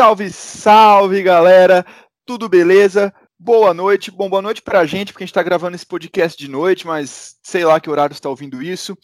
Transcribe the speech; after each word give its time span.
Salve, 0.00 0.30
salve, 0.30 1.22
galera! 1.22 1.84
Tudo 2.24 2.48
beleza? 2.48 3.12
Boa 3.38 3.74
noite. 3.74 4.10
Bom, 4.10 4.30
boa 4.30 4.40
noite 4.40 4.62
pra 4.62 4.86
gente, 4.86 5.12
porque 5.12 5.24
a 5.24 5.26
gente 5.26 5.34
tá 5.34 5.42
gravando 5.42 5.76
esse 5.76 5.84
podcast 5.84 6.38
de 6.42 6.50
noite, 6.50 6.86
mas 6.86 7.36
sei 7.42 7.66
lá 7.66 7.78
que 7.78 7.90
horário 7.90 8.14
está 8.14 8.26
ouvindo 8.26 8.62
isso. 8.62 8.96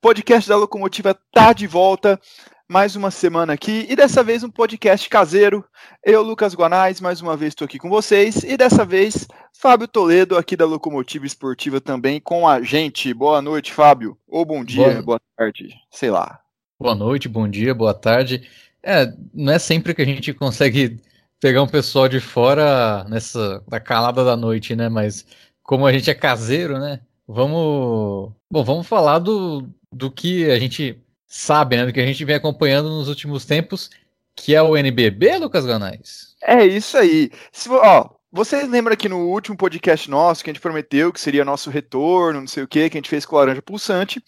Podcast 0.00 0.48
da 0.48 0.56
Locomotiva 0.56 1.14
tá 1.30 1.52
de 1.52 1.66
volta, 1.66 2.18
mais 2.66 2.96
uma 2.96 3.10
semana 3.10 3.52
aqui, 3.52 3.84
e 3.86 3.94
dessa 3.94 4.22
vez 4.22 4.42
um 4.42 4.48
podcast 4.48 5.10
caseiro. 5.10 5.62
Eu, 6.02 6.22
Lucas 6.22 6.54
Guanais, 6.54 7.02
mais 7.02 7.20
uma 7.20 7.36
vez 7.36 7.50
estou 7.50 7.66
aqui 7.66 7.78
com 7.78 7.90
vocês, 7.90 8.42
e 8.44 8.56
dessa 8.56 8.82
vez 8.82 9.28
Fábio 9.52 9.86
Toledo, 9.86 10.38
aqui 10.38 10.56
da 10.56 10.64
Locomotiva 10.64 11.26
Esportiva 11.26 11.82
também, 11.82 12.18
com 12.18 12.48
a 12.48 12.62
gente. 12.62 13.12
Boa 13.12 13.42
noite, 13.42 13.74
Fábio. 13.74 14.16
Ou 14.26 14.42
bom 14.46 14.64
dia, 14.64 14.88
boa, 14.88 15.02
boa 15.02 15.20
tarde, 15.36 15.74
sei 15.90 16.10
lá. 16.10 16.40
Boa 16.80 16.94
noite, 16.94 17.28
bom 17.28 17.46
dia, 17.46 17.74
boa 17.74 17.92
tarde. 17.92 18.48
É, 18.84 19.12
não 19.32 19.52
é 19.52 19.58
sempre 19.58 19.94
que 19.94 20.02
a 20.02 20.04
gente 20.04 20.32
consegue 20.34 21.00
pegar 21.40 21.62
um 21.62 21.68
pessoal 21.68 22.08
de 22.08 22.20
fora 22.20 23.04
nessa 23.04 23.62
da 23.66 23.80
calada 23.80 24.24
da 24.24 24.36
noite, 24.36 24.76
né? 24.76 24.88
Mas 24.88 25.26
como 25.62 25.86
a 25.86 25.92
gente 25.92 26.10
é 26.10 26.14
caseiro, 26.14 26.78
né? 26.78 27.00
Vamos, 27.26 28.32
bom, 28.50 28.62
vamos 28.62 28.86
falar 28.86 29.18
do, 29.18 29.66
do 29.90 30.10
que 30.10 30.50
a 30.50 30.58
gente 30.58 31.02
sabe, 31.26 31.76
né? 31.76 31.86
Do 31.86 31.92
que 31.92 32.00
a 32.00 32.06
gente 32.06 32.24
vem 32.24 32.36
acompanhando 32.36 32.90
nos 32.90 33.08
últimos 33.08 33.46
tempos, 33.46 33.90
que 34.36 34.54
é 34.54 34.62
o 34.62 34.76
NBB, 34.76 35.38
Lucas 35.38 35.64
Ganais. 35.64 36.34
É 36.42 36.64
isso 36.64 36.98
aí. 36.98 37.30
Se, 37.50 37.68
ó, 37.70 38.10
vocês 38.30 38.68
lembram 38.68 38.96
que 38.96 39.08
no 39.08 39.28
último 39.28 39.56
podcast 39.56 40.10
nosso 40.10 40.44
que 40.44 40.50
a 40.50 40.52
gente 40.52 40.60
prometeu 40.60 41.12
que 41.12 41.20
seria 41.20 41.44
nosso 41.44 41.70
retorno, 41.70 42.40
não 42.40 42.48
sei 42.48 42.62
o 42.62 42.68
que, 42.68 42.90
que 42.90 42.96
a 42.96 43.00
gente 43.00 43.08
fez 43.08 43.24
com 43.24 43.36
o 43.36 43.38
Laranja 43.38 43.62
Pulsante. 43.62 44.22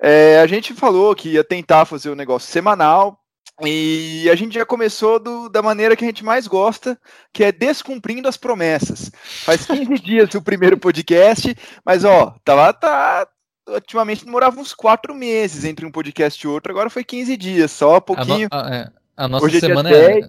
É, 0.00 0.40
a 0.40 0.46
gente 0.46 0.72
falou 0.72 1.14
que 1.14 1.30
ia 1.30 1.44
tentar 1.44 1.84
fazer 1.84 2.08
o 2.08 2.12
um 2.12 2.16
negócio 2.16 2.50
semanal, 2.50 3.19
e 3.66 4.28
a 4.30 4.34
gente 4.34 4.54
já 4.54 4.64
começou 4.64 5.18
do, 5.18 5.48
da 5.48 5.62
maneira 5.62 5.94
que 5.94 6.04
a 6.04 6.06
gente 6.06 6.24
mais 6.24 6.46
gosta, 6.46 6.98
que 7.32 7.44
é 7.44 7.52
descumprindo 7.52 8.28
as 8.28 8.36
promessas. 8.36 9.10
Faz 9.44 9.66
15 9.66 9.94
dias 10.00 10.34
o 10.34 10.42
primeiro 10.42 10.78
podcast, 10.78 11.54
mas 11.84 12.04
ó, 12.04 12.34
tá 12.44 12.54
lá, 12.54 12.72
tá. 12.72 13.28
Ultimamente 13.68 14.24
demorava 14.24 14.58
uns 14.58 14.74
4 14.74 15.14
meses 15.14 15.64
entre 15.64 15.86
um 15.86 15.92
podcast 15.92 16.44
e 16.44 16.48
outro, 16.48 16.72
agora 16.72 16.90
foi 16.90 17.04
15 17.04 17.36
dias, 17.36 17.70
só 17.70 17.98
um 17.98 18.00
pouquinho. 18.00 18.48
A, 18.50 18.56
no, 18.56 18.68
a, 18.68 18.74
é, 18.74 18.90
a 19.16 19.28
nossa 19.28 19.44
Hoje 19.44 19.58
é 19.58 19.60
semana 19.60 19.90
é. 19.90 20.20
10, 20.20 20.24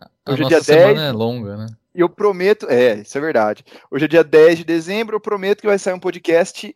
a 0.00 0.32
Hoje 0.32 0.40
é 0.40 0.44
nossa 0.44 0.44
é 0.44 0.48
dia 0.48 0.62
semana 0.62 0.94
10, 0.94 0.98
é 1.00 1.12
longa, 1.12 1.56
né? 1.56 1.66
E 1.94 2.00
eu 2.00 2.08
prometo, 2.08 2.66
é, 2.70 3.00
isso 3.00 3.18
é 3.18 3.20
verdade. 3.20 3.64
Hoje 3.90 4.04
é 4.04 4.08
dia 4.08 4.24
10 4.24 4.58
de 4.58 4.64
dezembro, 4.64 5.16
eu 5.16 5.20
prometo 5.20 5.60
que 5.60 5.66
vai 5.66 5.78
sair 5.78 5.92
um 5.92 6.00
podcast 6.00 6.74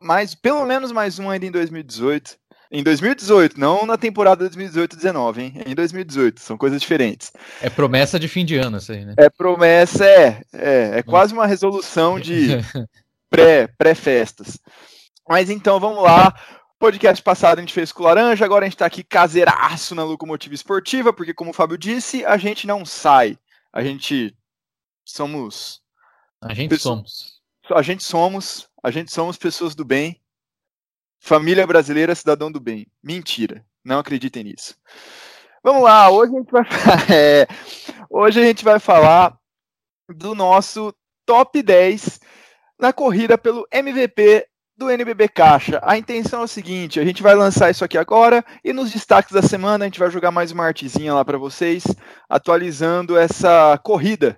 mais, 0.00 0.34
pelo 0.34 0.64
menos 0.64 0.92
mais 0.92 1.18
um 1.18 1.30
ainda 1.30 1.46
em 1.46 1.50
2018. 1.50 2.38
Em 2.74 2.82
2018, 2.82 3.60
não 3.60 3.84
na 3.84 3.98
temporada 3.98 4.48
2018-19, 4.48 5.38
hein? 5.38 5.54
Em 5.66 5.74
2018, 5.74 6.40
são 6.40 6.56
coisas 6.56 6.80
diferentes. 6.80 7.30
É 7.60 7.68
promessa 7.68 8.18
de 8.18 8.26
fim 8.28 8.46
de 8.46 8.56
ano, 8.56 8.78
isso 8.78 8.90
aí, 8.90 9.04
né? 9.04 9.12
É 9.18 9.28
promessa, 9.28 10.06
é. 10.06 10.42
É, 10.54 10.90
é 10.94 11.02
quase 11.02 11.34
uma 11.34 11.46
resolução 11.46 12.18
de 12.18 12.48
pré-festas. 13.28 14.56
Pré 14.56 14.72
Mas 15.28 15.50
então, 15.50 15.78
vamos 15.78 16.02
lá. 16.02 16.34
Podcast 16.78 17.22
passado 17.22 17.58
a 17.58 17.60
gente 17.60 17.74
fez 17.74 17.92
com 17.92 18.04
Laranja, 18.04 18.42
agora 18.42 18.64
a 18.64 18.68
gente 18.68 18.78
tá 18.78 18.86
aqui 18.86 19.04
caseiraço 19.04 19.94
na 19.94 20.02
locomotiva 20.02 20.54
esportiva, 20.54 21.12
porque 21.12 21.34
como 21.34 21.50
o 21.50 21.54
Fábio 21.54 21.76
disse, 21.76 22.24
a 22.24 22.38
gente 22.38 22.66
não 22.66 22.86
sai. 22.86 23.38
A 23.70 23.82
gente 23.82 24.34
somos. 25.04 25.82
A 26.40 26.54
gente 26.54 26.78
somos. 26.78 27.42
A 27.70 27.82
gente 27.82 28.02
somos. 28.02 28.66
A 28.82 28.90
gente 28.90 29.12
somos 29.12 29.36
pessoas 29.36 29.74
do 29.74 29.84
bem 29.84 30.21
Família 31.24 31.64
brasileira, 31.64 32.16
cidadão 32.16 32.50
do 32.50 32.58
bem. 32.58 32.84
Mentira. 33.00 33.64
Não 33.84 34.00
acreditem 34.00 34.42
nisso. 34.42 34.74
Vamos 35.62 35.84
lá, 35.84 36.10
hoje 36.10 36.34
a 36.34 36.38
gente 36.38 36.50
vai, 36.50 36.64
é, 37.14 37.46
hoje 38.10 38.40
a 38.40 38.44
gente 38.44 38.64
vai 38.64 38.80
falar 38.80 39.38
do 40.08 40.34
nosso 40.34 40.92
top 41.24 41.62
10 41.62 42.18
na 42.76 42.92
corrida 42.92 43.38
pelo 43.38 43.64
MVP 43.70 44.48
do 44.76 44.90
NBB 44.90 45.28
Caixa. 45.28 45.80
A 45.84 45.96
intenção 45.96 46.40
é 46.40 46.44
o 46.44 46.48
seguinte: 46.48 46.98
a 46.98 47.04
gente 47.04 47.22
vai 47.22 47.36
lançar 47.36 47.70
isso 47.70 47.84
aqui 47.84 47.96
agora 47.96 48.44
e 48.64 48.72
nos 48.72 48.90
destaques 48.90 49.30
da 49.30 49.42
semana 49.42 49.84
a 49.84 49.86
gente 49.86 50.00
vai 50.00 50.10
jogar 50.10 50.32
mais 50.32 50.50
uma 50.50 50.66
artezinha 50.66 51.14
lá 51.14 51.24
para 51.24 51.38
vocês, 51.38 51.84
atualizando 52.28 53.16
essa 53.16 53.78
corrida. 53.78 54.36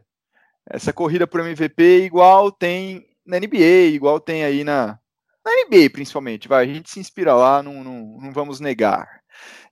Essa 0.69 0.93
corrida 0.93 1.27
para 1.27 1.49
MVP 1.49 2.05
igual 2.05 2.53
tem 2.53 3.07
na 3.25 3.39
NBA, 3.39 3.95
igual 3.95 4.21
tem 4.21 4.45
aí 4.45 4.63
na, 4.63 4.99
na 5.45 5.53
NBA, 5.65 5.91
principalmente, 5.91 6.49
vai. 6.49 6.65
A 6.65 6.73
gente 6.73 6.91
se 6.91 6.99
inspira 6.99 7.35
lá, 7.35 7.63
não, 7.63 7.85
não, 7.85 8.19
não 8.23 8.33
vamos 8.33 8.61
negar. 8.61 9.21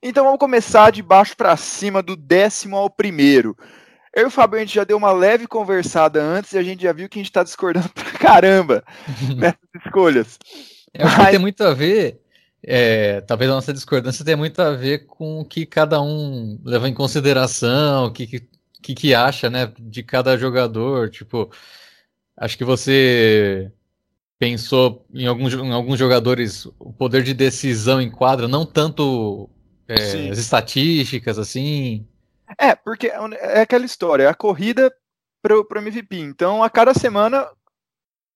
Então 0.01 0.25
vamos 0.25 0.39
começar 0.39 0.91
de 0.91 1.01
baixo 1.01 1.35
para 1.35 1.55
cima, 1.57 2.03
do 2.03 2.15
décimo 2.15 2.75
ao 2.75 2.89
primeiro. 2.89 3.57
Eu 4.15 4.23
e 4.23 4.25
o 4.27 4.31
Fabio, 4.31 4.57
a 4.57 4.59
gente 4.59 4.75
já 4.75 4.83
deu 4.83 4.97
uma 4.97 5.11
leve 5.11 5.47
conversada 5.47 6.21
antes 6.21 6.53
e 6.53 6.57
a 6.57 6.63
gente 6.63 6.83
já 6.83 6.93
viu 6.93 7.09
que 7.09 7.17
a 7.17 7.21
gente 7.21 7.29
está 7.29 7.43
discordando 7.43 7.89
pra 7.95 8.11
caramba 8.11 8.83
nessas 9.35 9.57
escolhas. 9.83 10.37
Eu 10.93 11.07
acho 11.07 11.17
Mas... 11.17 11.25
que 11.25 11.31
tem 11.31 11.39
muito 11.39 11.63
a 11.63 11.73
ver, 11.73 12.21
é, 12.61 13.21
talvez 13.21 13.49
a 13.49 13.55
nossa 13.55 13.73
discordância 13.73 14.23
tenha 14.23 14.37
muito 14.37 14.61
a 14.61 14.71
ver 14.71 15.07
com 15.07 15.39
o 15.39 15.45
que 15.45 15.65
cada 15.65 15.99
um 16.01 16.59
leva 16.63 16.87
em 16.87 16.93
consideração, 16.93 18.05
o 18.05 18.11
que, 18.11 18.27
que, 18.81 18.93
que 18.93 19.15
acha, 19.15 19.49
né, 19.49 19.71
de 19.79 20.03
cada 20.03 20.37
jogador. 20.37 21.09
Tipo, 21.09 21.49
acho 22.37 22.57
que 22.57 22.63
você 22.63 23.71
pensou 24.39 25.05
em 25.13 25.27
alguns, 25.27 25.53
em 25.53 25.71
alguns 25.71 25.99
jogadores 25.99 26.65
o 26.79 26.91
poder 26.91 27.23
de 27.23 27.33
decisão 27.33 28.01
em 28.01 28.11
quadra, 28.11 28.47
não 28.47 28.65
tanto 28.65 29.49
é, 29.87 30.29
as 30.29 30.37
estatísticas, 30.37 31.39
assim. 31.39 32.07
É, 32.59 32.75
porque 32.75 33.07
é 33.07 33.61
aquela 33.61 33.85
história, 33.85 34.23
é 34.23 34.27
a 34.27 34.33
corrida 34.33 34.93
para 35.41 35.57
o 35.57 35.77
MVP. 35.77 36.17
Então, 36.19 36.63
a 36.63 36.69
cada 36.69 36.93
semana 36.93 37.47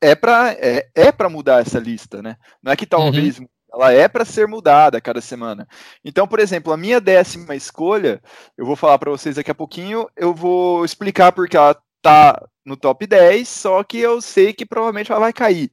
é 0.01 0.15
para 0.15 0.53
é, 0.53 0.89
é 0.95 1.11
pra 1.11 1.29
mudar 1.29 1.61
essa 1.61 1.79
lista, 1.79 2.21
né? 2.21 2.37
Não 2.61 2.71
é 2.71 2.75
que 2.75 2.85
talvez 2.85 3.39
uhum. 3.39 3.47
ela 3.73 3.93
é 3.93 4.07
para 4.07 4.25
ser 4.25 4.47
mudada 4.47 4.97
a 4.97 5.01
cada 5.01 5.21
semana. 5.21 5.67
Então, 6.03 6.27
por 6.27 6.39
exemplo, 6.39 6.71
a 6.73 6.77
minha 6.77 6.99
décima 6.99 7.55
escolha, 7.55 8.21
eu 8.57 8.65
vou 8.65 8.75
falar 8.75 8.99
para 8.99 9.11
vocês 9.11 9.35
daqui 9.35 9.51
a 9.51 9.55
pouquinho, 9.55 10.07
eu 10.15 10.33
vou 10.33 10.83
explicar 10.83 11.31
porque 11.31 11.57
ela 11.57 11.77
tá 12.01 12.41
no 12.65 12.75
top 12.75 13.07
10, 13.07 13.47
só 13.47 13.83
que 13.83 13.97
eu 13.97 14.21
sei 14.21 14.53
que 14.53 14.65
provavelmente 14.65 15.11
ela 15.11 15.21
vai 15.21 15.33
cair. 15.33 15.71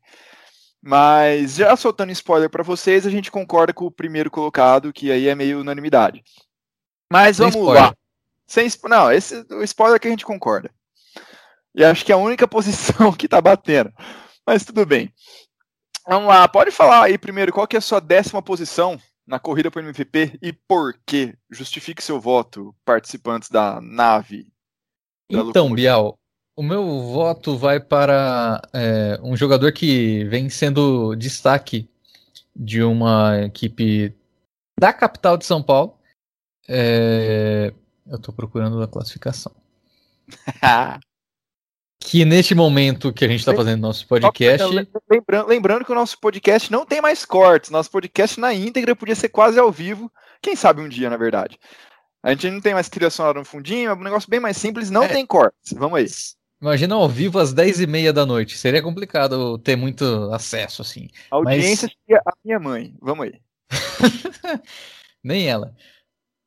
Mas 0.82 1.56
já 1.56 1.74
soltando 1.76 2.12
spoiler 2.12 2.50
para 2.50 2.62
vocês, 2.62 3.06
a 3.06 3.10
gente 3.10 3.30
concorda 3.30 3.72
com 3.72 3.86
o 3.86 3.90
primeiro 3.90 4.30
colocado, 4.30 4.92
que 4.92 5.10
aí 5.10 5.28
é 5.28 5.34
meio 5.34 5.60
unanimidade. 5.60 6.22
Mas 7.10 7.38
Sem 7.38 7.44
vamos 7.44 7.60
spoiler. 7.60 7.82
lá. 7.84 7.96
Sem 8.46 8.68
não, 8.84 9.10
esse 9.10 9.46
o 9.50 9.62
spoiler 9.62 9.96
é 9.96 9.98
que 9.98 10.08
a 10.08 10.10
gente 10.10 10.26
concorda. 10.26 10.70
E 11.74 11.82
acho 11.82 12.04
que 12.04 12.12
é 12.12 12.14
a 12.14 12.18
única 12.18 12.46
posição 12.48 13.12
que 13.12 13.26
tá 13.26 13.40
batendo. 13.40 13.90
Mas 14.46 14.64
tudo 14.64 14.84
bem. 14.84 15.12
Vamos 16.06 16.28
lá, 16.28 16.46
pode 16.46 16.70
falar 16.70 17.04
aí 17.04 17.16
primeiro 17.16 17.50
qual 17.50 17.66
que 17.66 17.76
é 17.76 17.78
a 17.78 17.82
sua 17.82 17.98
décima 17.98 18.42
posição 18.42 19.00
na 19.26 19.38
corrida 19.38 19.70
para 19.70 19.80
o 19.80 19.88
MVP 19.88 20.38
e 20.42 20.52
por 20.52 20.94
quê? 21.06 21.34
Justifique 21.50 22.04
seu 22.04 22.20
voto, 22.20 22.76
participantes 22.84 23.48
da 23.48 23.80
nave. 23.80 24.46
Da 25.30 25.40
então, 25.40 25.72
Bial, 25.72 26.18
o 26.56 26.62
meu 26.62 26.84
voto 27.02 27.56
vai 27.56 27.80
para 27.80 28.62
é, 28.72 29.18
um 29.22 29.36
jogador 29.36 29.72
que 29.72 30.24
vem 30.24 30.48
sendo 30.48 31.14
destaque 31.16 31.88
de 32.54 32.82
uma 32.82 33.42
equipe 33.42 34.14
da 34.78 34.92
capital 34.92 35.36
de 35.36 35.44
São 35.44 35.62
Paulo. 35.62 35.98
É, 36.68 37.72
eu 38.06 38.16
estou 38.16 38.34
procurando 38.34 38.80
a 38.82 38.88
classificação. 38.88 39.52
que 42.00 42.24
neste 42.24 42.54
momento 42.54 43.12
que 43.12 43.24
a 43.24 43.28
gente 43.28 43.40
está 43.40 43.54
fazendo 43.54 43.80
nosso 43.80 44.06
podcast. 44.06 44.66
Lembrando, 45.10 45.48
lembrando 45.48 45.84
que 45.84 45.92
o 45.92 45.94
nosso 45.94 46.20
podcast 46.20 46.70
não 46.70 46.84
tem 46.84 47.00
mais 47.00 47.24
cortes. 47.24 47.70
Nosso 47.70 47.90
podcast 47.90 48.38
na 48.38 48.52
íntegra 48.52 48.94
podia 48.94 49.14
ser 49.14 49.30
quase 49.30 49.58
ao 49.58 49.72
vivo. 49.72 50.12
Quem 50.40 50.54
sabe 50.54 50.82
um 50.82 50.88
dia, 50.88 51.08
na 51.08 51.16
verdade. 51.16 51.58
A 52.24 52.30
gente 52.30 52.50
não 52.50 52.60
tem 52.60 52.72
mais 52.72 52.88
trilha 52.88 53.10
sonora 53.10 53.38
no 53.38 53.44
fundinho, 53.44 53.90
é 53.90 53.94
um 53.94 54.02
negócio 54.02 54.30
bem 54.30 54.40
mais 54.40 54.56
simples, 54.56 54.90
não 54.90 55.02
é. 55.02 55.08
tem 55.08 55.26
cortes. 55.26 55.74
Vamos 55.74 55.98
aí. 55.98 56.06
Imagina 56.58 56.94
ao 56.94 57.06
vivo 57.06 57.38
às 57.38 57.52
10 57.52 57.80
e 57.80 57.86
meia 57.86 58.14
da 58.14 58.24
noite. 58.24 58.56
Seria 58.56 58.82
complicado 58.82 59.58
ter 59.58 59.76
muito 59.76 60.02
acesso, 60.32 60.80
assim. 60.80 61.10
A 61.30 61.36
audiência 61.36 61.86
Mas... 61.86 61.96
seria 62.06 62.22
a 62.24 62.32
minha 62.42 62.58
mãe. 62.58 62.94
Vamos 62.98 63.26
aí. 63.26 63.38
Nem 65.22 65.46
ela. 65.46 65.74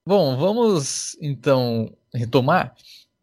Bom, 0.03 0.35
vamos 0.35 1.15
então 1.21 1.95
retomar. 2.11 2.75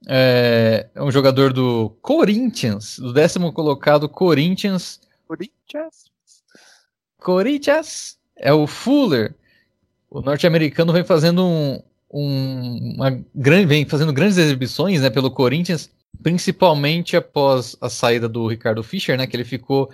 É, 0.06 0.88
é 0.94 1.02
um 1.02 1.10
jogador 1.10 1.52
do 1.52 1.90
Corinthians, 2.00 3.00
do 3.00 3.12
décimo 3.12 3.52
colocado 3.52 4.08
Corinthians. 4.08 5.00
Corinthians. 5.26 6.04
Corinthians 7.18 8.16
é 8.36 8.52
o 8.52 8.68
Fuller. 8.68 9.34
O 10.08 10.20
norte-americano 10.20 10.92
vem 10.92 11.02
fazendo 11.02 11.44
um, 11.44 11.82
um, 12.14 12.94
uma 12.96 13.20
grande, 13.34 13.66
vem 13.66 13.84
fazendo 13.84 14.12
grandes 14.12 14.38
exibições, 14.38 15.00
né, 15.02 15.11
pelo 15.11 15.31
Corinthians 15.31 15.90
principalmente 16.22 17.16
após 17.16 17.76
a 17.81 17.88
saída 17.88 18.28
do 18.28 18.46
Ricardo 18.46 18.82
Fischer, 18.82 19.16
né, 19.16 19.26
que 19.26 19.37
ele 19.37 19.44
ficou 19.44 19.90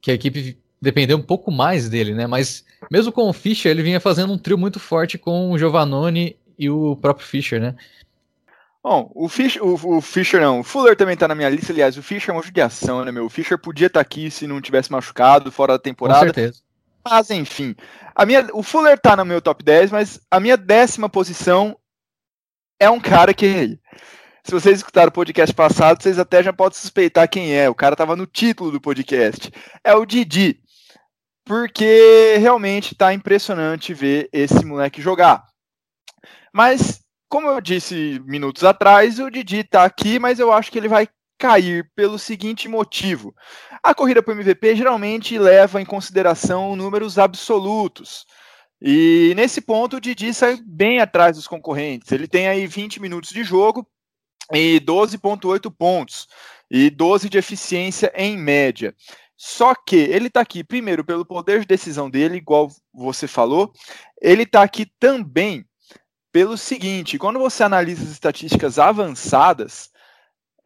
que 0.00 0.10
a 0.10 0.14
equipe 0.14 0.58
dependeu 0.80 1.16
um 1.16 1.22
pouco 1.22 1.50
mais 1.50 1.88
dele, 1.88 2.12
né? 2.12 2.26
Mas 2.26 2.62
mesmo 2.90 3.10
com 3.10 3.28
o 3.28 3.32
Fischer, 3.32 3.70
ele 3.70 3.82
vinha 3.82 3.98
fazendo 3.98 4.32
um 4.34 4.38
trio 4.38 4.58
muito 4.58 4.78
forte 4.78 5.16
com 5.16 5.50
o 5.50 5.58
Giovannone 5.58 6.36
e 6.58 6.68
o 6.68 6.94
próprio 6.96 7.26
Fischer, 7.26 7.58
né? 7.58 7.74
Bom, 8.82 9.10
o 9.14 9.26
Fischer, 9.30 9.64
o, 9.64 9.96
o 9.96 10.00
Fischer 10.02 10.42
não, 10.42 10.60
o 10.60 10.62
Fuller 10.62 10.94
também 10.94 11.16
tá 11.16 11.26
na 11.26 11.34
minha 11.34 11.48
lista, 11.48 11.72
aliás, 11.72 11.96
o 11.96 12.02
Fischer 12.02 12.34
é 12.34 12.36
uma 12.36 12.42
judiação, 12.42 13.02
né, 13.02 13.10
meu? 13.10 13.24
O 13.24 13.30
Fischer 13.30 13.56
podia 13.56 13.86
estar 13.86 14.00
tá 14.00 14.02
aqui 14.02 14.30
se 14.30 14.46
não 14.46 14.60
tivesse 14.60 14.92
machucado, 14.92 15.50
fora 15.50 15.72
da 15.72 15.78
temporada. 15.78 16.20
Com 16.20 16.26
certeza. 16.26 16.60
Mas, 17.06 17.30
enfim, 17.30 17.74
a 18.14 18.24
minha, 18.24 18.48
o 18.52 18.62
Fuller 18.62 18.98
tá 18.98 19.14
no 19.14 19.24
meu 19.24 19.42
top 19.42 19.62
10, 19.62 19.90
mas 19.90 20.20
a 20.30 20.40
minha 20.40 20.56
décima 20.56 21.08
posição 21.08 21.76
é 22.80 22.88
um 22.88 23.00
cara 23.00 23.34
que 23.34 23.78
se 24.44 24.52
vocês 24.52 24.78
escutaram 24.78 25.08
o 25.08 25.12
podcast 25.12 25.54
passado, 25.54 26.02
vocês 26.02 26.18
até 26.18 26.42
já 26.42 26.52
podem 26.52 26.78
suspeitar 26.78 27.28
quem 27.28 27.56
é. 27.56 27.68
O 27.68 27.74
cara 27.74 27.94
estava 27.94 28.14
no 28.14 28.26
título 28.26 28.70
do 28.70 28.80
podcast. 28.80 29.50
É 29.82 29.94
o 29.94 30.04
Didi. 30.04 30.60
Porque 31.46 32.36
realmente 32.38 32.92
está 32.92 33.14
impressionante 33.14 33.94
ver 33.94 34.28
esse 34.32 34.62
moleque 34.64 35.00
jogar. 35.00 35.42
Mas, 36.52 37.00
como 37.26 37.48
eu 37.48 37.58
disse 37.58 38.20
minutos 38.26 38.64
atrás, 38.64 39.18
o 39.18 39.30
Didi 39.30 39.60
está 39.60 39.84
aqui, 39.84 40.18
mas 40.18 40.38
eu 40.38 40.52
acho 40.52 40.70
que 40.70 40.78
ele 40.78 40.88
vai 40.88 41.08
cair 41.38 41.90
pelo 41.94 42.18
seguinte 42.18 42.68
motivo. 42.68 43.34
A 43.82 43.94
corrida 43.94 44.22
para 44.22 44.32
o 44.32 44.40
MVP 44.40 44.76
geralmente 44.76 45.38
leva 45.38 45.80
em 45.80 45.84
consideração 45.84 46.76
números 46.76 47.18
absolutos. 47.18 48.24
E 48.80 49.32
nesse 49.36 49.60
ponto 49.60 49.96
o 49.96 50.00
Didi 50.00 50.32
sai 50.34 50.58
bem 50.64 51.00
atrás 51.00 51.36
dos 51.36 51.46
concorrentes. 51.46 52.10
Ele 52.12 52.28
tem 52.28 52.48
aí 52.48 52.66
20 52.66 53.00
minutos 53.00 53.30
de 53.30 53.42
jogo, 53.44 53.86
e 54.52 54.80
12,8 54.80 55.70
pontos 55.70 56.26
e 56.70 56.90
12 56.90 57.28
de 57.28 57.38
eficiência 57.38 58.12
em 58.14 58.36
média. 58.36 58.94
Só 59.36 59.74
que 59.74 59.96
ele 59.96 60.28
está 60.28 60.40
aqui, 60.40 60.62
primeiro, 60.62 61.04
pelo 61.04 61.24
poder 61.24 61.60
de 61.60 61.66
decisão 61.66 62.08
dele, 62.08 62.36
igual 62.36 62.70
você 62.92 63.26
falou, 63.26 63.72
ele 64.20 64.44
está 64.44 64.62
aqui 64.62 64.86
também 64.98 65.64
pelo 66.32 66.56
seguinte: 66.56 67.18
quando 67.18 67.38
você 67.38 67.64
analisa 67.64 68.04
as 68.04 68.10
estatísticas 68.10 68.78
avançadas, 68.78 69.90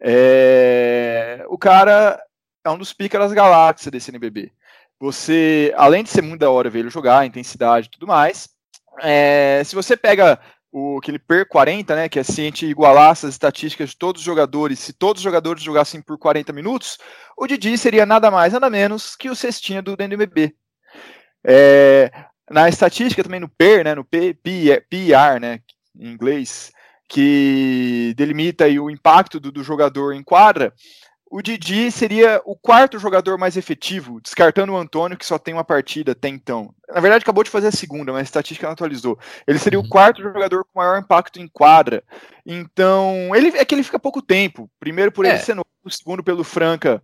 é... 0.00 1.44
o 1.48 1.58
cara 1.58 2.20
é 2.64 2.70
um 2.70 2.78
dos 2.78 2.92
picas 2.92 3.20
das 3.20 3.32
galáxias 3.32 3.90
desse 3.90 4.10
NBB. 4.10 4.52
Você, 5.00 5.72
além 5.76 6.02
de 6.02 6.10
ser 6.10 6.22
muito 6.22 6.40
da 6.40 6.50
hora 6.50 6.70
ver 6.70 6.80
ele 6.80 6.90
jogar, 6.90 7.24
intensidade 7.24 7.86
e 7.86 7.90
tudo 7.90 8.06
mais, 8.06 8.48
é... 9.00 9.62
se 9.64 9.74
você 9.74 9.96
pega 9.96 10.40
o 10.70 10.98
aquele 10.98 11.18
PER 11.18 11.48
40, 11.48 11.94
né, 11.96 12.08
que 12.08 12.18
é 12.18 12.24
gente 12.24 12.66
igualasse 12.66 13.26
as 13.26 13.32
estatísticas 13.32 13.90
de 13.90 13.96
todos 13.96 14.20
os 14.20 14.26
jogadores, 14.26 14.78
se 14.78 14.92
todos 14.92 15.20
os 15.20 15.24
jogadores 15.24 15.62
jogassem 15.62 16.00
por 16.00 16.18
40 16.18 16.52
minutos, 16.52 16.98
o 17.36 17.46
Didi 17.46 17.76
seria 17.78 18.04
nada 18.04 18.30
mais, 18.30 18.52
nada 18.52 18.68
menos 18.68 19.16
que 19.16 19.30
o 19.30 19.36
cestinha 19.36 19.80
do 19.80 19.96
DNBB. 19.96 20.54
É, 21.44 22.10
na 22.50 22.68
estatística 22.68 23.22
também 23.22 23.40
no 23.40 23.48
PER, 23.48 23.84
né, 23.84 23.94
no 23.94 24.04
P, 24.04 24.34
PER, 24.34 25.40
né, 25.40 25.60
em 25.98 26.08
inglês, 26.08 26.70
que 27.08 28.12
delimita 28.16 28.66
o 28.66 28.90
impacto 28.90 29.40
do, 29.40 29.50
do 29.50 29.64
jogador 29.64 30.12
em 30.12 30.22
quadra, 30.22 30.74
o 31.30 31.42
Didi 31.42 31.90
seria 31.90 32.40
o 32.44 32.56
quarto 32.56 32.98
jogador 32.98 33.36
mais 33.36 33.56
efetivo, 33.56 34.20
descartando 34.20 34.72
o 34.72 34.76
Antônio, 34.76 35.16
que 35.16 35.26
só 35.26 35.38
tem 35.38 35.52
uma 35.52 35.64
partida 35.64 36.12
até 36.12 36.28
então. 36.28 36.74
Na 36.88 37.00
verdade, 37.00 37.22
acabou 37.22 37.44
de 37.44 37.50
fazer 37.50 37.68
a 37.68 37.72
segunda, 37.72 38.12
mas 38.12 38.20
a 38.20 38.24
estatística 38.24 38.66
não 38.66 38.72
atualizou. 38.72 39.18
Ele 39.46 39.58
seria 39.58 39.78
uhum. 39.78 39.84
o 39.84 39.88
quarto 39.88 40.22
jogador 40.22 40.64
com 40.64 40.80
maior 40.80 40.98
impacto 40.98 41.38
em 41.38 41.46
quadra. 41.46 42.02
Então, 42.46 43.30
ele 43.34 43.48
é 43.48 43.64
que 43.64 43.74
ele 43.74 43.82
fica 43.82 43.98
pouco 43.98 44.22
tempo. 44.22 44.70
Primeiro 44.80 45.12
por 45.12 45.26
é. 45.26 45.30
ele 45.30 45.38
ser 45.38 45.54
novo, 45.54 45.66
segundo 45.90 46.22
pelo 46.22 46.44
Franca 46.44 47.02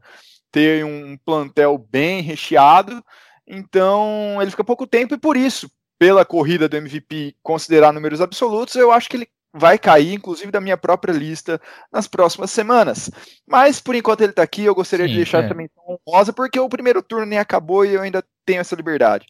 ter 0.50 0.84
um 0.84 1.18
plantel 1.18 1.76
bem 1.76 2.22
recheado. 2.22 3.04
Então, 3.46 4.38
ele 4.40 4.50
fica 4.50 4.64
pouco 4.64 4.86
tempo 4.86 5.14
e 5.14 5.18
por 5.18 5.36
isso, 5.36 5.70
pela 5.98 6.24
corrida 6.24 6.68
do 6.68 6.76
MVP 6.76 7.34
considerar 7.42 7.92
números 7.92 8.20
absolutos, 8.20 8.76
eu 8.76 8.90
acho 8.90 9.08
que 9.10 9.16
ele 9.16 9.28
vai 9.54 9.78
cair, 9.78 10.14
inclusive, 10.14 10.50
da 10.50 10.60
minha 10.60 10.76
própria 10.76 11.12
lista 11.12 11.60
nas 11.92 12.08
próximas 12.08 12.50
semanas. 12.50 13.08
Mas, 13.46 13.80
por 13.80 13.94
enquanto 13.94 14.22
ele 14.22 14.30
está 14.30 14.42
aqui, 14.42 14.64
eu 14.64 14.74
gostaria 14.74 15.06
Sim, 15.06 15.12
de 15.12 15.16
deixar 15.18 15.44
é. 15.44 15.48
também 15.48 15.70
honrosa, 15.88 16.32
porque 16.32 16.58
o 16.58 16.68
primeiro 16.68 17.00
turno 17.00 17.24
nem 17.24 17.38
acabou 17.38 17.86
e 17.86 17.94
eu 17.94 18.02
ainda 18.02 18.24
tenho 18.44 18.60
essa 18.60 18.74
liberdade. 18.74 19.26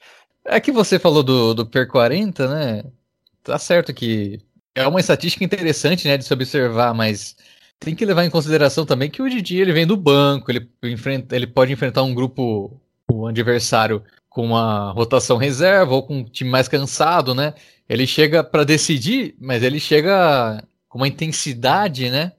É 0.47 0.59
que 0.59 0.73
você 0.73 0.99
falou 0.99 1.23
do, 1.23 1.53
do 1.53 1.67
PER 1.67 1.89
40, 1.89 2.49
né? 2.49 2.85
Tá 3.43 3.59
certo 3.59 3.93
que 3.93 4.41
é 4.75 4.89
uma 4.89 5.01
estatística 5.01 5.45
interessante, 5.45 6.09
né, 6.09 6.17
de 6.17 6.25
se 6.25 6.33
observar, 6.33 6.95
mas 6.95 7.37
tem 7.79 7.95
que 7.95 8.05
levar 8.05 8.25
em 8.25 8.31
consideração 8.31 8.87
também 8.87 9.11
que 9.11 9.23
o 9.23 9.29
Didi 9.29 9.59
ele 9.59 9.73
vem 9.73 9.87
do 9.87 9.97
banco, 9.97 10.51
ele, 10.51 10.69
enfrenta, 10.83 11.37
ele 11.37 11.47
pode 11.47 11.73
enfrentar 11.73 12.03
um 12.03 12.15
grupo, 12.15 12.81
o 13.11 13.27
adversário, 13.27 14.03
com 14.29 14.47
uma 14.47 14.91
rotação 14.93 15.37
reserva 15.37 15.95
ou 15.95 16.03
com 16.03 16.19
um 16.19 16.25
time 16.25 16.51
mais 16.51 16.67
cansado, 16.67 17.35
né? 17.35 17.55
Ele 17.89 18.07
chega 18.07 18.43
para 18.43 18.65
decidir, 18.65 19.35
mas 19.39 19.63
ele 19.63 19.79
chega 19.79 20.63
com 20.89 20.99
uma 20.99 21.09
intensidade, 21.09 22.11
né? 22.11 22.33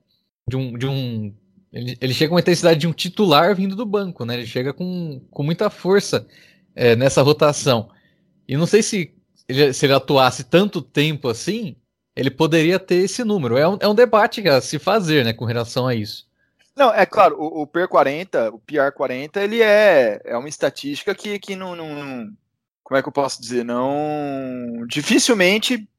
De 0.48 0.56
um. 0.56 0.78
De 0.78 0.88
um 0.88 1.34
ele, 1.72 1.98
ele, 2.00 2.14
chega 2.14 2.30
com 2.30 2.36
uma 2.36 2.42
intensidade 2.42 2.80
de 2.80 2.88
um 2.88 2.94
titular 2.94 3.54
vindo 3.54 3.76
do 3.76 3.86
banco, 3.86 4.26
né? 4.26 4.36
Ele 4.36 4.46
chega 4.46 4.74
com, 4.74 5.22
com 5.30 5.44
muita 5.44 5.70
força 5.70 6.26
é, 6.74 6.96
nessa 6.96 7.22
rotação. 7.22 7.90
E 8.48 8.56
não 8.56 8.66
sei 8.66 8.82
se 8.82 9.14
ele, 9.48 9.74
se 9.74 9.86
ele 9.86 9.94
atuasse 9.94 10.46
tanto 10.46 10.82
tempo 10.82 11.28
assim, 11.28 11.76
ele 12.16 12.32
poderia 12.32 12.80
ter 12.80 12.96
esse 12.96 13.24
número. 13.24 13.58
É 13.58 13.68
um, 13.68 13.78
é 13.80 13.88
um 13.88 13.96
debate 13.96 14.48
a 14.48 14.62
se 14.62 14.80
fazer, 14.80 15.26
né, 15.26 15.34
com 15.34 15.46
relação 15.46 15.88
a 15.88 15.94
isso. 15.94 16.26
Não, 16.76 16.94
é 16.94 17.06
claro, 17.06 17.38
o, 17.40 17.62
o 17.62 17.68
PR40, 17.68 18.54
o 18.54 18.60
PR40, 18.60 19.38
ele 19.38 19.62
é, 19.62 20.22
é 20.26 20.38
uma 20.38 20.50
estatística 20.50 21.16
que, 21.16 21.40
que 21.40 21.56
não, 21.56 21.76
não, 21.76 22.30
como 22.86 23.00
é 23.00 23.02
que 23.02 23.10
eu 23.10 23.12
posso 23.12 23.42
dizer? 23.42 23.66
Não. 23.66 24.86
Dificilmente 24.88 25.90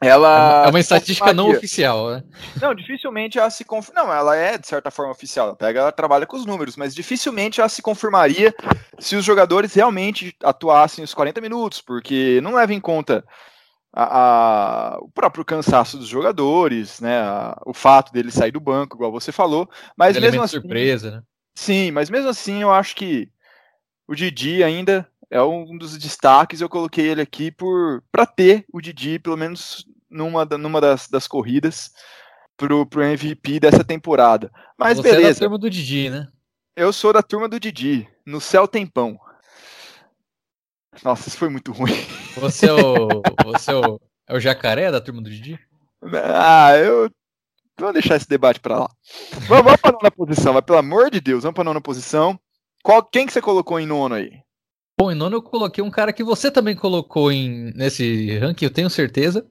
ela. 0.00 0.64
É 0.64 0.70
uma 0.70 0.78
estatística 0.78 1.32
não 1.34 1.50
oficial, 1.50 2.08
né? 2.08 2.24
Não, 2.62 2.72
dificilmente 2.72 3.36
ela 3.36 3.50
se 3.50 3.64
conf... 3.64 3.90
Não, 3.92 4.12
ela 4.12 4.36
é 4.36 4.56
de 4.56 4.66
certa 4.66 4.92
forma 4.92 5.10
oficial. 5.10 5.48
Ela 5.48 5.56
pega, 5.56 5.80
ela 5.80 5.92
trabalha 5.92 6.26
com 6.26 6.36
os 6.36 6.46
números, 6.46 6.76
mas 6.76 6.94
dificilmente 6.94 7.58
ela 7.60 7.68
se 7.68 7.82
confirmaria 7.82 8.54
se 8.98 9.16
os 9.16 9.24
jogadores 9.24 9.74
realmente 9.74 10.34
atuassem 10.42 11.02
os 11.02 11.12
40 11.12 11.40
minutos, 11.40 11.80
porque 11.82 12.40
não 12.42 12.54
leva 12.54 12.72
em 12.72 12.80
conta 12.80 13.24
a, 13.92 14.04
a, 14.94 14.98
o 15.00 15.10
próprio 15.10 15.44
cansaço 15.44 15.98
dos 15.98 16.06
jogadores, 16.06 17.00
né? 17.00 17.22
A, 17.22 17.60
o 17.66 17.74
fato 17.74 18.12
dele 18.12 18.30
sair 18.30 18.52
do 18.52 18.60
banco, 18.60 18.96
igual 18.96 19.10
você 19.10 19.32
falou. 19.32 19.68
Mas 19.96 20.16
mesmo 20.16 20.42
assim. 20.42 20.60
surpresa, 20.60 21.10
né? 21.10 21.22
Sim, 21.56 21.90
mas 21.90 22.08
mesmo 22.08 22.28
assim 22.28 22.62
eu 22.62 22.72
acho 22.72 22.94
que 22.94 23.28
o 24.06 24.14
Didi 24.14 24.62
ainda 24.62 25.10
é 25.30 25.42
um 25.42 25.78
dos 25.78 25.96
destaques. 25.96 26.60
Eu 26.60 26.68
coloquei 26.68 27.06
ele 27.06 27.22
aqui 27.22 27.50
por 27.50 28.02
para 28.10 28.26
ter 28.26 28.64
o 28.72 28.80
Didi, 28.80 29.18
pelo 29.18 29.36
menos 29.36 29.86
numa, 30.10 30.44
numa 30.44 30.80
das, 30.80 31.08
das 31.08 31.28
corridas, 31.28 31.92
pro, 32.56 32.84
pro 32.84 33.02
MVP 33.02 33.60
dessa 33.60 33.84
temporada. 33.84 34.50
Mas 34.76 34.98
Você 34.98 35.02
beleza. 35.02 35.28
É 35.28 35.32
da 35.32 35.38
turma 35.38 35.58
do 35.58 35.70
Didi, 35.70 36.10
né? 36.10 36.28
Eu 36.76 36.92
sou 36.92 37.12
da 37.12 37.22
turma 37.22 37.48
do 37.48 37.60
Didi, 37.60 38.08
no 38.26 38.40
céu 38.40 38.66
tempão. 38.66 39.18
Nossa, 41.04 41.28
isso 41.28 41.38
foi 41.38 41.48
muito 41.48 41.72
ruim. 41.72 41.94
Você 42.36 42.66
é 42.66 42.72
o, 42.72 43.22
você 43.44 43.70
é 43.70 43.74
o, 43.74 44.00
é 44.26 44.36
o 44.36 44.40
jacaré 44.40 44.90
da 44.90 45.00
turma 45.00 45.22
do 45.22 45.30
Didi? 45.30 45.58
Ah, 46.02 46.76
eu. 46.76 47.10
Vamos 47.78 47.94
deixar 47.94 48.16
esse 48.16 48.28
debate 48.28 48.60
para 48.60 48.80
lá. 48.80 48.90
Vamos, 49.48 49.64
vamos 49.64 49.80
para 49.80 49.92
nona 49.92 50.10
posição, 50.10 50.52
mas 50.52 50.64
pelo 50.64 50.78
amor 50.78 51.10
de 51.10 51.18
Deus, 51.18 51.44
vamos 51.44 51.54
para 51.54 51.64
nona 51.64 51.80
posição. 51.80 52.38
Qual, 52.82 53.02
quem 53.02 53.26
que 53.26 53.32
você 53.32 53.40
colocou 53.40 53.80
em 53.80 53.86
nono 53.86 54.16
aí? 54.16 54.42
Bom, 55.00 55.10
em 55.10 55.14
nono 55.14 55.36
eu 55.36 55.42
coloquei 55.42 55.82
um 55.82 55.90
cara 55.90 56.12
que 56.12 56.22
você 56.22 56.50
também 56.50 56.76
colocou 56.76 57.32
em, 57.32 57.72
nesse 57.74 58.36
ranking, 58.36 58.66
eu 58.66 58.70
tenho 58.70 58.90
certeza. 58.90 59.46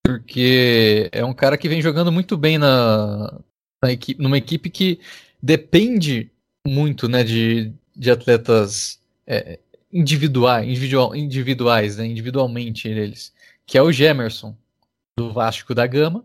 Porque 0.00 1.08
é 1.10 1.24
um 1.24 1.34
cara 1.34 1.58
que 1.58 1.68
vem 1.68 1.82
jogando 1.82 2.12
muito 2.12 2.36
bem 2.36 2.56
na, 2.56 3.36
na 3.82 3.90
equipe, 3.90 4.22
numa 4.22 4.38
equipe 4.38 4.70
que 4.70 5.00
depende 5.42 6.30
muito 6.64 7.08
né, 7.08 7.24
de, 7.24 7.72
de 7.96 8.12
atletas 8.12 9.02
é, 9.26 9.58
individuais, 9.92 10.68
individual, 10.68 11.16
individuais, 11.16 11.96
né, 11.96 12.06
individualmente 12.06 12.86
eles. 12.86 13.34
Que 13.66 13.76
é 13.76 13.82
o 13.82 13.90
Gemerson, 13.90 14.56
do 15.18 15.32
Vasco 15.32 15.74
da 15.74 15.84
Gama. 15.84 16.24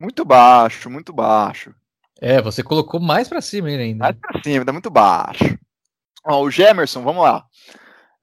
Muito 0.00 0.24
baixo, 0.24 0.88
muito 0.88 1.12
baixo. 1.12 1.74
É, 2.18 2.40
você 2.40 2.62
colocou 2.62 2.98
mais 2.98 3.28
para 3.28 3.42
cima 3.42 3.70
ele 3.70 3.82
ainda. 3.82 4.04
Mais 4.04 4.16
pra 4.16 4.42
cima, 4.42 4.64
tá 4.64 4.72
muito 4.72 4.88
baixo. 4.88 5.58
Ó, 6.24 6.42
o 6.42 6.50
Gemerson, 6.50 7.02
vamos 7.02 7.22
lá. 7.22 7.44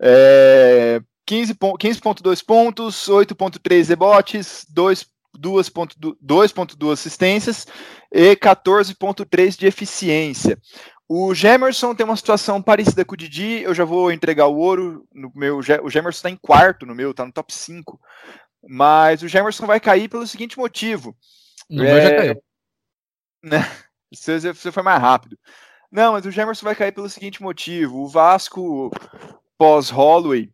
É, 0.01 1.01
15.2 1.29 1.77
15 1.77 2.01
pontos, 2.43 3.07
8.3 3.07 3.87
rebotes, 3.87 4.65
2.2 4.73 6.91
assistências 6.91 7.67
e 8.11 8.35
14.3 8.35 9.57
de 9.57 9.67
eficiência. 9.67 10.59
O 11.07 11.33
Gemerson 11.33 11.95
tem 11.95 12.05
uma 12.05 12.15
situação 12.15 12.61
parecida 12.61 13.03
com 13.03 13.15
o 13.15 13.17
Didi, 13.17 13.63
eu 13.63 13.73
já 13.73 13.83
vou 13.83 14.11
entregar 14.11 14.45
o 14.47 14.57
ouro 14.57 15.07
no 15.11 15.31
meu, 15.35 15.57
o 15.57 15.89
Gemerson 15.89 16.09
está 16.09 16.29
em 16.29 16.35
quarto 16.35 16.85
no 16.85 16.93
meu, 16.93 17.09
está 17.11 17.25
no 17.25 17.31
top 17.31 17.53
5. 17.53 17.99
Mas 18.67 19.23
o 19.23 19.27
Gemerson 19.27 19.65
vai 19.65 19.79
cair 19.79 20.07
pelo 20.07 20.27
seguinte 20.27 20.57
motivo. 20.57 21.15
No 21.69 21.83
é, 21.83 21.93
meu 21.93 22.01
já 22.01 22.15
caiu. 22.15 22.43
Né, 23.43 23.57
você, 24.13 24.39
você 24.39 24.71
foi 24.71 24.83
mais 24.83 25.01
rápido. 25.01 25.37
Não, 25.91 26.13
mas 26.13 26.25
o 26.25 26.31
Gemerson 26.31 26.63
vai 26.65 26.75
cair 26.75 26.91
pelo 26.91 27.09
seguinte 27.09 27.41
motivo: 27.41 27.99
o 27.99 28.07
Vasco 28.07 28.91
pós-Holloway 29.57 30.51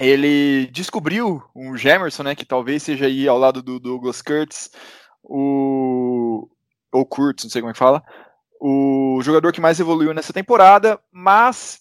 ele 0.00 0.66
descobriu 0.68 1.42
um 1.54 1.76
Gemerson, 1.76 2.22
né, 2.22 2.34
que 2.34 2.44
talvez 2.44 2.82
seja 2.82 3.06
aí 3.06 3.26
ao 3.26 3.38
lado 3.38 3.62
do 3.62 3.80
Douglas 3.80 4.22
Kurtz 4.22 4.70
o 5.22 6.48
ou 6.92 7.04
Kurtz, 7.04 7.44
não 7.44 7.50
sei 7.50 7.60
como 7.60 7.70
é 7.70 7.72
que 7.74 7.78
fala, 7.78 8.02
o 8.60 9.20
jogador 9.22 9.52
que 9.52 9.60
mais 9.60 9.78
evoluiu 9.78 10.14
nessa 10.14 10.32
temporada, 10.32 10.98
mas 11.12 11.80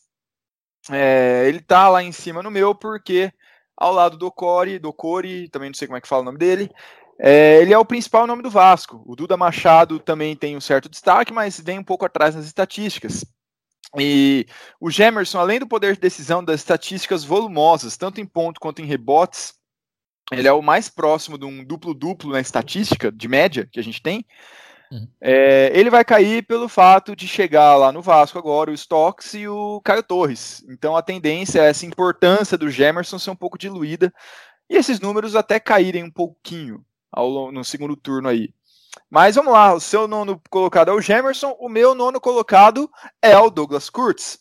é, 0.92 1.46
ele 1.48 1.62
tá 1.62 1.88
lá 1.88 2.04
em 2.04 2.12
cima 2.12 2.44
no 2.44 2.52
meu 2.52 2.76
porque 2.76 3.32
ao 3.76 3.94
lado 3.94 4.18
do 4.18 4.32
Core, 4.32 4.80
do 4.80 4.92
Core, 4.92 5.50
também 5.50 5.70
não 5.70 5.76
sei 5.76 5.88
como 5.88 5.98
é 5.98 6.02
que 6.02 6.08
fala 6.08 6.24
o 6.24 6.26
nome 6.26 6.38
dele, 6.38 6.70
é, 7.20 7.62
ele 7.62 7.74
é 7.74 7.78
o 7.78 7.86
principal 7.86 8.28
nome 8.28 8.44
do 8.44 8.50
Vasco. 8.50 9.04
O 9.06 9.16
Duda 9.16 9.36
Machado 9.36 10.00
também 10.00 10.36
tem 10.36 10.56
um 10.56 10.62
certo 10.62 10.88
destaque, 10.88 11.34
mas 11.34 11.60
vem 11.60 11.80
um 11.80 11.84
pouco 11.84 12.06
atrás 12.06 12.36
nas 12.36 12.46
estatísticas. 12.46 13.26
E 13.98 14.46
o 14.80 14.92
Gemerson, 14.92 15.40
além 15.40 15.60
do 15.60 15.68
poder 15.68 15.96
de 15.96 16.02
decisão 16.02 16.44
das 16.44 16.60
estatísticas 16.60 17.24
volumosas, 17.24 17.98
tanto 17.98 18.22
em 18.22 18.26
ponto 18.26 18.60
quanto 18.60 18.82
em 18.82 18.86
rebotes, 18.86 19.54
ele 20.32 20.48
é 20.48 20.52
o 20.52 20.62
mais 20.62 20.90
próximo 20.90 21.38
de 21.38 21.46
um 21.46 21.64
duplo-duplo 21.64 22.32
na 22.32 22.42
estatística 22.42 23.12
de 23.12 23.28
média 23.28 23.68
que 23.72 23.80
a 23.80 23.84
gente 23.84 24.02
tem. 24.02 24.26
Uhum. 24.92 25.08
É, 25.20 25.72
ele 25.74 25.90
vai 25.90 26.04
cair 26.06 26.46
pelo 26.46 26.70
fato 26.70 27.16
de 27.16 27.28
chegar 27.28 27.76
lá 27.76 27.92
no 27.92 28.02
Vasco 28.02 28.38
agora 28.38 28.72
o 28.72 28.74
Stocks 28.74 29.34
e 29.34 29.48
o 29.48 29.82
Caio 29.82 30.04
Torres. 30.04 30.64
Então 30.70 30.96
a 30.96 31.02
tendência 31.02 31.62
é 31.62 31.70
essa 31.70 31.86
importância 31.86 32.58
do 32.58 32.70
Gemerson 32.70 33.18
ser 33.18 33.32
um 33.32 33.36
pouco 33.36 33.58
diluída 33.58 34.14
e 34.70 34.76
esses 34.76 35.00
números 35.00 35.36
até 35.36 35.60
caírem 35.60 36.04
um 36.04 36.12
pouquinho 36.12 36.86
ao, 37.18 37.52
no 37.52 37.64
segundo 37.64 37.96
turno 37.96 38.30
aí. 38.30 38.54
Mas 39.10 39.36
vamos 39.36 39.54
lá, 39.54 39.74
o 39.74 39.80
seu 39.80 40.08
nono 40.08 40.42
colocado 40.50 40.90
é 40.90 40.94
o 40.94 41.02
Gemerson, 41.02 41.56
o 41.60 41.70
meu 41.70 41.96
nono 41.96 42.20
colocado 42.20 42.90
é 43.22 43.38
o 43.38 43.50
Douglas 43.50 43.90
Kurtz, 43.90 44.40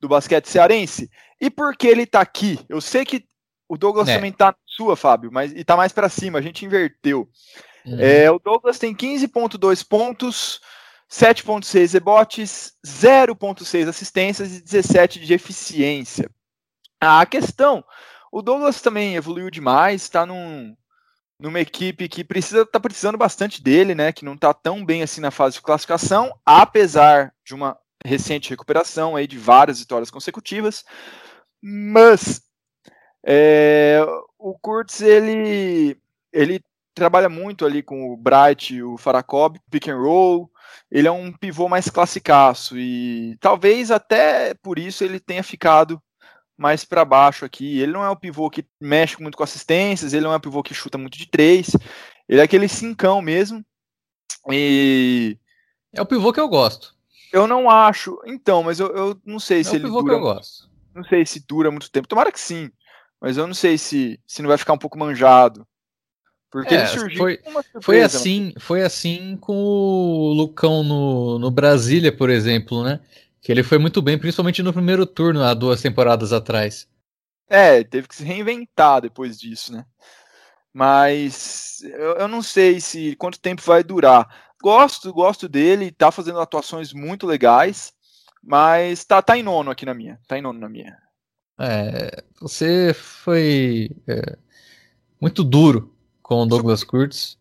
do 0.00 0.08
basquete 0.08 0.46
cearense. 0.46 1.10
E 1.40 1.50
por 1.50 1.76
que 1.76 1.86
ele 1.86 2.06
tá 2.06 2.20
aqui? 2.20 2.58
Eu 2.68 2.80
sei 2.80 3.04
que 3.04 3.24
o 3.68 3.78
Douglas 3.78 4.08
é. 4.08 4.16
também 4.16 4.32
tá 4.32 4.46
na 4.46 4.56
sua, 4.66 4.96
Fábio, 4.96 5.30
mas 5.32 5.52
e 5.52 5.64
tá 5.64 5.76
mais 5.76 5.92
para 5.92 6.08
cima, 6.08 6.38
a 6.38 6.42
gente 6.42 6.64
inverteu. 6.64 7.28
Uhum. 7.86 7.98
É, 7.98 8.30
o 8.30 8.38
Douglas 8.38 8.78
tem 8.78 8.94
15,2 8.94 9.86
pontos, 9.86 10.60
7,6 11.10 11.92
rebotes, 11.92 12.72
0,6 12.84 13.88
assistências 13.88 14.56
e 14.56 14.62
17 14.62 15.20
de 15.20 15.32
eficiência. 15.32 16.30
A 17.00 17.24
questão, 17.24 17.84
o 18.30 18.42
Douglas 18.42 18.82
também 18.82 19.14
evoluiu 19.14 19.50
demais, 19.50 20.02
está 20.02 20.26
num, 20.26 20.76
numa 21.40 21.60
equipe 21.60 22.08
que 22.08 22.22
precisa 22.22 22.66
tá 22.66 22.78
precisando 22.78 23.16
bastante 23.16 23.62
dele, 23.62 23.94
né? 23.94 24.12
Que 24.12 24.24
não 24.24 24.34
está 24.34 24.52
tão 24.52 24.84
bem 24.84 25.02
assim 25.02 25.20
na 25.20 25.30
fase 25.30 25.56
de 25.56 25.62
classificação, 25.62 26.32
apesar 26.44 27.32
de 27.44 27.54
uma 27.54 27.76
recente 28.04 28.50
recuperação 28.50 29.16
aí 29.16 29.26
de 29.26 29.38
várias 29.38 29.80
vitórias 29.80 30.10
consecutivas. 30.10 30.84
Mas 31.62 32.42
é, 33.26 34.00
o 34.38 34.58
Kurtz 34.58 35.00
ele 35.00 35.96
ele 36.32 36.60
trabalha 36.94 37.28
muito 37.28 37.64
ali 37.64 37.82
com 37.82 38.12
o 38.12 38.16
Bright 38.16 38.74
e 38.74 38.82
o 38.82 38.98
Farakob, 38.98 39.58
pick 39.70 39.88
and 39.88 39.96
roll. 39.96 40.50
Ele 40.90 41.08
é 41.08 41.10
um 41.10 41.32
pivô 41.32 41.68
mais 41.68 41.88
classicaço 41.88 42.78
e 42.78 43.36
talvez 43.40 43.90
até 43.90 44.54
por 44.54 44.78
isso 44.78 45.02
ele 45.04 45.18
tenha 45.18 45.42
ficado 45.42 46.00
mais 46.60 46.84
para 46.84 47.06
baixo 47.06 47.46
aqui. 47.46 47.80
Ele 47.80 47.92
não 47.92 48.04
é 48.04 48.10
um 48.10 48.16
pivô 48.16 48.50
que 48.50 48.66
mexe 48.78 49.20
muito 49.20 49.36
com 49.36 49.42
assistências, 49.42 50.12
ele 50.12 50.24
não 50.24 50.32
é 50.32 50.36
um 50.36 50.40
pivô 50.40 50.62
que 50.62 50.74
chuta 50.74 50.98
muito 50.98 51.16
de 51.16 51.26
três. 51.26 51.70
Ele 52.28 52.40
é 52.40 52.44
aquele 52.44 52.68
cincão 52.68 53.22
mesmo. 53.22 53.64
E 54.50 55.38
é 55.94 56.02
o 56.02 56.06
pivô 56.06 56.34
que 56.34 56.40
eu 56.40 56.48
gosto. 56.48 56.94
Eu 57.32 57.46
não 57.46 57.70
acho. 57.70 58.20
Então, 58.26 58.62
mas 58.62 58.78
eu, 58.78 58.88
eu 58.88 59.20
não 59.24 59.40
sei 59.40 59.60
é 59.60 59.64
se 59.64 59.76
ele 59.76 59.88
dura. 59.88 60.40
Não 60.94 61.04
sei 61.04 61.24
se 61.24 61.46
dura 61.46 61.70
muito 61.70 61.90
tempo. 61.90 62.06
Tomara 62.06 62.30
que 62.30 62.38
sim. 62.38 62.70
Mas 63.18 63.38
eu 63.38 63.46
não 63.46 63.54
sei 63.54 63.78
se, 63.78 64.20
se 64.26 64.42
não 64.42 64.48
vai 64.48 64.58
ficar 64.58 64.74
um 64.74 64.78
pouco 64.78 64.98
manjado. 64.98 65.66
Porque 66.50 66.74
é, 66.74 66.78
ele 66.78 66.86
surgiu 66.88 67.18
foi, 67.18 67.38
foi 67.80 68.02
assim, 68.02 68.52
foi 68.58 68.82
assim 68.82 69.36
com 69.40 69.54
o 69.54 70.32
Lucão 70.34 70.82
no, 70.82 71.38
no 71.38 71.50
Brasília, 71.50 72.14
por 72.14 72.28
exemplo, 72.28 72.82
né? 72.82 73.00
Que 73.40 73.50
ele 73.50 73.62
foi 73.62 73.78
muito 73.78 74.02
bem, 74.02 74.18
principalmente 74.18 74.62
no 74.62 74.72
primeiro 74.72 75.06
turno, 75.06 75.42
há 75.42 75.54
duas 75.54 75.80
temporadas 75.80 76.32
atrás. 76.32 76.88
É, 77.48 77.82
teve 77.82 78.06
que 78.06 78.14
se 78.14 78.22
reinventar 78.22 79.00
depois 79.00 79.38
disso, 79.38 79.72
né? 79.72 79.84
Mas 80.72 81.82
eu, 81.82 82.16
eu 82.16 82.28
não 82.28 82.42
sei 82.42 82.80
se 82.80 83.16
quanto 83.16 83.40
tempo 83.40 83.62
vai 83.62 83.82
durar. 83.82 84.52
Gosto, 84.62 85.12
gosto 85.12 85.48
dele, 85.48 85.90
tá 85.90 86.12
fazendo 86.12 86.38
atuações 86.38 86.92
muito 86.92 87.26
legais, 87.26 87.92
mas 88.42 89.04
tá, 89.04 89.20
tá 89.20 89.36
em 89.36 89.42
nono 89.42 89.70
aqui 89.70 89.84
na 89.84 89.94
minha. 89.94 90.20
Tá 90.28 90.38
em 90.38 90.42
nono 90.42 90.60
na 90.60 90.68
minha. 90.68 90.96
É, 91.58 92.22
você 92.40 92.94
foi 92.94 93.90
é, 94.06 94.38
muito 95.20 95.44
duro 95.44 95.94
com 96.22 96.42
o 96.42 96.46
Douglas 96.46 96.82
Kurtz, 96.82 97.36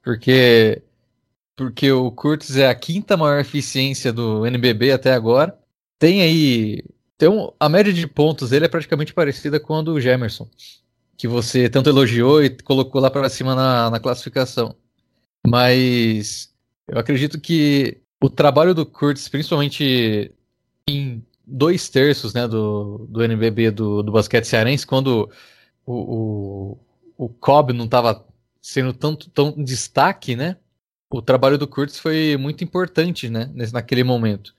porque 0.00 0.82
porque 1.56 1.90
o 1.92 2.10
Kurtz 2.10 2.56
é 2.56 2.68
a 2.68 2.74
quinta 2.74 3.16
maior 3.16 3.40
eficiência 3.40 4.12
do 4.12 4.46
NBB 4.46 4.92
até 4.92 5.12
agora. 5.12 5.58
Tem 5.98 6.22
aí 6.22 6.82
um, 7.22 7.52
a 7.58 7.68
média 7.68 7.92
de 7.92 8.06
pontos 8.06 8.50
dele 8.50 8.66
é 8.66 8.68
praticamente 8.68 9.14
parecida 9.14 9.60
com 9.60 9.74
a 9.74 9.82
do 9.82 10.00
Gemerson, 10.00 10.48
que 11.16 11.28
você 11.28 11.68
tanto 11.68 11.88
elogiou 11.88 12.42
e 12.42 12.50
colocou 12.50 13.00
lá 13.00 13.10
para 13.10 13.28
cima 13.28 13.54
na, 13.54 13.90
na 13.90 14.00
classificação. 14.00 14.74
Mas 15.46 16.52
eu 16.88 16.98
acredito 16.98 17.40
que 17.40 18.00
o 18.22 18.28
trabalho 18.28 18.74
do 18.74 18.84
Kurtz, 18.84 19.28
principalmente 19.28 20.32
em 20.88 21.24
dois 21.46 21.88
terços 21.88 22.34
né, 22.34 22.48
do, 22.48 23.06
do 23.08 23.22
NBB 23.22 23.70
do, 23.70 24.02
do 24.02 24.12
basquete 24.12 24.46
cearense, 24.46 24.86
quando 24.86 25.30
o, 25.86 26.78
o, 27.16 27.26
o 27.26 27.28
Cobb 27.28 27.72
não 27.72 27.84
estava 27.84 28.26
sendo 28.60 28.92
tanto 28.92 29.28
tão 29.30 29.52
destaque, 29.52 30.34
né? 30.34 30.56
O 31.16 31.22
trabalho 31.22 31.56
do 31.56 31.68
Kurtz 31.68 31.96
foi 31.96 32.36
muito 32.36 32.64
importante, 32.64 33.30
né? 33.30 33.48
Naquele 33.72 34.02
momento. 34.02 34.52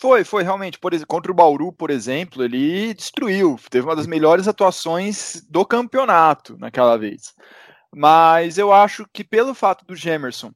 Foi, 0.00 0.24
foi 0.24 0.42
realmente. 0.42 0.76
Por 0.76 0.92
exemplo, 0.92 1.06
contra 1.06 1.30
o 1.30 1.34
Bauru, 1.34 1.72
por 1.72 1.88
exemplo, 1.88 2.42
ele 2.42 2.92
destruiu. 2.94 3.56
Teve 3.70 3.86
uma 3.86 3.94
das 3.94 4.08
melhores 4.08 4.48
atuações 4.48 5.40
do 5.48 5.64
campeonato 5.64 6.58
naquela 6.58 6.96
vez. 6.98 7.32
Mas 7.94 8.58
eu 8.58 8.72
acho 8.72 9.06
que 9.12 9.22
pelo 9.22 9.54
fato 9.54 9.84
do 9.86 9.94
Gemerson, 9.94 10.52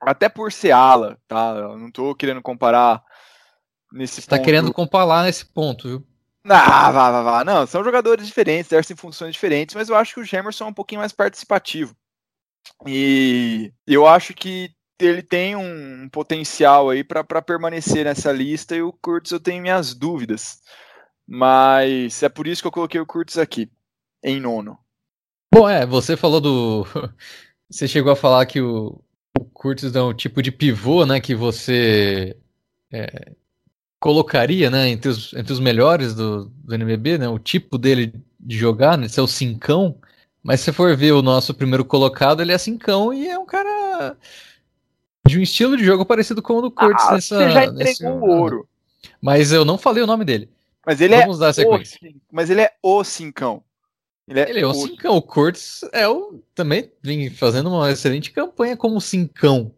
até 0.00 0.28
por 0.28 0.50
ser 0.50 0.72
ala, 0.72 1.16
tá? 1.28 1.54
Eu 1.56 1.78
não 1.78 1.92
tô 1.92 2.12
querendo 2.12 2.42
comparar 2.42 3.00
nesse 3.92 4.22
Você 4.22 4.22
tá 4.22 4.36
ponto. 4.36 4.40
tá 4.40 4.44
querendo 4.44 4.72
comparar 4.72 5.22
nesse 5.22 5.46
ponto, 5.46 5.88
viu? 5.88 6.06
Ah, 6.46 6.90
vá, 6.90 7.12
vá, 7.12 7.22
vá. 7.22 7.44
Não, 7.44 7.64
são 7.64 7.84
jogadores 7.84 8.26
diferentes, 8.26 8.72
exercem 8.72 8.96
funções 8.96 9.34
diferentes, 9.34 9.76
mas 9.76 9.88
eu 9.88 9.94
acho 9.94 10.14
que 10.14 10.20
o 10.20 10.24
Gemerson 10.24 10.64
é 10.64 10.68
um 10.68 10.74
pouquinho 10.74 11.00
mais 11.00 11.12
participativo. 11.12 11.94
E 12.86 13.72
eu 13.86 14.06
acho 14.06 14.34
que 14.34 14.70
ele 14.98 15.22
tem 15.22 15.56
um 15.56 16.08
potencial 16.10 16.90
aí 16.90 17.02
para 17.02 17.42
permanecer 17.42 18.04
nessa 18.04 18.30
lista 18.30 18.76
e 18.76 18.82
o 18.82 18.92
Kurtz 18.92 19.32
eu 19.32 19.40
tenho 19.40 19.62
minhas 19.62 19.94
dúvidas. 19.94 20.60
Mas 21.26 22.22
é 22.22 22.28
por 22.28 22.46
isso 22.46 22.62
que 22.62 22.68
eu 22.68 22.72
coloquei 22.72 23.00
o 23.00 23.06
Kurtz 23.06 23.38
aqui, 23.38 23.70
em 24.22 24.40
nono. 24.40 24.78
Bom, 25.52 25.68
é, 25.68 25.86
você 25.86 26.16
falou 26.16 26.40
do. 26.40 26.86
Você 27.70 27.88
chegou 27.88 28.12
a 28.12 28.16
falar 28.16 28.44
que 28.44 28.60
o, 28.60 29.02
o 29.38 29.44
Kurtz 29.46 29.96
é 29.96 30.02
um 30.02 30.12
tipo 30.12 30.42
de 30.42 30.52
pivô, 30.52 31.06
né? 31.06 31.18
Que 31.18 31.34
você 31.34 32.36
é, 32.92 33.32
colocaria, 34.02 34.68
né, 34.68 34.88
entre 34.88 35.08
os, 35.08 35.32
entre 35.32 35.52
os 35.52 35.60
melhores 35.60 36.12
do, 36.12 36.46
do 36.46 36.74
NBB, 36.74 37.18
né, 37.18 37.28
o 37.28 37.38
tipo 37.38 37.78
dele 37.78 38.12
de 38.38 38.58
jogar, 38.58 38.98
né, 38.98 39.06
ser 39.06 39.20
o 39.20 39.28
cincão, 39.28 39.96
mas 40.42 40.60
se 40.60 40.72
for 40.72 40.96
ver 40.96 41.12
o 41.12 41.22
nosso 41.22 41.54
primeiro 41.54 41.84
colocado, 41.84 42.40
ele 42.40 42.52
é 42.52 42.58
cincão 42.58 43.12
e 43.12 43.28
é 43.28 43.38
um 43.38 43.46
cara 43.46 44.16
de 45.26 45.38
um 45.38 45.42
estilo 45.42 45.76
de 45.76 45.84
jogo 45.84 46.04
parecido 46.04 46.42
com 46.42 46.54
o 46.54 46.62
do 46.62 46.70
Curtis 46.70 47.06
ah, 47.06 47.12
nessa... 47.12 47.36
Você 47.38 47.50
já 47.50 47.64
entregou 47.64 47.84
nesse... 47.84 48.04
o 48.06 48.22
ouro. 48.22 48.68
Mas 49.20 49.52
eu 49.52 49.64
não 49.64 49.78
falei 49.78 50.02
o 50.02 50.06
nome 50.06 50.24
dele. 50.24 50.50
Mas 50.84 51.00
ele 51.00 51.16
Vamos 51.16 51.36
é 51.36 51.40
dar 51.40 51.52
sequência. 51.52 51.98
O, 52.02 52.20
mas 52.30 52.50
ele 52.50 52.62
é 52.62 52.72
o 52.82 53.04
cincão. 53.04 53.62
Ele 54.26 54.40
é, 54.40 54.50
ele 54.50 54.60
é 54.60 54.66
o, 54.66 54.70
o 54.70 54.74
cincão. 54.74 55.16
O 55.16 55.22
Curtis 55.22 55.82
é 55.92 56.08
o 56.08 56.42
também 56.54 56.90
vem 57.00 57.30
fazendo 57.30 57.68
uma 57.68 57.90
excelente 57.90 58.30
campanha 58.30 58.76
como 58.76 59.00
cincão. 59.00 59.72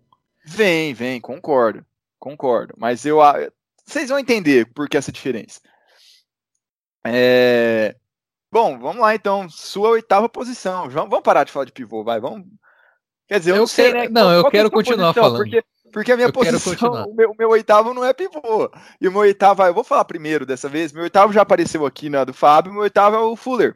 Vem, 0.45 0.95
vem, 0.95 1.21
concordo. 1.21 1.85
Concordo. 2.19 2.75
Mas 2.79 3.05
eu 3.05 3.19
vocês 3.85 4.09
vão 4.09 4.19
entender 4.19 4.67
por 4.73 4.89
que 4.89 4.97
essa 4.97 5.13
diferença. 5.13 5.61
É... 7.07 7.95
Bom, 8.55 8.79
vamos 8.79 9.03
lá 9.03 9.13
então. 9.17 9.51
Sua 9.51 9.89
oitava 9.89 10.29
posição. 10.29 10.89
Vamos 10.89 11.21
parar 11.23 11.43
de 11.43 11.51
falar 11.51 11.65
de 11.65 11.73
pivô, 11.73 12.05
vai. 12.05 12.21
Vamos. 12.21 12.47
Quer 13.27 13.41
dizer, 13.41 13.51
eu, 13.51 13.57
eu 13.57 13.61
não 13.63 13.67
sei, 13.67 13.93
né? 13.93 14.09
Não, 14.09 14.31
eu 14.31 14.49
quero 14.49 14.71
continuar 14.71 15.13
posição? 15.13 15.25
falando. 15.25 15.43
Porque, 15.43 15.65
porque 15.93 16.13
a 16.13 16.17
minha 16.17 16.29
eu 16.29 16.33
posição, 16.33 16.93
o 17.11 17.15
meu, 17.17 17.33
o 17.33 17.37
meu, 17.37 17.51
oitavo 17.51 17.93
não 17.93 18.05
é 18.05 18.13
pivô. 18.13 18.71
E 19.01 19.09
o 19.09 19.11
meu 19.11 19.23
oitavo, 19.23 19.61
eu 19.65 19.75
vou 19.75 19.83
falar 19.83 20.05
primeiro 20.05 20.47
dessa 20.47 20.69
vez. 20.69 20.93
Meu 20.93 21.03
oitavo 21.03 21.33
já 21.33 21.43
apareceu 21.43 21.85
aqui 21.85 22.09
na 22.09 22.23
do 22.23 22.33
Fábio. 22.33 22.73
Meu 22.73 22.83
oitavo 22.83 23.17
é 23.17 23.19
o 23.19 23.35
Fuller. 23.35 23.75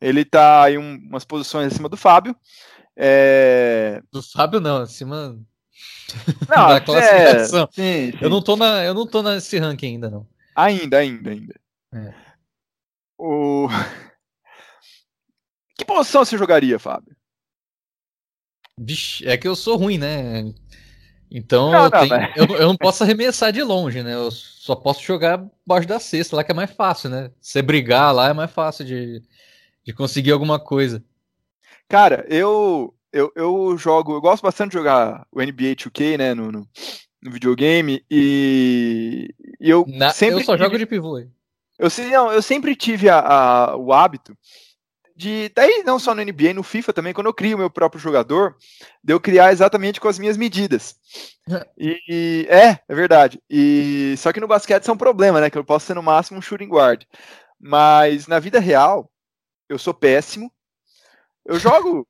Ele 0.00 0.24
tá 0.24 0.68
em 0.68 0.78
um, 0.78 0.96
umas 1.08 1.24
posições 1.24 1.72
acima 1.72 1.88
do 1.88 1.96
Fábio. 1.96 2.34
É... 2.96 4.02
Do 4.10 4.20
Fábio 4.20 4.58
não, 4.58 4.78
acima 4.78 5.38
não, 6.48 6.66
da 6.68 6.80
classificação. 6.80 7.68
É, 7.70 7.72
sim, 7.72 8.10
sim. 8.10 8.18
Eu 8.20 8.28
não 8.28 8.42
tô 8.42 8.56
na, 8.56 8.82
eu 8.82 8.94
não 8.94 9.06
tô 9.06 9.22
nesse 9.22 9.58
ranking 9.60 9.94
ainda 9.94 10.10
não. 10.10 10.26
Ainda, 10.56 10.98
ainda, 10.98 11.30
ainda. 11.30 11.54
É. 11.94 12.21
O 13.24 13.68
que 15.78 15.84
posição 15.84 16.24
você 16.24 16.36
jogaria, 16.36 16.76
Fábio? 16.76 17.14
Vixe, 18.76 19.24
é 19.28 19.36
que 19.36 19.46
eu 19.46 19.54
sou 19.54 19.76
ruim, 19.76 19.96
né? 19.96 20.52
Então 21.30 21.70
não, 21.70 21.84
eu, 21.84 21.90
não, 21.90 21.90
tenho, 21.90 22.14
eu, 22.34 22.56
eu, 22.56 22.66
não 22.66 22.76
posso 22.76 23.04
arremessar 23.04 23.52
de 23.52 23.62
longe, 23.62 24.02
né? 24.02 24.12
Eu 24.12 24.28
só 24.32 24.74
posso 24.74 25.04
jogar 25.04 25.40
baixo 25.64 25.86
da 25.86 26.00
cesta 26.00 26.34
lá, 26.34 26.42
que 26.42 26.50
é 26.50 26.54
mais 26.54 26.72
fácil, 26.72 27.10
né? 27.10 27.30
Você 27.40 27.62
brigar 27.62 28.12
lá 28.12 28.30
é 28.30 28.32
mais 28.32 28.50
fácil 28.50 28.84
de, 28.84 29.22
de 29.84 29.92
conseguir 29.92 30.32
alguma 30.32 30.58
coisa. 30.58 31.00
Cara, 31.88 32.26
eu, 32.28 32.92
eu, 33.12 33.30
eu 33.36 33.78
jogo, 33.78 34.14
eu 34.14 34.20
gosto 34.20 34.42
bastante 34.42 34.72
de 34.72 34.78
jogar 34.78 35.28
o 35.30 35.40
NBA 35.40 35.76
2K, 35.76 36.18
né? 36.18 36.34
No, 36.34 36.50
no, 36.50 36.68
no 37.22 37.30
videogame, 37.30 38.04
e, 38.10 39.32
e 39.60 39.70
eu 39.70 39.84
Na, 39.86 40.10
sempre. 40.10 40.40
Eu 40.40 40.44
só 40.44 40.56
jogo 40.56 40.76
de 40.76 40.86
pivô. 40.86 41.20
Eu, 41.78 41.88
não, 42.10 42.32
eu 42.32 42.42
sempre 42.42 42.76
tive 42.76 43.08
a, 43.08 43.18
a, 43.18 43.76
o 43.76 43.92
hábito 43.92 44.36
de. 45.16 45.50
Daí 45.54 45.82
não 45.84 45.98
só 45.98 46.14
no 46.14 46.22
NBA, 46.22 46.54
no 46.54 46.62
FIFA 46.62 46.92
também, 46.92 47.12
quando 47.12 47.26
eu 47.26 47.34
crio 47.34 47.56
o 47.56 47.58
meu 47.58 47.70
próprio 47.70 48.00
jogador, 48.00 48.56
de 49.02 49.12
eu 49.12 49.20
criar 49.20 49.52
exatamente 49.52 50.00
com 50.00 50.08
as 50.08 50.18
minhas 50.18 50.36
medidas. 50.36 50.96
E, 51.76 51.98
e, 52.08 52.46
é, 52.48 52.78
é 52.86 52.94
verdade. 52.94 53.40
E 53.48 54.14
só 54.18 54.32
que 54.32 54.40
no 54.40 54.48
basquete 54.48 54.82
isso 54.82 54.90
é 54.90 54.94
um 54.94 54.98
problema, 54.98 55.40
né? 55.40 55.50
Que 55.50 55.58
eu 55.58 55.64
posso 55.64 55.86
ser 55.86 55.94
no 55.94 56.02
máximo 56.02 56.38
um 56.38 56.42
shooting 56.42 56.68
guard. 56.68 57.04
Mas 57.60 58.26
na 58.26 58.38
vida 58.38 58.58
real, 58.58 59.10
eu 59.68 59.78
sou 59.78 59.94
péssimo. 59.94 60.52
Eu 61.44 61.58
jogo 61.60 62.06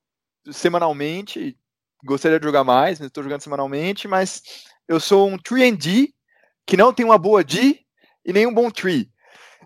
semanalmente, 0.50 1.56
gostaria 2.04 2.38
de 2.38 2.44
jogar 2.44 2.64
mais, 2.64 2.98
mas 2.98 3.06
estou 3.06 3.22
jogando 3.22 3.42
semanalmente, 3.42 4.08
mas 4.08 4.42
eu 4.88 4.98
sou 4.98 5.28
um 5.28 5.38
3D 5.38 6.08
que 6.66 6.76
não 6.76 6.92
tem 6.92 7.04
uma 7.04 7.18
boa 7.18 7.44
D 7.44 7.80
e 8.24 8.32
nem 8.32 8.46
um 8.46 8.54
bom 8.54 8.70
tree. 8.70 9.11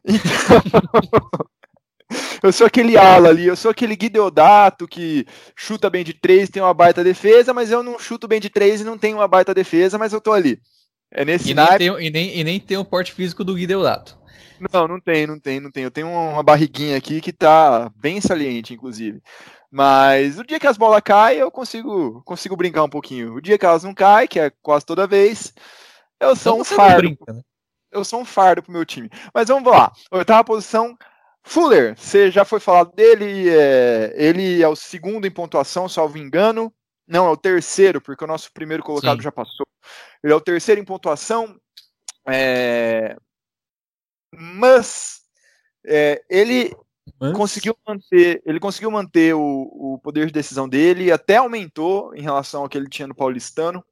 Eu 2.42 2.52
sou 2.52 2.66
aquele 2.66 2.96
ala 2.96 3.30
ali, 3.30 3.46
eu 3.46 3.56
sou 3.56 3.70
aquele 3.70 3.96
Guideodato 3.96 4.86
que 4.86 5.26
chuta 5.56 5.90
bem 5.90 6.04
de 6.04 6.14
três, 6.14 6.48
tem 6.48 6.62
uma 6.62 6.72
baita 6.72 7.02
defesa, 7.02 7.52
mas 7.52 7.70
eu 7.70 7.82
não 7.82 7.98
chuto 7.98 8.28
bem 8.28 8.40
de 8.40 8.48
três 8.48 8.80
e 8.80 8.84
não 8.84 8.96
tenho 8.96 9.16
uma 9.16 9.26
baita 9.26 9.52
defesa, 9.52 9.98
mas 9.98 10.12
eu 10.12 10.20
tô 10.20 10.32
ali. 10.32 10.60
É 11.10 11.24
nesse 11.24 11.50
e 11.50 11.54
nem, 11.54 11.66
tem, 11.78 11.88
e, 11.88 12.10
nem, 12.10 12.38
e 12.38 12.44
nem 12.44 12.60
tem 12.60 12.76
o 12.76 12.84
porte 12.84 13.12
físico 13.12 13.42
do 13.42 13.54
Guideodato. 13.54 14.16
Não, 14.72 14.86
não 14.86 15.00
tem, 15.00 15.26
não 15.26 15.38
tem, 15.38 15.60
não 15.60 15.70
tem. 15.70 15.84
Eu 15.84 15.90
tenho 15.90 16.08
uma 16.08 16.42
barriguinha 16.42 16.96
aqui 16.96 17.20
que 17.20 17.32
tá 17.32 17.90
bem 17.96 18.20
saliente, 18.20 18.74
inclusive. 18.74 19.20
Mas 19.70 20.38
o 20.38 20.44
dia 20.44 20.58
que 20.58 20.66
as 20.66 20.78
bolas 20.78 21.02
caem, 21.04 21.38
eu 21.38 21.50
consigo, 21.50 22.22
consigo 22.24 22.56
brincar 22.56 22.84
um 22.84 22.88
pouquinho. 22.88 23.34
O 23.34 23.40
dia 23.40 23.58
que 23.58 23.66
elas 23.66 23.84
não 23.84 23.92
caem, 23.92 24.28
que 24.28 24.38
é 24.40 24.50
quase 24.62 24.86
toda 24.86 25.06
vez, 25.06 25.52
eu 26.20 26.34
sou 26.34 26.54
então 26.54 26.60
um 26.60 26.64
fardo. 26.64 27.02
Brinca, 27.02 27.32
né? 27.32 27.40
Eu 27.96 28.04
sou 28.04 28.20
um 28.20 28.24
fardo 28.24 28.62
pro 28.62 28.72
meu 28.72 28.84
time. 28.84 29.10
Mas 29.34 29.48
vamos 29.48 29.70
lá. 29.70 29.92
Oitava 30.10 30.44
posição, 30.44 30.96
Fuller, 31.42 31.96
você 31.96 32.28
já 32.30 32.44
foi 32.44 32.58
falado 32.58 32.92
dele, 32.92 33.48
é, 33.48 34.12
ele 34.16 34.62
é 34.62 34.68
o 34.68 34.74
segundo 34.74 35.26
em 35.26 35.30
pontuação, 35.30 35.88
salvo 35.88 36.18
engano. 36.18 36.74
Não, 37.06 37.26
é 37.26 37.30
o 37.30 37.36
terceiro, 37.36 38.00
porque 38.00 38.24
o 38.24 38.26
nosso 38.26 38.52
primeiro 38.52 38.82
colocado 38.82 39.18
Sim. 39.18 39.22
já 39.22 39.32
passou. 39.32 39.64
Ele 40.22 40.32
é 40.32 40.36
o 40.36 40.40
terceiro 40.40 40.80
em 40.80 40.84
pontuação. 40.84 41.56
É, 42.28 43.16
mas 44.34 45.20
é, 45.86 46.20
ele 46.28 46.74
mas... 47.20 47.32
conseguiu 47.32 47.76
manter, 47.86 48.42
ele 48.44 48.58
conseguiu 48.58 48.90
manter 48.90 49.34
o, 49.34 49.40
o 49.40 50.00
poder 50.02 50.26
de 50.26 50.32
decisão 50.32 50.68
dele, 50.68 51.12
até 51.12 51.36
aumentou 51.36 52.12
em 52.14 52.22
relação 52.22 52.62
ao 52.62 52.68
que 52.68 52.76
ele 52.76 52.88
tinha 52.88 53.06
no 53.06 53.14
Paulistano. 53.14 53.84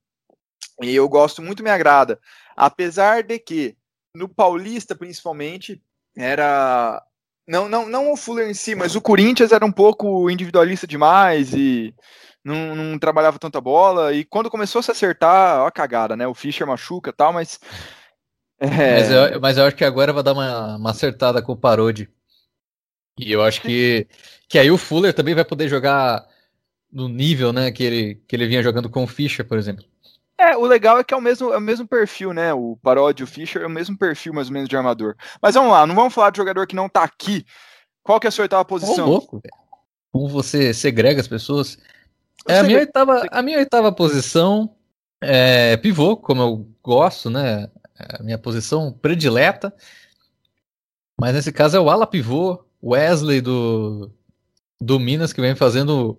E 0.83 0.93
eu 0.93 1.09
gosto 1.09 1.41
muito, 1.41 1.63
me 1.63 1.71
agrada. 1.71 2.19
Apesar 2.57 3.23
de 3.23 3.39
que 3.39 3.77
no 4.15 4.29
Paulista, 4.29 4.95
principalmente, 4.95 5.83
era 6.17 7.03
não, 7.47 7.69
não, 7.69 7.89
não 7.89 8.13
o 8.13 8.17
Fuller 8.17 8.49
em 8.49 8.55
si, 8.55 8.75
mas 8.75 8.97
o 8.97 9.01
Corinthians 9.01 9.53
era 9.53 9.65
um 9.65 9.73
pouco 9.73 10.31
individualista 10.31 10.87
demais 10.87 11.53
e 11.53 11.95
não, 12.43 12.75
não 12.75 12.99
trabalhava 12.99 13.39
tanta 13.39 13.61
bola. 13.61 14.15
E 14.15 14.25
quando 14.25 14.51
começou 14.51 14.81
a 14.81 14.83
se 14.83 14.91
acertar, 14.91 15.61
ó 15.61 15.67
a 15.67 15.71
cagada, 15.71 16.17
né? 16.17 16.27
O 16.27 16.35
Fischer 16.35 16.67
machuca 16.67 17.11
e 17.11 17.13
tal, 17.13 17.33
mas. 17.33 17.61
É... 18.59 18.67
Mas, 18.67 19.11
eu, 19.11 19.41
mas 19.41 19.59
eu 19.59 19.65
acho 19.65 19.77
que 19.77 19.85
agora 19.85 20.13
vai 20.13 20.23
dar 20.23 20.33
uma, 20.33 20.77
uma 20.77 20.91
acertada 20.91 21.43
com 21.43 21.53
o 21.53 21.57
Parodi. 21.57 22.09
E 23.19 23.31
eu 23.31 23.43
acho 23.43 23.61
que, 23.61 24.09
que 24.49 24.59
aí 24.59 24.71
o 24.71 24.79
Fuller 24.79 25.13
também 25.13 25.35
vai 25.35 25.45
poder 25.45 25.69
jogar 25.69 26.27
no 26.91 27.09
nível 27.09 27.53
né, 27.53 27.71
que, 27.71 27.83
ele, 27.83 28.15
que 28.27 28.35
ele 28.35 28.47
vinha 28.47 28.63
jogando 28.63 28.89
com 28.89 29.05
o 29.05 29.07
Fischer, 29.07 29.47
por 29.47 29.59
exemplo. 29.59 29.85
É, 30.39 30.57
o 30.57 30.67
legal 30.67 30.99
é 30.99 31.05
que 31.05 31.15
é 31.15 31.17
o 31.17 31.21
mesmo, 31.21 31.53
é 31.53 31.57
o 31.57 31.61
mesmo 31.61 31.87
perfil, 31.87 32.33
né? 32.33 32.53
O 32.53 32.77
Paródia 32.83 33.23
e 33.23 33.25
o 33.25 33.27
Fischer 33.27 33.63
é 33.63 33.67
o 33.67 33.71
mesmo 33.71 33.97
perfil, 33.97 34.33
mais 34.33 34.49
ou 34.49 34.53
menos, 34.53 34.69
de 34.69 34.77
armador. 34.77 35.15
Mas 35.41 35.55
vamos 35.55 35.71
lá, 35.71 35.87
não 35.87 35.95
vamos 35.95 36.13
falar 36.13 36.31
de 36.31 36.39
jogador 36.39 36.67
que 36.67 36.75
não 36.75 36.89
tá 36.89 37.05
aqui. 37.05 37.45
Qual 38.03 38.19
que 38.19 38.27
é 38.27 38.29
a 38.29 38.31
sua 38.31 38.43
oitava 38.43 38.65
posição? 38.65 39.07
Ô, 39.07 39.11
louco, 39.11 39.41
Como 40.13 40.29
você 40.29 40.75
segrega 40.75 41.21
as 41.21 41.29
pessoas. 41.29 41.79
É, 42.47 42.59
a, 42.59 42.63
minha 42.63 42.81
oitava, 42.81 43.27
a 43.31 43.43
minha 43.43 43.59
oitava 43.59 43.93
posição 43.93 44.75
é 45.23 45.77
pivô, 45.77 46.17
como 46.17 46.43
eu 46.43 46.69
gosto, 46.83 47.31
né? 47.31 47.71
É 47.99 48.21
a 48.21 48.23
minha 48.23 48.37
posição 48.37 48.93
predileta. 48.93 49.73
Mas 51.19 51.35
nesse 51.35 51.53
caso 51.53 51.77
é 51.77 51.81
o 51.81 51.89
ala 51.89 52.07
pivô, 52.07 52.65
Wesley 52.83 53.41
do, 53.41 54.11
do 54.81 54.99
Minas, 54.99 55.33
que 55.33 55.41
vem 55.41 55.55
fazendo. 55.55 56.19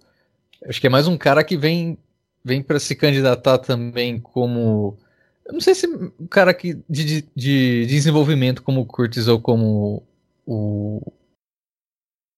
Acho 0.68 0.80
que 0.80 0.88
é 0.88 0.90
mais 0.90 1.08
um 1.08 1.18
cara 1.18 1.44
que 1.44 1.58
vem 1.58 2.00
vem 2.46 2.62
para 2.62 2.80
se 2.80 2.96
candidatar 2.96 3.58
também 3.58 4.20
como. 4.20 4.96
Eu 5.44 5.54
não 5.54 5.60
sei 5.60 5.74
se 5.74 5.88
um 5.88 6.28
cara 6.30 6.54
que, 6.54 6.80
de, 6.88 7.28
de 7.36 7.86
desenvolvimento 7.88 8.62
como 8.62 8.82
o 8.82 8.86
Curtis 8.86 9.28
ou 9.28 9.42
como 9.42 10.04
o. 10.46 11.02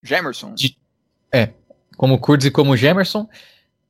Gemerson. 0.01 0.53
De, 0.53 0.77
é, 1.29 1.51
como 1.97 2.13
o 2.13 2.19
Curtis 2.19 2.47
e 2.47 2.51
como 2.51 2.71
o 2.71 2.77
Gemerson, 2.77 3.27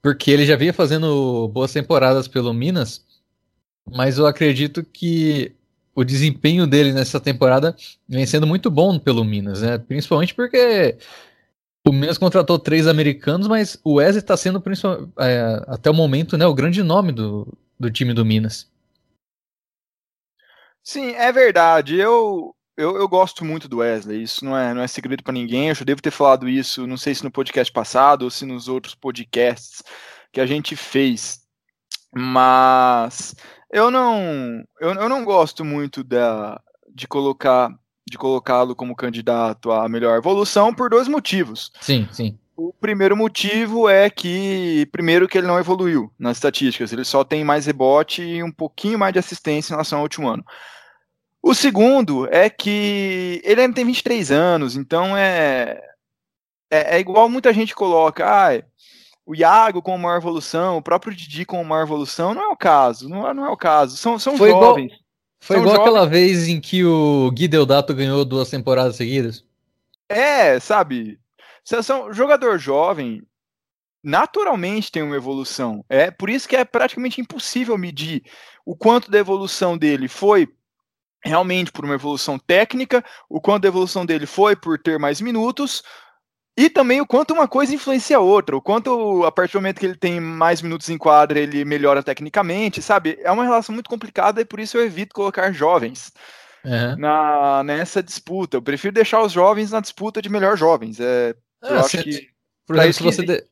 porque 0.01 0.31
ele 0.31 0.45
já 0.45 0.55
vinha 0.55 0.73
fazendo 0.73 1.47
boas 1.49 1.71
temporadas 1.71 2.27
pelo 2.27 2.53
Minas, 2.53 3.05
mas 3.87 4.17
eu 4.17 4.25
acredito 4.25 4.83
que 4.83 5.55
o 5.93 6.03
desempenho 6.03 6.65
dele 6.65 6.93
nessa 6.93 7.19
temporada 7.19 7.75
vem 8.09 8.25
sendo 8.25 8.47
muito 8.47 8.71
bom 8.71 8.97
pelo 8.97 9.23
Minas, 9.23 9.61
né? 9.61 9.77
Principalmente 9.77 10.33
porque 10.33 10.97
o 11.87 11.93
Minas 11.93 12.17
contratou 12.17 12.59
três 12.59 12.87
americanos, 12.87 13.47
mas 13.47 13.79
o 13.83 13.95
Wesley 13.95 14.19
está 14.19 14.35
sendo, 14.35 14.61
é, 15.19 15.63
até 15.67 15.89
o 15.89 15.93
momento, 15.93 16.37
né, 16.37 16.45
o 16.45 16.53
grande 16.53 16.83
nome 16.83 17.11
do, 17.11 17.47
do 17.79 17.89
time 17.89 18.13
do 18.13 18.25
Minas. 18.25 18.69
Sim, 20.83 21.11
é 21.11 21.31
verdade. 21.31 21.97
Eu, 21.97 22.55
eu, 22.77 22.95
eu 22.95 23.07
gosto 23.07 23.43
muito 23.43 23.67
do 23.67 23.79
Wesley. 23.79 24.23
Isso 24.23 24.45
não 24.45 24.57
é, 24.57 24.73
não 24.73 24.81
é 24.81 24.87
segredo 24.87 25.23
para 25.23 25.33
ninguém. 25.33 25.69
Eu 25.69 25.75
já 25.75 25.83
devo 25.83 26.01
ter 26.01 26.11
falado 26.11 26.47
isso, 26.47 26.87
não 26.87 26.97
sei 26.97 27.13
se 27.13 27.23
no 27.23 27.31
podcast 27.31 27.71
passado 27.73 28.23
ou 28.23 28.31
se 28.31 28.45
nos 28.45 28.67
outros 28.67 28.95
podcasts 28.95 29.83
que 30.31 30.39
a 30.39 30.45
gente 30.45 30.75
fez. 30.75 31.41
Mas 32.15 33.35
eu 33.71 33.91
não, 33.91 34.63
eu, 34.79 34.93
eu 34.93 35.09
não 35.09 35.25
gosto 35.25 35.65
muito 35.65 36.03
da, 36.03 36.61
de 36.93 37.07
colocar 37.07 37.69
de 38.09 38.17
colocá-lo 38.17 38.75
como 38.75 38.95
candidato 38.95 39.71
à 39.71 39.87
melhor 39.89 40.17
evolução 40.17 40.73
por 40.73 40.89
dois 40.89 41.07
motivos. 41.07 41.71
Sim, 41.81 42.07
sim. 42.11 42.37
O 42.55 42.73
primeiro 42.73 43.15
motivo 43.15 43.87
é 43.87 44.09
que, 44.09 44.87
primeiro, 44.91 45.27
que 45.27 45.37
ele 45.37 45.45
não 45.45 45.59
evoluiu 45.59 46.11
nas 46.17 46.37
estatísticas, 46.37 46.91
ele 46.91 47.03
só 47.03 47.23
tem 47.23 47.43
mais 47.43 47.67
rebote 47.67 48.23
e 48.23 48.41
um 48.41 48.51
pouquinho 48.51 48.97
mais 48.97 49.13
de 49.13 49.19
assistência 49.19 49.71
em 49.71 49.75
relação 49.75 49.99
ao 49.99 50.03
último 50.03 50.27
ano. 50.27 50.43
O 51.43 51.53
segundo 51.53 52.27
é 52.31 52.49
que 52.49 53.41
ele 53.43 53.61
ainda 53.61 53.75
tem 53.75 53.85
23 53.85 54.31
anos, 54.31 54.75
então 54.75 55.15
é, 55.15 55.79
é, 56.71 56.95
é 56.95 56.99
igual 56.99 57.29
muita 57.29 57.53
gente 57.53 57.75
coloca, 57.75 58.25
ah, 58.25 58.63
o 59.25 59.35
Iago 59.35 59.81
com 59.81 59.97
maior 59.97 60.17
evolução, 60.17 60.77
o 60.77 60.81
próprio 60.81 61.13
Didi 61.13 61.45
com 61.45 61.63
maior 61.63 61.83
evolução, 61.83 62.33
não 62.33 62.43
é 62.43 62.47
o 62.47 62.57
caso, 62.57 63.07
não 63.07 63.29
é, 63.29 63.33
não 63.33 63.45
é 63.45 63.49
o 63.49 63.57
caso, 63.57 63.97
são, 63.97 64.17
são 64.17 64.35
Foi 64.35 64.49
jovens. 64.49 64.85
Igual 64.85 65.06
foi 65.39 65.57
igual 65.57 65.75
jovens... 65.75 65.87
aquela 65.89 66.05
vez 66.05 66.47
em 66.47 66.59
que 66.59 66.83
o 66.83 67.31
Gui 67.31 67.47
Deodato 67.47 67.93
ganhou 67.93 68.25
duas 68.25 68.49
temporadas 68.49 68.95
seguidas. 68.95 69.43
É, 70.09 70.59
sabe? 70.59 71.19
São 71.63 72.13
jogador 72.13 72.57
jovem 72.57 73.21
naturalmente 74.03 74.91
tem 74.91 75.03
uma 75.03 75.15
evolução. 75.15 75.83
É 75.89 76.09
por 76.09 76.29
isso 76.29 76.47
que 76.47 76.55
é 76.55 76.63
praticamente 76.63 77.19
impossível 77.19 77.77
medir 77.77 78.23
o 78.65 78.75
quanto 78.75 79.11
da 79.11 79.17
evolução 79.17 79.77
dele 79.77 80.07
foi 80.07 80.47
realmente 81.23 81.71
por 81.71 81.83
uma 81.83 81.95
evolução 81.95 82.39
técnica, 82.39 83.03
o 83.27 83.41
quanto 83.41 83.63
da 83.63 83.67
evolução 83.67 84.05
dele 84.05 84.25
foi 84.25 84.55
por 84.55 84.79
ter 84.79 84.97
mais 84.97 85.19
minutos, 85.19 85.83
e 86.57 86.71
também 86.71 86.99
o 86.99 87.05
quanto 87.05 87.35
uma 87.35 87.47
coisa 87.47 87.75
influencia 87.75 88.17
a 88.17 88.19
outra, 88.19 88.57
o 88.57 88.61
quanto 88.61 89.23
a 89.23 89.31
partir 89.31 89.53
do 89.53 89.61
momento 89.61 89.79
que 89.79 89.85
ele 89.85 89.95
tem 89.95 90.19
mais 90.19 90.59
minutos 90.59 90.89
em 90.89 90.97
quadra 90.97 91.39
ele 91.39 91.63
melhora 91.63 92.01
tecnicamente, 92.01 92.81
sabe? 92.81 93.19
É 93.21 93.31
uma 93.31 93.43
relação 93.43 93.75
muito 93.75 93.89
complicada 93.89 94.41
e 94.41 94.45
por 94.45 94.59
isso 94.59 94.75
eu 94.75 94.83
evito 94.83 95.13
colocar 95.13 95.51
jovens 95.51 96.11
uhum. 96.65 96.97
na, 96.97 97.63
nessa 97.63 98.01
disputa. 98.01 98.57
Eu 98.57 98.61
prefiro 98.63 98.91
deixar 98.91 99.21
os 99.21 99.31
jovens 99.31 99.69
na 99.69 99.79
disputa 99.79 100.19
de 100.19 100.29
melhor 100.29 100.57
jovens. 100.57 100.99
É, 100.99 101.35
ah, 101.61 101.67
eu 101.69 101.79
acho 101.79 102.01
que. 102.01 102.27
Por 102.65 102.75
exemplo, 102.75 102.93
se 102.93 103.03
você. 103.03 103.23
De, 103.23 103.45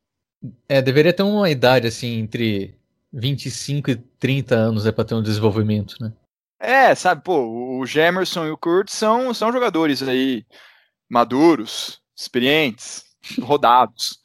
é, 0.68 0.82
deveria 0.82 1.14
ter 1.14 1.24
uma 1.24 1.50
idade 1.50 1.86
assim 1.86 2.20
entre 2.20 2.76
25 3.14 3.92
e 3.92 3.96
30 3.96 4.56
anos 4.56 4.86
é 4.88 4.92
para 4.92 5.06
ter 5.06 5.14
um 5.14 5.24
desenvolvimento, 5.24 5.96
né? 6.02 6.12
É, 6.60 6.96
sabe, 6.96 7.22
pô, 7.24 7.80
o 7.80 7.86
Gemerson 7.86 8.48
e 8.48 8.52
o 8.52 8.58
Kurt 8.58 8.90
são, 8.90 9.34
são 9.34 9.52
jogadores 9.52 10.02
aí 10.02 10.44
maduros, 11.08 12.02
experientes, 12.16 13.04
rodados, 13.42 14.20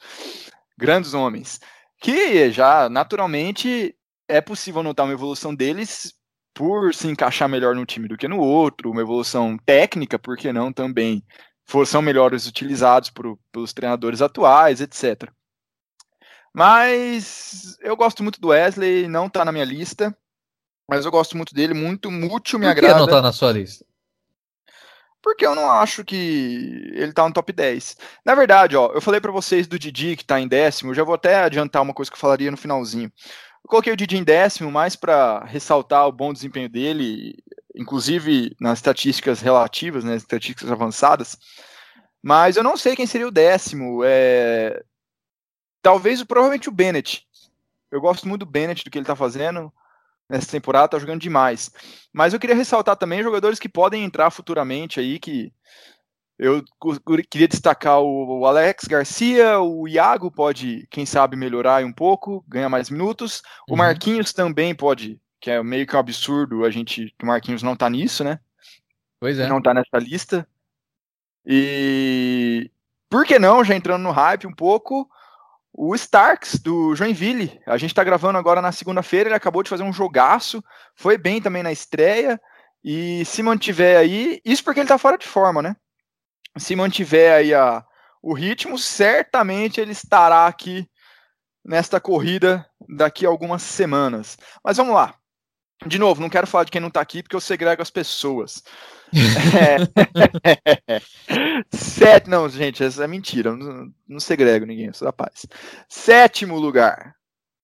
grandes 0.78 1.14
homens. 1.14 1.60
que 2.00 2.50
já 2.50 2.88
naturalmente 2.88 3.94
é 4.28 4.40
possível 4.40 4.82
notar 4.82 5.04
uma 5.04 5.12
evolução 5.12 5.54
deles 5.54 6.14
por 6.54 6.94
se 6.94 7.08
encaixar 7.08 7.48
melhor 7.48 7.74
num 7.74 7.84
time 7.84 8.08
do 8.08 8.16
que 8.16 8.28
no 8.28 8.38
outro, 8.38 8.90
uma 8.90 9.02
evolução 9.02 9.56
técnica, 9.58 10.18
por 10.18 10.36
que 10.36 10.52
não 10.52 10.72
também, 10.72 11.22
são 11.86 12.02
melhores 12.02 12.46
utilizados 12.46 13.10
por, 13.10 13.38
pelos 13.52 13.72
treinadores 13.72 14.20
atuais, 14.20 14.80
etc. 14.80 15.30
Mas 16.52 17.76
eu 17.80 17.96
gosto 17.96 18.22
muito 18.22 18.40
do 18.40 18.48
Wesley, 18.48 19.06
não 19.06 19.28
tá 19.28 19.44
na 19.44 19.52
minha 19.52 19.64
lista, 19.64 20.16
mas 20.88 21.04
eu 21.04 21.10
gosto 21.10 21.36
muito 21.36 21.54
dele, 21.54 21.72
muito, 21.72 22.10
muito 22.10 22.58
me 22.58 22.66
agrada. 22.66 22.94
Por 22.94 23.04
que 23.04 23.06
não 23.06 23.16
tá 23.16 23.22
na 23.22 23.32
sua 23.32 23.52
lista? 23.52 23.84
Porque 25.22 25.44
eu 25.44 25.54
não 25.54 25.70
acho 25.70 26.04
que 26.04 26.92
ele 26.94 27.12
tá 27.12 27.26
no 27.26 27.34
top 27.34 27.52
10. 27.52 27.96
Na 28.24 28.34
verdade, 28.34 28.76
ó, 28.76 28.90
eu 28.92 29.00
falei 29.00 29.20
para 29.20 29.30
vocês 29.32 29.66
do 29.66 29.78
Didi 29.78 30.16
que 30.16 30.24
tá 30.24 30.40
em 30.40 30.48
décimo, 30.48 30.90
eu 30.90 30.94
já 30.94 31.04
vou 31.04 31.14
até 31.14 31.42
adiantar 31.42 31.82
uma 31.82 31.92
coisa 31.92 32.10
que 32.10 32.16
eu 32.16 32.20
falaria 32.20 32.50
no 32.50 32.56
finalzinho. 32.56 33.12
Eu 33.62 33.68
coloquei 33.68 33.92
o 33.92 33.96
Didi 33.96 34.16
em 34.16 34.24
décimo 34.24 34.70
mais 34.70 34.96
para 34.96 35.44
ressaltar 35.44 36.06
o 36.06 36.12
bom 36.12 36.32
desempenho 36.32 36.68
dele, 36.68 37.36
inclusive 37.74 38.56
nas 38.58 38.78
estatísticas 38.78 39.40
relativas, 39.40 40.04
né, 40.04 40.16
estatísticas 40.16 40.70
avançadas. 40.70 41.36
Mas 42.22 42.56
eu 42.56 42.62
não 42.62 42.76
sei 42.76 42.96
quem 42.96 43.06
seria 43.06 43.28
o 43.28 43.32
décimo. 43.32 44.02
É... 44.04 44.82
Talvez, 45.82 46.22
provavelmente 46.24 46.68
o 46.68 46.72
Bennett. 46.72 47.26
Eu 47.90 48.00
gosto 48.00 48.28
muito 48.28 48.44
do 48.44 48.50
Bennett, 48.50 48.84
do 48.84 48.90
que 48.90 48.98
ele 48.98 49.04
está 49.04 49.16
fazendo 49.16 49.72
nessa 50.30 50.50
temporada, 50.50 50.88
tá 50.88 50.98
jogando 50.98 51.20
demais. 51.20 51.70
Mas 52.12 52.32
eu 52.32 52.40
queria 52.40 52.56
ressaltar 52.56 52.96
também 52.96 53.22
jogadores 53.22 53.58
que 53.58 53.68
podem 53.68 54.04
entrar 54.04 54.30
futuramente 54.30 55.00
aí, 55.00 55.18
que 55.18 55.52
eu 56.38 56.64
queria 57.28 57.46
destacar 57.46 58.00
o 58.00 58.46
Alex 58.46 58.84
Garcia, 58.84 59.60
o 59.60 59.86
Iago 59.86 60.30
pode, 60.30 60.86
quem 60.90 61.04
sabe, 61.04 61.36
melhorar 61.36 61.84
um 61.84 61.92
pouco, 61.92 62.42
ganhar 62.48 62.70
mais 62.70 62.88
minutos. 62.88 63.42
O 63.68 63.72
uhum. 63.72 63.78
Marquinhos 63.78 64.32
também 64.32 64.74
pode, 64.74 65.20
que 65.38 65.50
é 65.50 65.62
meio 65.62 65.86
que 65.86 65.94
um 65.94 65.98
absurdo 65.98 66.64
a 66.64 66.70
gente, 66.70 67.14
o 67.22 67.26
Marquinhos 67.26 67.62
não 67.62 67.76
tá 67.76 67.90
nisso, 67.90 68.24
né? 68.24 68.38
Pois 69.20 69.38
é. 69.38 69.48
Não 69.48 69.60
tá 69.60 69.74
nessa 69.74 69.98
lista. 69.98 70.48
E 71.44 72.70
por 73.10 73.26
que 73.26 73.38
não, 73.38 73.62
já 73.62 73.74
entrando 73.74 74.02
no 74.02 74.10
hype 74.10 74.46
um 74.46 74.54
pouco, 74.54 75.10
o 75.72 75.94
Starks 75.94 76.58
do 76.58 76.94
Joinville. 76.94 77.60
A 77.66 77.76
gente 77.76 77.94
tá 77.94 78.04
gravando 78.04 78.38
agora 78.38 78.60
na 78.62 78.72
segunda-feira, 78.72 79.28
ele 79.28 79.36
acabou 79.36 79.62
de 79.62 79.70
fazer 79.70 79.82
um 79.82 79.92
jogaço, 79.92 80.62
foi 80.96 81.16
bem 81.16 81.40
também 81.40 81.62
na 81.62 81.72
estreia. 81.72 82.40
E 82.82 83.24
se 83.26 83.42
mantiver 83.42 83.98
aí, 83.98 84.40
isso 84.44 84.64
porque 84.64 84.80
ele 84.80 84.88
tá 84.88 84.96
fora 84.96 85.18
de 85.18 85.26
forma, 85.26 85.60
né? 85.60 85.76
se 86.58 86.74
mantiver 86.74 87.32
aí 87.32 87.54
a, 87.54 87.84
o 88.22 88.34
ritmo, 88.34 88.78
certamente 88.78 89.80
ele 89.80 89.92
estará 89.92 90.46
aqui 90.46 90.88
nesta 91.64 92.00
corrida 92.00 92.66
daqui 92.88 93.24
a 93.24 93.28
algumas 93.28 93.62
semanas. 93.62 94.36
Mas 94.64 94.76
vamos 94.76 94.94
lá. 94.94 95.14
De 95.86 95.98
novo, 95.98 96.20
não 96.20 96.28
quero 96.28 96.46
falar 96.46 96.64
de 96.64 96.70
quem 96.70 96.80
não 96.80 96.88
está 96.88 97.00
aqui 97.00 97.22
porque 97.22 97.36
eu 97.36 97.40
segrego 97.40 97.80
as 97.80 97.90
pessoas. 97.90 98.62
Sete, 101.72 102.28
não, 102.28 102.48
gente, 102.48 102.82
essa 102.82 103.04
é 103.04 103.06
mentira. 103.06 103.54
Não, 103.54 103.92
não 104.08 104.20
segrego 104.20 104.66
ninguém, 104.66 104.92
sou 104.92 105.06
da 105.06 105.12
paz. 105.12 105.46
Sétimo 105.88 106.58
lugar. 106.58 107.14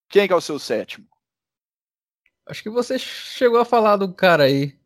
Quem 0.08 0.26
que 0.26 0.32
é 0.32 0.36
o 0.36 0.40
seu 0.40 0.58
sétimo? 0.58 1.06
Acho 2.46 2.62
que 2.62 2.70
você 2.70 2.98
chegou 2.98 3.58
a 3.58 3.64
falar 3.64 3.96
do 3.96 4.12
cara 4.12 4.44
aí. 4.44 4.76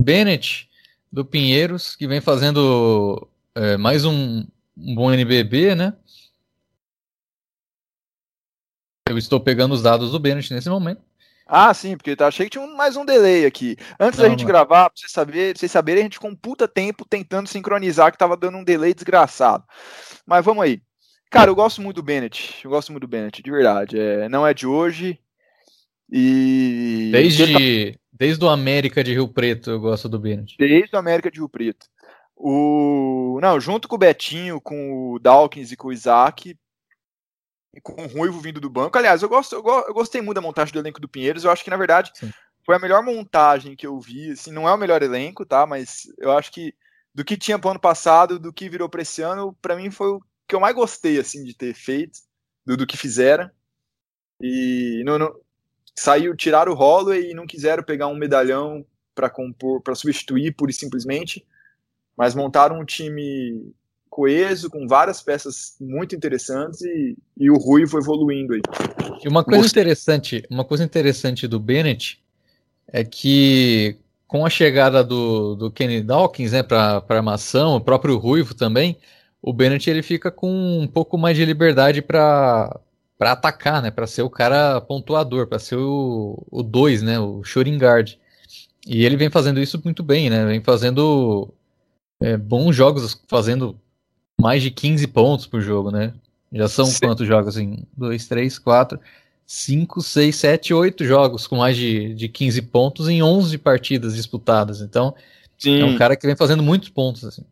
Bennett 0.00 0.68
do 1.10 1.24
Pinheiros, 1.24 1.96
que 1.96 2.06
vem 2.06 2.20
fazendo 2.20 3.28
é, 3.54 3.76
mais 3.76 4.04
um, 4.04 4.46
um 4.76 4.94
bom 4.94 5.12
NBB, 5.12 5.74
né? 5.74 5.94
Eu 9.08 9.16
estou 9.16 9.40
pegando 9.40 9.72
os 9.72 9.82
dados 9.82 10.10
do 10.10 10.18
Bennett 10.18 10.52
nesse 10.52 10.68
momento. 10.68 11.05
Ah, 11.46 11.72
sim, 11.72 11.96
porque 11.96 12.16
eu 12.18 12.26
achei 12.26 12.46
que 12.46 12.58
tinha 12.58 12.64
um, 12.64 12.74
mais 12.74 12.96
um 12.96 13.04
delay 13.04 13.46
aqui. 13.46 13.76
Antes 14.00 14.18
não, 14.18 14.24
da 14.24 14.30
gente 14.30 14.40
não. 14.40 14.48
gravar, 14.48 14.90
pra 14.90 14.92
vocês, 14.96 15.12
saber, 15.12 15.56
vocês 15.56 15.70
saberem, 15.70 16.00
a 16.00 16.04
gente 16.04 16.18
com 16.18 16.30
um 16.30 16.34
puta 16.34 16.66
tempo 16.66 17.06
tentando 17.08 17.48
sincronizar, 17.48 18.10
que 18.10 18.18
tava 18.18 18.36
dando 18.36 18.58
um 18.58 18.64
delay 18.64 18.92
desgraçado. 18.92 19.62
Mas 20.26 20.44
vamos 20.44 20.64
aí. 20.64 20.82
Cara, 21.30 21.50
eu 21.50 21.54
gosto 21.54 21.80
muito 21.80 21.96
do 21.96 22.02
Bennett. 22.02 22.60
Eu 22.64 22.70
gosto 22.70 22.90
muito 22.90 23.02
do 23.02 23.08
Bennett, 23.08 23.42
de 23.42 23.50
verdade. 23.50 23.98
É, 23.98 24.28
não 24.28 24.44
é 24.44 24.52
de 24.52 24.66
hoje. 24.66 25.20
E. 26.10 27.10
Desde, 27.12 27.98
desde 28.12 28.44
o 28.44 28.48
América 28.48 29.02
de 29.04 29.12
Rio 29.12 29.28
Preto 29.28 29.70
eu 29.70 29.80
gosto 29.80 30.08
do 30.08 30.18
Bennett. 30.18 30.56
Desde 30.58 30.94
o 30.96 30.98
América 30.98 31.30
de 31.30 31.38
Rio 31.38 31.48
Preto. 31.48 31.86
O... 32.36 33.38
Não, 33.40 33.58
junto 33.60 33.88
com 33.88 33.94
o 33.94 33.98
Betinho, 33.98 34.60
com 34.60 35.12
o 35.12 35.18
Dawkins 35.18 35.72
e 35.72 35.76
com 35.76 35.88
o 35.88 35.92
Isaac, 35.92 36.56
com 37.82 38.02
o 38.02 38.06
Ruivo 38.06 38.40
vindo 38.40 38.60
do 38.60 38.70
banco. 38.70 38.96
Aliás, 38.96 39.22
eu, 39.22 39.28
gosto, 39.28 39.54
eu, 39.54 39.94
gostei 39.94 40.20
muito 40.20 40.36
da 40.36 40.40
montagem 40.40 40.72
do 40.72 40.78
elenco 40.78 41.00
do 41.00 41.08
Pinheiros. 41.08 41.44
Eu 41.44 41.50
acho 41.50 41.64
que, 41.64 41.70
na 41.70 41.76
verdade, 41.76 42.12
Sim. 42.14 42.30
foi 42.64 42.76
a 42.76 42.78
melhor 42.78 43.02
montagem 43.02 43.76
que 43.76 43.86
eu 43.86 43.98
vi. 44.00 44.32
Assim, 44.32 44.52
não 44.52 44.68
é 44.68 44.72
o 44.72 44.78
melhor 44.78 45.02
elenco, 45.02 45.44
tá? 45.44 45.66
Mas 45.66 46.02
eu 46.18 46.36
acho 46.36 46.52
que 46.52 46.74
do 47.14 47.24
que 47.24 47.36
tinha 47.36 47.58
pro 47.58 47.70
ano 47.70 47.80
passado, 47.80 48.38
do 48.38 48.52
que 48.52 48.68
virou 48.68 48.88
pra 48.88 49.02
esse 49.02 49.22
ano, 49.22 49.56
pra 49.62 49.74
mim 49.74 49.90
foi 49.90 50.08
o 50.08 50.20
que 50.46 50.54
eu 50.54 50.60
mais 50.60 50.74
gostei, 50.74 51.18
assim, 51.18 51.42
de 51.42 51.54
ter 51.54 51.74
feito, 51.74 52.18
do, 52.64 52.76
do 52.76 52.86
que 52.86 52.96
fizeram. 52.96 53.50
E 54.40 55.02
não, 55.04 55.18
não, 55.18 55.34
saiu, 55.98 56.36
tiraram 56.36 56.72
o 56.72 56.74
rolo 56.74 57.14
e 57.14 57.32
não 57.32 57.46
quiseram 57.46 57.82
pegar 57.82 58.06
um 58.08 58.14
medalhão 58.14 58.84
para 59.14 59.30
compor, 59.30 59.80
para 59.82 59.94
substituir 59.94 60.54
pura 60.54 60.70
e 60.70 60.74
simplesmente, 60.74 61.46
mas 62.16 62.34
montaram 62.34 62.78
um 62.78 62.84
time 62.84 63.74
coeso, 64.16 64.70
com 64.70 64.88
várias 64.88 65.20
peças 65.20 65.76
muito 65.78 66.16
interessantes 66.16 66.80
e, 66.80 67.14
e 67.36 67.50
o 67.50 67.58
Rui 67.58 67.86
foi 67.86 68.00
evoluindo 68.00 68.54
aí. 68.54 68.62
E 69.22 69.28
uma 69.28 69.44
coisa 69.44 69.66
interessante, 69.66 70.42
uma 70.50 70.64
coisa 70.64 70.82
interessante 70.82 71.46
do 71.46 71.60
Bennett 71.60 72.18
é 72.90 73.04
que 73.04 73.98
com 74.26 74.46
a 74.46 74.48
chegada 74.48 75.04
do, 75.04 75.54
do 75.54 75.70
Kenny 75.70 76.00
Dawkins, 76.00 76.52
né, 76.52 76.62
para 76.62 77.04
armação, 77.10 77.76
o 77.76 77.80
próprio 77.80 78.16
Ruivo 78.16 78.54
também, 78.54 78.96
o 79.42 79.52
Bennett 79.52 79.90
ele 79.90 80.02
fica 80.02 80.30
com 80.30 80.80
um 80.80 80.86
pouco 80.86 81.18
mais 81.18 81.36
de 81.36 81.44
liberdade 81.44 82.00
para 82.00 82.80
para 83.18 83.32
atacar, 83.32 83.80
né, 83.82 83.90
para 83.90 84.06
ser 84.06 84.22
o 84.22 84.30
cara 84.30 84.80
pontuador, 84.80 85.46
para 85.46 85.58
ser 85.58 85.76
o 85.76 86.62
2, 86.62 87.02
né, 87.02 87.18
o 87.18 87.42
shooting 87.42 87.78
guard. 87.78 88.14
E 88.86 89.04
ele 89.04 89.16
vem 89.16 89.30
fazendo 89.30 89.58
isso 89.58 89.80
muito 89.82 90.02
bem, 90.02 90.28
né? 90.28 90.44
Vem 90.44 90.62
fazendo 90.62 91.48
é, 92.20 92.36
bons 92.36 92.76
jogos, 92.76 93.20
fazendo 93.26 93.78
mais 94.40 94.62
de 94.62 94.70
15 94.70 95.06
pontos 95.08 95.46
por 95.46 95.60
jogo, 95.60 95.90
né? 95.90 96.12
Já 96.52 96.68
são 96.68 96.86
Sim. 96.86 96.98
quantos 97.00 97.26
jogos 97.26 97.56
assim? 97.56 97.84
2, 97.96 98.28
3, 98.28 98.58
4, 98.58 99.00
5, 99.46 100.02
6, 100.02 100.36
7, 100.36 100.74
8 100.74 101.04
jogos 101.04 101.46
com 101.46 101.56
mais 101.56 101.76
de, 101.76 102.14
de 102.14 102.28
15 102.28 102.62
pontos 102.62 103.08
em 103.08 103.22
11 103.22 103.58
partidas 103.58 104.14
disputadas. 104.14 104.80
Então, 104.80 105.14
Sim. 105.58 105.80
é 105.80 105.84
um 105.84 105.96
cara 105.96 106.16
que 106.16 106.26
vem 106.26 106.36
fazendo 106.36 106.62
muitos 106.62 106.88
pontos. 106.88 107.24
Assim. 107.24 107.44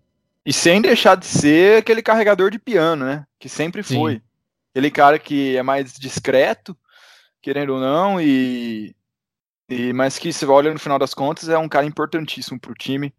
E 0.45 0.53
sem 0.53 0.81
deixar 0.81 1.17
de 1.17 1.27
ser 1.27 1.79
aquele 1.79 2.03
carregador 2.03 2.51
de 2.51 2.59
piano, 2.59 3.05
né? 3.05 3.25
Que 3.39 3.49
sempre 3.49 3.83
foi. 3.83 4.15
Sim. 4.15 4.21
Aquele 4.73 4.91
cara 4.91 5.19
que 5.19 5.57
é 5.57 5.63
mais 5.63 5.93
discreto, 5.95 6.77
querendo 7.41 7.75
ou 7.75 7.81
não, 7.81 8.21
e, 8.21 8.95
e 9.69 9.93
mas 9.93 10.19
que 10.19 10.33
se 10.33 10.45
olha 10.47 10.73
no 10.73 10.81
final 10.81 10.99
das 10.99 11.15
contas 11.15 11.49
é 11.49 11.57
um 11.57 11.69
cara 11.69 11.87
importantíssimo 11.87 12.59
para 12.59 12.73
o 12.73 12.75
time. 12.75 13.15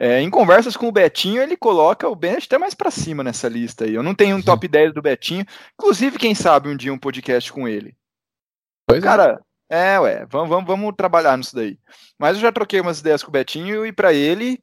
É, 0.00 0.20
em 0.20 0.30
conversas 0.30 0.76
com 0.76 0.86
o 0.86 0.92
Betinho, 0.92 1.42
ele 1.42 1.56
coloca 1.56 2.08
o 2.08 2.14
Bennett 2.14 2.46
até 2.46 2.56
mais 2.56 2.72
para 2.72 2.88
cima 2.88 3.24
nessa 3.24 3.48
lista 3.48 3.84
aí. 3.84 3.94
Eu 3.94 4.02
não 4.02 4.14
tenho 4.14 4.36
um 4.36 4.42
top 4.42 4.68
10 4.68 4.94
do 4.94 5.02
Betinho. 5.02 5.44
Inclusive, 5.74 6.16
quem 6.16 6.36
sabe 6.36 6.68
um 6.68 6.76
dia 6.76 6.92
um 6.92 6.98
podcast 6.98 7.52
com 7.52 7.66
ele. 7.66 7.96
Pois 8.86 9.02
é. 9.02 9.02
Cara, 9.04 9.40
é, 9.68 9.94
é 9.94 10.00
ué, 10.00 10.26
vamos, 10.30 10.48
vamos, 10.48 10.66
vamos 10.68 10.94
trabalhar 10.96 11.36
nisso 11.36 11.52
daí. 11.52 11.76
Mas 12.16 12.36
eu 12.36 12.42
já 12.42 12.52
troquei 12.52 12.80
umas 12.80 13.00
ideias 13.00 13.24
com 13.24 13.28
o 13.30 13.32
Betinho 13.32 13.84
e 13.84 13.92
para 13.92 14.14
ele, 14.14 14.62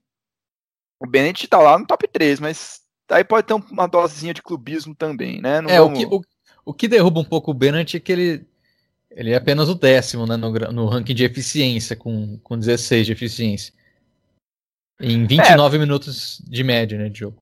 o 1.02 1.06
Bennett 1.06 1.46
tá 1.50 1.60
lá 1.60 1.78
no 1.78 1.86
top 1.86 2.08
3, 2.08 2.40
mas 2.40 2.80
aí 3.12 3.26
pode 3.26 3.46
ter 3.46 3.56
uma 3.56 3.88
dosezinha 3.88 4.34
de 4.34 4.42
clubismo 4.42 4.96
também, 4.96 5.42
né? 5.42 5.60
Não 5.60 5.70
é, 5.70 5.80
vamos... 5.80 6.00
o, 6.00 6.02
que, 6.02 6.16
o, 6.16 6.22
o 6.64 6.74
que 6.74 6.88
derruba 6.88 7.20
um 7.20 7.26
pouco 7.26 7.52
o 7.52 7.54
Bennett 7.54 7.98
é 7.98 8.00
que 8.00 8.12
ele, 8.14 8.48
ele 9.12 9.32
é 9.32 9.36
apenas 9.36 9.68
o 9.68 9.76
décimo 9.76 10.26
né, 10.26 10.38
no, 10.38 10.50
no 10.72 10.86
ranking 10.86 11.14
de 11.14 11.26
eficiência, 11.26 11.94
com, 11.94 12.40
com 12.42 12.58
16 12.58 13.06
de 13.06 13.12
eficiência. 13.12 13.74
Em 15.00 15.26
29 15.26 15.76
é. 15.76 15.80
minutos 15.80 16.42
de 16.48 16.64
média, 16.64 16.98
né, 16.98 17.10
de 17.10 17.20
jogo. 17.20 17.42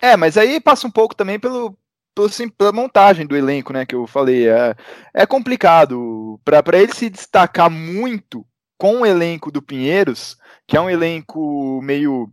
É, 0.00 0.16
mas 0.16 0.36
aí 0.36 0.60
passa 0.60 0.86
um 0.86 0.90
pouco 0.90 1.14
também 1.14 1.38
pelo, 1.38 1.76
pelo 2.14 2.28
assim, 2.28 2.48
pela 2.48 2.72
montagem 2.72 3.26
do 3.26 3.36
elenco, 3.36 3.72
né, 3.72 3.84
que 3.84 3.94
eu 3.94 4.06
falei. 4.06 4.48
É, 4.48 4.76
é 5.12 5.26
complicado. 5.26 6.40
Para 6.44 6.78
ele 6.78 6.94
se 6.94 7.10
destacar 7.10 7.70
muito 7.70 8.46
com 8.78 9.00
o 9.00 9.06
elenco 9.06 9.50
do 9.50 9.60
Pinheiros, 9.60 10.36
que 10.66 10.76
é 10.76 10.80
um 10.80 10.88
elenco 10.88 11.80
meio. 11.82 12.32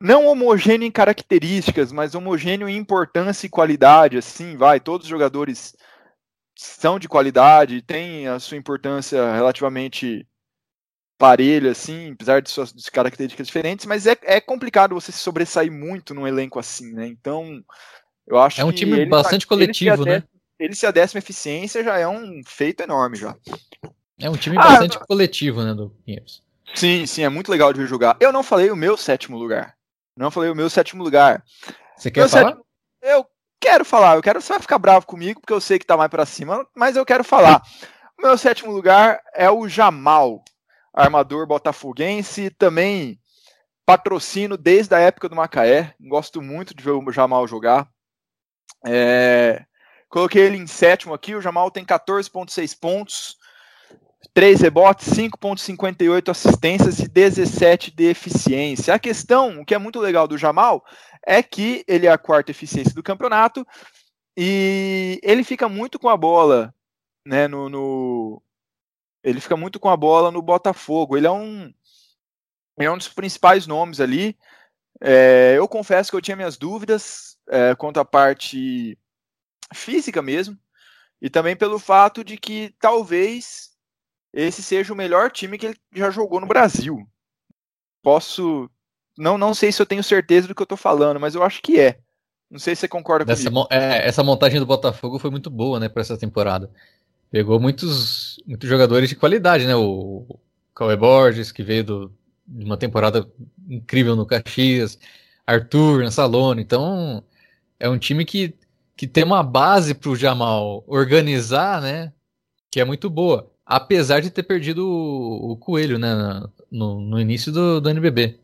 Não 0.00 0.26
homogêneo 0.26 0.86
em 0.86 0.90
características, 0.90 1.92
mas 1.92 2.14
homogêneo 2.14 2.68
em 2.68 2.76
importância 2.76 3.46
e 3.46 3.50
qualidade, 3.50 4.18
assim, 4.18 4.56
vai. 4.56 4.80
Todos 4.80 5.04
os 5.04 5.10
jogadores 5.10 5.76
são 6.56 6.98
de 6.98 7.08
qualidade, 7.08 7.82
têm 7.82 8.26
a 8.28 8.38
sua 8.38 8.56
importância 8.56 9.32
relativamente 9.32 10.26
parelho, 11.22 11.70
assim, 11.70 12.10
apesar 12.10 12.42
de 12.42 12.50
suas 12.50 12.72
de 12.72 12.90
características 12.90 13.46
diferentes, 13.46 13.86
mas 13.86 14.08
é, 14.08 14.16
é 14.24 14.40
complicado 14.40 14.96
você 14.96 15.12
se 15.12 15.18
sobressair 15.18 15.70
muito 15.70 16.12
num 16.12 16.26
elenco 16.26 16.58
assim, 16.58 16.92
né? 16.92 17.06
Então, 17.06 17.62
eu 18.26 18.40
acho 18.40 18.60
É 18.60 18.64
um 18.64 18.72
time 18.72 19.04
tá 19.04 19.08
bastante 19.08 19.46
tá, 19.46 19.48
coletivo, 19.48 20.02
ele 20.02 20.10
né? 20.10 20.24
ele 20.58 20.74
ser 20.74 20.86
a 20.86 20.90
décima 20.90 21.20
eficiência 21.20 21.84
já 21.84 21.96
é 21.96 22.08
um 22.08 22.42
feito 22.44 22.82
enorme 22.82 23.16
já. 23.16 23.36
É 24.18 24.28
um 24.28 24.36
time 24.36 24.58
ah, 24.58 24.62
bastante 24.62 24.98
coletivo, 24.98 25.62
né, 25.62 25.72
do 25.72 25.90
Pinheiros. 26.04 26.42
Sim, 26.74 27.06
sim, 27.06 27.22
é 27.22 27.28
muito 27.28 27.52
legal 27.52 27.72
de 27.72 27.78
ver 27.78 27.86
jogar. 27.86 28.16
Eu 28.18 28.32
não 28.32 28.42
falei 28.42 28.72
o 28.72 28.76
meu 28.76 28.96
sétimo 28.96 29.38
lugar. 29.38 29.76
Não 30.16 30.28
falei 30.28 30.50
o 30.50 30.56
meu 30.56 30.68
sétimo 30.68 31.04
lugar. 31.04 31.44
Você 31.96 32.10
quer 32.10 32.22
meu 32.22 32.28
falar? 32.28 32.48
Sétimo, 32.48 32.64
eu 33.00 33.26
quero 33.60 33.84
falar. 33.84 34.16
Eu 34.16 34.22
quero. 34.22 34.40
Você 34.40 34.52
vai 34.52 34.60
ficar 34.60 34.78
bravo 34.78 35.06
comigo 35.06 35.40
porque 35.40 35.52
eu 35.52 35.60
sei 35.60 35.78
que 35.78 35.86
tá 35.86 35.96
mais 35.96 36.10
para 36.10 36.26
cima, 36.26 36.66
mas 36.74 36.96
eu 36.96 37.06
quero 37.06 37.22
falar. 37.22 37.62
O 38.18 38.22
meu 38.22 38.36
sétimo 38.36 38.72
lugar 38.72 39.20
é 39.34 39.48
o 39.48 39.68
Jamal, 39.68 40.42
armador 40.92 41.46
botafoguense, 41.46 42.50
também 42.50 43.18
patrocino 43.86 44.56
desde 44.56 44.94
a 44.94 44.98
época 44.98 45.28
do 45.28 45.36
Macaé. 45.36 45.94
Gosto 46.00 46.40
muito 46.40 46.74
de 46.74 46.82
ver 46.82 46.90
o 46.90 47.12
Jamal 47.12 47.46
jogar. 47.46 47.88
É, 48.86 49.64
coloquei 50.08 50.42
ele 50.42 50.56
em 50.56 50.66
sétimo 50.66 51.14
aqui. 51.14 51.34
O 51.34 51.40
Jamal 51.40 51.70
tem 51.70 51.84
14,6 51.84 52.78
pontos, 52.78 53.36
3 54.34 54.60
rebotes, 54.60 55.08
5,58 55.08 56.28
assistências 56.28 56.98
e 57.00 57.08
17 57.08 57.90
de 57.90 58.04
eficiência. 58.04 58.94
A 58.94 58.98
questão, 58.98 59.60
o 59.60 59.64
que 59.64 59.74
é 59.74 59.78
muito 59.78 60.00
legal 60.00 60.28
do 60.28 60.38
Jamal, 60.38 60.84
é 61.26 61.42
que 61.42 61.84
ele 61.86 62.06
é 62.06 62.10
a 62.10 62.18
quarta 62.18 62.50
eficiência 62.50 62.94
do 62.94 63.02
campeonato 63.02 63.66
e 64.36 65.20
ele 65.22 65.44
fica 65.44 65.68
muito 65.68 65.98
com 65.98 66.08
a 66.08 66.16
bola, 66.16 66.74
né, 67.26 67.46
no, 67.46 67.68
no 67.68 68.42
ele 69.22 69.40
fica 69.40 69.56
muito 69.56 69.78
com 69.78 69.88
a 69.88 69.96
bola 69.96 70.30
no 70.30 70.42
Botafogo. 70.42 71.16
Ele 71.16 71.26
é 71.26 71.30
um 71.30 71.72
é 72.78 72.90
um 72.90 72.98
dos 72.98 73.08
principais 73.08 73.66
nomes 73.66 74.00
ali. 74.00 74.36
É, 75.00 75.54
eu 75.56 75.68
confesso 75.68 76.10
que 76.10 76.16
eu 76.16 76.22
tinha 76.22 76.36
minhas 76.36 76.56
dúvidas 76.56 77.36
é, 77.48 77.74
quanto 77.74 78.00
à 78.00 78.04
parte 78.04 78.98
física 79.74 80.22
mesmo, 80.22 80.56
e 81.20 81.30
também 81.30 81.56
pelo 81.56 81.78
fato 81.78 82.22
de 82.22 82.36
que 82.36 82.74
talvez 82.78 83.70
esse 84.32 84.62
seja 84.62 84.92
o 84.92 84.96
melhor 84.96 85.30
time 85.30 85.58
que 85.58 85.66
ele 85.66 85.76
já 85.94 86.10
jogou 86.10 86.40
no 86.40 86.46
Brasil. 86.46 87.06
Posso. 88.02 88.70
Não, 89.16 89.36
não 89.36 89.54
sei 89.54 89.70
se 89.70 89.80
eu 89.80 89.86
tenho 89.86 90.02
certeza 90.02 90.48
do 90.48 90.54
que 90.54 90.62
eu 90.62 90.64
estou 90.64 90.78
falando, 90.78 91.20
mas 91.20 91.34
eu 91.34 91.42
acho 91.42 91.60
que 91.62 91.78
é. 91.78 91.98
Não 92.50 92.58
sei 92.58 92.74
se 92.74 92.80
você 92.80 92.88
concorda 92.88 93.32
essa, 93.32 93.44
comigo. 93.44 93.68
É, 93.70 94.06
essa 94.06 94.22
montagem 94.22 94.58
do 94.58 94.66
Botafogo 94.66 95.18
foi 95.18 95.30
muito 95.30 95.50
boa, 95.50 95.78
né, 95.78 95.88
para 95.88 96.02
essa 96.02 96.18
temporada. 96.18 96.70
Pegou 97.32 97.58
muitos, 97.58 98.38
muitos 98.46 98.68
jogadores 98.68 99.08
de 99.08 99.16
qualidade, 99.16 99.66
né? 99.66 99.74
O 99.74 100.38
Cauê 100.74 100.94
Borges, 100.94 101.50
que 101.50 101.62
veio 101.62 101.82
do, 101.82 102.12
de 102.46 102.62
uma 102.62 102.76
temporada 102.76 103.26
incrível 103.66 104.14
no 104.14 104.26
Caxias, 104.26 104.98
Arthur, 105.46 106.02
Ansalone. 106.02 106.60
Então, 106.60 107.24
é 107.80 107.88
um 107.88 107.96
time 107.96 108.26
que, 108.26 108.54
que 108.94 109.06
tem 109.06 109.24
uma 109.24 109.42
base 109.42 109.94
para 109.94 110.10
o 110.10 110.16
Jamal 110.16 110.84
organizar, 110.86 111.80
né? 111.80 112.12
Que 112.70 112.80
é 112.80 112.84
muito 112.84 113.08
boa. 113.08 113.50
Apesar 113.64 114.20
de 114.20 114.28
ter 114.28 114.42
perdido 114.42 114.86
o, 114.86 115.52
o 115.52 115.56
Coelho, 115.56 115.98
né? 115.98 116.14
No, 116.70 117.00
no 117.00 117.18
início 117.18 117.50
do, 117.50 117.80
do 117.80 117.88
NBB. 117.88 118.38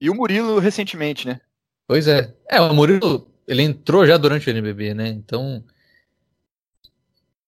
E 0.00 0.08
o 0.08 0.14
Murilo 0.14 0.60
recentemente, 0.60 1.26
né? 1.26 1.40
Pois 1.88 2.06
é. 2.06 2.32
É, 2.48 2.60
o 2.60 2.72
Murilo, 2.72 3.28
ele 3.48 3.62
entrou 3.62 4.06
já 4.06 4.16
durante 4.16 4.48
o 4.48 4.50
NBB, 4.52 4.94
né? 4.94 5.08
Então. 5.08 5.64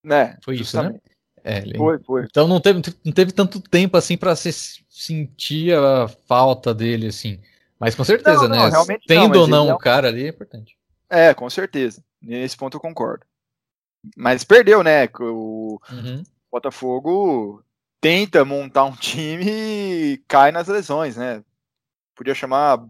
Né 0.03 0.37
foi 0.43 0.55
isso, 0.55 0.81
né? 0.81 0.99
É, 1.43 1.59
ele... 1.59 1.77
Foi, 1.77 1.99
foi. 1.99 2.25
Então 2.29 2.47
não 2.47 2.59
teve, 2.59 2.81
não 3.03 3.11
teve 3.11 3.31
tanto 3.31 3.59
tempo 3.59 3.97
assim 3.97 4.15
para 4.15 4.35
se 4.35 4.51
sentir 4.89 5.75
a 5.75 6.07
falta 6.27 6.73
dele, 6.73 7.07
assim. 7.07 7.39
Mas 7.79 7.95
com 7.95 8.03
certeza, 8.03 8.47
não, 8.47 8.69
não, 8.69 8.85
né? 8.85 8.97
Tendo 9.07 9.33
não, 9.33 9.41
ou 9.41 9.47
não 9.47 9.69
o 9.71 9.77
cara 9.77 10.07
ali 10.07 10.25
é 10.25 10.29
importante. 10.29 10.77
É, 11.09 11.33
com 11.33 11.49
certeza. 11.49 12.03
Nesse 12.21 12.55
ponto 12.55 12.77
eu 12.77 12.81
concordo. 12.81 13.25
Mas 14.15 14.43
perdeu, 14.43 14.83
né? 14.83 15.09
O 15.19 15.79
uhum. 15.91 16.23
Botafogo 16.51 17.63
tenta 17.99 18.45
montar 18.45 18.85
um 18.85 18.95
time 18.95 19.45
e 19.45 20.23
cai 20.27 20.51
nas 20.51 20.67
lesões, 20.67 21.17
né? 21.17 21.43
Podia 22.15 22.35
chamar 22.35 22.83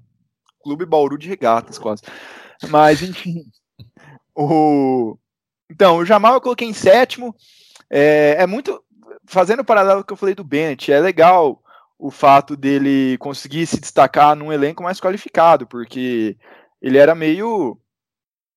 Clube 0.62 0.86
Bauru 0.86 1.18
de 1.18 1.28
Regatas, 1.28 1.78
quase. 1.78 2.04
Mas, 2.70 3.02
enfim. 3.02 3.46
o... 4.36 5.18
Então, 5.72 5.98
o 5.98 6.06
Jamal 6.06 6.34
eu 6.34 6.42
coloquei 6.42 6.68
em 6.68 6.74
sétimo. 6.74 7.34
É, 7.90 8.36
é 8.40 8.46
muito. 8.46 8.84
Fazendo 9.26 9.62
o 9.62 9.66
paralelo 9.66 10.04
que 10.04 10.12
eu 10.12 10.18
falei 10.18 10.36
do 10.36 10.44
Bennett, 10.44 10.92
é 10.92 11.00
legal 11.00 11.64
o 11.98 12.12
fato 12.12 12.58
dele 12.58 13.18
conseguir 13.20 13.66
se 13.66 13.80
destacar 13.80 14.36
num 14.36 14.52
elenco 14.52 14.84
mais 14.84 15.00
qualificado, 15.00 15.66
porque 15.66 16.38
ele 16.82 16.98
era 16.98 17.16
meio. 17.16 17.80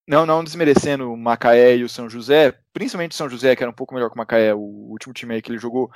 Não, 0.09 0.27
não 0.27 0.43
desmerecendo 0.43 1.13
o 1.13 1.17
Macaé 1.17 1.77
e 1.77 1.85
o 1.85 1.89
São 1.89 2.11
José, 2.11 2.53
principalmente 2.73 3.13
o 3.13 3.15
São 3.15 3.29
José, 3.29 3.55
que 3.57 3.63
era 3.63 3.71
um 3.71 3.75
pouco 3.75 3.95
melhor 3.95 4.11
que 4.11 4.17
o 4.17 4.19
Macaé, 4.19 4.53
o 4.53 4.59
último 4.91 5.15
time 5.15 5.35
aí 5.35 5.41
que 5.41 5.51
ele 5.51 5.59
jogou 5.59 5.91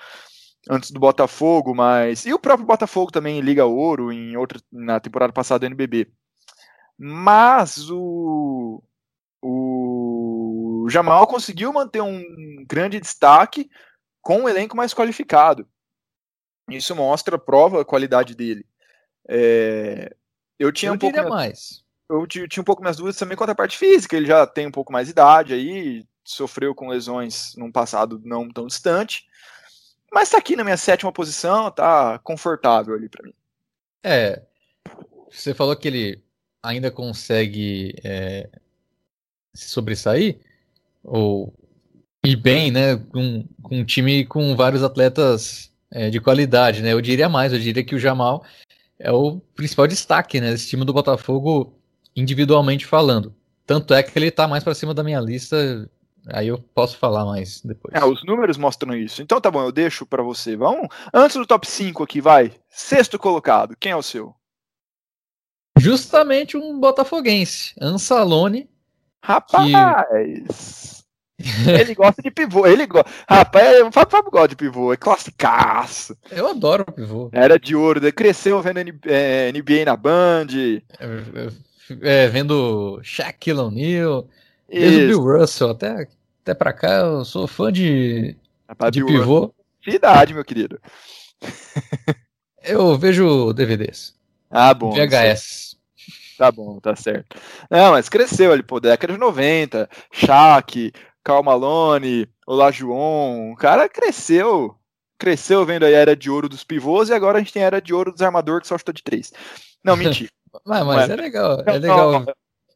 antes 0.71 0.91
do 0.91 1.01
Botafogo, 1.01 1.75
mas. 1.75 2.25
E 2.25 2.33
o 2.33 2.39
próprio 2.39 2.67
Botafogo 2.67 3.11
também 3.11 3.39
em 3.39 3.43
Liga 3.43 3.67
Ouro, 3.67 4.13
em 4.13 4.37
outra, 4.37 4.61
na 4.73 5.01
temporada 5.01 5.33
passada 5.33 5.61
do 5.61 5.67
NBB. 5.67 6.09
Mas 6.97 7.91
o. 7.91 8.83
O 9.41 9.88
Jamal 10.91 11.27
conseguiu 11.27 11.73
manter 11.73 12.01
um 12.01 12.23
grande 12.67 13.01
destaque 13.01 13.71
com 14.21 14.43
um 14.43 14.49
elenco 14.49 14.77
mais 14.77 14.95
qualificado. 14.95 15.69
Isso 16.69 16.95
mostra, 16.95 17.39
prova 17.39 17.81
a 17.81 17.85
qualidade 17.85 18.35
dele. 18.35 18.67
É, 19.27 20.15
eu 20.59 20.73
tinha 20.73 20.91
eu 20.91 20.95
um 20.95 20.99
pouco 20.99 21.29
mais. 21.29 21.85
Eu 22.09 22.27
tinha 22.27 22.61
um 22.61 22.65
pouco 22.65 22.83
minhas 22.83 22.97
dúvidas 22.97 23.19
também 23.19 23.37
quanto 23.37 23.51
à 23.51 23.55
parte 23.55 23.77
física. 23.77 24.17
Ele 24.17 24.27
já 24.27 24.47
tem 24.47 24.67
um 24.67 24.71
pouco 24.71 24.93
mais 24.93 25.07
de 25.07 25.13
idade 25.13 25.55
aí, 25.55 26.07
sofreu 26.25 26.75
com 26.75 26.89
lesões 26.89 27.55
num 27.57 27.71
passado 27.71 28.21
não 28.25 28.49
tão 28.51 28.67
distante. 28.67 29.27
Mas 30.13 30.31
tá 30.31 30.39
aqui 30.39 30.57
na 30.57 30.65
minha 30.65 30.77
sétima 30.77 31.13
posição, 31.13 31.71
tá 31.71 32.19
confortável 32.21 32.95
ali 32.95 33.09
para 33.09 33.25
mim. 33.25 33.35
É. 34.03 34.43
Você 35.31 35.53
falou 35.53 35.77
que 35.77 35.89
ele 35.89 36.25
ainda 36.63 36.91
consegue 36.91 37.95
é, 38.03 38.49
se 39.53 39.69
sobressair, 39.69 40.41
ou 41.03 41.55
ir 42.25 42.37
bem, 42.37 42.71
né? 42.71 42.97
Com, 42.97 43.45
com 43.63 43.81
um 43.81 43.85
time 43.85 44.25
com 44.25 44.55
vários 44.57 44.83
atletas 44.83 45.73
é, 45.91 46.11
de 46.11 46.21
qualidade, 46.21 46.83
né? 46.83 46.93
Eu 46.93 47.01
diria 47.01 47.29
mais, 47.29 47.53
eu 47.53 47.59
diria 47.59 47.85
que 47.85 47.95
o 47.95 47.99
Jamal 47.99 48.45
é 48.99 49.13
o 49.13 49.41
principal 49.55 49.87
destaque, 49.87 50.41
né? 50.41 50.51
Desse 50.51 50.69
time 50.69 50.85
do 50.85 50.93
Botafogo, 50.93 51.79
individualmente 52.15 52.87
falando. 52.87 53.35
Tanto 53.67 53.95
é 53.95 54.03
que 54.03 54.19
ele 54.19 54.31
tá 54.31 54.49
mais 54.49 54.65
para 54.65 54.75
cima 54.75 54.95
da 54.95 55.05
minha 55.05 55.21
lista. 55.21 55.89
Aí 56.31 56.49
eu 56.49 56.59
posso 56.59 56.97
falar 56.97 57.25
mais 57.25 57.63
depois. 57.63 57.95
É, 57.95 58.05
os 58.05 58.25
números 58.25 58.57
mostram 58.57 58.95
isso. 58.95 59.23
Então 59.23 59.41
tá 59.41 59.51
bom, 59.51 59.63
eu 59.63 59.73
deixo 59.73 60.05
para 60.05 60.23
você. 60.23 60.57
Vamos. 60.57 60.89
Antes 61.13 61.37
do 61.37 61.47
top 61.47 61.67
5 61.67 62.03
aqui, 62.03 62.21
vai. 62.21 62.53
Sexto 62.69 63.19
colocado. 63.19 63.77
Quem 63.79 63.93
é 63.93 63.97
o 63.97 64.03
seu? 64.03 64.35
Justamente 65.79 66.57
um 66.57 66.79
botafoguense, 66.79 67.73
Ansalone. 67.81 68.69
Rapaz! 69.23 71.03
Que... 71.03 71.09
Ele 71.71 71.95
gosta 71.95 72.21
de 72.21 72.31
pivô. 72.31 72.67
Ele 72.67 72.87
gosta. 72.87 73.09
Rapaz, 73.29 73.81
o 73.83 73.93
Fábio 73.93 74.31
gosta 74.31 74.49
de 74.49 74.57
pivô. 74.57 74.93
É 74.93 74.97
classicaço. 74.97 76.17
Eu 76.31 76.49
adoro 76.49 76.85
pivô. 76.85 77.31
Era 77.33 77.59
de 77.59 77.77
ouro. 77.77 78.01
Né? 78.01 78.11
Cresceu 78.11 78.61
vendo 78.61 78.81
NBA 78.81 79.03
é, 79.07 79.85
na 79.85 79.97
Band. 79.97 80.49
É, 80.99 82.25
é, 82.25 82.29
vendo 82.29 82.99
Shaquille 83.03 83.61
O'Neal. 83.61 84.29
Desde 84.69 85.05
o 85.05 85.07
Bill 85.07 85.39
Russell. 85.39 85.71
Até, 85.71 86.09
até 86.43 86.55
pra 86.55 86.73
cá 86.73 86.89
eu 86.89 87.25
sou 87.25 87.47
fã 87.47 87.73
de, 87.73 88.37
Rapaz, 88.69 88.91
de 88.91 89.05
pivô. 89.05 89.55
Que 89.81 89.93
idade, 89.93 90.35
meu 90.35 90.45
querido. 90.45 90.81
eu 92.65 92.99
vejo 92.99 93.53
DVDs. 93.53 94.15
Ah, 94.51 94.75
bom. 94.75 94.91
VHS. 94.91 95.78
Tá 96.39 96.53
bom, 96.53 96.79
tá 96.79 96.95
certo. 96.95 97.37
Não, 97.69 97.91
mas 97.91 98.09
cresceu 98.09 98.53
ali, 98.53 98.63
pô, 98.63 98.79
década 98.79 99.13
de 99.13 99.19
90, 99.19 99.91
Shaq, 100.13 100.93
Karl 101.25 101.43
Malone, 101.43 102.29
Olajuwon, 102.47 103.51
o 103.51 103.57
cara 103.57 103.89
cresceu, 103.89 104.77
cresceu 105.19 105.67
vendo 105.67 105.85
a 105.85 105.91
era 105.91 106.15
de 106.15 106.31
ouro 106.31 106.49
dos 106.49 106.63
pivôs 106.63 107.09
e 107.09 107.13
agora 107.13 107.39
a 107.39 107.41
gente 107.41 107.53
tem 107.53 107.65
a 107.65 107.67
era 107.67 107.83
de 107.83 107.93
ouro 107.93 108.13
dos 108.13 108.23
armadores 108.23 108.63
que 108.63 108.69
só 108.69 108.79
chuta 108.79 108.93
de 108.93 109.03
três. 109.03 109.33
Não, 109.83 109.97
mentira. 109.99 110.31
mas, 110.65 110.87
mas 110.87 111.11
é. 111.11 111.13
é. 111.13 111.17
legal, 111.17 111.63
é 111.67 111.73
legal. 111.73 112.13
Não, 112.13 112.27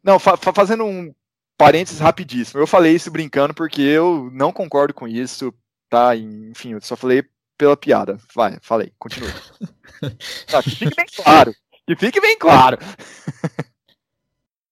não 0.03 0.19
fa 0.19 0.37
fazendo 0.37 0.85
um 0.85 1.15
parênteses 1.57 2.01
rapidíssimo, 2.01 2.61
eu 2.61 2.67
falei 2.67 2.97
isso 2.97 3.13
brincando 3.13 3.55
porque 3.55 3.81
eu 3.81 4.29
não 4.33 4.53
concordo 4.53 4.93
com 4.93 5.07
isso, 5.07 5.55
tá? 5.89 6.17
Enfim, 6.17 6.73
eu 6.73 6.81
só 6.81 6.97
falei 6.97 7.25
pela 7.57 7.77
piada. 7.77 8.19
Vai, 8.35 8.59
falei, 8.61 8.93
continua. 8.99 9.31
tá, 10.51 10.61
que 10.65 10.71
fique 10.71 10.97
bem 10.97 11.07
claro. 11.15 11.55
Que 11.87 11.97
fique 11.97 12.21
bem 12.21 12.39
claro. 12.39 12.79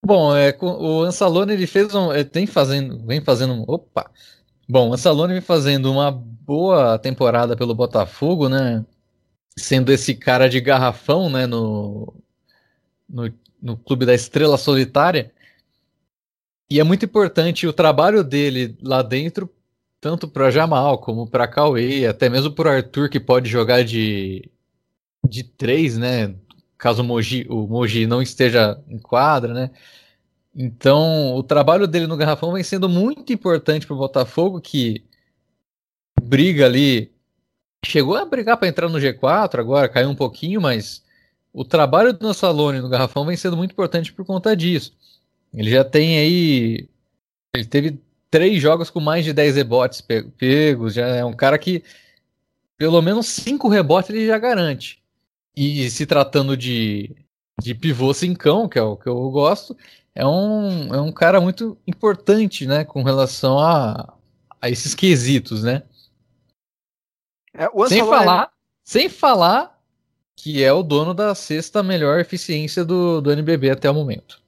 Bom, 0.03 0.35
é, 0.35 0.57
o 0.59 1.03
Ansalone 1.03 1.53
ele 1.53 1.67
fez 1.67 1.93
um, 1.93 2.11
ele 2.11 2.25
tem 2.25 2.47
fazendo, 2.47 3.05
vem 3.05 3.21
fazendo, 3.21 3.63
opa. 3.67 4.09
Bom, 4.67 4.89
o 4.89 4.93
Ansalone 4.93 5.33
vem 5.33 5.41
fazendo 5.41 5.91
uma 5.91 6.11
boa 6.11 6.97
temporada 6.97 7.55
pelo 7.55 7.75
Botafogo, 7.75 8.49
né? 8.49 8.83
Sendo 9.55 9.91
esse 9.91 10.15
cara 10.15 10.49
de 10.49 10.59
garrafão, 10.59 11.29
né, 11.29 11.45
no, 11.45 12.13
no, 13.07 13.31
no 13.61 13.77
clube 13.77 14.05
da 14.05 14.13
Estrela 14.13 14.57
Solitária. 14.57 15.31
E 16.69 16.79
é 16.79 16.83
muito 16.83 17.05
importante 17.05 17.67
o 17.67 17.73
trabalho 17.73 18.23
dele 18.23 18.77
lá 18.81 19.01
dentro, 19.01 19.49
tanto 19.99 20.27
para 20.27 20.49
Jamal 20.49 20.97
como 20.99 21.27
para 21.27 21.47
Cauê, 21.47 22.07
até 22.07 22.29
mesmo 22.29 22.51
para 22.51 22.77
Arthur, 22.77 23.09
que 23.09 23.19
pode 23.19 23.49
jogar 23.49 23.83
de, 23.83 24.49
de 25.27 25.43
três, 25.43 25.97
né? 25.97 26.33
Caso 26.81 27.03
o 27.03 27.05
Moji, 27.05 27.45
o 27.47 27.67
Moji 27.67 28.07
não 28.07 28.23
esteja 28.23 28.81
em 28.89 28.97
quadra, 28.97 29.53
né? 29.53 29.69
Então, 30.55 31.35
o 31.35 31.43
trabalho 31.43 31.87
dele 31.87 32.07
no 32.07 32.17
Garrafão 32.17 32.51
vem 32.53 32.63
sendo 32.63 32.89
muito 32.89 33.31
importante 33.31 33.85
para 33.85 33.95
o 33.95 33.99
Botafogo, 33.99 34.59
que 34.59 35.03
briga 36.23 36.65
ali. 36.65 37.11
Chegou 37.85 38.15
a 38.15 38.25
brigar 38.25 38.57
para 38.57 38.67
entrar 38.67 38.89
no 38.89 38.97
G4, 38.97 39.59
agora 39.59 39.87
caiu 39.87 40.09
um 40.09 40.15
pouquinho, 40.15 40.59
mas 40.59 41.03
o 41.53 41.63
trabalho 41.63 42.13
do 42.13 42.27
Nassalone 42.27 42.81
no 42.81 42.89
Garrafão 42.89 43.27
vem 43.27 43.37
sendo 43.37 43.55
muito 43.55 43.73
importante 43.73 44.11
por 44.11 44.25
conta 44.25 44.55
disso. 44.55 44.91
Ele 45.53 45.69
já 45.69 45.83
tem 45.83 46.17
aí. 46.17 46.89
Ele 47.53 47.65
teve 47.65 48.01
três 48.31 48.59
jogos 48.59 48.89
com 48.89 48.99
mais 48.99 49.23
de 49.23 49.33
10 49.33 49.55
rebotes 49.55 50.01
pegos. 50.35 50.95
Já 50.95 51.05
é 51.07 51.23
um 51.23 51.33
cara 51.33 51.59
que 51.59 51.83
pelo 52.75 53.03
menos 53.03 53.27
cinco 53.27 53.67
rebotes 53.67 54.09
ele 54.09 54.25
já 54.25 54.39
garante. 54.39 55.00
E 55.55 55.89
se 55.89 56.05
tratando 56.05 56.55
de, 56.55 57.15
de 57.61 57.75
pivô 57.75 58.13
cincão, 58.13 58.69
que 58.69 58.79
é 58.79 58.81
o 58.81 58.95
que 58.95 59.07
eu 59.07 59.29
gosto, 59.29 59.75
é 60.15 60.25
um, 60.25 60.93
é 60.93 61.01
um 61.01 61.11
cara 61.11 61.39
muito 61.41 61.77
importante, 61.85 62.65
né, 62.65 62.83
com 62.83 63.03
relação 63.03 63.59
a, 63.59 64.13
a 64.61 64.69
esses 64.69 64.93
quesitos, 64.95 65.63
né? 65.63 65.83
É, 67.53 67.67
sem 67.87 68.05
falar, 68.05 68.51
sem 68.83 69.09
falar 69.09 69.81
que 70.35 70.63
é 70.63 70.71
o 70.71 70.81
dono 70.81 71.13
da 71.13 71.35
sexta 71.35 71.83
melhor 71.83 72.19
eficiência 72.19 72.83
do, 72.83 73.21
do 73.21 73.31
NBB 73.31 73.69
até 73.69 73.89
o 73.89 73.93
momento. 73.93 74.41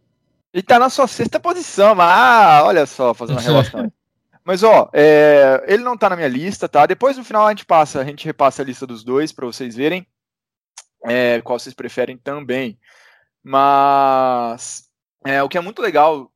Ele 0.54 0.63
tá 0.63 0.80
na 0.80 0.89
sua 0.89 1.08
sexta 1.08 1.39
posição, 1.39 1.94
mas 1.94 2.10
ah, 2.10 2.63
olha 2.66 2.86
só, 2.86 3.13
fazendo 3.13 3.38
uma 3.38 3.42
relação. 3.42 3.92
Mas 4.46 4.62
ó, 4.62 4.89
é, 4.92 5.63
ele 5.70 5.84
não 5.84 5.98
tá 5.98 6.10
na 6.10 6.18
minha 6.18 6.28
lista, 6.28 6.68
tá? 6.68 6.86
Depois 6.86 7.16
no 7.16 7.24
final 7.24 7.48
a 7.48 7.50
gente 7.52 7.66
passa, 7.66 8.02
a 8.02 8.04
gente 8.04 8.26
repassa 8.26 8.62
a 8.62 8.66
lista 8.66 8.86
dos 8.86 9.02
dois 9.02 9.32
para 9.32 9.46
vocês 9.46 9.74
verem 9.74 10.06
é, 11.04 11.42
qual 11.42 11.60
vocês 11.60 11.76
preferem 11.76 12.18
também. 12.18 12.78
Mas 13.44 14.89
é, 15.26 15.42
o 15.44 15.50
que 15.50 15.58
é 15.58 15.62
muito 15.62 15.82
legal 15.82 16.32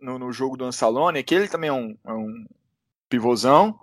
no, 0.00 0.18
no 0.18 0.32
jogo 0.32 0.56
do 0.56 0.64
Ansalone 0.64 1.18
é 1.18 1.22
que 1.22 1.34
ele 1.34 1.48
também 1.48 1.68
é 1.68 1.72
um, 1.72 1.96
é 2.04 2.12
um 2.12 2.46
pivôzão, 3.08 3.78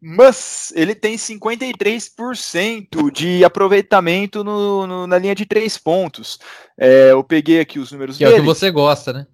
mas 0.00 0.72
ele 0.76 0.94
tem 0.94 1.16
53% 1.16 3.10
de 3.10 3.44
aproveitamento 3.44 4.44
no, 4.44 4.86
no, 4.86 5.06
na 5.06 5.18
linha 5.18 5.34
de 5.34 5.44
três 5.44 5.76
pontos. 5.76 6.38
É, 6.76 7.10
eu 7.10 7.24
peguei 7.24 7.60
aqui 7.60 7.78
os 7.78 7.90
números 7.92 8.16
que 8.16 8.24
dele. 8.24 8.36
é 8.36 8.38
o 8.38 8.42
que 8.42 8.46
você 8.46 8.70
gosta, 8.70 9.12
né? 9.12 9.26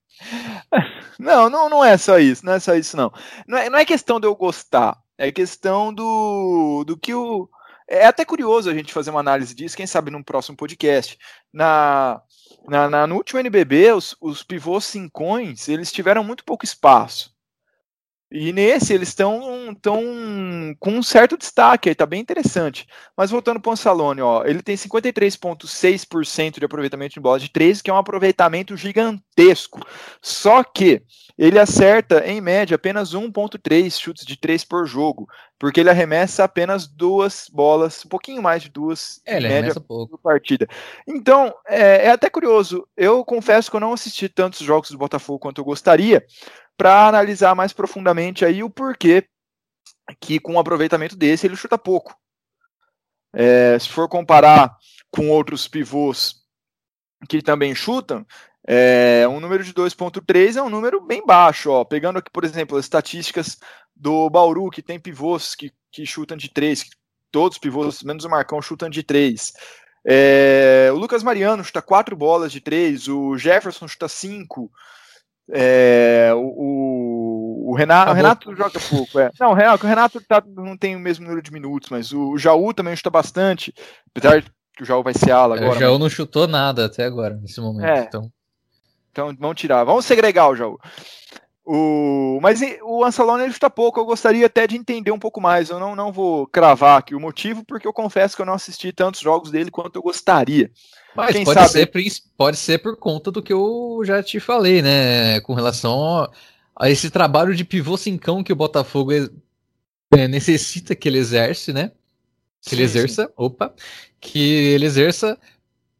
Não, 1.18 1.50
não, 1.50 1.68
não 1.68 1.84
é 1.84 1.96
só 1.96 2.18
isso, 2.18 2.46
não 2.46 2.52
é 2.52 2.60
só 2.60 2.74
isso, 2.74 2.96
não. 2.96 3.12
Não 3.46 3.58
é, 3.58 3.68
não 3.68 3.78
é 3.78 3.84
questão 3.84 4.20
de 4.20 4.26
eu 4.26 4.36
gostar, 4.36 4.96
é 5.16 5.32
questão 5.32 5.92
do, 5.92 6.84
do 6.86 6.96
que 6.96 7.12
o. 7.12 7.48
É 7.88 8.06
até 8.06 8.22
curioso 8.22 8.68
a 8.68 8.74
gente 8.74 8.92
fazer 8.92 9.10
uma 9.10 9.20
análise 9.20 9.54
disso, 9.54 9.76
quem 9.76 9.86
sabe 9.86 10.10
num 10.10 10.22
próximo 10.22 10.56
podcast. 10.56 11.18
Na, 11.50 12.20
na, 12.68 12.90
na 12.90 13.06
no 13.06 13.16
último 13.16 13.40
NBB, 13.40 13.92
os, 13.92 14.14
os 14.20 14.42
pivôs 14.42 14.84
cincões, 14.84 15.68
eles 15.68 15.90
tiveram 15.90 16.22
muito 16.22 16.44
pouco 16.44 16.66
espaço. 16.66 17.34
E 18.30 18.52
nesse 18.52 18.92
eles 18.92 19.08
estão 19.08 19.74
tão 19.80 20.02
com 20.78 20.90
um 20.90 21.02
certo 21.02 21.36
destaque, 21.36 21.88
aí 21.88 21.94
tá 21.94 22.04
bem 22.04 22.20
interessante. 22.20 22.86
Mas 23.16 23.30
voltando 23.30 23.58
para 23.58 23.70
o 23.70 23.72
Ansalone, 23.72 24.20
ó, 24.20 24.44
ele 24.44 24.62
tem 24.62 24.76
53,6% 24.76 26.58
de 26.58 26.64
aproveitamento 26.64 27.14
de 27.14 27.20
bola 27.20 27.38
de 27.38 27.48
3, 27.48 27.80
que 27.80 27.90
é 27.90 27.94
um 27.94 27.96
aproveitamento 27.96 28.76
gigantesco. 28.76 29.80
Só 30.20 30.62
que 30.62 31.02
ele 31.38 31.58
acerta, 31.58 32.26
em 32.26 32.40
média, 32.40 32.74
apenas 32.74 33.14
1,3 33.14 33.98
chutes 33.98 34.26
de 34.26 34.36
3 34.36 34.64
por 34.64 34.84
jogo, 34.86 35.26
porque 35.56 35.78
ele 35.80 35.88
arremessa 35.88 36.44
apenas 36.44 36.86
duas 36.86 37.46
bolas, 37.50 38.04
um 38.04 38.08
pouquinho 38.08 38.42
mais 38.42 38.62
de 38.62 38.68
duas 38.68 39.20
é, 39.24 39.40
média 39.40 39.72
por 39.80 40.18
partida. 40.18 40.68
Então, 41.06 41.54
é, 41.66 42.06
é 42.06 42.10
até 42.10 42.28
curioso. 42.28 42.86
Eu 42.96 43.24
confesso 43.24 43.70
que 43.70 43.76
eu 43.76 43.80
não 43.80 43.92
assisti 43.92 44.28
tantos 44.28 44.58
jogos 44.58 44.90
do 44.90 44.98
Botafogo 44.98 45.38
quanto 45.38 45.60
eu 45.60 45.64
gostaria, 45.64 46.26
para 46.78 47.08
analisar 47.08 47.54
mais 47.56 47.72
profundamente 47.72 48.44
aí 48.44 48.62
o 48.62 48.70
porquê 48.70 49.28
que 50.20 50.38
com 50.38 50.54
um 50.54 50.58
aproveitamento 50.58 51.16
desse 51.16 51.46
ele 51.46 51.56
chuta 51.56 51.76
pouco. 51.76 52.16
É, 53.34 53.78
se 53.78 53.88
for 53.88 54.08
comparar 54.08 54.74
com 55.10 55.28
outros 55.28 55.68
pivôs 55.68 56.36
que 57.28 57.42
também 57.42 57.74
chutam, 57.74 58.24
é, 58.66 59.26
um 59.28 59.40
número 59.40 59.64
de 59.64 59.74
2.3 59.74 60.56
é 60.56 60.62
um 60.62 60.70
número 60.70 61.00
bem 61.00 61.24
baixo. 61.26 61.70
Ó. 61.70 61.84
Pegando 61.84 62.18
aqui, 62.18 62.30
por 62.30 62.44
exemplo, 62.44 62.78
as 62.78 62.84
estatísticas 62.84 63.58
do 63.94 64.30
Bauru, 64.30 64.70
que 64.70 64.82
tem 64.82 65.00
pivôs 65.00 65.54
que, 65.54 65.72
que 65.90 66.06
chutam 66.06 66.36
de 66.36 66.48
3, 66.48 66.86
todos 67.32 67.56
os 67.56 67.60
pivôs, 67.60 68.02
menos 68.02 68.24
o 68.24 68.30
Marcão, 68.30 68.62
chutam 68.62 68.88
de 68.88 69.02
3. 69.02 69.52
É, 70.06 70.90
o 70.92 70.96
Lucas 70.96 71.22
Mariano 71.22 71.64
chuta 71.64 71.82
4 71.82 72.16
bolas 72.16 72.52
de 72.52 72.60
3, 72.60 73.08
o 73.08 73.36
Jefferson 73.36 73.88
chuta 73.88 74.08
5, 74.08 74.70
é, 75.50 76.30
o, 76.34 77.70
o, 77.70 77.74
Renato, 77.76 78.10
o 78.10 78.14
Renato 78.14 78.56
joga 78.56 78.80
pouco. 78.80 79.18
É. 79.18 79.30
Não, 79.40 79.50
o 79.50 79.54
Renato, 79.54 79.84
o 79.84 79.88
Renato 79.88 80.20
tá, 80.20 80.42
não 80.46 80.76
tem 80.76 80.94
o 80.94 81.00
mesmo 81.00 81.24
número 81.24 81.42
de 81.42 81.52
minutos, 81.52 81.88
mas 81.90 82.12
o, 82.12 82.30
o 82.32 82.38
Jaú 82.38 82.74
também 82.74 82.94
chuta 82.94 83.10
bastante, 83.10 83.74
apesar 84.10 84.42
que 84.76 84.82
o 84.82 84.86
Jaú 84.86 85.02
vai 85.02 85.14
ser 85.14 85.30
ala 85.30 85.56
é, 85.56 85.58
agora. 85.58 85.76
O 85.76 85.80
Jaú 85.80 85.92
mas... 85.92 86.00
não 86.00 86.10
chutou 86.10 86.46
nada 86.46 86.86
até 86.86 87.04
agora, 87.04 87.34
nesse 87.36 87.60
momento. 87.60 87.86
É. 87.86 88.00
Então. 88.00 88.30
então 89.10 89.36
vamos 89.38 89.60
tirar, 89.60 89.84
vamos 89.84 90.04
segregar 90.04 90.48
o 90.48 90.56
Jaú. 90.56 90.78
O, 91.70 92.38
mas 92.40 92.62
o 92.82 93.04
Ansalone 93.04 93.44
ele 93.44 93.52
chuta 93.52 93.68
pouco, 93.68 94.00
eu 94.00 94.06
gostaria 94.06 94.46
até 94.46 94.66
de 94.66 94.74
entender 94.74 95.10
um 95.10 95.18
pouco 95.18 95.38
mais. 95.38 95.68
Eu 95.68 95.78
não, 95.78 95.94
não 95.94 96.10
vou 96.10 96.46
cravar 96.46 96.98
aqui 96.98 97.14
o 97.14 97.20
motivo, 97.20 97.62
porque 97.62 97.86
eu 97.86 97.92
confesso 97.92 98.34
que 98.34 98.40
eu 98.40 98.46
não 98.46 98.54
assisti 98.54 98.90
tantos 98.90 99.20
jogos 99.20 99.50
dele 99.50 99.70
quanto 99.70 99.96
eu 99.96 100.02
gostaria. 100.02 100.70
Mas 101.14 101.32
Quem 101.32 101.44
pode, 101.44 101.60
sabe... 101.60 101.70
ser, 101.70 102.22
pode 102.38 102.56
ser 102.56 102.78
por 102.78 102.96
conta 102.96 103.30
do 103.30 103.42
que 103.42 103.52
eu 103.52 104.00
já 104.02 104.22
te 104.22 104.40
falei, 104.40 104.80
né? 104.80 105.42
Com 105.42 105.52
relação 105.52 106.26
a 106.74 106.88
esse 106.88 107.10
trabalho 107.10 107.54
de 107.54 107.66
pivô 107.66 107.98
cincão 107.98 108.42
que 108.42 108.52
o 108.52 108.56
Botafogo 108.56 109.12
é, 109.12 110.26
necessita 110.26 110.96
que 110.96 111.06
ele 111.06 111.18
exerce, 111.18 111.70
né? 111.74 111.92
Que 112.62 112.70
sim, 112.70 112.76
ele 112.76 112.84
exerça, 112.84 113.26
sim. 113.26 113.32
opa, 113.36 113.74
que 114.18 114.38
ele 114.38 114.86
exerça 114.86 115.38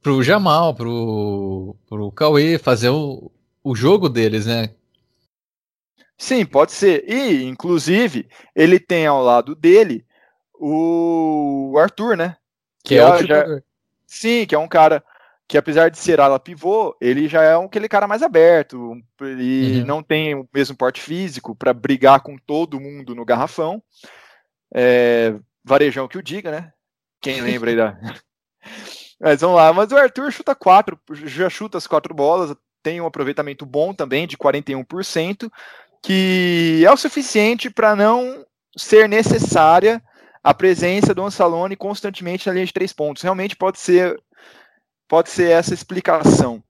pro 0.01 0.23
Jamal, 0.23 0.75
pro, 0.75 1.77
pro 1.87 2.11
Cauê, 2.11 2.57
fazer 2.57 2.89
o, 2.89 3.31
o 3.63 3.75
jogo 3.75 4.09
deles, 4.09 4.47
né? 4.47 4.71
Sim, 6.19 6.45
pode 6.45 6.73
ser. 6.73 7.09
E, 7.09 7.45
inclusive, 7.45 8.29
ele 8.55 8.81
tem 8.81 9.07
ao 9.07 9.23
lado 9.23 9.55
dele 9.55 10.05
o 10.53 11.77
Arthur, 11.79 12.17
né? 12.17 12.37
Que, 12.83 12.95
que 12.95 13.01
é, 13.01 13.03
é 13.03 13.07
o 13.07 13.27
já... 13.27 13.63
Sim, 14.05 14.45
que 14.45 14.55
é 14.55 14.59
um 14.59 14.69
cara 14.69 15.03
que 15.47 15.57
apesar 15.57 15.89
de 15.89 15.99
ser 15.99 16.21
ala 16.21 16.39
pivô, 16.39 16.95
ele 17.01 17.27
já 17.27 17.43
é 17.43 17.55
aquele 17.55 17.89
cara 17.89 18.07
mais 18.07 18.23
aberto, 18.23 19.01
ele 19.19 19.81
uhum. 19.81 19.87
não 19.87 20.03
tem 20.03 20.35
o 20.35 20.47
mesmo 20.53 20.77
porte 20.77 21.01
físico 21.01 21.57
para 21.57 21.73
brigar 21.73 22.21
com 22.21 22.37
todo 22.37 22.79
mundo 22.79 23.15
no 23.15 23.25
garrafão. 23.25 23.83
É, 24.75 25.35
varejão 25.65 26.07
que 26.07 26.19
o 26.19 26.23
diga, 26.23 26.51
né? 26.51 26.73
Quem 27.19 27.41
lembra 27.41 27.71
aí 27.71 27.77
da. 27.77 27.99
Mas 29.19 29.41
vamos 29.41 29.57
lá, 29.57 29.73
mas 29.73 29.91
o 29.91 29.97
Arthur 29.97 30.31
chuta 30.31 30.55
quatro, 30.55 30.97
já 31.25 31.51
chuta 31.51 31.77
as 31.77 31.89
quatro 31.89 32.15
bolas, 32.15 32.55
tem 32.85 33.01
um 33.01 33.07
aproveitamento 33.07 33.67
bom 33.67 33.93
também, 33.93 34.29
de 34.29 34.37
41%, 34.37 35.51
que 36.09 36.83
é 36.87 36.91
o 36.91 36.97
suficiente 36.97 37.69
para 37.69 37.95
não 37.95 38.43
ser 38.75 39.07
necessária 39.07 40.03
a 40.43 40.55
presença 40.55 41.15
do 41.15 41.23
Ansalone 41.23 41.77
constantemente 41.77 42.47
na 42.47 42.55
linha 42.55 42.65
de 42.65 42.73
três 42.73 42.95
pontos. 42.95 43.23
Realmente 43.23 43.55
pode 43.55 43.79
ser 43.79 44.19
pode 45.07 45.29
ser 45.29 45.51
essa 45.51 45.75
explicação. 45.75 46.65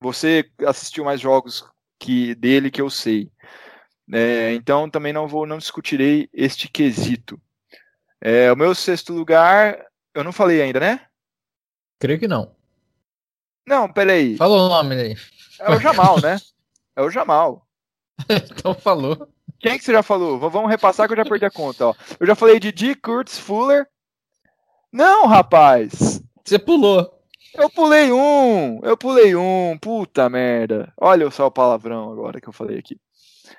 Você 0.00 0.48
assistiu 0.64 1.04
mais 1.04 1.20
jogos 1.20 1.64
que 1.98 2.36
dele 2.36 2.70
que 2.70 2.80
eu 2.80 2.88
sei. 2.88 3.32
É, 4.12 4.54
então 4.54 4.88
também 4.88 5.12
não 5.12 5.26
vou 5.26 5.44
não 5.44 5.58
discutirei 5.58 6.30
este 6.32 6.68
quesito. 6.68 7.42
É, 8.20 8.52
o 8.52 8.56
meu 8.56 8.76
sexto 8.76 9.12
lugar, 9.12 9.84
eu 10.14 10.22
não 10.22 10.30
falei 10.30 10.62
ainda, 10.62 10.78
né? 10.78 11.04
Creio 11.98 12.20
que 12.20 12.28
não. 12.28 12.54
Não, 13.66 13.92
peraí. 13.92 14.36
Falou 14.36 14.66
o 14.66 14.68
nome 14.68 14.94
aí. 14.94 15.16
É 15.58 15.68
o 15.68 15.80
Jamal, 15.80 16.20
né? 16.20 16.38
É 16.94 17.00
o 17.00 17.08
Jamal. 17.08 17.66
então 18.50 18.74
falou. 18.74 19.28
Quem 19.58 19.78
que 19.78 19.84
você 19.84 19.92
já 19.92 20.02
falou? 20.02 20.38
Vamos 20.38 20.70
repassar 20.70 21.06
que 21.06 21.12
eu 21.12 21.16
já 21.16 21.24
perdi 21.24 21.44
a 21.44 21.50
conta. 21.50 21.86
Ó. 21.86 21.94
Eu 22.18 22.26
já 22.26 22.34
falei 22.34 22.58
de 22.58 22.72
D. 22.72 22.94
Kurtz 22.94 23.38
Fuller. 23.38 23.86
Não, 24.92 25.26
rapaz. 25.26 26.20
Você 26.44 26.58
pulou. 26.58 27.22
Eu 27.54 27.68
pulei 27.68 28.10
um, 28.10 28.80
eu 28.82 28.96
pulei 28.96 29.36
um, 29.36 29.76
puta 29.78 30.28
merda. 30.28 30.92
Olha 30.98 31.30
só 31.30 31.46
o 31.46 31.50
palavrão 31.50 32.10
agora 32.10 32.40
que 32.40 32.48
eu 32.48 32.52
falei 32.52 32.78
aqui. 32.78 32.98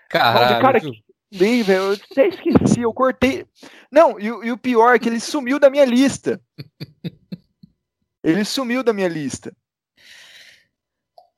Caralho. 0.09 0.61
Cara, 0.61 0.79
que 0.79 1.03
bem, 1.31 1.61
velho, 1.61 1.83
eu 1.83 1.93
até 1.93 2.27
esqueci, 2.27 2.81
eu 2.81 2.93
cortei. 2.93 3.45
Não, 3.91 4.19
e, 4.19 4.25
e 4.25 4.51
o 4.51 4.57
pior 4.57 4.95
é 4.95 4.99
que 4.99 5.07
ele 5.07 5.19
sumiu 5.19 5.59
da 5.59 5.69
minha 5.69 5.85
lista. 5.85 6.41
ele 8.23 8.43
sumiu 8.43 8.83
da 8.83 8.93
minha 8.93 9.07
lista. 9.07 9.55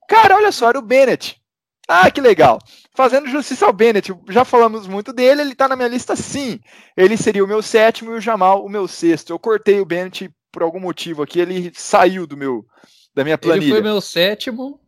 Cara, 0.08 0.36
olha 0.36 0.52
só, 0.52 0.70
era 0.70 0.80
o 0.80 0.82
Bennett. 0.82 1.42
Ah, 1.88 2.10
que 2.10 2.20
legal. 2.20 2.60
Fazendo 2.94 3.30
justiça 3.30 3.66
ao 3.66 3.74
Bennett, 3.74 4.14
já 4.30 4.44
falamos 4.44 4.88
muito 4.88 5.14
dele, 5.14 5.42
ele 5.42 5.56
tá 5.56 5.68
na 5.68 5.76
minha 5.76 5.88
lista 5.88 6.16
sim. 6.16 6.60
Ele 6.98 7.16
seria 7.16 7.44
o 7.44 7.48
meu 7.48 7.62
sétimo 7.62 8.12
e 8.12 8.16
o 8.16 8.22
Jamal 8.22 8.66
o 8.66 8.70
meu 8.70 8.88
sexto. 8.88 9.32
Eu 9.32 9.40
cortei 9.40 9.80
o 9.80 9.86
Bennett 9.86 10.32
por 10.52 10.64
algum 10.64 10.80
motivo 10.80 11.22
aqui, 11.22 11.40
ele 11.40 11.72
saiu 11.76 12.26
do 12.26 12.38
meu 12.38 12.66
da 13.14 13.24
minha 13.24 13.38
planilha. 13.38 13.66
Ele 13.66 13.72
foi 13.72 13.82
meu 13.82 14.02
sétimo. 14.02 14.80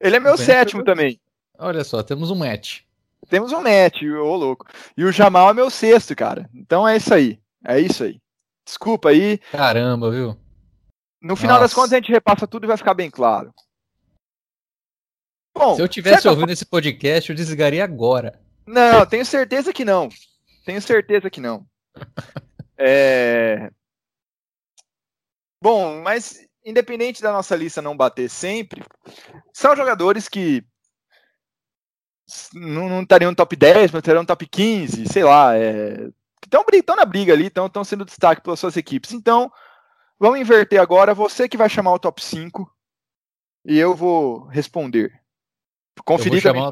Ele 0.00 0.16
é 0.16 0.20
meu 0.20 0.36
sétimo 0.36 0.82
também. 0.82 1.20
Olha 1.58 1.84
só, 1.84 2.02
temos 2.02 2.30
um 2.30 2.36
match. 2.36 2.80
Temos 3.28 3.52
um 3.52 3.60
match, 3.60 4.02
ô 4.02 4.34
louco. 4.34 4.66
E 4.96 5.04
o 5.04 5.12
Jamal 5.12 5.50
é 5.50 5.54
meu 5.54 5.68
sexto, 5.68 6.16
cara. 6.16 6.48
Então 6.54 6.88
é 6.88 6.96
isso 6.96 7.12
aí. 7.12 7.38
É 7.64 7.78
isso 7.78 8.02
aí. 8.02 8.18
Desculpa 8.64 9.10
aí. 9.10 9.38
Caramba, 9.52 10.10
viu? 10.10 10.36
No 11.20 11.36
final 11.36 11.56
Nossa. 11.56 11.64
das 11.64 11.74
contas 11.74 11.92
a 11.92 11.96
gente 11.96 12.10
repassa 12.10 12.46
tudo 12.46 12.64
e 12.64 12.66
vai 12.66 12.76
ficar 12.76 12.94
bem 12.94 13.10
claro. 13.10 13.52
Bom, 15.54 15.74
Se 15.74 15.82
eu 15.82 15.88
tivesse 15.88 16.28
ouvindo 16.28 16.52
esse 16.52 16.64
podcast, 16.64 17.30
eu 17.30 17.36
desligaria 17.36 17.84
agora. 17.84 18.40
Não, 18.66 19.04
tenho 19.04 19.24
certeza 19.24 19.72
que 19.72 19.84
não. 19.84 20.08
Tenho 20.64 20.80
certeza 20.80 21.28
que 21.28 21.40
não. 21.40 21.66
é... 22.78 23.70
Bom, 25.62 26.00
mas 26.02 26.46
independente 26.64 27.22
da 27.22 27.32
nossa 27.32 27.56
lista 27.56 27.82
não 27.82 27.96
bater 27.96 28.28
sempre, 28.28 28.82
são 29.52 29.74
jogadores 29.74 30.28
que 30.28 30.64
não, 32.54 32.88
não 32.88 33.02
estariam 33.02 33.30
no 33.30 33.36
top 33.36 33.56
10, 33.56 33.90
mas 33.90 33.98
estariam 33.98 34.22
no 34.22 34.26
top 34.26 34.46
15, 34.46 35.06
sei 35.06 35.24
lá. 35.24 35.56
É... 35.56 36.08
Estão 36.72 36.96
na 36.96 37.04
briga 37.04 37.32
ali, 37.32 37.46
estão 37.46 37.84
sendo 37.84 38.04
destaque 38.04 38.40
pelas 38.40 38.58
suas 38.58 38.76
equipes. 38.76 39.12
Então, 39.12 39.50
vamos 40.18 40.40
inverter 40.40 40.80
agora. 40.80 41.14
Você 41.14 41.48
que 41.48 41.56
vai 41.56 41.68
chamar 41.68 41.92
o 41.92 41.98
top 41.98 42.22
5 42.22 42.70
e 43.64 43.78
eu 43.78 43.94
vou 43.94 44.46
responder. 44.46 45.19
Conferir 46.04 46.42
também 46.42 46.62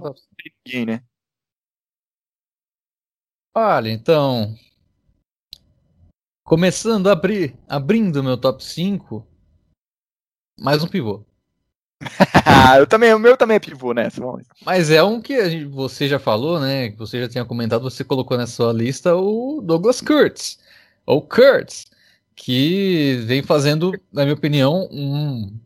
ninguém, 0.66 0.86
né? 0.86 1.02
Olha, 3.54 3.90
então. 3.90 4.56
Começando 6.44 7.08
a 7.08 7.12
abrir, 7.12 7.58
abrindo 7.68 8.22
meu 8.22 8.38
top 8.38 8.64
5, 8.64 9.26
mais 10.58 10.82
um 10.82 10.88
pivô. 10.88 11.24
eu 12.78 12.86
também, 12.86 13.12
o 13.12 13.18
meu 13.18 13.36
também 13.36 13.56
é 13.56 13.60
pivô 13.60 13.92
nessa. 13.92 14.20
Né? 14.20 14.44
Mas 14.64 14.90
é 14.90 15.02
um 15.02 15.20
que 15.20 15.50
gente, 15.50 15.64
você 15.66 16.08
já 16.08 16.18
falou, 16.18 16.60
né? 16.60 16.90
Que 16.90 16.96
você 16.96 17.20
já 17.20 17.28
tinha 17.28 17.44
comentado, 17.44 17.82
você 17.82 18.04
colocou 18.04 18.36
na 18.36 18.46
sua 18.46 18.72
lista 18.72 19.14
o 19.14 19.60
Douglas 19.60 20.00
Kurtz, 20.00 20.58
ou 21.04 21.20
Kurtz, 21.20 21.86
que 22.34 23.16
vem 23.26 23.42
fazendo, 23.42 23.92
na 24.12 24.22
minha 24.22 24.34
opinião, 24.34 24.88
um 24.90 25.58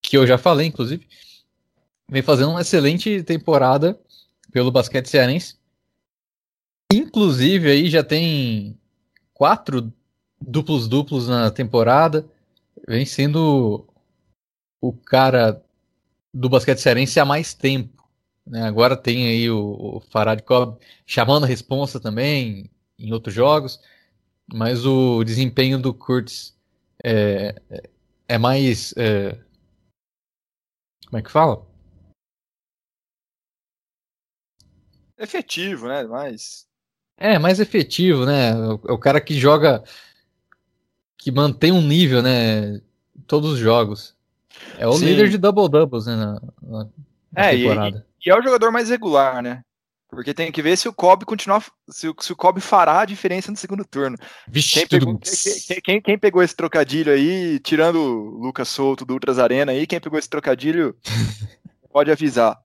que 0.00 0.16
eu 0.16 0.26
já 0.26 0.36
falei, 0.36 0.66
inclusive, 0.66 1.06
vem 2.12 2.20
fazendo 2.20 2.50
uma 2.50 2.60
excelente 2.60 3.22
temporada 3.22 3.98
pelo 4.52 4.70
basquete 4.70 5.06
cearense. 5.08 5.56
Inclusive 6.92 7.70
aí 7.70 7.88
já 7.88 8.04
tem 8.04 8.78
quatro 9.32 9.90
duplos 10.38 10.86
duplos 10.86 11.26
na 11.26 11.50
temporada. 11.50 12.28
Vem 12.86 13.06
sendo 13.06 13.88
o 14.78 14.92
cara 14.92 15.64
do 16.34 16.50
basquete 16.50 16.82
cearense 16.82 17.18
há 17.18 17.24
mais 17.24 17.54
tempo. 17.54 18.06
Né? 18.46 18.62
Agora 18.62 18.94
tem 18.94 19.28
aí 19.28 19.48
o, 19.48 19.96
o 19.96 20.00
Farad 20.00 20.42
Cobb 20.42 20.78
chamando 21.06 21.44
a 21.44 21.48
responsa 21.48 21.98
também 21.98 22.70
em 22.98 23.10
outros 23.10 23.34
jogos, 23.34 23.80
mas 24.52 24.84
o 24.84 25.24
desempenho 25.24 25.80
do 25.80 25.94
Kurtz 25.94 26.54
é, 27.02 27.54
é 28.28 28.36
mais. 28.36 28.92
É, 28.98 29.38
como 31.06 31.18
é 31.18 31.22
que 31.22 31.30
fala? 31.30 31.71
Efetivo, 35.22 35.86
né? 35.86 36.02
Mais. 36.02 36.66
É, 37.16 37.38
mais 37.38 37.60
efetivo, 37.60 38.26
né? 38.26 38.52
O, 38.56 38.80
é 38.88 38.92
o 38.92 38.98
cara 38.98 39.20
que 39.20 39.38
joga. 39.38 39.84
que 41.16 41.30
mantém 41.30 41.70
um 41.70 41.80
nível, 41.80 42.20
né? 42.20 42.80
Todos 43.26 43.52
os 43.52 43.58
jogos. 43.58 44.16
É 44.76 44.86
o 44.86 44.92
Sim. 44.94 45.06
líder 45.06 45.28
de 45.28 45.38
double 45.38 45.68
doubles, 45.68 46.06
né? 46.06 46.16
Na, 46.16 46.40
na 46.60 46.88
é, 47.36 47.56
temporada. 47.56 48.06
E, 48.20 48.28
e, 48.28 48.32
é 48.32 48.38
o 48.38 48.42
jogador 48.42 48.72
mais 48.72 48.90
regular, 48.90 49.40
né? 49.40 49.62
Porque 50.08 50.34
tem 50.34 50.52
que 50.52 50.60
ver 50.60 50.76
se 50.76 50.88
o 50.88 50.92
Kobe 50.92 51.24
continuar. 51.24 51.64
Se, 51.88 52.08
o, 52.08 52.14
se 52.20 52.32
o 52.32 52.36
Kobe 52.36 52.60
fará 52.60 53.00
a 53.00 53.06
diferença 53.06 53.50
no 53.50 53.56
segundo 53.56 53.84
turno. 53.84 54.18
Vixe, 54.48 54.80
quem, 54.80 54.88
pegou, 54.88 55.18
quem, 55.18 55.80
quem, 55.80 56.02
quem, 56.02 56.18
pegou 56.18 56.42
esse 56.42 56.54
trocadilho 56.54 57.12
aí, 57.12 57.60
tirando 57.60 57.96
o 57.96 58.42
Lucas 58.42 58.68
Souto 58.68 59.06
do 59.06 59.14
Ultras 59.14 59.38
Arena 59.38 59.72
aí, 59.72 59.86
quem 59.86 60.00
pegou 60.00 60.18
esse 60.18 60.28
trocadilho 60.28 60.94
pode 61.90 62.10
avisar. 62.10 62.60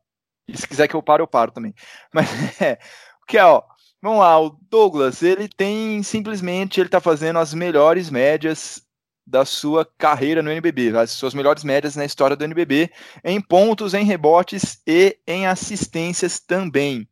E 0.47 0.57
se 0.57 0.67
quiser 0.67 0.87
que 0.87 0.95
eu 0.95 1.03
pare, 1.03 1.21
eu 1.21 1.27
paro 1.27 1.51
também. 1.51 1.73
Mas 2.13 2.61
é. 2.61 2.79
O 3.21 3.25
que 3.25 3.37
é, 3.37 3.45
ó. 3.45 3.61
Vamos 4.01 4.19
lá, 4.19 4.39
o 4.39 4.51
Douglas, 4.69 5.23
ele 5.23 5.49
tem 5.49 6.03
simplesmente, 6.03 6.79
ele 6.79 6.87
tá 6.87 7.01
fazendo 7.01 7.39
as 7.39 7.51
melhores 7.53 8.11
médias 8.11 8.87
da 9.25 9.43
sua 9.43 9.83
carreira 9.97 10.41
no 10.41 10.51
NBB, 10.51 10.95
as 10.95 11.11
suas 11.11 11.33
melhores 11.33 11.63
médias 11.63 11.95
na 11.95 12.05
história 12.05 12.35
do 12.35 12.43
NBB, 12.43 12.89
em 13.23 13.41
pontos, 13.41 13.93
em 13.93 14.05
rebotes 14.05 14.81
e 14.87 15.19
em 15.27 15.47
assistências 15.47 16.39
também. 16.39 17.09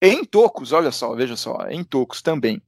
Em 0.00 0.24
tocos, 0.24 0.70
olha 0.70 0.92
só, 0.92 1.14
veja 1.16 1.34
só, 1.34 1.66
em 1.68 1.82
tocos 1.82 2.22
também. 2.22 2.62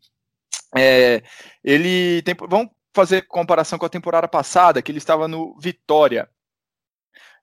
É, 0.77 1.23
ele 1.63 2.23
tem, 2.23 2.35
vamos 2.49 2.71
fazer 2.93 3.27
comparação 3.29 3.79
com 3.79 3.87
a 3.87 3.91
temporada 3.91 4.27
passada, 4.27 4.83
que 4.83 4.91
ele 4.91 4.99
estava 4.99 5.29
no 5.29 5.57
Vitória, 5.61 6.29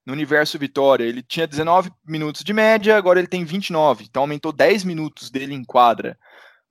no 0.07 0.13
universo 0.13 0.57
Vitória. 0.57 1.03
Ele 1.03 1.21
tinha 1.21 1.45
19 1.45 1.91
minutos 2.03 2.43
de 2.43 2.53
média, 2.53 2.97
agora 2.97 3.19
ele 3.19 3.27
tem 3.27 3.45
29, 3.45 4.05
então 4.09 4.23
aumentou 4.23 4.51
10 4.51 4.85
minutos 4.85 5.29
dele 5.29 5.53
em 5.53 5.63
quadra. 5.63 6.17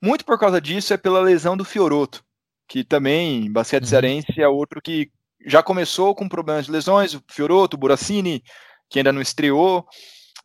Muito 0.01 0.25
por 0.25 0.37
causa 0.37 0.59
disso 0.59 0.93
é 0.93 0.97
pela 0.97 1.21
lesão 1.21 1.55
do 1.55 1.63
Fioroto 1.63 2.25
que 2.67 2.83
também, 2.83 3.51
basquete 3.51 3.83
uhum. 3.83 3.89
cearense, 3.89 4.41
é 4.41 4.47
outro 4.47 4.81
que 4.81 5.09
já 5.45 5.63
começou 5.63 6.13
com 6.13 6.27
problemas 6.27 6.65
de 6.65 6.71
lesões, 6.71 7.13
o 7.13 7.23
Fioroto, 7.27 7.77
o 7.77 7.79
Burassini, 7.79 8.43
que 8.89 8.99
ainda 8.99 9.13
não 9.13 9.21
estreou, 9.21 9.85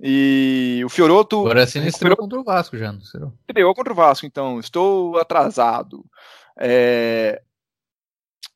e 0.00 0.82
o 0.84 0.88
Fioroto... 0.88 1.40
O 1.40 1.44
Burassini 1.44 1.88
estreou 1.88 2.16
contra 2.16 2.38
o 2.38 2.44
Vasco 2.44 2.76
já, 2.76 2.92
não 2.92 3.00
estreou? 3.00 3.32
Estreou 3.40 3.74
contra 3.74 3.92
o 3.92 3.96
Vasco, 3.96 4.24
então, 4.24 4.60
estou 4.60 5.18
atrasado. 5.18 6.04
É... 6.56 7.42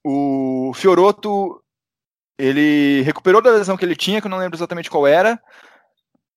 O 0.05 0.73
Fioroto, 0.75 1.61
ele 2.39 3.03
recuperou 3.03 3.41
da 3.41 3.51
lesão 3.51 3.77
que 3.77 3.85
ele 3.85 3.97
tinha, 3.97 4.21
que 4.21 4.27
eu 4.27 4.31
não 4.31 4.39
lembro 4.39 4.57
exatamente 4.57 4.91
qual 4.91 5.07
era, 5.07 5.41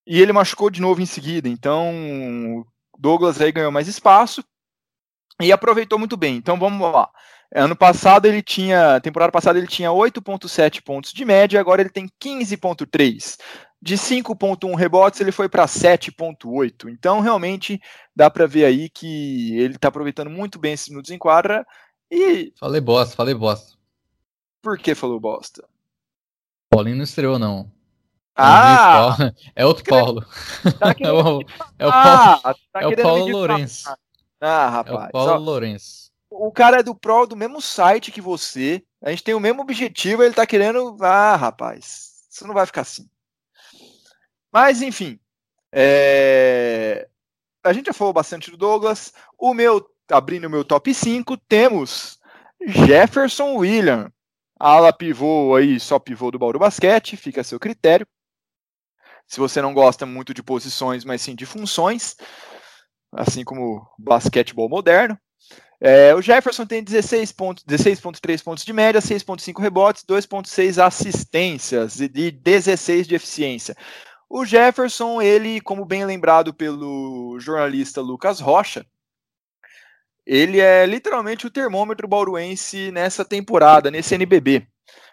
e 0.06 0.20
ele 0.20 0.32
machucou 0.32 0.70
de 0.70 0.80
novo 0.80 1.00
em 1.00 1.06
seguida, 1.06 1.48
então 1.48 2.64
Douglas 2.98 3.40
aí 3.40 3.52
ganhou 3.52 3.70
mais 3.70 3.88
espaço, 3.88 4.44
e 5.40 5.50
aproveitou 5.52 5.98
muito 5.98 6.16
bem. 6.16 6.36
Então 6.36 6.58
vamos 6.58 6.80
lá. 6.92 7.08
Ano 7.52 7.74
passado 7.74 8.26
ele 8.26 8.42
tinha, 8.42 9.00
temporada 9.00 9.32
passada 9.32 9.58
ele 9.58 9.66
tinha 9.66 9.90
8.7 9.90 10.82
pontos 10.82 11.12
de 11.12 11.24
média, 11.24 11.58
agora 11.58 11.80
ele 11.80 11.90
tem 11.90 12.08
15.3. 12.22 13.38
De 13.82 13.94
5.1 13.94 14.74
rebotes 14.76 15.20
ele 15.20 15.32
foi 15.32 15.48
para 15.48 15.64
7.8. 15.64 16.90
Então 16.90 17.20
realmente 17.20 17.80
dá 18.14 18.30
para 18.30 18.46
ver 18.46 18.66
aí 18.66 18.88
que 18.90 19.58
ele 19.58 19.76
está 19.76 19.88
aproveitando 19.88 20.30
muito 20.30 20.58
bem 20.58 20.74
esses 20.74 20.88
minutos 20.88 21.10
em 21.10 21.18
quadra 21.18 21.66
e 22.10 22.52
Falei 22.58 22.80
bosta, 22.80 23.16
falei 23.16 23.34
bosta. 23.34 23.72
Por 24.62 24.78
que 24.78 24.94
falou 24.94 25.18
bosta? 25.18 25.66
Paulinho 26.70 26.96
não 26.96 27.04
estreou 27.04 27.38
não. 27.38 27.70
Ah! 28.36 29.16
É 29.56 29.66
outro 29.66 29.84
Paulo. 29.84 30.24
Tá 30.78 30.94
é 30.98 31.12
o, 31.12 31.40
é 31.78 31.86
o 31.86 31.90
Paulo, 31.90 32.40
ah, 32.44 32.54
tá 32.72 32.80
é 32.82 32.86
o 32.86 32.96
Paulo 32.96 33.28
Lourenço. 33.28 33.92
Ah, 34.40 34.68
rapaz. 34.68 35.04
É 35.04 35.08
o 35.08 35.10
Paulo 35.10 35.44
Lourenço. 35.44 36.10
O 36.30 36.52
cara 36.52 36.78
é 36.78 36.82
do 36.82 36.94
Pro 36.94 37.26
do 37.26 37.36
mesmo 37.36 37.60
site 37.60 38.12
que 38.12 38.20
você. 38.20 38.82
A 39.02 39.10
gente 39.10 39.24
tem 39.24 39.34
o 39.34 39.40
mesmo 39.40 39.62
objetivo, 39.62 40.22
ele 40.22 40.32
tá 40.32 40.46
querendo. 40.46 40.96
Ah, 41.00 41.34
rapaz. 41.34 42.24
Isso 42.30 42.46
não 42.46 42.54
vai 42.54 42.64
ficar 42.64 42.82
assim. 42.82 43.08
Mas, 44.52 44.80
enfim. 44.80 45.18
É... 45.72 47.08
A 47.64 47.72
gente 47.72 47.86
já 47.86 47.92
falou 47.92 48.12
bastante 48.12 48.50
do 48.50 48.56
Douglas. 48.56 49.12
O 49.36 49.52
meu, 49.52 49.84
abrindo 50.10 50.46
o 50.46 50.50
meu 50.50 50.64
top 50.64 50.94
5, 50.94 51.36
temos 51.36 52.18
Jefferson 52.64 53.56
William. 53.56 54.12
Ala 54.62 54.92
pivô 54.92 55.56
aí, 55.56 55.80
só 55.80 55.98
pivô 55.98 56.30
do 56.30 56.38
Bauru 56.38 56.58
Basquete, 56.58 57.16
fica 57.16 57.40
a 57.40 57.44
seu 57.44 57.58
critério. 57.58 58.06
Se 59.26 59.40
você 59.40 59.62
não 59.62 59.72
gosta 59.72 60.04
muito 60.04 60.34
de 60.34 60.42
posições, 60.42 61.02
mas 61.02 61.22
sim 61.22 61.34
de 61.34 61.46
funções, 61.46 62.14
assim 63.10 63.42
como 63.42 63.88
basquetebol 63.98 64.68
moderno. 64.68 65.18
É, 65.80 66.14
o 66.14 66.20
Jefferson 66.20 66.66
tem 66.66 66.84
16,3 66.84 67.34
pontos, 67.34 67.64
16 67.64 68.00
pontos 68.42 68.62
de 68.62 68.72
média, 68.74 69.00
6,5 69.00 69.62
rebotes, 69.62 70.04
2,6 70.04 70.76
assistências 70.84 71.98
e 71.98 72.08
16 72.08 73.08
de 73.08 73.14
eficiência. 73.14 73.74
O 74.28 74.44
Jefferson, 74.44 75.22
ele, 75.22 75.58
como 75.62 75.86
bem 75.86 76.04
lembrado 76.04 76.52
pelo 76.52 77.40
jornalista 77.40 78.02
Lucas 78.02 78.40
Rocha, 78.40 78.84
ele 80.32 80.60
é 80.60 80.86
literalmente 80.86 81.44
o 81.44 81.50
termômetro 81.50 82.06
bauruense 82.06 82.92
nessa 82.92 83.24
temporada, 83.24 83.90
nesse 83.90 84.14
NBB. 84.14 84.64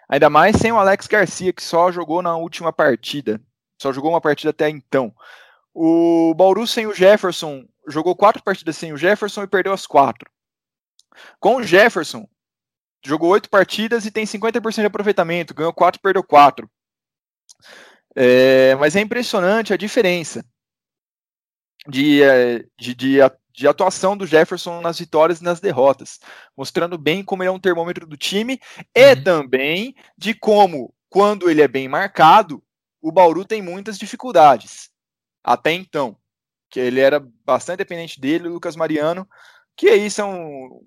Ainda 0.08 0.30
mais 0.30 0.54
sem 0.54 0.70
o 0.70 0.78
Alex 0.78 1.08
Garcia, 1.08 1.52
que 1.52 1.60
só 1.60 1.90
jogou 1.90 2.22
na 2.22 2.36
última 2.36 2.72
partida. 2.72 3.40
Só 3.82 3.92
jogou 3.92 4.12
uma 4.12 4.20
partida 4.20 4.50
até 4.50 4.68
então. 4.68 5.12
O 5.74 6.32
Bauru 6.36 6.68
sem 6.68 6.86
o 6.86 6.94
Jefferson 6.94 7.66
jogou 7.88 8.14
quatro 8.14 8.44
partidas 8.44 8.76
sem 8.76 8.92
o 8.92 8.96
Jefferson 8.96 9.42
e 9.42 9.48
perdeu 9.48 9.72
as 9.72 9.88
quatro. 9.88 10.30
Com 11.40 11.56
o 11.56 11.64
Jefferson, 11.64 12.24
jogou 13.04 13.30
oito 13.30 13.50
partidas 13.50 14.06
e 14.06 14.12
tem 14.12 14.24
50% 14.24 14.76
de 14.76 14.86
aproveitamento, 14.86 15.52
ganhou 15.52 15.72
quatro, 15.72 16.00
perdeu 16.00 16.22
quatro. 16.22 16.70
É, 18.14 18.76
mas 18.76 18.94
é 18.94 19.00
impressionante 19.00 19.72
a 19.72 19.76
diferença 19.76 20.44
de, 21.88 22.22
é, 22.22 22.64
de, 22.78 22.94
de, 22.94 23.18
de, 23.58 23.66
atuação 23.66 24.16
do 24.16 24.26
Jefferson 24.26 24.80
nas 24.80 24.98
vitórias 24.98 25.40
e 25.40 25.44
nas 25.44 25.60
derrotas, 25.60 26.20
mostrando 26.56 26.96
bem 26.96 27.24
como 27.24 27.42
ele 27.42 27.48
é 27.48 27.52
um 27.52 27.58
termômetro 27.58 28.06
do 28.06 28.16
time 28.16 28.60
e 28.94 29.14
uhum. 29.14 29.22
também 29.24 29.94
de 30.16 30.32
como, 30.32 30.94
quando 31.08 31.50
ele 31.50 31.60
é 31.60 31.68
bem 31.68 31.88
marcado, 31.88 32.62
o 33.02 33.10
Bauru 33.10 33.44
tem 33.44 33.60
muitas 33.60 33.98
dificuldades. 33.98 34.90
Até 35.42 35.72
então, 35.72 36.16
que 36.70 36.78
ele 36.78 37.00
era 37.00 37.24
bastante 37.44 37.78
dependente 37.78 38.20
dele, 38.20 38.48
o 38.48 38.52
Lucas 38.52 38.76
Mariano, 38.76 39.28
que 39.76 39.88
aí 39.88 40.10
são 40.10 40.80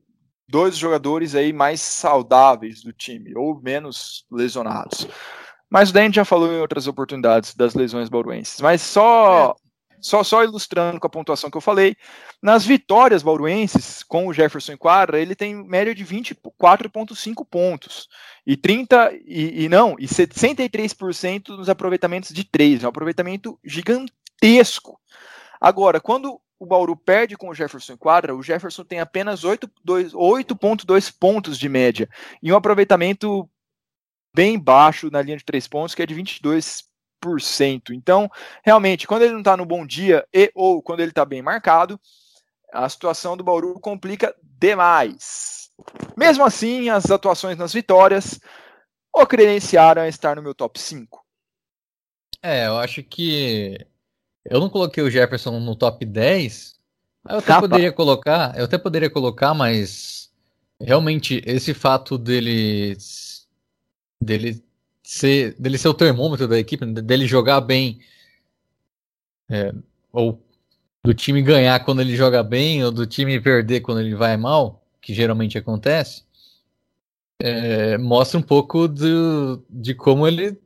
dois 0.47 0.77
jogadores 0.77 1.33
aí 1.33 1.53
mais 1.53 1.81
saudáveis 1.81 2.83
do 2.83 2.91
time, 2.93 3.33
ou 3.35 3.59
menos 3.61 4.25
lesionados. 4.29 5.07
Mas 5.69 5.89
o 5.89 5.93
Dente 5.93 6.17
já 6.17 6.25
falou 6.25 6.51
em 6.51 6.59
outras 6.59 6.85
oportunidades 6.85 7.55
das 7.55 7.73
lesões 7.73 8.09
bauruenses. 8.09 8.59
Mas 8.59 8.81
só, 8.81 9.51
é. 9.51 9.60
Só, 10.01 10.23
só 10.23 10.43
ilustrando 10.43 10.99
com 10.99 11.07
a 11.07 11.09
pontuação 11.09 11.49
que 11.49 11.57
eu 11.57 11.61
falei, 11.61 11.95
nas 12.41 12.65
vitórias 12.65 13.21
bauruenses, 13.21 14.03
com 14.03 14.27
o 14.27 14.33
Jefferson 14.33 14.73
em 14.73 14.77
quadra, 14.77 15.19
ele 15.19 15.35
tem 15.35 15.55
média 15.55 15.93
de 15.93 16.03
24,5 16.03 17.45
pontos. 17.49 18.09
E 18.45 18.57
30, 18.57 19.13
e, 19.25 19.65
e 19.65 19.69
não, 19.69 19.95
e 19.99 20.07
63% 20.07 21.49
nos 21.49 21.69
aproveitamentos 21.69 22.33
de 22.33 22.43
3. 22.43 22.83
É 22.83 22.87
um 22.87 22.89
aproveitamento 22.89 23.59
gigantesco. 23.63 24.99
Agora, 25.59 26.01
quando 26.01 26.41
o 26.59 26.65
Bauru 26.65 26.95
perde 26.95 27.37
com 27.37 27.49
o 27.49 27.53
Jefferson 27.55 27.93
em 27.93 27.97
quadra, 27.97 28.35
o 28.35 28.43
Jefferson 28.43 28.83
tem 28.83 28.99
apenas 28.99 29.43
8,2 29.43 31.13
pontos 31.19 31.57
de 31.57 31.69
média 31.69 32.09
e 32.41 32.51
um 32.51 32.55
aproveitamento 32.55 33.49
bem 34.35 34.57
baixo 34.59 35.09
na 35.11 35.21
linha 35.21 35.37
de 35.37 35.45
três 35.45 35.67
pontos, 35.67 35.93
que 35.93 36.01
é 36.01 36.05
de 36.05 36.15
22%. 36.15 36.90
Então, 37.93 38.29
realmente, 38.63 39.07
quando 39.07 39.23
ele 39.23 39.33
não 39.33 39.39
está 39.39 39.55
no 39.55 39.65
bom 39.65 39.85
dia 39.85 40.25
e 40.33 40.51
ou 40.55 40.81
quando 40.81 41.01
ele 41.01 41.11
está 41.11 41.23
bem 41.23 41.41
marcado, 41.41 41.99
a 42.73 42.87
situação 42.89 43.37
do 43.37 43.43
Bauru 43.43 43.79
complica 43.79 44.35
demais. 44.41 45.69
Mesmo 46.17 46.43
assim, 46.43 46.89
as 46.89 47.09
atuações 47.09 47.57
nas 47.57 47.73
vitórias 47.73 48.39
o 49.13 49.25
credenciaram 49.25 50.03
a 50.03 50.07
estar 50.07 50.35
no 50.35 50.41
meu 50.41 50.55
top 50.55 50.79
5. 50.79 51.21
É, 52.41 52.67
eu 52.67 52.77
acho 52.77 53.03
que 53.03 53.77
eu 54.45 54.59
não 54.59 54.69
coloquei 54.69 55.03
o 55.03 55.09
Jefferson 55.09 55.59
no 55.59 55.75
top 55.75 56.05
10. 56.05 56.79
Eu 57.29 57.37
até 57.37 57.59
poderia 57.59 57.91
colocar, 57.91 58.57
eu 58.57 58.65
até 58.65 58.77
poderia 58.77 59.09
colocar, 59.09 59.53
mas 59.53 60.31
realmente 60.79 61.41
esse 61.45 61.73
fato 61.73 62.17
dele 62.17 62.97
dele 64.19 64.63
ser 65.03 65.55
dele 65.59 65.77
ser 65.77 65.89
o 65.89 65.93
termômetro 65.93 66.47
da 66.47 66.59
equipe, 66.59 66.85
dele 66.85 67.27
jogar 67.27 67.61
bem 67.61 67.99
é, 69.49 69.73
ou 70.11 70.41
do 71.03 71.13
time 71.13 71.41
ganhar 71.41 71.83
quando 71.83 72.01
ele 72.01 72.15
joga 72.15 72.43
bem 72.43 72.83
ou 72.83 72.91
do 72.91 73.05
time 73.07 73.39
perder 73.39 73.81
quando 73.81 74.01
ele 74.01 74.15
vai 74.15 74.37
mal, 74.37 74.83
que 75.01 75.13
geralmente 75.13 75.57
acontece, 75.57 76.23
é, 77.41 77.97
mostra 77.97 78.39
um 78.39 78.43
pouco 78.43 78.87
do, 78.87 79.63
de 79.69 79.95
como 79.95 80.27
ele 80.27 80.57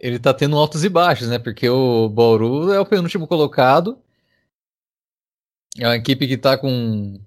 ele 0.00 0.18
tá 0.18 0.34
tendo 0.34 0.56
altos 0.56 0.82
e 0.82 0.88
baixos, 0.88 1.28
né? 1.28 1.38
Porque 1.38 1.68
o 1.68 2.08
Bauru 2.08 2.72
é 2.72 2.80
o 2.80 2.86
penúltimo 2.86 3.28
colocado. 3.28 3.96
É 5.78 5.86
uma 5.86 5.96
equipe 5.96 6.26
que 6.26 6.36
tá 6.36 6.58
com 6.58 7.20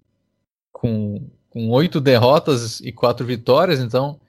com 0.74 1.30
com 1.50 1.70
oito 1.70 2.02
derrotas 2.02 2.82
e 2.82 2.92
quatro 2.92 3.26
vitórias, 3.26 3.80
então 3.80 4.20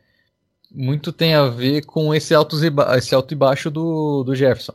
muito 0.71 1.13
tem 1.13 1.35
a 1.35 1.47
ver 1.47 1.85
com 1.85 2.15
esse 2.15 2.35
alto 2.35 2.57
e, 2.57 2.71
esse 2.97 3.15
alto 3.15 3.33
e 3.33 3.37
baixo 3.37 3.71
do, 3.71 4.23
do 4.25 4.35
Jefferson. 4.35 4.75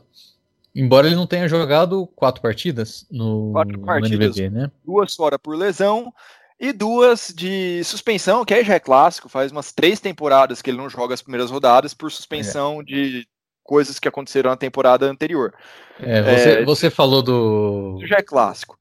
Embora 0.74 1.06
ele 1.06 1.16
não 1.16 1.26
tenha 1.26 1.48
jogado 1.48 2.06
quatro 2.16 2.40
partidas 2.40 3.06
no, 3.10 3.52
quatro 3.52 3.78
partidas, 3.80 4.36
no 4.36 4.42
NBB, 4.42 4.50
né? 4.50 4.70
Duas 4.84 5.14
fora 5.14 5.38
por 5.38 5.54
lesão 5.54 6.12
e 6.58 6.72
duas 6.72 7.32
de 7.36 7.82
suspensão, 7.84 8.44
que 8.44 8.54
aí 8.54 8.64
já 8.64 8.74
é 8.74 8.80
clássico, 8.80 9.28
faz 9.28 9.52
umas 9.52 9.72
três 9.72 10.00
temporadas 10.00 10.62
que 10.62 10.70
ele 10.70 10.78
não 10.78 10.88
joga 10.88 11.12
as 11.12 11.20
primeiras 11.20 11.50
rodadas 11.50 11.92
por 11.92 12.10
suspensão 12.10 12.80
é. 12.80 12.84
de 12.84 13.28
coisas 13.62 13.98
que 13.98 14.08
aconteceram 14.08 14.50
na 14.50 14.56
temporada 14.56 15.06
anterior. 15.06 15.54
É, 16.00 16.22
você, 16.22 16.50
é, 16.50 16.64
você 16.64 16.90
falou 16.90 17.22
do. 17.22 18.00
Já 18.06 18.16
é 18.18 18.22
clássico. 18.22 18.78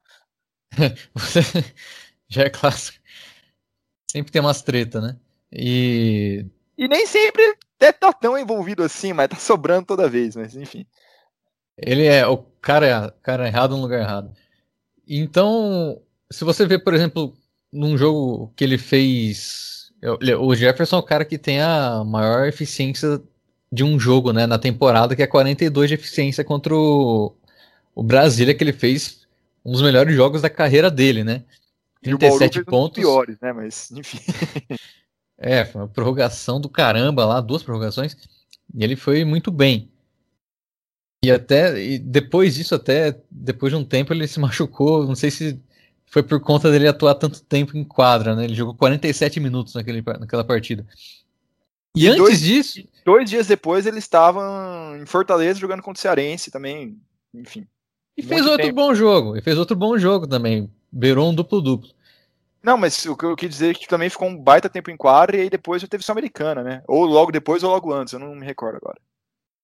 você... 1.14 1.41
Já 2.30 2.43
é 2.43 2.49
clássico. 2.49 2.99
Sempre 4.09 4.32
tem 4.32 4.41
umas 4.41 4.62
treta, 4.62 5.01
né? 5.01 5.18
E. 5.51 6.45
E 6.78 6.88
nem 6.88 7.05
sempre 7.05 7.55
deve 7.80 7.91
estar 7.91 8.13
tá 8.13 8.13
tão 8.13 8.38
envolvido 8.38 8.84
assim, 8.84 9.13
mas 9.13 9.30
tá 9.30 9.36
sobrando 9.36 9.88
toda 9.88 10.09
vez, 10.09 10.36
mas 10.36 10.55
enfim. 10.55 10.86
Ele 11.78 12.05
é 12.05 12.26
o 12.28 12.38
cara, 12.61 13.13
cara 13.22 13.47
errado 13.47 13.76
no 13.76 13.82
lugar 13.82 14.01
errado. 14.01 14.32
Então, 15.07 16.01
se 16.32 16.43
você 16.43 16.65
vê, 16.65 16.78
por 16.78 16.93
exemplo, 16.93 17.36
num 17.72 17.97
jogo 17.97 18.51
que 18.55 18.63
ele 18.63 18.78
fez. 18.78 19.91
O 20.39 20.55
Jefferson 20.55 20.97
é 20.97 20.99
o 20.99 21.03
cara 21.03 21.24
que 21.24 21.38
tem 21.38 21.61
a 21.61 22.03
maior 22.03 22.47
eficiência 22.47 23.22
de 23.72 23.84
um 23.84 23.99
jogo, 23.99 24.34
né, 24.34 24.45
na 24.47 24.57
temporada, 24.57 25.15
que 25.15 25.22
é 25.22 25.28
42 25.28 25.89
de 25.89 25.93
eficiência 25.93 26.43
contra 26.43 26.76
o, 26.76 27.34
o 27.95 28.03
Brasília, 28.03 28.53
que 28.53 28.63
ele 28.63 28.74
fez 28.74 29.28
um 29.63 29.72
dos 29.72 29.82
melhores 29.82 30.15
jogos 30.15 30.41
da 30.41 30.49
carreira 30.49 30.89
dele, 30.89 31.24
né? 31.24 31.43
37 32.01 32.63
pontos. 32.65 32.99
piores, 32.99 33.38
né, 33.39 33.53
mas 33.53 33.91
enfim. 33.91 34.19
é, 35.41 35.65
foi 35.65 35.81
uma 35.81 35.87
prorrogação 35.87 36.61
do 36.61 36.69
caramba 36.69 37.25
lá, 37.25 37.41
duas 37.41 37.63
prorrogações, 37.63 38.15
e 38.73 38.83
ele 38.83 38.95
foi 38.95 39.25
muito 39.25 39.51
bem. 39.51 39.89
E 41.25 41.31
até 41.31 41.81
e 41.81 41.97
depois 41.97 42.55
disso, 42.55 42.75
até 42.75 43.19
depois 43.29 43.71
de 43.71 43.77
um 43.77 43.83
tempo, 43.83 44.13
ele 44.13 44.27
se 44.27 44.39
machucou. 44.39 45.05
Não 45.05 45.15
sei 45.15 45.31
se 45.31 45.59
foi 46.05 46.21
por 46.21 46.39
conta 46.39 46.71
dele 46.71 46.87
atuar 46.87 47.15
tanto 47.15 47.41
tempo 47.43 47.75
em 47.75 47.83
quadra, 47.83 48.35
né? 48.35 48.43
Ele 48.43 48.53
jogou 48.53 48.75
47 48.75 49.39
minutos 49.39 49.73
naquele, 49.73 50.01
naquela 50.01 50.43
partida. 50.43 50.85
E, 51.95 52.05
e 52.05 52.07
antes 52.07 52.19
dois, 52.19 52.39
disso. 52.39 52.83
Dois 53.03 53.29
dias 53.29 53.47
depois 53.47 53.85
ele 53.85 53.97
estava 53.97 54.95
em 55.01 55.05
Fortaleza 55.07 55.59
jogando 55.59 55.81
contra 55.81 55.99
o 55.99 56.01
Cearense 56.01 56.51
também. 56.51 56.97
Enfim. 57.33 57.67
E 58.15 58.21
fez 58.21 58.45
outro 58.45 58.67
tempo. 58.67 58.75
bom 58.75 58.93
jogo. 58.93 59.35
E 59.35 59.41
fez 59.41 59.57
outro 59.57 59.75
bom 59.75 59.97
jogo 59.97 60.27
também. 60.27 60.69
Beirou 60.91 61.31
um 61.31 61.35
duplo-duplo. 61.35 61.89
Não, 62.64 62.78
mas 62.78 63.05
o 63.05 63.16
que 63.16 63.26
eu 63.26 63.36
quis 63.36 63.49
dizer 63.49 63.72
é 63.72 63.74
que 63.74 63.88
também 63.88 64.09
ficou 64.09 64.28
um 64.28 64.38
baita 64.38 64.70
tempo 64.70 64.91
em 64.91 64.97
quadra 64.97 65.36
e 65.36 65.41
aí 65.41 65.49
depois 65.49 65.82
já 65.82 65.88
teve 65.88 66.03
Sul-Americana, 66.03 66.64
né? 66.64 66.84
Ou 66.88 67.05
logo 67.05 67.32
depois 67.32 67.64
ou 67.64 67.72
logo 67.72 67.91
antes, 67.91 68.14
eu 68.14 68.20
não 68.20 68.36
me 68.36 68.45
recordo 68.45 68.78
agora. 68.78 68.99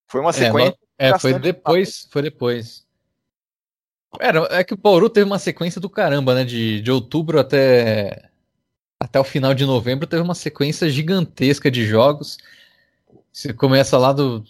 Foi 0.08 0.20
uma 0.20 0.34
sequência. 0.34 0.78
É, 0.98 1.10
é 1.10 1.20
foi 1.20 1.38
depois, 1.38 2.08
foi 2.10 2.22
depois. 2.24 2.88
Era, 4.20 4.48
é 4.52 4.64
que 4.64 4.74
o 4.74 4.78
Bauru 4.78 5.10
teve 5.10 5.26
uma 5.26 5.38
sequência 5.38 5.80
do 5.80 5.90
caramba, 5.90 6.34
né? 6.34 6.44
De, 6.44 6.82
de 6.82 6.92
outubro 6.92 7.40
até 7.40 8.30
até 9.00 9.20
o 9.20 9.24
final 9.24 9.54
de 9.54 9.66
novembro 9.66 10.08
teve 10.08 10.24
uma 10.24 10.34
sequência 10.34 10.90
gigantesca 10.90 11.70
de 11.70 11.86
jogos. 11.86 12.38
Você 13.32 13.54
começa 13.54 13.96
lá 13.98 14.12
do, 14.12 14.44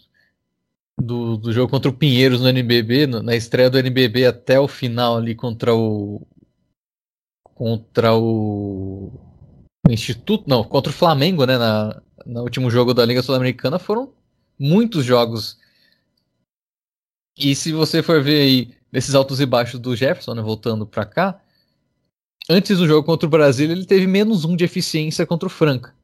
do, 0.98 1.36
do 1.36 1.52
jogo 1.52 1.70
contra 1.70 1.89
o 1.91 1.93
Pinheiros 1.93 2.41
no 2.41 2.48
NBB, 2.48 3.08
no, 3.08 3.22
na 3.22 3.36
estreia 3.36 3.70
do 3.70 3.78
NBB 3.78 4.26
até 4.26 4.58
o 4.58 4.68
final 4.68 5.18
ali 5.18 5.36
contra 5.36 5.76
o 5.76 6.26
contra 7.58 8.16
o, 8.16 9.12
Instituto, 9.89 10.47
não, 10.47 10.64
contra 10.64 10.91
o 10.91 10.95
Flamengo, 10.95 11.43
né, 11.43 11.58
na, 11.58 11.99
no 12.24 12.43
último 12.43 12.70
jogo 12.70 12.93
da 12.93 13.03
Liga 13.03 13.24
Sul-Americana 13.24 13.80
foram 13.80 14.14
muitos 14.60 15.03
jogos. 15.03 15.58
E 17.36 17.55
se 17.55 17.72
você 17.72 18.03
for 18.03 18.22
ver 18.22 18.41
aí 18.41 18.76
nesses 18.91 19.16
altos 19.16 19.41
e 19.41 19.45
baixos 19.45 19.80
do 19.80 19.95
Jefferson, 19.95 20.36
né, 20.36 20.41
voltando 20.41 20.86
para 20.86 21.03
cá, 21.03 21.41
antes 22.47 22.78
do 22.78 22.88
jogo 22.88 23.03
contra 23.03 23.26
o 23.26 23.30
Brasil, 23.30 23.72
ele 23.72 23.86
teve 23.86 24.05
menos 24.05 24.45
um 24.45 24.55
de 24.55 24.64
eficiência 24.64 25.26
contra 25.26 25.47
o 25.47 25.51
Franca. 25.51 25.95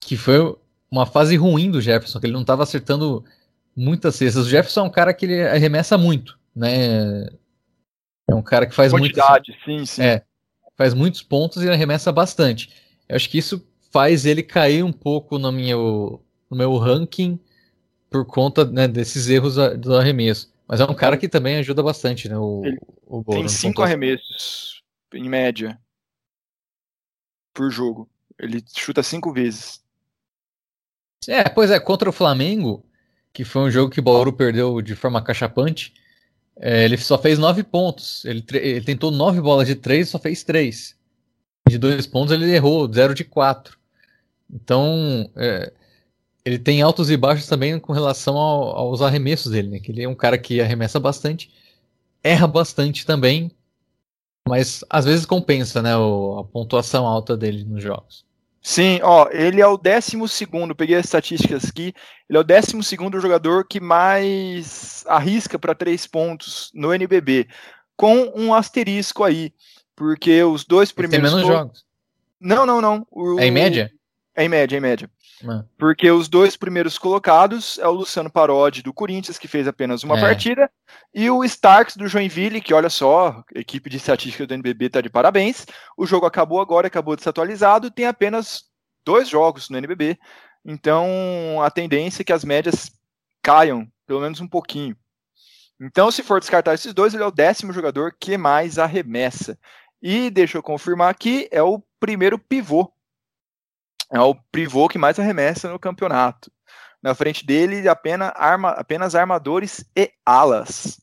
Que 0.00 0.16
foi 0.16 0.56
uma 0.88 1.06
fase 1.06 1.34
ruim 1.34 1.72
do 1.72 1.80
Jefferson, 1.80 2.20
que 2.20 2.26
ele 2.26 2.34
não 2.34 2.42
estava 2.42 2.62
acertando 2.62 3.24
muitas 3.74 4.14
cestas. 4.14 4.46
O 4.46 4.48
Jefferson 4.48 4.80
é 4.80 4.84
um 4.84 4.90
cara 4.90 5.12
que 5.12 5.24
ele 5.26 5.42
arremessa 5.42 5.98
muito, 5.98 6.38
né? 6.54 7.28
É 8.28 8.34
um 8.34 8.42
cara 8.42 8.66
que 8.66 8.74
faz 8.74 8.92
Quantidade, 8.92 9.50
muito. 9.50 9.64
sim, 9.64 9.86
sim. 9.86 10.02
É, 10.02 10.24
faz 10.76 10.94
muitos 10.94 11.22
pontos 11.22 11.62
e 11.62 11.68
arremessa 11.68 12.10
bastante. 12.10 12.72
Eu 13.08 13.16
acho 13.16 13.28
que 13.28 13.38
isso 13.38 13.66
faz 13.90 14.26
ele 14.26 14.42
cair 14.42 14.82
um 14.82 14.92
pouco 14.92 15.38
no 15.38 15.52
meu, 15.52 16.24
no 16.50 16.56
meu 16.56 16.76
ranking 16.76 17.38
por 18.10 18.24
conta 18.24 18.64
né, 18.64 18.88
desses 18.88 19.28
erros 19.28 19.56
do 19.78 19.96
arremesso. 19.96 20.52
Mas 20.66 20.80
é 20.80 20.84
um 20.84 20.94
cara 20.94 21.16
que 21.16 21.28
também 21.28 21.56
ajuda 21.56 21.82
bastante, 21.82 22.28
né? 22.28 22.38
O, 22.38 22.62
ele 22.64 22.78
o 23.06 23.22
Tem 23.24 23.46
cinco 23.48 23.82
arremessos 23.82 24.82
em 25.12 25.28
média, 25.28 25.78
por 27.52 27.70
jogo. 27.70 28.08
Ele 28.38 28.64
chuta 28.76 29.02
cinco 29.02 29.32
vezes. 29.32 29.82
É, 31.28 31.48
pois 31.48 31.70
é, 31.70 31.78
contra 31.78 32.08
o 32.08 32.12
Flamengo, 32.12 32.84
que 33.32 33.44
foi 33.44 33.62
um 33.62 33.70
jogo 33.70 33.90
que 33.90 34.00
o 34.00 34.02
Bauru 34.02 34.32
perdeu 34.32 34.80
de 34.82 34.94
forma 34.94 35.22
cachapante. 35.22 35.94
É, 36.56 36.84
ele 36.84 36.96
só 36.96 37.18
fez 37.18 37.38
nove 37.38 37.62
pontos. 37.62 38.24
Ele, 38.24 38.44
ele, 38.52 38.80
tentou 38.82 39.10
nove 39.10 39.40
bolas 39.40 39.66
de 39.66 39.74
três, 39.74 40.08
só 40.08 40.18
fez 40.18 40.42
três. 40.44 40.96
De 41.68 41.78
dois 41.78 42.06
pontos 42.06 42.32
ele 42.32 42.50
errou, 42.52 42.92
zero 42.92 43.14
de 43.14 43.24
quatro. 43.24 43.78
Então, 44.50 45.30
é, 45.36 45.72
ele 46.44 46.58
tem 46.58 46.82
altos 46.82 47.10
e 47.10 47.16
baixos 47.16 47.46
também 47.46 47.78
com 47.80 47.92
relação 47.92 48.36
ao, 48.36 48.76
aos 48.76 49.02
arremessos 49.02 49.50
dele, 49.50 49.68
né? 49.68 49.78
Que 49.80 49.90
ele 49.90 50.02
é 50.02 50.08
um 50.08 50.14
cara 50.14 50.38
que 50.38 50.60
arremessa 50.60 51.00
bastante, 51.00 51.50
erra 52.22 52.46
bastante 52.46 53.06
também, 53.06 53.50
mas 54.46 54.84
às 54.90 55.04
vezes 55.06 55.26
compensa, 55.26 55.82
né? 55.82 55.96
O, 55.96 56.38
a 56.38 56.44
pontuação 56.44 57.06
alta 57.06 57.36
dele 57.36 57.64
nos 57.64 57.82
jogos. 57.82 58.23
Sim, 58.66 58.98
ó, 59.02 59.28
ele 59.30 59.60
é 59.60 59.66
o 59.66 59.76
décimo 59.76 60.26
segundo, 60.26 60.74
peguei 60.74 60.96
as 60.96 61.04
estatísticas 61.04 61.66
aqui, 61.66 61.92
ele 62.26 62.38
é 62.38 62.40
o 62.40 62.44
décimo 62.44 62.82
segundo 62.82 63.20
jogador 63.20 63.66
que 63.68 63.78
mais 63.78 65.04
arrisca 65.06 65.58
para 65.58 65.74
três 65.74 66.06
pontos 66.06 66.70
no 66.74 66.90
NBB, 66.94 67.46
com 67.94 68.32
um 68.34 68.54
asterisco 68.54 69.22
aí, 69.22 69.52
porque 69.94 70.42
os 70.42 70.64
dois 70.64 70.90
primeiros... 70.90 71.30
Tem 71.30 71.42
menos 71.42 71.46
jogos. 71.46 71.84
Não, 72.40 72.64
não, 72.64 72.80
não. 72.80 73.06
O, 73.10 73.38
é 73.38 73.48
em 73.48 73.50
média? 73.50 73.92
É 74.34 74.44
em 74.44 74.48
média, 74.48 74.76
é 74.76 74.78
em 74.78 74.80
média. 74.80 75.10
Ah. 75.46 75.64
Porque 75.78 76.10
os 76.10 76.28
dois 76.28 76.56
primeiros 76.56 76.98
colocados 76.98 77.78
é 77.78 77.88
o 77.88 77.92
Luciano 77.92 78.30
Parodi 78.30 78.82
do 78.82 78.92
Corinthians, 78.92 79.38
que 79.38 79.48
fez 79.48 79.66
apenas 79.66 80.02
uma 80.02 80.16
é. 80.16 80.20
partida, 80.20 80.70
e 81.12 81.28
o 81.30 81.42
Starks 81.44 81.96
do 81.96 82.06
Joinville, 82.06 82.60
que 82.60 82.74
olha 82.74 82.90
só, 82.90 83.42
equipe 83.54 83.90
de 83.90 83.96
estatística 83.96 84.46
do 84.46 84.54
NBB 84.54 84.90
tá 84.90 85.00
de 85.00 85.10
parabéns. 85.10 85.66
O 85.96 86.06
jogo 86.06 86.26
acabou 86.26 86.60
agora, 86.60 86.86
acabou 86.86 87.16
de 87.16 87.22
ser 87.22 87.30
atualizado, 87.30 87.90
tem 87.90 88.06
apenas 88.06 88.64
dois 89.04 89.28
jogos 89.28 89.68
no 89.68 89.78
NBB. 89.78 90.18
Então 90.64 91.60
a 91.62 91.70
tendência 91.70 92.22
é 92.22 92.24
que 92.24 92.32
as 92.32 92.44
médias 92.44 92.90
caiam, 93.42 93.86
pelo 94.06 94.20
menos 94.20 94.40
um 94.40 94.48
pouquinho. 94.48 94.96
Então, 95.80 96.10
se 96.10 96.22
for 96.22 96.38
descartar 96.38 96.74
esses 96.74 96.94
dois, 96.94 97.12
ele 97.12 97.24
é 97.24 97.26
o 97.26 97.32
décimo 97.32 97.72
jogador 97.72 98.14
que 98.18 98.38
mais 98.38 98.78
arremessa. 98.78 99.58
E 100.00 100.30
deixa 100.30 100.56
eu 100.56 100.62
confirmar 100.62 101.10
aqui, 101.10 101.48
é 101.50 101.62
o 101.62 101.82
primeiro 101.98 102.38
pivô 102.38 102.93
é 104.10 104.20
o 104.20 104.34
pivô 104.34 104.88
que 104.88 104.98
mais 104.98 105.18
arremessa 105.18 105.70
no 105.70 105.78
campeonato. 105.78 106.50
Na 107.02 107.14
frente 107.14 107.44
dele, 107.44 107.86
apenas, 107.88 108.32
arma, 108.34 108.70
apenas 108.70 109.14
armadores 109.14 109.84
e 109.96 110.10
alas. 110.24 110.98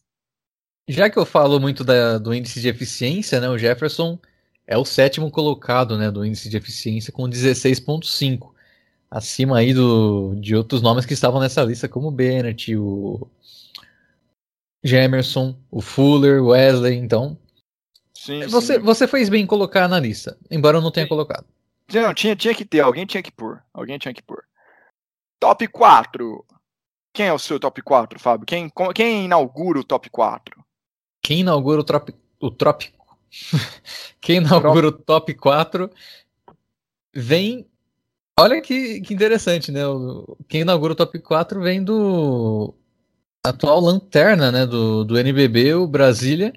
Já 0.87 1.09
que 1.09 1.17
eu 1.17 1.25
falo 1.25 1.59
muito 1.59 1.83
da, 1.83 2.17
do 2.17 2.33
índice 2.33 2.59
de 2.59 2.67
eficiência, 2.67 3.39
né, 3.39 3.47
o 3.47 3.57
Jefferson 3.57 4.19
é 4.65 4.77
o 4.77 4.85
sétimo 4.85 5.29
colocado 5.29 5.97
né, 5.97 6.09
do 6.09 6.25
índice 6.25 6.49
de 6.49 6.57
eficiência 6.57 7.13
com 7.13 7.23
16,5. 7.23 8.51
Acima 9.09 9.57
aí 9.57 9.73
do, 9.73 10.33
de 10.35 10.55
outros 10.55 10.81
nomes 10.81 11.05
que 11.05 11.13
estavam 11.13 11.39
nessa 11.39 11.61
lista, 11.63 11.89
como 11.89 12.07
o 12.07 12.11
Bennett, 12.11 12.75
o 12.75 13.27
Gemerson, 14.83 15.55
o 15.69 15.81
Fuller, 15.81 16.41
o 16.41 16.47
Wesley. 16.47 16.95
Então, 16.95 17.37
sim, 18.13 18.47
você, 18.47 18.75
sim. 18.75 18.79
você 18.79 19.07
fez 19.07 19.27
bem 19.27 19.43
em 19.43 19.47
colocar 19.47 19.87
na 19.87 19.99
lista, 19.99 20.37
embora 20.49 20.77
eu 20.77 20.81
não 20.81 20.91
tenha 20.91 21.05
sim. 21.05 21.09
colocado. 21.09 21.45
Não, 21.93 22.13
tinha, 22.13 22.35
tinha 22.35 22.55
que 22.55 22.65
ter, 22.65 22.79
alguém 22.79 23.05
tinha 23.05 23.23
que 23.23 23.31
pôr. 23.31 23.61
Alguém 23.73 23.97
tinha 23.97 24.13
que 24.13 24.21
pôr. 24.21 24.43
Top 25.39 25.67
4. 25.67 26.45
Quem 27.13 27.27
é 27.27 27.33
o 27.33 27.39
seu 27.39 27.59
top 27.59 27.81
4, 27.81 28.19
Fábio? 28.19 28.45
Quem, 28.45 28.71
quem 28.95 29.25
inaugura 29.25 29.79
o 29.79 29.83
top 29.83 30.09
4? 30.09 30.63
Quem 31.23 31.41
inaugura 31.41 31.81
o 31.81 31.83
top. 31.83 32.15
O 32.39 32.49
trop... 32.49 32.83
quem 34.19 34.37
inaugura 34.37 34.87
o 34.87 34.91
top 34.91 35.33
4 35.35 35.89
vem. 37.13 37.69
Olha 38.39 38.59
que, 38.59 39.01
que 39.01 39.13
interessante, 39.13 39.71
né? 39.71 39.81
Quem 40.47 40.61
inaugura 40.61 40.93
o 40.93 40.95
top 40.95 41.19
4 41.19 41.61
vem 41.61 41.83
do 41.83 42.73
atual 43.45 43.79
lanterna 43.79 44.51
né, 44.51 44.65
do, 44.65 45.03
do 45.03 45.17
NBB, 45.17 45.75
o 45.75 45.87
Brasília. 45.87 46.53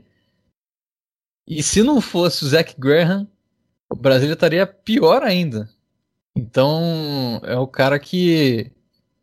E 1.46 1.62
se 1.62 1.82
não 1.82 2.00
fosse 2.00 2.44
o 2.44 2.48
Zach 2.48 2.74
Graham, 2.78 3.28
o 3.90 3.96
Brasília 3.96 4.34
estaria 4.34 4.66
pior 4.66 5.22
ainda. 5.22 5.68
Então, 6.36 7.40
é 7.44 7.56
o 7.56 7.66
cara 7.66 7.98
que, 7.98 8.70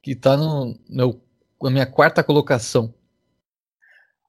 que 0.01 0.15
tá 0.15 0.37
no, 0.37 0.77
no, 0.89 1.21
na 1.61 1.69
minha 1.69 1.85
quarta 1.85 2.23
colocação. 2.23 2.93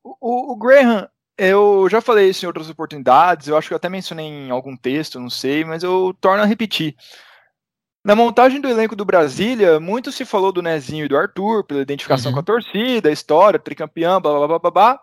O, 0.02 0.52
o, 0.52 0.56
Graham, 0.56 1.08
eu 1.38 1.86
já 1.88 2.00
falei 2.00 2.28
isso 2.28 2.44
em 2.44 2.48
outras 2.48 2.68
oportunidades, 2.68 3.46
eu 3.46 3.56
acho 3.56 3.68
que 3.68 3.74
eu 3.74 3.76
até 3.76 3.88
mencionei 3.88 4.26
em 4.26 4.50
algum 4.50 4.76
texto, 4.76 5.20
não 5.20 5.30
sei, 5.30 5.64
mas 5.64 5.82
eu 5.82 6.14
torno 6.20 6.42
a 6.42 6.46
repetir. 6.46 6.96
Na 8.04 8.16
montagem 8.16 8.60
do 8.60 8.68
elenco 8.68 8.96
do 8.96 9.04
Brasília, 9.04 9.78
muito 9.78 10.10
se 10.10 10.24
falou 10.24 10.50
do 10.50 10.60
Nezinho 10.60 11.04
e 11.04 11.08
do 11.08 11.16
Arthur, 11.16 11.62
pela 11.62 11.82
identificação 11.82 12.30
uhum. 12.30 12.34
com 12.34 12.40
a 12.40 12.44
torcida, 12.44 13.08
a 13.08 13.12
história, 13.12 13.60
tricampeão, 13.60 14.20
blá 14.20 14.32
blá 14.32 14.48
blá 14.48 14.58
blá 14.58 14.70
blá. 14.72 15.00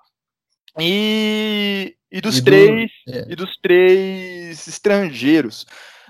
E 0.82 1.96
e 2.12 2.22
dos, 2.22 2.38
e 2.38 2.42
do, 2.42 2.46
três, 2.46 2.92
é. 3.08 3.26
e 3.30 3.36
dos 3.36 3.58
três 3.58 4.68
estrangeiros. 4.68 5.66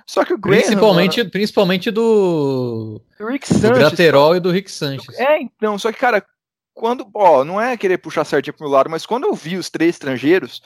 Só 0.06 0.26
que 0.26 0.34
o 0.34 0.38
Graham, 0.38 0.62
principalmente, 0.62 1.18
mano, 1.18 1.30
principalmente 1.30 1.92
do, 1.92 3.02
do 3.20 3.28
Rick 3.28 3.48
Sanchez, 3.48 3.70
do 3.70 3.76
Graterol 3.76 4.36
e 4.36 4.40
do 4.40 4.50
Rick 4.50 4.72
Sanchez. 4.72 5.20
É, 5.20 5.40
então, 5.40 5.78
só 5.78 5.92
que, 5.92 6.00
cara, 6.00 6.26
quando, 6.74 7.08
ó, 7.14 7.44
não 7.44 7.62
é 7.62 7.78
querer 7.78 8.00
puxar 8.00 8.26
certinho 8.26 8.56
pro 8.56 8.66
meu 8.66 8.74
lado, 8.74 8.90
mas 8.90 9.06
quando 9.06 9.26
eu 9.26 9.36
vi 9.36 9.58
os 9.58 9.70
três 9.70 9.96
estrangeiros, 9.96 10.64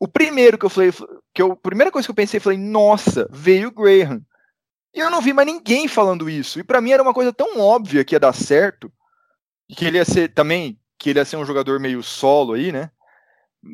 o 0.00 0.08
primeiro 0.08 0.58
que 0.58 0.64
eu 0.64 0.70
falei, 0.70 0.92
que 1.32 1.42
eu, 1.42 1.52
a 1.52 1.56
primeira 1.56 1.92
coisa 1.92 2.06
que 2.06 2.10
eu 2.10 2.14
pensei, 2.14 2.40
falei, 2.40 2.58
nossa, 2.58 3.28
veio 3.30 3.68
o 3.68 3.72
Graham. 3.72 4.20
E 4.94 4.98
eu 4.98 5.10
não 5.10 5.22
vi 5.22 5.32
mais 5.32 5.46
ninguém 5.46 5.86
falando 5.86 6.28
isso. 6.28 6.58
E 6.58 6.64
para 6.64 6.80
mim 6.80 6.90
era 6.90 7.02
uma 7.02 7.14
coisa 7.14 7.32
tão 7.32 7.60
óbvia 7.60 8.04
que 8.04 8.14
ia 8.14 8.20
dar 8.20 8.34
certo, 8.34 8.92
que 9.76 9.84
ele 9.84 9.98
ia 9.98 10.04
ser 10.04 10.34
também, 10.34 10.78
que 10.98 11.10
ele 11.10 11.20
ia 11.20 11.24
ser 11.24 11.36
um 11.36 11.46
jogador 11.46 11.78
meio 11.78 12.02
solo 12.02 12.54
aí, 12.54 12.72
né? 12.72 12.90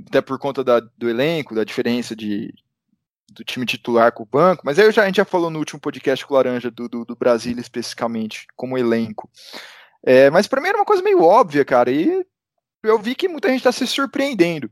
Até 0.06 0.20
por 0.20 0.38
conta 0.38 0.62
da, 0.62 0.80
do 0.80 1.08
elenco, 1.08 1.54
da 1.54 1.64
diferença 1.64 2.14
de, 2.14 2.52
do 3.30 3.44
time 3.44 3.66
titular 3.66 4.12
com 4.12 4.22
o 4.22 4.26
banco, 4.26 4.62
mas 4.64 4.78
aí 4.78 4.90
já, 4.92 5.02
a 5.02 5.06
gente 5.06 5.16
já 5.16 5.24
falou 5.24 5.50
no 5.50 5.58
último 5.58 5.80
podcast 5.80 6.26
com 6.26 6.34
o 6.34 6.36
Laranja 6.36 6.70
do, 6.70 6.88
do, 6.88 7.04
do 7.04 7.16
Brasília 7.16 7.60
especificamente, 7.60 8.46
como 8.56 8.78
elenco. 8.78 9.30
É, 10.02 10.30
mas 10.30 10.46
para 10.46 10.60
mim 10.60 10.68
era 10.68 10.78
uma 10.78 10.84
coisa 10.84 11.02
meio 11.02 11.22
óbvia, 11.22 11.64
cara, 11.64 11.90
e 11.90 12.24
eu 12.82 12.98
vi 12.98 13.14
que 13.14 13.28
muita 13.28 13.48
gente 13.48 13.58
está 13.58 13.72
se 13.72 13.86
surpreendendo. 13.86 14.70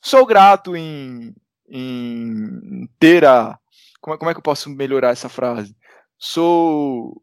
Sou 0.00 0.26
grato 0.26 0.74
em, 0.74 1.34
em 1.68 2.88
ter 2.98 3.24
a. 3.24 3.58
Como, 4.00 4.18
como 4.18 4.30
é 4.30 4.34
que 4.34 4.38
eu 4.38 4.42
posso 4.42 4.68
melhorar 4.70 5.10
essa 5.10 5.28
frase? 5.28 5.76
Sou. 6.18 7.22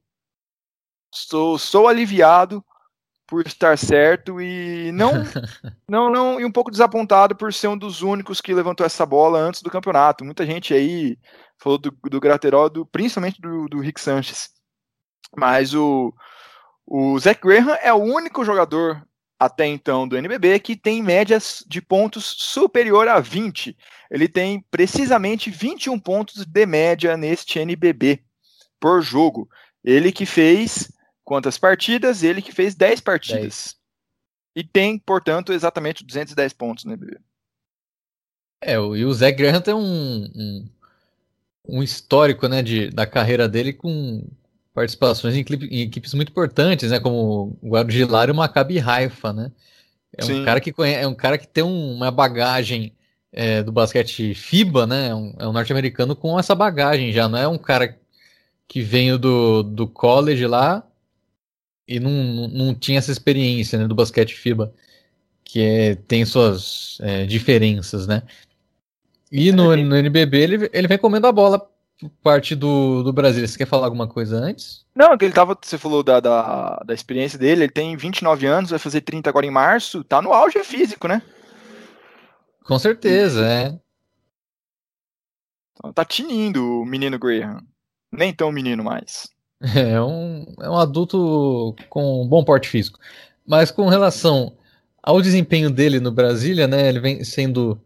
Sou, 1.11 1.57
sou 1.57 1.87
aliviado 1.87 2.63
por 3.29 3.45
estar 3.45 3.77
certo 3.77 4.41
e 4.41 4.91
não, 4.91 5.11
não, 5.87 6.09
não, 6.09 6.39
e 6.39 6.45
um 6.45 6.51
pouco 6.51 6.71
desapontado 6.71 7.35
por 7.35 7.53
ser 7.53 7.67
um 7.67 7.77
dos 7.77 8.01
únicos 8.01 8.41
que 8.41 8.53
levantou 8.53 8.83
essa 8.83 9.05
bola 9.05 9.39
antes 9.39 9.61
do 9.61 9.69
campeonato. 9.69 10.25
Muita 10.25 10.45
gente 10.45 10.73
aí 10.73 11.15
falou 11.59 11.77
do, 11.77 11.91
do 12.09 12.19
Graterol, 12.19 12.69
do, 12.69 12.85
principalmente 12.87 13.39
do, 13.39 13.67
do 13.67 13.79
Rick 13.79 14.01
Sanchez. 14.01 14.49
Mas 15.37 15.75
o, 15.75 16.11
o 16.87 17.19
Zach 17.19 17.39
Graham 17.39 17.77
é 17.83 17.93
o 17.93 17.97
único 17.97 18.43
jogador 18.43 19.05
até 19.39 19.67
então 19.67 20.07
do 20.07 20.17
NBB 20.17 20.59
que 20.59 20.75
tem 20.75 21.01
médias 21.01 21.63
de 21.67 21.81
pontos 21.81 22.25
superior 22.25 23.07
a 23.07 23.19
20. 23.19 23.77
Ele 24.09 24.27
tem 24.27 24.65
precisamente 24.71 25.51
21 25.51 25.99
pontos 25.99 26.43
de 26.45 26.65
média 26.65 27.15
neste 27.15 27.59
NBB 27.59 28.23
por 28.79 29.03
jogo. 29.03 29.47
Ele 29.83 30.11
que 30.11 30.25
fez 30.25 30.91
quantas 31.29 31.59
partidas, 31.59 32.23
ele 32.23 32.41
que 32.41 32.51
fez 32.51 32.73
10 32.73 33.01
partidas. 33.01 33.41
10. 33.41 33.75
E 34.55 34.63
tem, 34.63 34.97
portanto, 34.97 35.53
exatamente 35.53 36.03
210 36.03 36.53
pontos 36.53 36.85
no 36.85 36.93
NBB. 36.93 37.19
É, 38.63 38.73
e 38.73 39.05
o 39.05 39.13
Zé 39.13 39.31
Graham 39.31 39.61
tem 39.61 39.75
um, 39.75 40.23
um, 40.35 40.69
um, 41.67 41.83
histórico 41.83 42.47
né, 42.47 42.63
de, 42.63 42.89
da 42.89 43.05
carreira 43.05 43.47
dele 43.47 43.73
com 43.73 44.27
participações 44.73 45.35
em, 45.35 45.45
em 45.69 45.81
equipes 45.81 46.15
muito 46.15 46.31
importantes, 46.31 46.89
né, 46.89 46.99
como 46.99 47.59
o 47.61 47.69
Guadalajara 47.69 48.31
e 48.31 48.33
o 48.33 48.35
Maccabi 48.35 48.79
Haifa, 48.79 49.31
né? 49.31 49.51
É 50.17 50.25
um 50.25 50.43
cara 50.43 50.59
que 50.59 50.73
conhece, 50.73 51.03
é 51.03 51.07
um 51.07 51.13
cara 51.13 51.37
que 51.37 51.47
tem 51.47 51.63
uma 51.63 52.09
bagagem 52.09 52.91
é, 53.31 53.61
do 53.61 53.71
basquete 53.71 54.33
FIBA, 54.33 54.87
né? 54.87 55.09
É 55.09 55.15
um, 55.15 55.35
é 55.37 55.47
um 55.47 55.53
norte-americano 55.53 56.15
com 56.15 56.39
essa 56.39 56.55
bagagem 56.55 57.11
já, 57.11 57.29
não 57.29 57.37
é 57.37 57.47
um 57.47 57.59
cara 57.59 57.95
que 58.67 58.81
veio 58.81 59.19
do, 59.19 59.61
do 59.61 59.87
college 59.87 60.47
lá 60.47 60.88
e 61.89 61.99
não, 61.99 62.47
não 62.47 62.75
tinha 62.75 62.99
essa 62.99 63.11
experiência 63.11 63.79
né, 63.79 63.87
do 63.87 63.95
basquete 63.95 64.35
FIBA, 64.35 64.71
que 65.43 65.59
é, 65.59 65.95
tem 65.95 66.23
suas 66.23 66.99
é, 67.01 67.25
diferenças, 67.25 68.05
né? 68.05 68.21
E 69.31 69.51
no, 69.51 69.75
no 69.75 69.95
NBB 69.95 70.37
ele, 70.37 70.69
ele 70.71 70.87
vem 70.87 70.99
comendo 70.99 71.25
a 71.25 71.31
bola 71.31 71.67
parte 72.21 72.55
do, 72.55 73.01
do 73.01 73.11
Brasil. 73.11 73.45
Você 73.47 73.57
quer 73.57 73.65
falar 73.65 73.87
alguma 73.87 74.07
coisa 74.07 74.37
antes? 74.37 74.85
Não, 74.95 75.17
que 75.17 75.25
ele 75.25 75.33
tava, 75.33 75.57
você 75.59 75.79
falou 75.79 76.03
da, 76.03 76.19
da, 76.19 76.83
da, 76.85 76.93
experiência 76.93 77.39
dele, 77.39 77.63
ele 77.63 77.71
tem 77.71 77.97
29 77.97 78.45
anos, 78.45 78.69
vai 78.69 78.79
fazer 78.79 79.01
30 79.01 79.27
agora 79.27 79.47
em 79.47 79.51
março, 79.51 80.03
tá 80.03 80.21
no 80.21 80.31
auge 80.31 80.63
físico, 80.63 81.07
né? 81.07 81.23
Com 82.63 82.77
certeza, 82.77 83.47
é. 83.47 83.79
Então, 85.73 85.91
tá 85.91 86.05
tinindo 86.05 86.63
o 86.63 86.85
menino 86.85 87.17
Graham. 87.17 87.61
Nem 88.11 88.31
tão 88.31 88.51
menino 88.51 88.83
mais. 88.83 89.27
É 89.75 90.01
um, 90.01 90.45
é 90.61 90.69
um 90.69 90.77
adulto 90.77 91.75
com 91.89 92.25
bom 92.27 92.43
porte 92.45 92.69
físico. 92.69 92.97
Mas 93.45 93.71
com 93.71 93.89
relação 93.89 94.55
ao 95.03 95.21
desempenho 95.21 95.69
dele 95.69 95.99
no 95.99 96.11
Brasília, 96.11 96.67
né, 96.67 96.87
ele 96.87 96.99
vem 96.99 97.23
sendo 97.25 97.77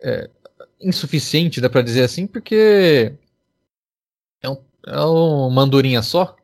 é, 0.00 0.30
insuficiente, 0.80 1.60
dá 1.60 1.68
para 1.68 1.82
dizer 1.82 2.04
assim, 2.04 2.26
porque 2.26 3.12
é 4.42 4.48
um, 4.48 4.56
é 4.86 5.00
um 5.00 5.50
mandurinha 5.50 6.02
só 6.02 6.36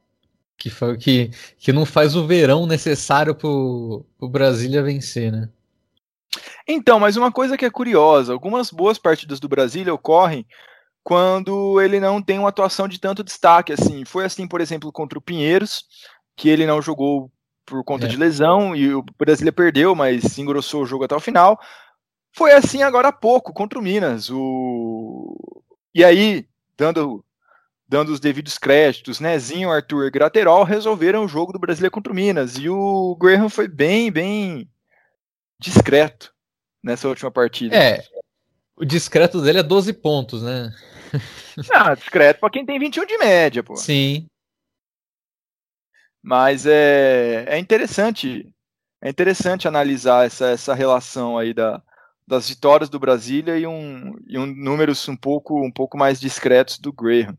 que, 0.57 0.71
que, 0.99 1.31
que 1.59 1.73
não 1.73 1.85
faz 1.85 2.15
o 2.15 2.27
verão 2.27 2.67
necessário 2.67 3.35
pro, 3.35 4.05
pro 4.19 4.29
Brasília 4.29 4.83
vencer, 4.83 5.33
né? 5.33 5.49
Então, 6.67 7.01
mas 7.01 7.17
uma 7.17 7.33
coisa 7.33 7.57
que 7.57 7.65
é 7.65 7.71
curiosa, 7.71 8.33
algumas 8.33 8.71
boas 8.71 8.99
partidas 8.99 9.41
do 9.41 9.49
Brasília 9.49 9.93
ocorrem 9.93 10.47
quando 11.03 11.81
ele 11.81 11.99
não 11.99 12.23
tem 12.23 12.39
uma 12.39 12.49
atuação 12.49 12.87
de 12.87 12.99
tanto 12.99 13.25
destaque 13.25 13.73
assim. 13.73 14.05
Foi 14.05 14.25
assim, 14.25 14.47
por 14.47 14.61
exemplo, 14.61 14.93
contra 14.93 15.19
o 15.19 15.23
Pinheiros, 15.23 15.85
que 16.37 16.49
ele 16.49 16.67
não 16.67 16.81
jogou 16.81 17.31
por 17.65 17.85
conta 17.85 18.07
é. 18.07 18.09
de 18.09 18.17
lesão 18.17 18.75
e 18.75 18.95
o 18.95 19.05
Brasília 19.19 19.53
perdeu, 19.53 19.95
mas 19.95 20.39
engrossou 20.39 20.83
o 20.83 20.87
jogo 20.87 21.05
até 21.05 21.15
o 21.15 21.21
final. 21.21 21.61
Foi 22.35 22.53
assim 22.53 22.83
agora 22.83 23.09
há 23.09 23.13
pouco 23.13 23.53
contra 23.53 23.79
o 23.79 23.83
Minas. 23.83 24.31
O... 24.31 25.37
E 25.95 26.05
aí, 26.05 26.47
dando, 26.77 27.25
dando 27.89 28.11
os 28.11 28.21
devidos 28.21 28.57
créditos, 28.57 29.21
Nezinho, 29.21 29.71
Arthur 29.71 30.07
e 30.07 30.11
Graterol 30.11 30.65
resolveram 30.65 31.25
o 31.25 31.29
jogo 31.29 31.53
do 31.53 31.59
Brasília 31.59 31.91
contra 31.91 32.13
o 32.13 32.17
Minas. 32.17 32.57
E 32.57 32.69
o 32.69 33.17
Graham 33.17 33.49
foi 33.49 33.69
bem, 33.69 34.11
bem 34.11 34.69
discreto 35.59 36.33
nessa 36.83 37.09
última 37.09 37.31
partida. 37.31 37.77
É, 37.77 38.03
o 38.77 38.85
discreto 38.85 39.41
dele 39.41 39.59
é 39.59 39.63
12 39.63 39.93
pontos, 39.93 40.43
né? 40.43 40.73
Ah, 41.73 41.95
discreto 41.95 42.41
para 42.41 42.51
quem 42.51 42.65
tem 42.65 42.79
21 42.79 43.05
de 43.07 43.19
média, 43.19 43.63
pô. 43.63 43.77
Sim. 43.77 44.27
Mas 46.23 46.67
é, 46.67 47.45
é 47.49 47.59
interessante, 47.59 48.49
é 49.01 49.11
interessante 49.11 49.67
analisar 49.67 50.25
essa, 50.25 50.47
essa 50.47 50.73
relação 50.73 51.37
aí 51.37 51.53
da, 51.53 51.83
das 52.27 52.49
vitórias 52.49 52.89
do 52.89 53.01
Brasília 53.01 53.59
e 53.59 53.67
um, 53.67 54.17
e 54.27 54.39
um 54.39 54.47
números 54.47 55.09
um 55.09 55.17
pouco, 55.17 55.61
um 55.61 55.71
pouco 55.71 55.99
mais 55.99 56.21
discretos 56.21 56.79
do 56.79 56.93
Graham. 56.93 57.37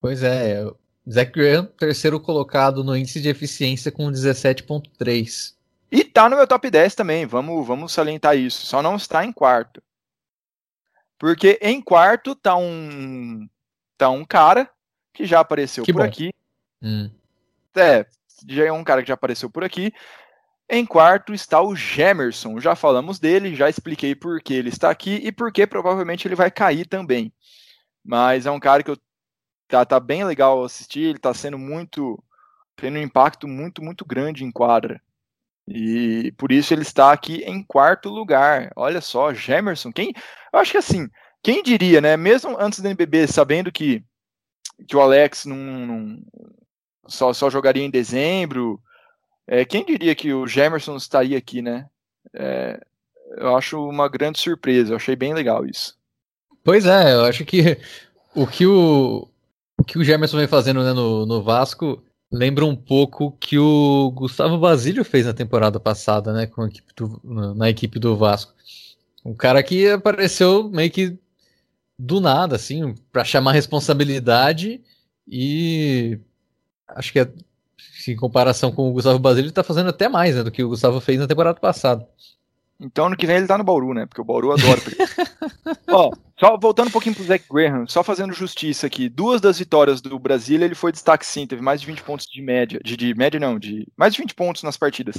Pois 0.00 0.22
é, 0.22 0.64
Zach 1.08 1.30
Graham, 1.30 1.66
terceiro 1.78 2.20
colocado 2.20 2.82
no 2.82 2.96
índice 2.96 3.20
de 3.20 3.28
eficiência 3.28 3.92
com 3.92 4.10
17.3. 4.10 5.54
E 5.92 6.04
tá 6.04 6.28
no 6.28 6.36
meu 6.36 6.46
top 6.46 6.70
10 6.70 6.94
também, 6.94 7.26
vamos, 7.26 7.66
vamos 7.66 7.92
salientar 7.92 8.36
isso. 8.36 8.66
Só 8.66 8.82
não 8.82 8.96
está 8.96 9.24
em 9.24 9.32
quarto. 9.32 9.82
Porque 11.20 11.58
em 11.60 11.82
quarto 11.82 12.34
tá 12.34 12.56
um 12.56 13.46
tá 13.98 14.08
um 14.08 14.24
cara 14.24 14.70
que 15.12 15.26
já 15.26 15.40
apareceu 15.40 15.84
que 15.84 15.92
por 15.92 15.98
bom. 15.98 16.08
aqui. 16.08 16.32
Hum. 16.82 17.10
É, 17.76 18.06
já 18.48 18.64
é 18.64 18.72
um 18.72 18.82
cara 18.82 19.02
que 19.02 19.08
já 19.08 19.14
apareceu 19.14 19.50
por 19.50 19.62
aqui. 19.62 19.92
Em 20.66 20.86
quarto 20.86 21.34
está 21.34 21.60
o 21.60 21.76
Gemerson. 21.76 22.58
Já 22.58 22.74
falamos 22.74 23.18
dele, 23.18 23.54
já 23.54 23.68
expliquei 23.68 24.14
por 24.14 24.40
que 24.40 24.54
ele 24.54 24.70
está 24.70 24.88
aqui 24.88 25.16
e 25.22 25.30
por 25.30 25.52
que 25.52 25.66
provavelmente 25.66 26.26
ele 26.26 26.34
vai 26.34 26.50
cair 26.50 26.86
também. 26.86 27.30
Mas 28.02 28.46
é 28.46 28.50
um 28.50 28.58
cara 28.58 28.82
que 28.82 28.90
eu, 28.90 28.96
tá, 29.68 29.84
tá 29.84 30.00
bem 30.00 30.24
legal 30.24 30.64
assistir, 30.64 31.00
ele 31.00 31.18
está 31.18 31.34
sendo 31.34 31.58
muito. 31.58 32.18
tendo 32.76 32.98
um 32.98 33.02
impacto 33.02 33.46
muito, 33.46 33.84
muito 33.84 34.06
grande 34.06 34.42
em 34.42 34.50
quadra. 34.50 35.02
E 35.72 36.32
por 36.32 36.50
isso 36.50 36.74
ele 36.74 36.82
está 36.82 37.12
aqui 37.12 37.44
em 37.46 37.62
quarto 37.62 38.08
lugar. 38.08 38.72
Olha 38.74 39.00
só, 39.00 39.32
Gemerson. 39.32 39.92
Quem, 39.92 40.12
eu 40.52 40.58
acho 40.58 40.72
que 40.72 40.78
assim, 40.78 41.08
quem 41.40 41.62
diria, 41.62 42.00
né? 42.00 42.16
Mesmo 42.16 42.56
antes 42.58 42.80
do 42.80 42.88
NBB, 42.88 43.28
sabendo 43.28 43.70
que, 43.70 44.02
que 44.88 44.96
o 44.96 45.00
Alex 45.00 45.46
não, 45.46 45.56
não 45.56 46.22
só, 47.06 47.32
só 47.32 47.48
jogaria 47.48 47.84
em 47.84 47.90
dezembro, 47.90 48.80
é, 49.46 49.64
quem 49.64 49.84
diria 49.84 50.14
que 50.14 50.32
o 50.34 50.44
Gemerson 50.44 50.96
estaria 50.96 51.38
aqui, 51.38 51.62
né? 51.62 51.86
É, 52.34 52.80
eu 53.36 53.56
acho 53.56 53.88
uma 53.88 54.08
grande 54.08 54.40
surpresa. 54.40 54.92
Eu 54.92 54.96
achei 54.96 55.14
bem 55.14 55.32
legal 55.32 55.64
isso. 55.64 55.96
Pois 56.64 56.84
é, 56.84 57.14
eu 57.14 57.24
acho 57.24 57.44
que 57.44 57.78
o 58.34 58.44
que 58.44 58.66
o, 58.66 59.28
o 59.78 59.84
que 59.84 59.98
o 59.98 60.04
Gemerson 60.04 60.36
vem 60.36 60.48
fazendo 60.48 60.82
né, 60.82 60.92
no, 60.92 61.24
no 61.24 61.40
Vasco 61.42 62.02
lembra 62.30 62.64
um 62.64 62.76
pouco 62.76 63.32
que 63.32 63.58
o 63.58 64.10
Gustavo 64.12 64.56
Basílio 64.58 65.04
fez 65.04 65.26
na 65.26 65.34
temporada 65.34 65.80
passada, 65.80 66.32
né, 66.32 66.46
com 66.46 66.62
a 66.62 66.68
equipe 66.68 66.92
do, 66.94 67.20
na 67.54 67.68
equipe 67.68 67.98
do 67.98 68.16
Vasco. 68.16 68.54
Um 69.24 69.34
cara 69.34 69.62
que 69.62 69.88
apareceu 69.88 70.70
meio 70.70 70.90
que 70.90 71.18
do 71.98 72.20
nada, 72.20 72.56
assim, 72.56 72.94
para 73.12 73.24
chamar 73.24 73.52
responsabilidade 73.52 74.80
e 75.28 76.18
acho 76.88 77.12
que 77.12 77.20
é, 77.20 77.30
em 78.08 78.16
comparação 78.16 78.72
com 78.72 78.88
o 78.88 78.92
Gustavo 78.92 79.18
Basílio, 79.18 79.48
ele 79.48 79.52
tá 79.52 79.62
fazendo 79.62 79.90
até 79.90 80.08
mais 80.08 80.34
né, 80.34 80.42
do 80.42 80.50
que 80.50 80.62
o 80.62 80.68
Gustavo 80.68 81.00
fez 81.00 81.18
na 81.18 81.26
temporada 81.26 81.60
passada. 81.60 82.06
Então 82.80 83.06
ano 83.06 83.16
que 83.16 83.26
vem 83.26 83.36
ele 83.36 83.46
tá 83.46 83.58
no 83.58 83.64
Bauru, 83.64 83.92
né? 83.92 84.06
Porque 84.06 84.22
o 84.22 84.24
Bauru 84.24 84.52
adora. 84.52 84.80
Ó, 85.90 86.10
só 86.40 86.56
voltando 86.56 86.88
um 86.88 86.90
pouquinho 86.90 87.14
pro 87.14 87.22
Zach 87.22 87.44
Graham, 87.50 87.86
só 87.86 88.02
fazendo 88.02 88.32
justiça 88.32 88.86
aqui. 88.86 89.10
Duas 89.10 89.42
das 89.42 89.58
vitórias 89.58 90.00
do 90.00 90.18
Brasília, 90.18 90.64
ele 90.64 90.74
foi 90.74 90.90
destaque 90.90 91.26
sim, 91.26 91.46
teve 91.46 91.60
mais 91.60 91.82
de 91.82 91.86
20 91.86 92.02
pontos 92.02 92.26
de 92.26 92.40
média. 92.40 92.80
De, 92.82 92.96
de 92.96 93.14
média 93.14 93.38
não, 93.38 93.58
de 93.58 93.86
mais 93.94 94.14
de 94.14 94.22
20 94.22 94.34
pontos 94.34 94.62
nas 94.62 94.78
partidas. 94.78 95.16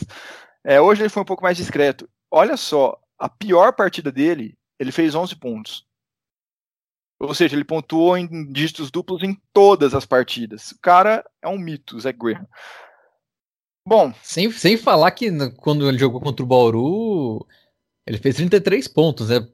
É, 0.64 0.82
hoje 0.82 1.04
ele 1.04 1.10
foi 1.10 1.22
um 1.22 1.26
pouco 1.26 1.44
mais 1.44 1.56
discreto. 1.56 2.10
Olha 2.32 2.58
só, 2.58 3.00
a 3.20 3.30
pior 3.30 3.72
partida 3.74 4.12
dele, 4.12 4.58
ele 4.80 4.92
fez 4.92 5.14
11 5.14 5.36
pontos. 5.36 5.86
Ou 7.20 7.36
seja, 7.36 7.56
ele 7.56 7.64
pontuou 7.64 8.18
em 8.18 8.52
dígitos 8.52 8.90
duplos 8.90 9.22
em 9.22 9.40
todas 9.54 9.94
as 9.94 10.08
partidas. 10.08 10.72
O 10.72 10.80
cara 10.82 11.24
é 11.40 11.48
um 11.48 11.60
mito, 11.60 12.00
Zach 12.00 12.18
Graham. 12.18 12.48
Bom. 13.88 14.12
Sem, 14.24 14.52
sem 14.52 14.76
falar 14.76 15.12
que 15.12 15.30
quando 15.58 15.88
ele 15.88 16.00
jogou 16.00 16.20
contra 16.20 16.44
o 16.44 16.48
Bauru, 16.48 17.46
ele 18.08 18.18
fez 18.18 18.38
33 18.38 18.88
pontos, 18.88 19.30
né? 19.30 19.48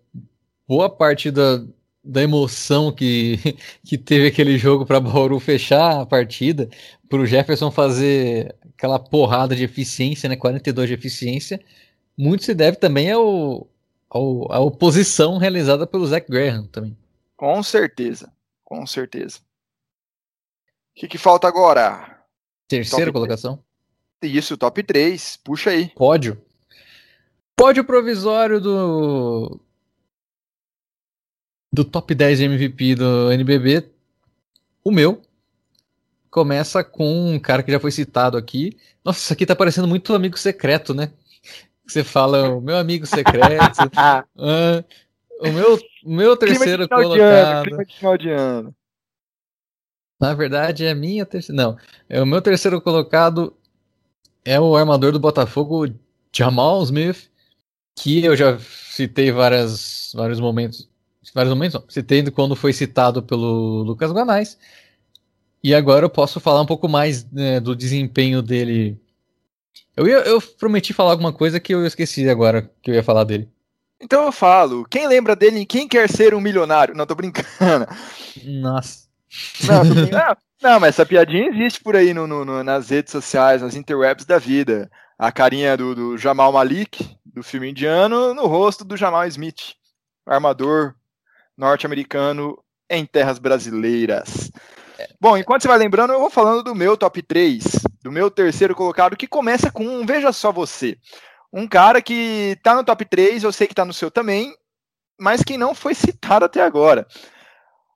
Boa 0.68 0.90
parte 0.90 1.32
da, 1.32 1.64
da 2.04 2.22
emoção 2.22 2.92
que, 2.92 3.38
que 3.86 3.98
teve 3.98 4.28
aquele 4.28 4.58
jogo 4.58 4.86
para 4.86 5.00
Bauru 5.00 5.40
fechar 5.40 6.02
a 6.02 6.06
partida, 6.06 6.70
para 7.10 7.20
o 7.20 7.26
Jefferson 7.26 7.72
fazer 7.72 8.56
aquela 8.76 9.00
porrada 9.00 9.56
de 9.56 9.64
eficiência, 9.64 10.30
né? 10.30 10.36
42 10.36 10.88
de 10.90 10.94
eficiência, 10.94 11.60
muito 12.18 12.44
se 12.44 12.54
deve 12.54 12.78
também 12.78 13.12
ao, 13.12 13.68
ao, 14.10 14.52
à 14.52 14.60
oposição 14.60 15.38
realizada 15.38 15.88
pelo 15.88 16.06
Zach 16.06 16.30
Graham 16.30 16.68
também. 16.68 16.98
Com 17.36 17.62
certeza, 17.62 18.32
com 18.64 18.86
certeza. 18.86 19.40
O 20.96 21.00
que, 21.00 21.08
que 21.08 21.18
falta 21.18 21.48
agora? 21.48 22.18
Terceira 22.68 23.12
colocação? 23.12 23.64
Isso, 24.22 24.58
top 24.58 24.82
3. 24.82 25.38
Puxa 25.44 25.70
aí. 25.70 25.90
Pódio. 25.90 26.42
Pódio 27.56 27.84
provisório 27.84 28.60
do. 28.60 29.62
Do 31.72 31.84
top 31.84 32.14
10 32.14 32.40
de 32.40 32.46
MVP 32.46 32.96
do 32.96 33.32
NBB. 33.32 33.90
O 34.84 34.92
meu. 34.92 35.22
Começa 36.30 36.84
com 36.84 37.34
um 37.34 37.40
cara 37.40 37.64
que 37.64 37.72
já 37.72 37.80
foi 37.80 37.92
citado 37.92 38.38
aqui. 38.38 38.78
Nossa, 39.04 39.20
isso 39.20 39.34
aqui 39.34 39.46
tá 39.46 39.56
parecendo 39.56 39.88
muito 39.88 40.14
amigo 40.14 40.38
secreto, 40.38 40.94
né? 40.94 41.12
Você 41.86 42.04
fala, 42.04 42.50
o 42.50 42.62
meu 42.62 42.78
amigo 42.78 43.06
secreto. 43.06 43.90
ah, 43.96 44.24
o 45.40 45.52
meu, 45.52 45.80
o 46.04 46.12
meu 46.14 46.36
terceiro 46.36 46.88
clima 46.88 47.04
colocado. 47.04 47.64
Clima 47.64 47.86
de 47.86 47.96
final 47.96 48.18
de 48.18 48.30
ano. 48.30 48.76
Na 50.20 50.34
verdade, 50.34 50.86
é 50.86 50.94
minha 50.94 51.26
terceira. 51.26 51.62
Não. 51.62 51.78
É 52.10 52.22
o 52.22 52.26
meu 52.26 52.42
terceiro 52.42 52.82
colocado 52.82 53.56
é 54.44 54.60
o 54.60 54.76
armador 54.76 55.12
do 55.12 55.20
Botafogo, 55.20 55.94
Jamal 56.34 56.82
Smith, 56.84 57.30
que 57.96 58.24
eu 58.24 58.36
já 58.36 58.58
citei 58.60 59.32
várias, 59.32 60.12
vários 60.16 60.40
momentos. 60.40 60.90
Vários 61.34 61.54
momentos, 61.54 61.80
não. 61.80 61.90
Citei 61.90 62.24
quando 62.32 62.56
foi 62.56 62.74
citado 62.74 63.22
pelo 63.22 63.84
Lucas 63.84 64.12
Guanais. 64.12 64.58
E 65.64 65.74
agora 65.74 66.06
eu 66.06 66.10
posso 66.10 66.40
falar 66.40 66.62
um 66.62 66.66
pouco 66.66 66.88
mais 66.88 67.30
né, 67.32 67.60
do 67.60 67.76
desempenho 67.76 68.42
dele. 68.42 69.00
Eu, 69.96 70.08
ia, 70.08 70.18
eu 70.18 70.42
prometi 70.42 70.94
falar 70.94 71.12
alguma 71.12 71.34
coisa 71.34 71.60
que 71.60 71.74
eu 71.74 71.86
esqueci 71.86 72.30
agora 72.30 72.72
que 72.82 72.92
eu 72.92 72.96
ia 72.96 73.04
falar 73.04 73.24
dele. 73.24 73.50
Então 74.00 74.26
eu 74.26 74.32
falo, 74.32 74.86
quem 74.86 75.08
lembra 75.08 75.36
dele 75.36 75.60
em 75.60 75.66
Quem 75.66 75.88
Quer 75.88 76.08
Ser 76.10 76.34
um 76.36 76.40
Milionário? 76.40 76.96
Não, 76.96 77.06
tô 77.06 77.16
brincando. 77.16 77.88
Nossa. 78.46 79.08
Não, 79.66 79.82
brincando. 79.90 80.38
Não, 80.62 80.80
mas 80.80 80.90
essa 80.90 81.06
piadinha 81.06 81.50
existe 81.50 81.82
por 81.82 81.96
aí 81.96 82.14
no, 82.14 82.28
no, 82.28 82.64
nas 82.64 82.90
redes 82.90 83.12
sociais, 83.12 83.62
nas 83.62 83.76
interwebs 83.76 84.26
da 84.26 84.40
vida. 84.40 84.90
A 85.18 85.32
carinha 85.32 85.76
do, 85.76 85.96
do, 85.96 86.18
Jamal 86.18 86.52
Malik, 86.52 87.18
do 87.26 87.44
filme 87.44 87.70
indiano, 87.70 88.34
no 88.34 88.46
rosto 88.46 88.84
do 88.84 88.98
Jamal 88.98 89.28
Smith, 89.28 89.74
armador 90.26 90.96
norte-americano 91.58 92.58
em 92.90 93.06
terras 93.06 93.40
brasileiras. 93.40 94.52
Bom, 95.20 95.38
enquanto 95.38 95.64
você 95.64 95.68
vai 95.68 95.78
lembrando, 95.78 96.14
eu 96.14 96.20
vou 96.20 96.30
falando 96.30 96.64
do 96.64 96.76
meu 96.76 96.96
top 96.96 97.22
3, 97.22 97.64
do 98.02 98.12
meu 98.12 98.32
terceiro 98.32 98.76
colocado, 98.76 99.18
que 99.18 99.28
começa 99.28 99.72
com 99.72 99.86
um 99.86 100.06
Veja 100.06 100.32
Só 100.32 100.52
Você. 100.52 100.98
Um 101.52 101.68
cara 101.68 102.02
que 102.02 102.58
tá 102.64 102.76
no 102.76 102.84
top 102.84 103.06
3, 103.06 103.44
eu 103.44 103.52
sei 103.52 103.68
que 103.68 103.76
tá 103.76 103.86
no 103.86 103.94
seu 103.94 104.12
também, 104.12 104.54
mas 105.20 105.44
que 105.44 105.58
não 105.58 105.74
foi 105.74 105.94
citado 105.94 106.46
até 106.46 106.62
agora. 106.62 107.08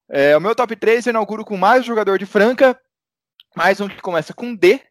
É, 0.09 0.35
o 0.35 0.41
meu 0.41 0.55
top 0.55 0.75
3 0.75 1.05
eu 1.05 1.11
inauguro 1.11 1.45
com 1.45 1.55
mais 1.57 1.83
um 1.83 1.87
jogador 1.87 2.17
de 2.17 2.25
Franca, 2.25 2.79
mais 3.55 3.79
um 3.79 3.87
que 3.87 4.01
começa 4.01 4.33
com 4.33 4.55
D. 4.55 4.81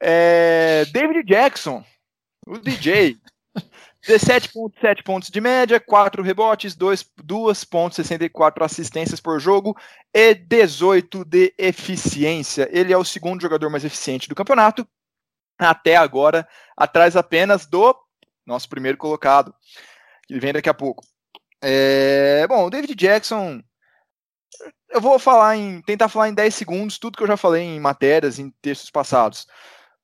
É, 0.00 0.84
David 0.92 1.22
Jackson, 1.24 1.84
o 2.46 2.58
DJ. 2.58 3.16
17,7 4.06 5.02
pontos 5.04 5.28
de 5.28 5.40
média, 5.40 5.78
4 5.78 6.22
rebotes, 6.22 6.74
2,64 6.74 8.64
assistências 8.64 9.20
por 9.20 9.38
jogo 9.38 9.76
e 10.14 10.34
18 10.34 11.24
de 11.24 11.54
eficiência. 11.58 12.68
Ele 12.72 12.92
é 12.92 12.96
o 12.96 13.04
segundo 13.04 13.42
jogador 13.42 13.68
mais 13.68 13.84
eficiente 13.84 14.28
do 14.28 14.34
campeonato, 14.34 14.88
até 15.58 15.96
agora, 15.96 16.48
atrás 16.76 17.14
apenas 17.14 17.66
do 17.66 17.94
nosso 18.46 18.68
primeiro 18.68 18.96
colocado, 18.96 19.54
que 20.26 20.40
vem 20.40 20.52
daqui 20.52 20.68
a 20.70 20.74
pouco. 20.74 21.04
É, 21.62 22.46
bom, 22.48 22.64
o 22.66 22.70
David 22.70 22.94
Jackson, 22.94 23.62
eu 24.88 25.00
vou 25.00 25.18
falar 25.18 25.56
em 25.56 25.82
tentar 25.82 26.08
falar 26.08 26.30
em 26.30 26.34
10 26.34 26.54
segundos 26.54 26.98
tudo 26.98 27.18
que 27.18 27.22
eu 27.22 27.28
já 27.28 27.36
falei 27.36 27.62
em 27.62 27.78
matérias, 27.78 28.38
em 28.38 28.50
textos 28.62 28.90
passados. 28.90 29.46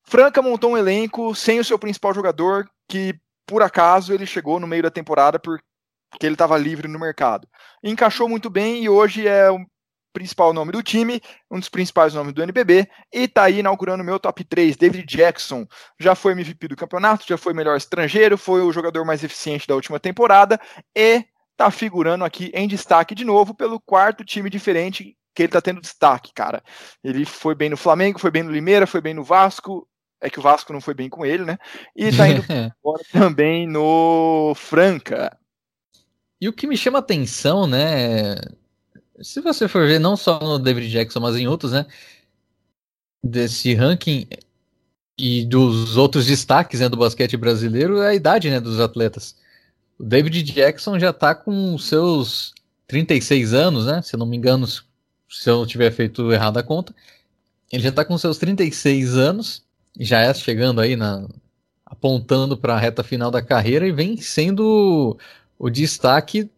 Franca 0.04 0.42
montou 0.42 0.72
um 0.72 0.76
elenco 0.78 1.34
sem 1.34 1.58
o 1.58 1.64
seu 1.64 1.78
principal 1.78 2.14
jogador, 2.14 2.68
que 2.86 3.18
por 3.46 3.62
acaso 3.62 4.12
ele 4.12 4.26
chegou 4.26 4.58
no 4.58 4.66
meio 4.66 4.82
da 4.82 4.90
temporada 4.90 5.38
porque 5.38 5.62
ele 6.22 6.34
estava 6.34 6.56
livre 6.56 6.88
no 6.88 6.98
mercado. 6.98 7.48
Encaixou 7.82 8.28
muito 8.28 8.50
bem 8.50 8.82
e 8.82 8.88
hoje 8.88 9.26
é 9.26 9.50
o 9.50 9.58
principal 10.12 10.54
nome 10.54 10.72
do 10.72 10.82
time, 10.82 11.20
um 11.50 11.58
dos 11.58 11.68
principais 11.68 12.14
nomes 12.14 12.32
do 12.32 12.42
NBB, 12.42 12.88
e 13.12 13.24
está 13.24 13.44
aí 13.44 13.58
inaugurando 13.58 14.02
meu 14.02 14.18
top 14.18 14.42
3. 14.44 14.74
David 14.74 15.04
Jackson 15.04 15.66
já 16.00 16.14
foi 16.14 16.32
MVP 16.32 16.68
do 16.68 16.76
campeonato, 16.76 17.26
já 17.28 17.36
foi 17.36 17.52
melhor 17.52 17.76
estrangeiro, 17.76 18.38
foi 18.38 18.62
o 18.62 18.72
jogador 18.72 19.04
mais 19.04 19.22
eficiente 19.22 19.66
da 19.66 19.74
última 19.74 20.00
temporada 20.00 20.58
e 20.96 21.22
está 21.52 21.70
figurando 21.70 22.24
aqui 22.24 22.50
em 22.54 22.66
destaque 22.66 23.14
de 23.14 23.26
novo 23.26 23.54
pelo 23.54 23.78
quarto 23.78 24.24
time 24.24 24.48
diferente 24.48 25.14
que 25.34 25.42
ele 25.42 25.48
está 25.48 25.60
tendo 25.60 25.82
destaque, 25.82 26.32
cara. 26.34 26.62
Ele 27.04 27.26
foi 27.26 27.54
bem 27.54 27.68
no 27.68 27.76
Flamengo, 27.76 28.18
foi 28.18 28.30
bem 28.30 28.42
no 28.42 28.50
Limeira, 28.50 28.86
foi 28.86 29.02
bem 29.02 29.12
no 29.12 29.22
Vasco, 29.22 29.86
é 30.26 30.30
que 30.30 30.40
o 30.40 30.42
Vasco 30.42 30.72
não 30.72 30.80
foi 30.80 30.92
bem 30.92 31.08
com 31.08 31.24
ele, 31.24 31.44
né? 31.44 31.56
E 31.94 32.10
tá 32.10 32.28
indo 32.28 32.42
agora 32.82 33.02
também 33.12 33.66
no 33.66 34.52
Franca. 34.56 35.36
E 36.40 36.48
o 36.48 36.52
que 36.52 36.66
me 36.66 36.76
chama 36.76 36.98
atenção, 36.98 37.66
né? 37.66 38.34
Se 39.22 39.40
você 39.40 39.68
for 39.68 39.86
ver, 39.86 40.00
não 40.00 40.16
só 40.16 40.40
no 40.40 40.58
David 40.58 40.90
Jackson, 40.90 41.20
mas 41.20 41.36
em 41.36 41.46
outros, 41.46 41.70
né? 41.70 41.86
Desse 43.22 43.72
ranking 43.72 44.26
e 45.16 45.44
dos 45.44 45.96
outros 45.96 46.26
destaques 46.26 46.80
né, 46.80 46.88
do 46.88 46.96
basquete 46.96 47.36
brasileiro, 47.36 48.02
é 48.02 48.08
a 48.08 48.14
idade 48.14 48.50
né, 48.50 48.60
dos 48.60 48.80
atletas. 48.80 49.36
O 49.98 50.04
David 50.04 50.42
Jackson 50.42 50.98
já 50.98 51.12
tá 51.12 51.34
com 51.34 51.78
seus 51.78 52.52
36 52.88 53.54
anos, 53.54 53.86
né? 53.86 54.02
Se 54.02 54.16
eu 54.16 54.18
não 54.18 54.26
me 54.26 54.36
engano, 54.36 54.66
se 54.66 54.84
eu 55.46 55.58
não 55.58 55.66
tiver 55.66 55.92
feito 55.92 56.32
errado 56.32 56.58
a 56.58 56.64
conta. 56.64 56.92
Ele 57.72 57.82
já 57.82 57.92
tá 57.92 58.04
com 58.04 58.18
seus 58.18 58.38
36 58.38 59.16
anos 59.16 59.65
já 59.98 60.20
é 60.20 60.32
chegando 60.34 60.80
aí 60.80 60.96
na 60.96 61.28
apontando 61.84 62.56
para 62.56 62.74
a 62.74 62.78
reta 62.78 63.02
final 63.02 63.30
da 63.30 63.40
carreira 63.40 63.86
e 63.86 63.92
vem 63.92 64.16
sendo 64.16 65.16
o, 65.58 65.70
destaque 65.70 66.50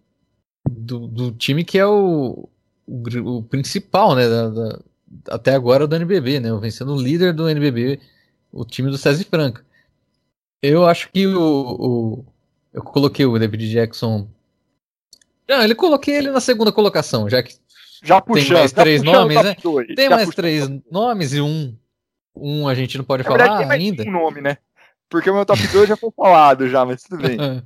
do, 0.69 1.07
do, 1.07 1.33
time 1.33 1.65
que 1.65 1.79
é 1.79 1.87
o, 1.87 2.49
o, 2.87 3.37
o 3.37 3.43
principal, 3.43 4.15
né, 4.15 4.27
da, 4.27 4.49
da, 4.49 4.81
até 5.29 5.55
agora 5.55 5.87
do 5.87 5.95
NBB, 5.95 6.41
né, 6.41 6.53
vem 6.59 6.71
sendo 6.71 6.95
o 6.95 7.01
líder 7.01 7.35
do 7.35 7.49
NBB, 7.49 8.01
o 8.51 8.65
time 8.65 8.91
do 8.91 8.97
César 8.97 9.25
Franca. 9.25 9.65
Eu 10.63 10.87
acho 10.87 11.11
que 11.13 11.27
o, 11.27 11.77
o 11.79 12.25
eu 12.73 12.83
coloquei 12.83 13.27
o 13.27 13.39
David 13.39 13.71
Jackson 13.71 14.29
não, 15.49 15.63
ele 15.63 15.75
coloquei 15.75 16.15
ele 16.15 16.31
na 16.31 16.41
segunda 16.41 16.71
colocação, 16.71 17.29
já 17.29 17.43
que 17.43 17.55
já 18.03 18.21
puxando, 18.21 18.47
tem 18.47 18.57
mais 18.57 18.73
três 18.73 19.03
nomes, 19.03 19.43
né? 19.43 19.57
Tem 19.97 20.09
mais 20.09 20.29
três 20.29 20.69
nomes 20.91 21.33
e 21.33 21.41
um 21.41 21.75
um 22.41 22.69
a 22.69 22.75
gente 22.75 22.97
não 22.97 23.05
pode 23.05 23.23
Na 23.23 23.31
falar 23.31 23.59
verdade, 23.59 23.73
ainda. 23.73 24.05
Um 24.05 24.13
nome, 24.13 24.41
né? 24.41 24.59
Porque 25.09 25.31
o 25.31 25.35
meu 25.35 25.47
top 25.47 25.67
2 25.67 25.89
já 25.89 25.97
foi 25.97 26.11
falado 26.11 26.69
já, 26.69 26.85
mas 26.85 27.03
tudo 27.03 27.23
bem. 27.23 27.39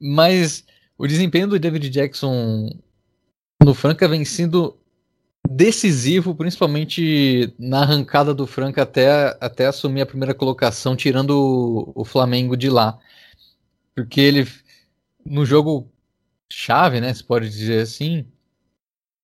mas 0.00 0.64
o 0.98 1.06
desempenho 1.06 1.48
do 1.48 1.58
David 1.58 1.88
Jackson 1.88 2.68
no 3.62 3.74
Franca 3.74 4.08
vem 4.08 4.24
sendo 4.24 4.76
decisivo, 5.48 6.34
principalmente 6.34 7.54
na 7.58 7.82
arrancada 7.82 8.34
do 8.34 8.46
Franca 8.46 8.82
até, 8.82 9.36
até 9.40 9.66
assumir 9.66 10.00
a 10.00 10.06
primeira 10.06 10.34
colocação, 10.34 10.96
tirando 10.96 11.30
o, 11.30 12.02
o 12.02 12.04
Flamengo 12.04 12.56
de 12.56 12.68
lá. 12.68 12.98
Porque 13.94 14.20
ele, 14.20 14.48
no 15.24 15.46
jogo 15.46 15.90
chave, 16.50 17.00
né, 17.00 17.12
se 17.12 17.22
pode 17.22 17.48
dizer 17.48 17.82
assim, 17.82 18.26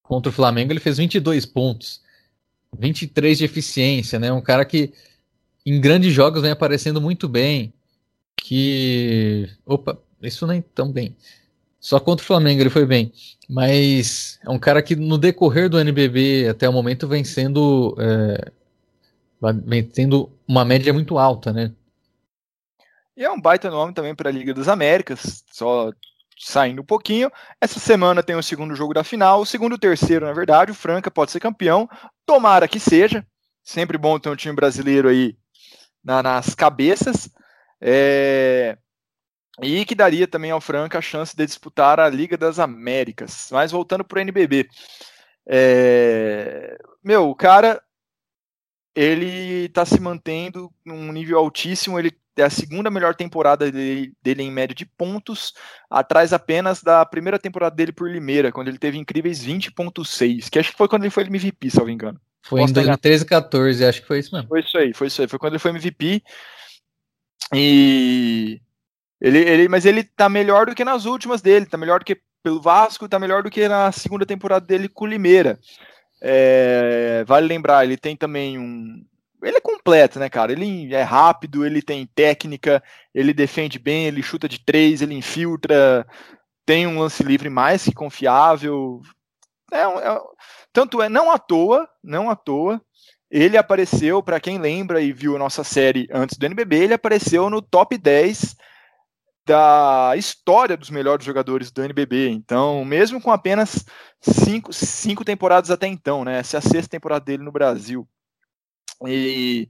contra 0.03 0.31
o 0.31 0.33
Flamengo, 0.33 0.73
ele 0.73 0.81
fez 0.81 0.99
22 0.99 1.47
pontos. 1.47 2.02
23 2.77 3.39
de 3.39 3.45
eficiência, 3.45 4.19
né? 4.19 4.33
Um 4.33 4.41
cara 4.41 4.65
que 4.65 4.93
em 5.65 5.81
grandes 5.81 6.13
jogos 6.13 6.43
vem 6.43 6.51
aparecendo 6.51 7.01
muito 7.01 7.29
bem. 7.29 7.73
Que. 8.37 9.49
Opa, 9.65 9.99
isso 10.23 10.47
nem 10.47 10.61
tão 10.61 10.91
bem. 10.91 11.17
Só 11.81 11.99
contra 11.99 12.23
o 12.23 12.27
Flamengo 12.27 12.63
ele 12.63 12.71
foi 12.71 12.87
bem. 12.87 13.13
Mas 13.49 14.39
é 14.45 14.51
um 14.51 14.59
cara 14.59 14.83
que 14.83 14.97
no 14.97 15.19
decorrer 15.19 15.69
do 15.69 15.79
NBB 15.79 16.49
até 16.49 16.69
o 16.69 16.73
momento 16.73 17.09
vem 17.09 17.25
sendo. 17.25 17.97
É, 17.99 18.53
vem 19.65 19.83
tendo 19.83 20.31
uma 20.47 20.65
média 20.65 20.93
muito 20.93 21.19
alta, 21.19 21.53
né? 21.53 21.73
E 23.17 23.25
é 23.25 23.31
um 23.31 23.41
baita 23.41 23.71
nome 23.71 23.93
também 23.93 24.15
para 24.15 24.31
a 24.31 24.33
Liga 24.33 24.55
das 24.55 24.69
Américas. 24.69 25.45
Só 25.51 25.93
saindo 26.43 26.83
um 26.83 26.85
pouquinho. 26.85 27.31
Essa 27.61 27.79
semana 27.79 28.23
tem 28.23 28.35
o 28.35 28.43
segundo 28.43 28.75
jogo 28.75 28.93
da 28.93 29.05
final, 29.05 29.41
o 29.41 29.47
segundo 29.47 29.79
terceiro, 29.79 30.27
na 30.27 30.33
verdade. 30.33 30.73
O 30.73 30.75
Franca 30.75 31.11
pode 31.11 31.31
ser 31.31 31.39
campeão. 31.39 31.89
Tomara 32.27 32.67
que 32.67 32.81
seja. 32.81 33.25
Sempre 33.63 33.97
bom 33.97 34.19
ter 34.19 34.29
um 34.29 34.37
time 34.37 34.55
brasileiro 34.55 35.09
aí 35.09 35.37
na, 36.03 36.23
nas 36.23 36.55
cabeças. 36.55 37.31
É... 37.81 38.77
E 39.63 39.85
que 39.85 39.95
daria 39.95 40.27
também 40.27 40.51
ao 40.51 40.61
Franca 40.61 40.99
a 40.99 41.03
chance 41.03 41.37
de 41.37 41.47
disputar 41.47 42.01
a 42.01 42.09
Liga 42.09 42.37
das 42.37 42.59
Américas. 42.59 43.49
Mas 43.53 43.71
voltando 43.71 44.05
para 44.05 44.19
o 44.19 44.21
NBB. 44.21 44.69
É... 45.47 46.77
Meu, 47.05 47.29
o 47.29 47.37
cara 47.37 47.81
ele 48.95 49.67
está 49.67 49.87
se 49.87 50.01
mantendo 50.01 50.73
num 50.85 51.13
nível 51.13 51.39
altíssimo. 51.39 52.01
Ele 52.01 52.11
é 52.37 52.43
a 52.43 52.51
segunda 52.51 52.91
melhor 52.91 53.15
temporada 53.15 53.71
dele, 53.71 54.13
dele, 54.23 54.43
em 54.43 54.51
média 54.51 54.75
de 54.75 54.87
pontos, 54.87 55.53
atrás 55.91 56.33
apenas 56.33 56.83
da 56.83 57.05
primeira 57.05 57.39
temporada 57.39 57.75
dele 57.77 57.93
por 57.93 58.11
Limeira, 58.11 58.51
quando 58.51 58.69
ele 58.69 58.79
teve 58.79 58.99
incríveis 58.99 59.45
20.6, 59.45 60.49
que 60.49 60.59
acho 60.59 60.71
que 60.73 60.79
foi 60.79 60.89
quando 60.89 61.03
ele 61.03 61.11
foi 61.11 61.25
MVP, 61.25 61.71
se 61.71 61.77
eu 61.77 61.81
não 61.81 61.87
me 61.87 61.93
engano. 61.93 62.21
Foi 62.43 62.61
Posso 62.61 62.73
em 62.73 62.75
2013 62.75 63.23
e 63.23 63.27
14, 63.27 63.85
acho 63.85 64.01
que 64.01 64.07
foi 64.07 64.19
isso 64.19 64.35
mesmo. 64.35 64.49
Foi 64.49 64.61
isso 64.61 64.79
aí, 64.79 64.95
foi 64.95 65.07
isso 65.07 65.23
aí, 65.23 65.29
foi 65.29 65.39
quando 65.39 65.53
ele 65.53 65.61
foi 65.61 65.71
MVP. 65.71 66.23
E 67.55 68.61
ele, 69.21 69.39
ele, 69.39 69.69
mas 69.69 69.85
ele 69.85 70.03
tá 70.03 70.29
melhor 70.29 70.67
do 70.67 70.75
que 70.75 70.85
nas 70.85 71.05
últimas 71.05 71.41
dele, 71.41 71.67
tá 71.67 71.77
melhor 71.77 72.01
do 72.01 72.05
que 72.05 72.21
pelo 72.43 72.61
Vasco, 72.61 73.09
tá 73.09 73.19
melhor 73.19 73.43
do 73.43 73.51
que 73.51 73.69
na 73.69 73.93
segunda 73.93 74.27
temporada 74.27 74.67
dele 74.67 74.89
com 74.89 75.05
o 75.05 75.09
Limeira. 75.09 75.61
É, 76.21 77.25
vale 77.27 77.47
lembrar, 77.47 77.85
ele 77.85 77.97
tem 77.97 78.17
também 78.17 78.59
um, 78.59 79.05
ele 79.43 79.57
é 79.57 79.61
completo, 79.61 80.19
né, 80.19 80.29
cara? 80.29 80.53
Ele 80.53 80.95
é 80.95 81.03
rápido, 81.03 81.65
ele 81.67 81.83
tem 81.83 82.07
técnica, 82.07 82.83
ele 83.15 83.35
defende 83.35 83.79
bem, 83.79 84.07
ele 84.07 84.23
chuta 84.23 84.49
de 84.49 84.65
três, 84.65 85.03
ele 85.03 85.15
infiltra, 85.15 86.07
tem 86.65 86.87
um 86.87 86.99
lance 86.99 87.23
livre 87.23 87.51
mais 87.51 87.85
que 87.85 87.93
confiável. 87.93 89.01
É, 89.73 89.81
é, 89.81 90.21
tanto 90.73 91.03
é, 91.03 91.09
não 91.09 91.31
à 91.31 91.39
toa, 91.39 91.89
não 92.03 92.31
à 92.31 92.37
toa, 92.37 92.81
ele 93.31 93.57
apareceu, 93.57 94.23
para 94.23 94.39
quem 94.39 94.59
lembra 94.59 95.01
e 95.01 95.13
viu 95.13 95.35
a 95.35 95.39
nossa 95.39 95.65
série 95.65 96.07
antes 96.13 96.37
do 96.37 96.45
NBB, 96.45 96.85
ele 96.85 96.95
apareceu 96.95 97.49
no 97.49 97.63
top 97.63 97.97
10 97.97 98.55
da 99.47 100.13
história 100.17 100.77
dos 100.77 100.91
melhores 100.91 101.25
jogadores 101.25 101.71
do 101.71 101.83
NBB. 101.83 102.29
Então, 102.29 102.85
mesmo 102.85 103.21
com 103.21 103.31
apenas 103.33 103.85
cinco, 104.21 104.73
cinco 104.73 105.25
temporadas 105.25 105.71
até 105.71 105.87
então, 105.87 106.25
né? 106.25 106.39
Essa 106.39 106.57
é 106.57 106.59
a 106.59 106.63
sexta 106.63 106.91
temporada 106.91 107.25
dele 107.25 107.43
no 107.43 107.51
Brasil. 107.51 108.07
E. 109.07 109.69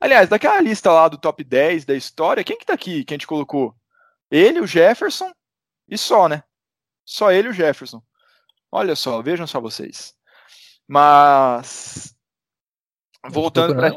Aliás, 0.00 0.28
daquela 0.28 0.60
lista 0.60 0.90
lá 0.90 1.08
do 1.08 1.18
top 1.18 1.44
10 1.44 1.84
da 1.84 1.94
história, 1.94 2.42
quem 2.44 2.58
que 2.58 2.64
tá 2.64 2.72
aqui 2.72 3.04
que 3.04 3.12
a 3.12 3.16
gente 3.16 3.26
colocou? 3.26 3.74
Ele, 4.30 4.60
o 4.60 4.66
Jefferson 4.66 5.30
e 5.88 5.98
só, 5.98 6.28
né? 6.28 6.42
Só 7.04 7.32
ele 7.32 7.48
e 7.48 7.50
o 7.50 7.54
Jefferson. 7.54 8.02
Olha 8.72 8.94
só, 8.94 9.20
vejam 9.20 9.46
só 9.46 9.60
vocês. 9.60 10.14
Mas. 10.86 12.14
Voltando 13.28 13.74
pra. 13.74 13.90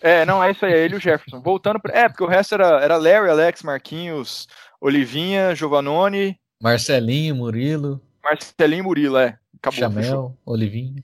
É, 0.00 0.26
não, 0.26 0.42
é 0.42 0.50
isso 0.50 0.64
aí, 0.66 0.72
é 0.72 0.78
ele 0.84 0.94
e 0.94 0.96
o 0.98 1.00
Jefferson. 1.00 1.40
Voltando 1.40 1.80
pra. 1.80 1.96
É, 1.96 2.08
porque 2.08 2.24
o 2.24 2.28
resto 2.28 2.54
era, 2.54 2.80
era 2.80 2.96
Larry, 2.96 3.30
Alex, 3.30 3.62
Marquinhos, 3.62 4.46
Olivinha, 4.80 5.54
Giovanoni. 5.54 6.38
Marcelinho, 6.60 7.34
Murilo. 7.34 8.00
Marcelinho 8.22 8.80
e 8.80 8.82
Murilo, 8.82 9.16
é. 9.16 9.38
Acabou. 9.56 9.78
Chamel, 9.78 10.02
fechou. 10.02 10.38
Olivinha. 10.44 11.02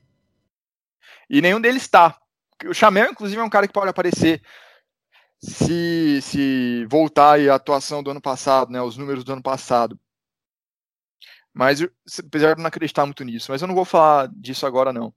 E 1.31 1.41
nenhum 1.41 1.61
deles 1.61 1.87
tá. 1.89 2.19
O 2.67 2.75
Chamel, 2.75 3.11
inclusive, 3.11 3.41
é 3.41 3.45
um 3.45 3.51
cara 3.51 3.67
que 3.67 3.73
pode 3.73 3.89
aparecer 3.89 4.43
se, 5.41 6.21
se 6.21 6.87
voltar 6.87 7.39
a 7.39 7.55
atuação 7.55 8.03
do 8.03 8.11
ano 8.11 8.21
passado, 8.21 8.73
né, 8.73 8.83
os 8.83 8.97
números 8.97 9.25
do 9.25 9.33
ano 9.33 9.43
passado. 9.43 9.99
Mas, 11.55 11.81
apesar 12.19 12.55
de 12.55 12.61
não 12.61 12.69
acreditar 12.69 13.05
muito 13.05 13.25
nisso, 13.25 13.51
mas 13.51 13.63
eu 13.63 13.69
não 13.69 13.75
vou 13.75 13.85
falar 13.85 14.29
disso 14.35 14.67
agora, 14.67 14.93
não. 14.93 15.13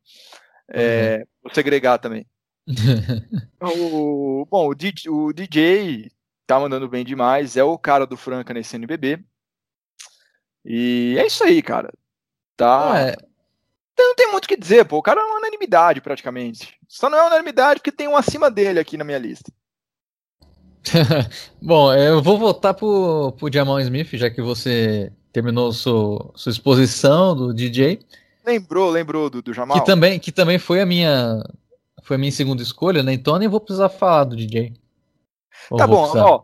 É, 0.67 1.17
uhum. 1.17 1.25
Vou 1.43 1.53
segregar 1.53 1.97
também. 1.99 2.25
o, 3.61 4.45
bom, 4.49 4.67
o 4.67 4.75
DJ, 4.75 5.11
o 5.11 5.33
DJ 5.33 6.11
tá 6.47 6.59
mandando 6.59 6.87
bem 6.87 7.03
demais, 7.03 7.57
é 7.57 7.63
o 7.63 7.77
cara 7.77 8.05
do 8.05 8.17
Franca 8.17 8.53
nesse 8.53 8.75
NBB. 8.75 9.23
E 10.63 11.15
é 11.17 11.25
isso 11.25 11.43
aí, 11.43 11.61
cara. 11.61 11.91
Tá. 12.55 12.99
É. 12.99 13.30
Não 14.07 14.15
tem 14.15 14.31
muito 14.31 14.45
o 14.45 14.47
que 14.47 14.57
dizer, 14.57 14.85
pô. 14.85 14.97
O 14.97 15.01
cara 15.01 15.21
é 15.21 15.23
uma 15.23 15.37
unanimidade, 15.37 16.01
praticamente. 16.01 16.75
Só 16.87 17.09
não 17.09 17.17
é 17.17 17.27
unanimidade 17.27 17.79
porque 17.79 17.91
tem 17.91 18.07
um 18.07 18.17
acima 18.17 18.49
dele 18.49 18.79
aqui 18.79 18.97
na 18.97 19.03
minha 19.03 19.17
lista. 19.17 19.51
Bom, 21.61 21.93
eu 21.93 22.21
vou 22.21 22.37
votar 22.37 22.73
pro, 22.73 23.33
pro 23.37 23.53
Jamal 23.53 23.79
Smith, 23.81 24.09
já 24.13 24.29
que 24.29 24.41
você 24.41 25.11
terminou 25.31 25.71
sua, 25.71 26.31
sua 26.35 26.51
exposição 26.51 27.35
do 27.35 27.53
DJ. 27.53 27.99
Lembrou, 28.45 28.89
lembrou 28.89 29.29
do, 29.29 29.41
do 29.41 29.53
Jamal? 29.53 29.79
Que 29.79 29.85
também, 29.85 30.19
que 30.19 30.31
também 30.31 30.57
foi 30.57 30.81
a 30.81 30.85
minha 30.85 31.43
foi 32.03 32.15
a 32.15 32.19
minha 32.19 32.31
segunda 32.31 32.63
escolha, 32.63 33.03
né? 33.03 33.13
Então 33.13 33.37
nem 33.37 33.47
vou 33.47 33.59
precisar 33.59 33.89
falar 33.89 34.23
do 34.23 34.35
DJ. 34.35 34.73
Ou 35.69 35.77
tá 35.77 35.85
bom, 35.85 36.01
precisar? 36.01 36.25
ó. 36.25 36.43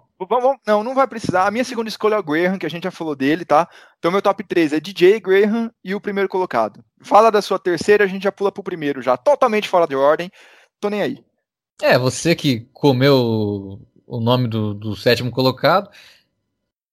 Não, 0.65 0.83
não 0.83 0.95
vai 0.95 1.07
precisar. 1.07 1.45
A 1.45 1.51
minha 1.51 1.63
segunda 1.63 1.89
escolha 1.89 2.15
é 2.15 2.19
o 2.19 2.23
Graham, 2.23 2.57
que 2.57 2.65
a 2.65 2.69
gente 2.69 2.85
já 2.85 2.91
falou 2.91 3.15
dele, 3.15 3.45
tá? 3.45 3.69
Então 3.99 4.11
meu 4.11 4.21
top 4.21 4.43
3 4.43 4.73
é 4.73 4.79
DJ, 4.79 5.19
Graham 5.19 5.71
e 5.83 5.93
o 5.93 6.01
primeiro 6.01 6.27
colocado. 6.27 6.83
Fala 7.01 7.31
da 7.31 7.41
sua 7.41 7.59
terceira, 7.59 8.03
a 8.03 8.07
gente 8.07 8.23
já 8.23 8.31
pula 8.31 8.51
pro 8.51 8.63
primeiro 8.63 9.01
já. 9.01 9.15
Totalmente 9.15 9.69
fora 9.69 9.87
de 9.87 9.95
ordem. 9.95 10.31
Tô 10.79 10.89
nem 10.89 11.01
aí. 11.01 11.23
É, 11.81 11.97
você 11.97 12.35
que 12.35 12.61
comeu 12.73 13.79
o 14.07 14.19
nome 14.19 14.47
do, 14.47 14.73
do 14.73 14.95
sétimo 14.95 15.29
colocado. 15.29 15.91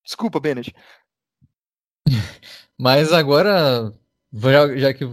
Desculpa, 0.04 0.38
Bennett. 0.38 0.74
Mas 2.76 3.12
agora, 3.12 3.92
já, 4.32 4.76
já 4.76 4.92
que 4.92 5.08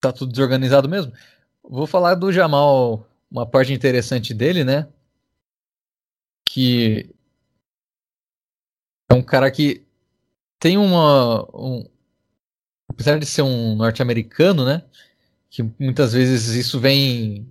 tá 0.00 0.12
tudo 0.12 0.30
desorganizado 0.30 0.88
mesmo, 0.88 1.12
vou 1.62 1.86
falar 1.86 2.14
do 2.14 2.30
Jamal, 2.30 3.06
uma 3.30 3.46
parte 3.46 3.72
interessante 3.72 4.34
dele, 4.34 4.62
né? 4.62 4.86
Que 6.44 7.13
é 9.14 9.18
um 9.18 9.22
cara 9.22 9.50
que 9.50 9.82
tem 10.58 10.76
uma. 10.76 11.44
Um, 11.54 11.86
apesar 12.88 13.18
de 13.18 13.26
ser 13.26 13.42
um 13.42 13.76
norte-americano, 13.76 14.64
né? 14.64 14.82
Que 15.50 15.62
muitas 15.78 16.12
vezes 16.12 16.48
isso 16.54 16.80
vem 16.80 17.46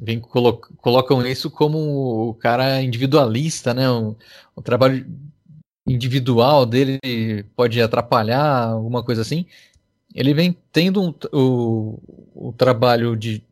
vem 0.00 0.20
colo 0.20 0.58
colocam 0.78 1.26
isso 1.26 1.50
como 1.50 2.30
o 2.30 2.34
cara 2.34 2.82
individualista, 2.82 3.74
né? 3.74 3.90
O, 3.90 4.16
o, 4.56 4.62
trabalho 4.62 5.06
individual 5.86 6.64
dele 6.64 6.98
pode 7.56 7.80
atrapalhar 7.82 8.68
alguma 8.68 9.02
coisa 9.02 9.22
assim. 9.22 9.46
Ele 10.14 10.32
vem 10.32 10.56
tendo 10.72 11.02
um, 11.02 11.14
o, 11.32 12.48
o 12.48 12.52
trabalho 12.52 13.16
de 13.16 13.42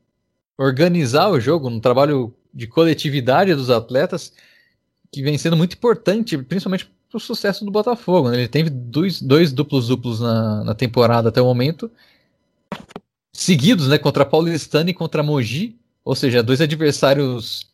organizar 0.59 1.29
o 1.29 1.41
jogo, 1.41 1.69
um 1.69 1.81
trabalho 1.81 2.35
de 2.53 2.67
coletividade 2.67 3.55
dos 3.55 3.69
atletas 3.69 4.33
que 5.13 5.23
vem 5.23 5.37
sendo 5.39 5.57
muito 5.57 5.75
importante, 5.75 6.39
principalmente 6.39 6.91
para 7.17 7.19
o 7.19 7.21
sucesso 7.21 7.65
do 7.65 7.71
Botafogo. 7.71 8.31
Né? 8.31 8.37
Ele 8.39 8.49
teve 8.49 8.69
dois, 8.69 9.21
dois 9.21 9.53
duplos 9.53 9.89
duplos 9.89 10.21
na, 10.21 10.65
na 10.65 10.75
temporada 10.75 11.31
até 11.31 11.41
o 11.41 11.47
momento, 11.47 11.91
seguidos, 13.33 13.89
né? 13.89 13.99
Contra 13.99 14.23
a 14.23 14.27
Paulistana 14.27 14.91
e 14.91 14.95
contra 14.95 15.23
Mogi 15.23 15.77
ou 16.07 16.15
seja, 16.15 16.41
dois 16.41 16.61
adversários 16.61 17.67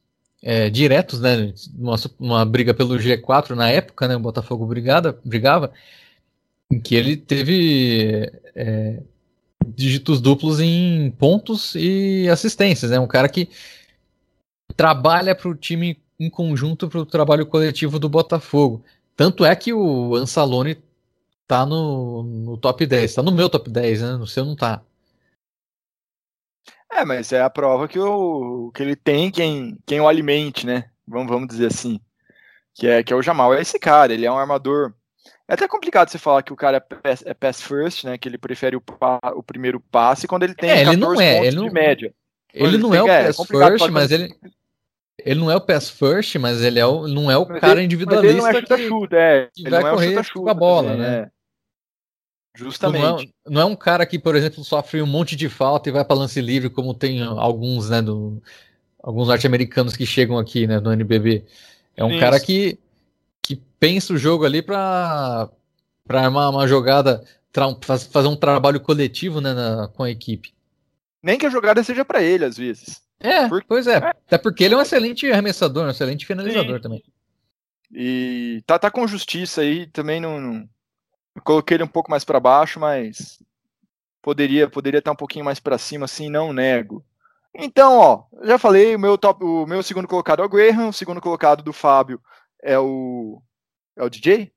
é, 0.42 0.70
diretos, 0.70 1.20
né? 1.20 1.52
Uma, 1.78 1.96
uma, 2.18 2.44
briga 2.46 2.72
pelo 2.72 2.96
G4 2.96 3.50
na 3.50 3.68
época, 3.68 4.08
né? 4.08 4.16
O 4.16 4.20
Botafogo 4.20 4.64
brigada, 4.64 5.18
brigava, 5.22 5.70
em 6.70 6.80
que 6.80 6.94
ele 6.94 7.14
teve 7.14 8.32
é, 8.56 9.02
dígitos 9.66 10.18
duplos 10.18 10.60
em 10.60 11.10
pontos 11.10 11.74
e 11.74 12.26
assistências, 12.30 12.90
né? 12.90 12.98
Um 12.98 13.06
cara 13.06 13.28
que 13.28 13.50
trabalha 14.74 15.34
para 15.34 15.50
o 15.50 15.54
time 15.54 15.98
em 16.18 16.30
conjunto 16.30 16.88
para 16.88 17.00
o 17.00 17.06
trabalho 17.06 17.44
coletivo 17.44 17.98
do 17.98 18.08
Botafogo. 18.08 18.82
Tanto 19.16 19.44
é 19.44 19.54
que 19.54 19.72
o 19.72 20.14
Ansalone 20.16 20.82
tá 21.46 21.66
no, 21.66 22.22
no 22.22 22.56
top 22.56 22.86
10, 22.86 23.14
tá 23.14 23.22
no 23.22 23.32
meu 23.32 23.48
top 23.48 23.70
10, 23.70 24.02
né? 24.02 24.12
No 24.12 24.26
seu 24.26 24.44
não 24.44 24.56
tá. 24.56 24.82
É, 26.90 27.04
mas 27.04 27.32
é 27.32 27.40
a 27.40 27.50
prova 27.50 27.88
que, 27.88 27.98
o, 27.98 28.70
que 28.74 28.82
ele 28.82 28.94
tem 28.94 29.30
quem, 29.30 29.78
quem 29.86 30.00
o 30.00 30.08
alimente, 30.08 30.66
né? 30.66 30.90
Vamos, 31.06 31.28
vamos 31.28 31.48
dizer 31.48 31.66
assim. 31.66 31.98
Que 32.74 32.86
é, 32.86 33.02
que 33.02 33.12
é 33.12 33.16
o 33.16 33.22
Jamal. 33.22 33.54
É 33.54 33.60
esse 33.60 33.78
cara, 33.78 34.12
ele 34.12 34.26
é 34.26 34.32
um 34.32 34.38
armador. 34.38 34.94
É 35.48 35.54
até 35.54 35.66
complicado 35.66 36.08
você 36.08 36.18
falar 36.18 36.42
que 36.42 36.52
o 36.52 36.56
cara 36.56 36.76
é 36.76 36.80
pass, 36.80 37.22
é 37.26 37.34
pass 37.34 37.60
first, 37.60 38.04
né? 38.04 38.16
Que 38.16 38.28
ele 38.28 38.38
prefere 38.38 38.76
o, 38.76 38.82
o 39.34 39.42
primeiro 39.42 39.80
passe 39.80 40.26
quando 40.26 40.44
ele 40.44 40.54
tem 40.54 40.70
é, 40.70 40.82
ele 40.82 40.96
não 40.96 41.20
é, 41.20 41.46
ele 41.46 41.56
não, 41.56 41.64
de 41.64 41.72
média. 41.72 42.14
Ele, 42.52 42.68
ele 42.68 42.78
não 42.78 42.94
é 42.94 43.02
o 43.02 43.08
é, 43.08 43.24
pass 43.24 43.40
é 43.40 43.46
first, 43.46 43.88
mas 43.90 44.10
ele. 44.10 44.34
Ele 45.24 45.40
não 45.40 45.50
é 45.50 45.56
o 45.56 45.60
pass 45.60 45.88
first, 45.88 46.34
mas 46.36 46.62
ele 46.62 46.78
é 46.78 46.86
o, 46.86 47.06
não 47.06 47.30
é 47.30 47.36
o 47.36 47.46
cara 47.46 47.82
individualista. 47.82 48.32
Ele 48.32 48.40
não 48.40 48.48
é 48.48 48.54
chuta-chuta, 48.54 49.16
é. 49.16 49.48
Que 49.54 49.62
ele 49.62 49.70
vai 49.70 49.90
correr 49.90 50.08
chuta 50.08 50.22
-chuta, 50.22 50.40
com 50.40 50.48
a 50.48 50.54
bola, 50.54 50.96
né? 50.96 51.14
É. 51.14 51.30
Justamente. 52.54 53.02
Não 53.02 53.18
é, 53.18 53.26
não 53.46 53.60
é, 53.62 53.64
um 53.64 53.76
cara 53.76 54.04
que, 54.04 54.18
por 54.18 54.36
exemplo, 54.36 54.62
sofre 54.62 55.00
um 55.00 55.06
monte 55.06 55.34
de 55.34 55.48
falta 55.48 55.88
e 55.88 55.92
vai 55.92 56.04
para 56.04 56.16
lance 56.16 56.40
livre, 56.40 56.68
como 56.68 56.92
tem 56.92 57.22
alguns, 57.22 57.88
né, 57.88 58.02
do, 58.02 58.42
alguns 59.02 59.28
norte-americanos 59.28 59.96
que 59.96 60.04
chegam 60.04 60.38
aqui, 60.38 60.66
né, 60.66 60.78
no 60.78 60.92
NBB. 60.92 61.44
É 61.96 62.04
um 62.04 62.10
Isso. 62.10 62.20
cara 62.20 62.38
que, 62.38 62.78
que 63.40 63.56
pensa 63.80 64.12
o 64.12 64.18
jogo 64.18 64.44
ali 64.44 64.60
para 64.60 65.48
para 66.04 66.24
armar 66.24 66.50
uma 66.50 66.66
jogada, 66.66 67.24
fazer 67.80 68.28
um 68.28 68.36
trabalho 68.36 68.80
coletivo, 68.80 69.40
né, 69.40 69.54
na, 69.54 69.88
com 69.88 70.02
a 70.02 70.10
equipe. 70.10 70.52
Nem 71.22 71.38
que 71.38 71.46
a 71.46 71.50
jogada 71.50 71.82
seja 71.84 72.04
para 72.04 72.22
ele, 72.22 72.44
às 72.44 72.56
vezes. 72.56 73.00
É, 73.22 73.48
Por... 73.48 73.64
pois 73.64 73.86
é. 73.86 73.96
é. 73.96 74.08
Até 74.08 74.38
porque 74.38 74.64
ele 74.64 74.74
é 74.74 74.76
um 74.76 74.82
excelente 74.82 75.30
arremessador, 75.30 75.86
um 75.86 75.90
excelente 75.90 76.26
finalizador 76.26 76.76
Sim. 76.76 76.82
também. 76.82 77.04
E 77.92 78.62
tá, 78.66 78.78
tá 78.78 78.90
com 78.90 79.06
justiça 79.06 79.60
aí, 79.60 79.86
também 79.86 80.20
não, 80.20 80.40
não 80.40 80.68
coloquei 81.44 81.76
ele 81.76 81.84
um 81.84 81.88
pouco 81.88 82.10
mais 82.10 82.24
para 82.24 82.40
baixo, 82.40 82.80
mas 82.80 83.38
poderia 84.22 84.68
poderia 84.68 84.98
estar 84.98 85.12
um 85.12 85.16
pouquinho 85.16 85.44
mais 85.44 85.60
para 85.60 85.78
cima, 85.78 86.06
assim, 86.06 86.30
não 86.30 86.52
nego. 86.52 87.04
Então, 87.54 87.98
ó, 87.98 88.24
já 88.44 88.58
falei, 88.58 88.96
o 88.96 88.98
meu 88.98 89.18
top, 89.18 89.44
o 89.44 89.66
meu 89.66 89.82
segundo 89.82 90.08
colocado 90.08 90.42
é 90.42 90.44
o 90.44 90.48
Graham, 90.48 90.88
o 90.88 90.92
segundo 90.92 91.20
colocado 91.20 91.62
do 91.62 91.72
Fábio 91.72 92.20
é 92.62 92.78
o 92.78 93.42
é 93.96 94.02
o 94.02 94.08
DJ? 94.08 94.52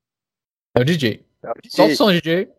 É 0.73 0.79
o 0.79 0.85
DJ. 0.85 1.25
É 1.43 1.49
o 1.49 1.53
DJ. 1.61 1.71
Solta 1.71 1.93
o 1.93 1.97
som, 1.97 2.11
DJ. 2.11 2.49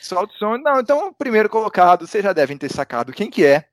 Solta 0.00 0.32
o 0.32 0.36
som. 0.38 0.56
Não, 0.58 0.80
então, 0.80 1.08
o 1.08 1.14
primeiro 1.14 1.48
colocado, 1.48 2.06
vocês 2.06 2.24
já 2.24 2.32
devem 2.32 2.56
ter 2.56 2.70
sacado 2.70 3.12
quem 3.12 3.30
que 3.30 3.44
é. 3.44 3.68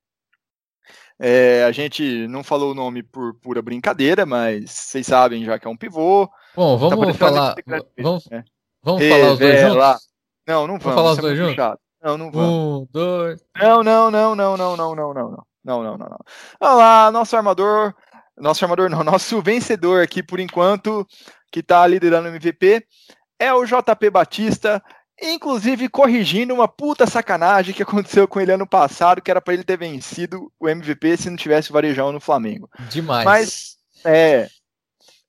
É, 1.19 1.63
a 1.63 1.71
gente 1.71 2.27
não 2.27 2.43
falou 2.43 2.71
o 2.71 2.75
nome 2.75 3.03
por 3.03 3.33
pura 3.35 3.61
brincadeira, 3.61 4.25
mas 4.25 4.71
vocês 4.71 5.07
sabem 5.07 5.45
já 5.45 5.57
que 5.59 5.67
é 5.67 5.69
um 5.69 5.77
pivô. 5.77 6.29
Bom, 6.55 6.77
vamos 6.77 7.07
tá 7.07 7.13
falar. 7.13 7.55
Vamos, 7.97 8.27
é. 8.31 8.43
Vamos 8.81 9.07
falar 9.07 9.31
os 9.31 9.39
dois 9.39 9.61
juntos? 9.61 10.09
Não, 10.47 10.67
não 10.67 10.79
vamos. 10.79 10.83
Vamos 10.83 10.95
falar 10.95 11.11
os 11.11 11.17
é 11.17 11.21
dois 11.21 11.37
juntos? 11.37 11.55
Chato. 11.55 11.79
Não, 12.03 12.17
não 12.17 12.31
vamos. 12.31 12.81
Um, 12.81 12.87
dois. 12.91 13.41
Não, 13.59 13.83
não, 13.83 14.11
não, 14.11 14.35
não, 14.35 14.57
não, 14.57 14.77
não, 14.77 14.95
não, 14.95 14.95
não, 14.95 15.13
não. 15.13 15.45
Não, 15.63 15.81
não, 15.81 15.97
não, 15.97 16.09
não. 16.09 16.19
Olha 16.59 16.73
lá, 16.73 17.11
nosso 17.11 17.35
armador. 17.35 17.93
Nosso 18.37 18.65
armador 18.65 18.89
não, 18.89 19.03
nosso 19.03 19.41
vencedor 19.41 20.03
aqui 20.03 20.23
por 20.23 20.39
enquanto, 20.39 21.07
que 21.51 21.61
tá 21.61 21.85
liderando 21.85 22.27
o 22.27 22.31
MVP, 22.31 22.83
é 23.39 23.53
o 23.53 23.63
JP 23.63 24.09
Batista, 24.09 24.83
inclusive 25.21 25.87
corrigindo 25.89 26.53
uma 26.53 26.67
puta 26.67 27.05
sacanagem 27.05 27.73
que 27.73 27.83
aconteceu 27.83 28.27
com 28.27 28.39
ele 28.39 28.51
ano 28.51 28.67
passado, 28.67 29.21
que 29.21 29.31
era 29.31 29.41
para 29.41 29.53
ele 29.53 29.63
ter 29.63 29.77
vencido 29.77 30.51
o 30.59 30.67
MVP 30.67 31.17
se 31.17 31.29
não 31.29 31.37
tivesse 31.37 31.69
o 31.69 31.73
Varejão 31.73 32.11
no 32.11 32.19
Flamengo. 32.19 32.69
Demais. 32.89 33.25
Mas, 33.25 33.77
é, 34.05 34.49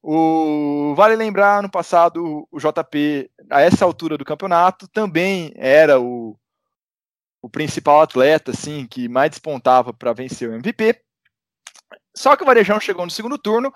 o, 0.03 0.95
vale 0.95 1.16
lembrar, 1.16 1.62
no 1.62 1.70
passado, 1.70 2.47
o 2.51 2.59
JP, 2.59 3.30
a 3.51 3.62
essa 3.62 3.85
altura 3.85 4.18
do 4.18 4.24
campeonato, 4.24 4.87
também 4.89 5.53
era 5.57 5.99
o, 6.01 6.37
o 7.41 7.49
principal 7.49 8.03
atleta, 8.03 8.51
assim, 8.51 8.87
que 8.87 9.09
mais 9.09 9.30
despontava 9.30 9.95
para 9.95 10.12
vencer 10.12 10.49
o 10.49 10.55
MVP. 10.55 11.01
Só 12.14 12.37
que 12.37 12.43
o 12.43 12.47
Varejão 12.47 12.78
chegou 12.78 13.05
no 13.05 13.11
segundo 13.11 13.39
turno, 13.39 13.72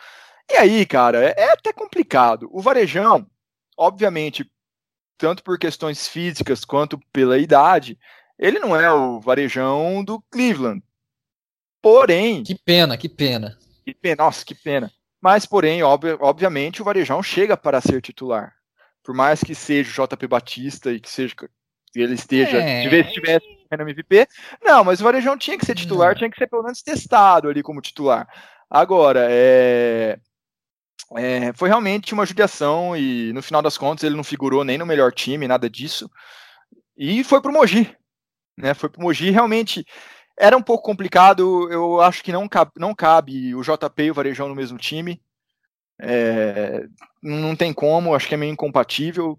e 0.50 0.54
aí, 0.56 0.84
cara, 0.84 1.24
é, 1.24 1.34
é 1.36 1.52
até 1.52 1.72
complicado. 1.72 2.48
O 2.52 2.60
Varejão, 2.60 3.26
obviamente, 3.76 4.50
tanto 5.18 5.42
por 5.42 5.58
questões 5.58 6.06
físicas 6.06 6.64
quanto 6.64 6.98
pela 7.12 7.36
idade, 7.36 7.98
ele 8.38 8.58
não 8.58 8.74
é 8.74 8.90
o 8.90 9.20
Varejão 9.20 10.02
do 10.04 10.22
Cleveland. 10.30 10.82
Porém. 11.82 12.44
Que 12.44 12.54
pena, 12.54 12.96
que 12.96 13.08
pena. 13.08 13.58
Que 13.84 13.92
pena, 13.92 14.24
nossa, 14.24 14.44
que 14.44 14.54
pena. 14.54 14.90
Mas, 15.20 15.44
porém, 15.44 15.82
ob 15.82 16.04
obviamente, 16.20 16.80
o 16.80 16.84
Varejão 16.84 17.22
chega 17.22 17.56
para 17.56 17.80
ser 17.80 18.00
titular. 18.00 18.54
Por 19.02 19.14
mais 19.14 19.42
que 19.42 19.54
seja 19.54 20.02
o 20.02 20.06
JP 20.06 20.26
Batista 20.28 20.92
e 20.92 21.00
que 21.00 21.10
seja 21.10 21.34
ele 21.94 22.14
esteja, 22.14 22.58
é. 22.58 22.82
tivesse, 22.82 23.12
tivesse 23.12 23.46
no 23.72 23.82
MVP, 23.82 24.28
não, 24.62 24.84
mas 24.84 25.00
o 25.00 25.04
Varejão 25.04 25.36
tinha 25.36 25.58
que 25.58 25.66
ser 25.66 25.74
titular, 25.74 26.14
tinha 26.14 26.30
que 26.30 26.36
ser 26.36 26.46
pelo 26.46 26.62
menos 26.62 26.82
testado 26.82 27.48
ali 27.48 27.62
como 27.62 27.80
titular. 27.80 28.28
Agora, 28.70 29.26
é, 29.30 30.18
é, 31.16 31.52
foi 31.54 31.68
realmente 31.68 32.12
uma 32.12 32.26
judiação 32.26 32.96
e 32.96 33.32
no 33.32 33.42
final 33.42 33.62
das 33.62 33.78
contas 33.78 34.04
ele 34.04 34.16
não 34.16 34.24
figurou 34.24 34.64
nem 34.64 34.76
no 34.78 34.86
melhor 34.86 35.12
time, 35.12 35.48
nada 35.48 35.68
disso. 35.70 36.10
E 36.96 37.24
foi 37.24 37.40
pro 37.40 37.52
Mogi, 37.52 37.94
né? 38.58 38.74
Foi 38.74 38.88
pro 38.90 39.02
Mogi 39.02 39.30
realmente 39.30 39.84
Era 40.38 40.56
um 40.56 40.62
pouco 40.62 40.84
complicado, 40.84 41.70
eu 41.72 42.00
acho 42.02 42.22
que 42.24 42.32
não 42.32 42.48
cabe, 42.48 42.72
não 42.78 42.94
cabe 42.94 43.54
o 43.54 43.62
JP 43.62 44.04
e 44.04 44.10
o 44.10 44.14
Varejão 44.14 44.48
no 44.48 44.54
mesmo 44.56 44.78
time. 44.78 45.22
É, 46.00 46.86
não 47.22 47.56
tem 47.56 47.72
como, 47.74 48.14
acho 48.14 48.28
que 48.28 48.34
é 48.34 48.38
meio 48.38 48.52
incompatível 48.52 49.38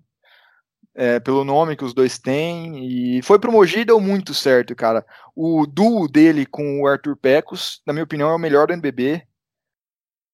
é, 0.96 1.20
pelo 1.20 1.46
nome 1.46 1.76
que 1.78 1.86
os 1.86 1.94
dois 1.94 2.20
têm. 2.20 3.18
E 3.18 3.22
foi 3.22 3.40
pro 3.40 3.52
Mogi 3.52 3.86
deu 3.86 4.00
muito 4.00 4.34
certo, 4.34 4.76
cara. 4.76 5.06
O 5.36 5.66
duo 5.66 6.08
dele 6.08 6.46
com 6.46 6.82
o 6.82 6.88
Arthur 6.88 7.16
Pecos, 7.16 7.82
na 7.88 7.94
minha 7.94 8.04
opinião, 8.04 8.30
é 8.30 8.36
o 8.36 8.40
melhor 8.40 8.68
do 8.68 8.74
NBB. 8.74 9.24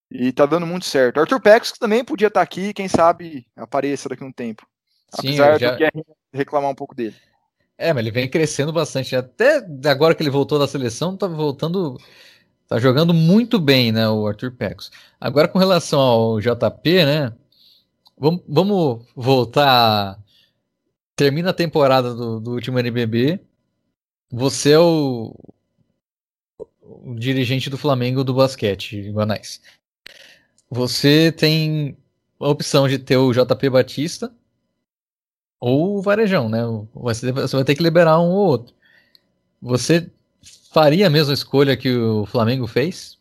E 0.09 0.31
tá 0.31 0.45
dando 0.45 0.65
muito 0.65 0.85
certo. 0.85 1.19
Arthur 1.19 1.41
Pecos 1.41 1.71
também 1.71 2.03
podia 2.03 2.27
estar 2.27 2.39
tá 2.39 2.43
aqui, 2.43 2.73
quem 2.73 2.87
sabe 2.87 3.45
apareça 3.55 4.07
daqui 4.07 4.23
a 4.23 4.27
um 4.27 4.31
tempo. 4.31 4.65
Sim, 5.19 5.39
Apesar 5.39 5.59
já... 5.59 5.75
do 5.75 6.05
reclamar 6.33 6.69
um 6.69 6.75
pouco 6.75 6.95
dele. 6.95 7.15
É, 7.77 7.91
mas 7.91 8.01
ele 8.01 8.11
vem 8.11 8.29
crescendo 8.29 8.71
bastante. 8.71 9.15
Até 9.15 9.65
agora 9.89 10.15
que 10.15 10.23
ele 10.23 10.29
voltou 10.29 10.57
da 10.57 10.67
seleção, 10.67 11.17
tá 11.17 11.27
voltando. 11.27 11.97
Tá 12.67 12.79
jogando 12.79 13.13
muito 13.13 13.59
bem, 13.59 13.91
né, 13.91 14.09
o 14.09 14.25
Arthur 14.25 14.51
Pecos. 14.51 14.91
Agora 15.21 15.47
com 15.47 15.59
relação 15.59 15.99
ao 15.99 16.39
JP, 16.39 17.05
né? 17.05 17.33
Vamos, 18.17 18.41
vamos 18.47 19.05
voltar. 19.15 20.17
Termina 21.15 21.51
a 21.51 21.53
temporada 21.53 22.13
do, 22.13 22.39
do 22.39 22.51
último 22.53 22.79
NBB. 22.79 23.39
Você 24.31 24.71
é 24.71 24.79
o, 24.79 25.35
o 26.81 27.15
dirigente 27.15 27.69
do 27.69 27.77
Flamengo 27.77 28.23
do 28.23 28.33
basquete, 28.33 29.11
Guanais. 29.11 29.61
Você 30.69 31.31
tem 31.31 31.97
a 32.39 32.47
opção 32.47 32.87
de 32.87 32.97
ter 32.99 33.17
o 33.17 33.31
JP 33.31 33.69
Batista 33.69 34.33
ou 35.59 35.97
o 35.97 36.01
Varejão, 36.01 36.49
né? 36.49 36.61
Você, 36.93 37.31
vai 37.31 37.63
ter 37.63 37.75
que 37.75 37.83
liberar 37.83 38.19
um 38.19 38.29
ou 38.29 38.47
outro. 38.47 38.75
Você 39.61 40.11
faria 40.71 41.07
a 41.07 41.09
mesma 41.09 41.33
escolha 41.33 41.77
que 41.77 41.95
o 41.95 42.25
Flamengo 42.25 42.67
fez? 42.67 43.17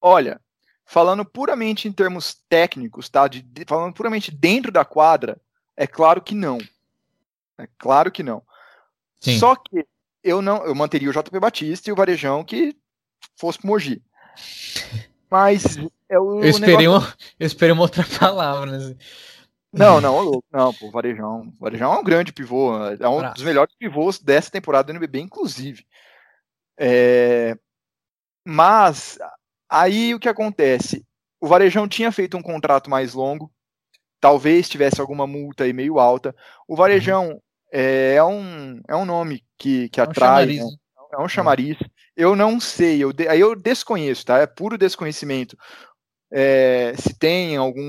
Olha, 0.00 0.40
falando 0.84 1.24
puramente 1.24 1.86
em 1.88 1.92
termos 1.92 2.34
técnicos, 2.48 3.08
tá? 3.08 3.28
De, 3.28 3.42
de, 3.42 3.64
falando 3.66 3.94
puramente 3.94 4.30
dentro 4.30 4.72
da 4.72 4.84
quadra, 4.84 5.40
é 5.76 5.86
claro 5.86 6.20
que 6.20 6.34
não. 6.34 6.58
É 7.56 7.68
claro 7.78 8.10
que 8.10 8.22
não. 8.22 8.42
Sim. 9.20 9.38
Só 9.38 9.54
que 9.54 9.86
eu 10.22 10.42
não, 10.42 10.64
eu 10.64 10.74
manteria 10.74 11.08
o 11.08 11.12
JP 11.12 11.38
Batista 11.40 11.88
e 11.88 11.92
o 11.92 11.96
Varejão 11.96 12.44
que 12.44 12.76
fosse 13.36 13.58
pro 13.58 13.68
Mogi. 13.68 14.02
Mas 15.30 15.76
é 16.08 16.18
o 16.18 16.42
eu 16.42 16.48
esperei, 16.48 16.76
negócio... 16.78 17.08
uma, 17.08 17.16
eu 17.38 17.46
esperei 17.46 17.72
uma 17.72 17.82
outra 17.82 18.04
palavra. 18.18 18.78
Né? 18.78 18.96
Não, 19.72 20.00
não, 20.00 20.20
louco. 20.20 20.44
Não, 20.50 20.72
pô, 20.72 20.90
Varejão. 20.90 21.52
Varejão 21.60 21.92
é 21.92 21.98
um 21.98 22.04
grande 22.04 22.32
pivô. 22.32 22.74
É 22.86 23.08
um 23.08 23.32
dos 23.32 23.42
melhores 23.42 23.74
pivôs 23.76 24.18
dessa 24.18 24.50
temporada 24.50 24.84
do 24.86 24.96
NBB, 24.96 25.20
inclusive. 25.20 25.84
É... 26.78 27.56
Mas, 28.46 29.18
aí 29.68 30.14
o 30.14 30.18
que 30.18 30.28
acontece? 30.28 31.04
O 31.40 31.46
Varejão 31.46 31.86
tinha 31.86 32.10
feito 32.10 32.36
um 32.36 32.42
contrato 32.42 32.88
mais 32.88 33.12
longo. 33.12 33.52
Talvez 34.20 34.68
tivesse 34.68 35.00
alguma 35.00 35.26
multa 35.26 35.64
aí 35.64 35.72
meio 35.72 35.98
alta. 35.98 36.34
O 36.66 36.74
Varejão 36.74 37.28
uhum. 37.28 37.40
é, 37.70 38.14
é, 38.14 38.24
um, 38.24 38.80
é 38.88 38.96
um 38.96 39.04
nome 39.04 39.44
que, 39.56 39.88
que 39.90 40.00
é 40.00 40.04
atrai. 40.04 40.60
Um 40.60 40.70
né? 40.70 40.76
É 41.12 41.20
um 41.20 41.28
chamariz. 41.28 41.76
Eu 42.16 42.36
não 42.36 42.60
sei, 42.60 43.02
eu 43.02 43.12
de, 43.12 43.28
aí 43.28 43.40
eu 43.40 43.54
desconheço, 43.54 44.26
tá? 44.26 44.38
É 44.38 44.46
puro 44.46 44.76
desconhecimento 44.76 45.56
é, 46.30 46.92
se 46.98 47.18
tem 47.18 47.56
algum 47.56 47.82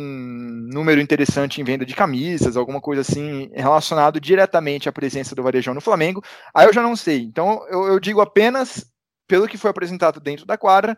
número 0.71 1.01
interessante 1.01 1.59
em 1.59 1.63
venda 1.63 1.85
de 1.85 1.95
camisas, 1.95 2.55
alguma 2.55 2.79
coisa 2.79 3.01
assim 3.01 3.49
relacionado 3.53 4.19
diretamente 4.19 4.87
à 4.87 4.91
presença 4.91 5.35
do 5.35 5.43
Varejão 5.43 5.73
no 5.73 5.81
Flamengo, 5.81 6.23
aí 6.53 6.65
eu 6.67 6.73
já 6.73 6.81
não 6.81 6.95
sei. 6.95 7.19
Então 7.19 7.65
eu, 7.69 7.87
eu 7.87 7.99
digo 7.99 8.21
apenas 8.21 8.85
pelo 9.27 9.47
que 9.47 9.57
foi 9.57 9.69
apresentado 9.69 10.19
dentro 10.19 10.45
da 10.45 10.57
quadra, 10.57 10.97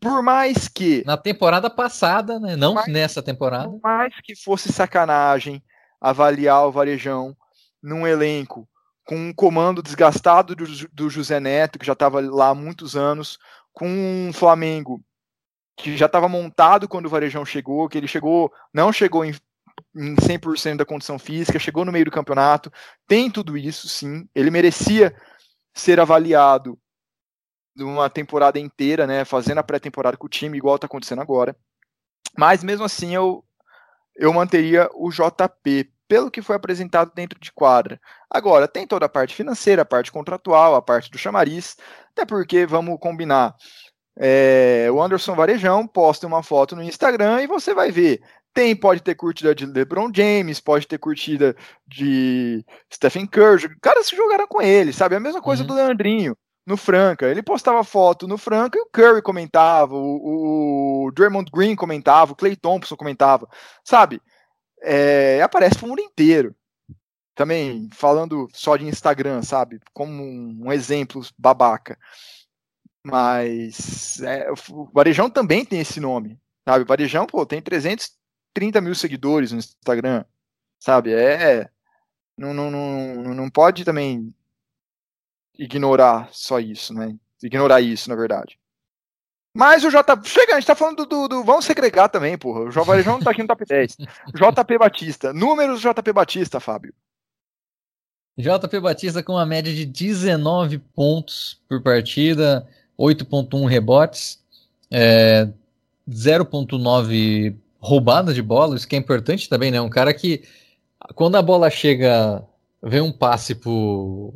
por 0.00 0.22
mais 0.22 0.68
que. 0.68 1.02
Na 1.04 1.16
temporada 1.16 1.68
passada, 1.68 2.38
né? 2.38 2.54
Não 2.54 2.74
mais, 2.74 2.86
nessa 2.86 3.20
temporada. 3.20 3.68
Por 3.68 3.80
mais 3.82 4.14
que 4.22 4.36
fosse 4.36 4.72
sacanagem 4.72 5.62
avaliar 6.00 6.66
o 6.66 6.72
Varejão 6.72 7.36
num 7.82 8.06
elenco 8.06 8.68
com 9.08 9.16
um 9.16 9.32
comando 9.32 9.82
desgastado 9.82 10.54
do, 10.54 10.66
do 10.92 11.08
José 11.08 11.40
Neto, 11.40 11.78
que 11.78 11.86
já 11.86 11.94
estava 11.94 12.20
lá 12.20 12.48
há 12.50 12.54
muitos 12.54 12.94
anos, 12.94 13.38
com 13.72 13.88
um 13.88 14.30
Flamengo 14.34 15.02
que 15.78 15.96
já 15.96 16.04
estava 16.04 16.28
montado 16.28 16.86
quando 16.86 17.06
o 17.06 17.08
Varejão 17.08 17.42
chegou, 17.42 17.88
que 17.88 17.96
ele 17.96 18.06
chegou, 18.06 18.52
não 18.70 18.92
chegou 18.92 19.24
em, 19.24 19.34
em 19.96 20.14
100% 20.14 20.76
da 20.76 20.84
condição 20.84 21.18
física, 21.18 21.58
chegou 21.58 21.86
no 21.86 21.92
meio 21.92 22.04
do 22.04 22.10
campeonato, 22.10 22.70
tem 23.06 23.30
tudo 23.30 23.56
isso, 23.56 23.88
sim, 23.88 24.28
ele 24.34 24.50
merecia 24.50 25.16
ser 25.72 25.98
avaliado 25.98 26.78
numa 27.74 28.10
temporada 28.10 28.58
inteira, 28.58 29.06
né, 29.06 29.24
fazendo 29.24 29.56
a 29.56 29.62
pré-temporada 29.62 30.18
com 30.18 30.26
o 30.26 30.30
time, 30.30 30.58
igual 30.58 30.74
está 30.74 30.86
acontecendo 30.86 31.22
agora, 31.22 31.56
mas 32.36 32.62
mesmo 32.62 32.84
assim 32.84 33.14
eu, 33.14 33.42
eu 34.14 34.34
manteria 34.34 34.86
o 34.92 35.08
JP, 35.08 35.90
pelo 36.08 36.30
que 36.30 36.42
foi 36.42 36.56
apresentado 36.56 37.12
dentro 37.14 37.38
de 37.38 37.52
quadra. 37.52 38.00
Agora, 38.30 38.66
tem 38.66 38.86
toda 38.86 39.06
a 39.06 39.08
parte 39.08 39.34
financeira, 39.34 39.82
a 39.82 39.84
parte 39.84 40.10
contratual, 40.10 40.74
a 40.74 40.82
parte 40.82 41.10
do 41.10 41.18
chamariz, 41.18 41.76
até 42.12 42.24
porque, 42.24 42.66
vamos 42.66 42.98
combinar, 42.98 43.54
é, 44.18 44.88
o 44.90 45.00
Anderson 45.00 45.34
Varejão 45.34 45.86
posta 45.86 46.26
uma 46.26 46.42
foto 46.42 46.74
no 46.74 46.82
Instagram 46.82 47.42
e 47.42 47.46
você 47.46 47.72
vai 47.74 47.92
ver. 47.92 48.20
Tem, 48.52 48.74
pode 48.74 49.02
ter 49.02 49.14
curtida 49.14 49.54
de 49.54 49.66
LeBron 49.66 50.10
James, 50.12 50.58
pode 50.58 50.86
ter 50.88 50.98
curtida 50.98 51.54
de 51.86 52.64
Stephen 52.92 53.26
Curry, 53.26 53.78
caras 53.80 54.08
que 54.08 54.16
jogaram 54.16 54.48
com 54.48 54.60
ele, 54.60 54.92
sabe? 54.92 55.14
A 55.14 55.20
mesma 55.20 55.40
coisa 55.40 55.62
uhum. 55.62 55.68
do 55.68 55.74
Leandrinho 55.74 56.36
no 56.66 56.76
Franca. 56.76 57.26
Ele 57.26 57.42
postava 57.42 57.84
foto 57.84 58.26
no 58.26 58.36
Franca 58.36 58.78
e 58.78 58.82
o 58.82 58.88
Curry 58.92 59.22
comentava, 59.22 59.94
o, 59.94 61.06
o 61.06 61.12
Draymond 61.12 61.50
Green 61.52 61.76
comentava, 61.76 62.32
o 62.32 62.36
Clay 62.36 62.56
Thompson 62.56 62.96
comentava, 62.96 63.48
sabe? 63.84 64.20
É, 64.82 65.42
aparece 65.42 65.78
pro 65.78 65.88
mundo 65.88 66.00
inteiro. 66.00 66.54
Também 67.34 67.88
falando 67.92 68.48
só 68.52 68.76
de 68.76 68.84
Instagram, 68.84 69.42
sabe? 69.42 69.80
Como 69.92 70.22
um, 70.22 70.72
exemplo 70.72 71.22
babaca. 71.38 71.98
Mas 73.04 74.20
é, 74.22 74.50
o 74.70 74.84
Varejão 74.92 75.30
também 75.30 75.64
tem 75.64 75.80
esse 75.80 76.00
nome, 76.00 76.38
sabe? 76.68 76.84
O 76.84 76.86
Varejão, 76.86 77.26
pô, 77.26 77.46
tem 77.46 77.62
330 77.62 78.80
mil 78.80 78.94
seguidores 78.94 79.52
no 79.52 79.58
Instagram, 79.58 80.24
sabe? 80.80 81.14
É. 81.14 81.70
Não, 82.36 82.52
não, 82.52 82.70
não, 82.70 83.34
não 83.34 83.50
pode 83.50 83.84
também 83.84 84.34
ignorar 85.58 86.28
só 86.32 86.60
isso, 86.60 86.94
né? 86.94 87.16
Ignorar 87.42 87.80
isso, 87.80 88.08
na 88.08 88.16
verdade. 88.16 88.58
Mas 89.58 89.82
o 89.82 89.90
J. 89.90 90.20
Chega, 90.22 90.52
a 90.52 90.60
gente 90.60 90.68
tá 90.68 90.76
falando 90.76 91.04
do. 91.04 91.26
do. 91.26 91.42
Vamos 91.42 91.64
segregar 91.64 92.08
também, 92.08 92.38
porra. 92.38 92.60
O 92.60 92.84
Varejão 92.84 93.14
não 93.14 93.24
tá 93.24 93.32
aqui 93.32 93.42
no 93.42 93.48
top 93.48 93.64
10. 93.66 93.96
JP 93.96 94.78
Batista. 94.78 95.32
Números 95.32 95.82
do 95.82 95.92
JP 95.92 96.12
Batista, 96.12 96.60
Fábio. 96.60 96.94
JP 98.38 98.78
Batista 98.78 99.20
com 99.20 99.32
uma 99.32 99.44
média 99.44 99.74
de 99.74 99.84
19 99.84 100.78
pontos 100.78 101.60
por 101.68 101.82
partida, 101.82 102.68
8.1 102.96 103.66
rebotes, 103.66 104.40
é, 104.92 105.48
0.9 106.08 107.56
roubadas 107.80 108.36
de 108.36 108.42
bola, 108.42 108.76
isso 108.76 108.86
que 108.86 108.94
é 108.94 108.98
importante 109.00 109.48
também, 109.48 109.72
né? 109.72 109.80
Um 109.80 109.90
cara 109.90 110.14
que 110.14 110.44
quando 111.16 111.34
a 111.34 111.42
bola 111.42 111.68
chega, 111.68 112.44
vem 112.80 113.00
um 113.00 113.10
passe 113.10 113.56
pro, 113.56 114.32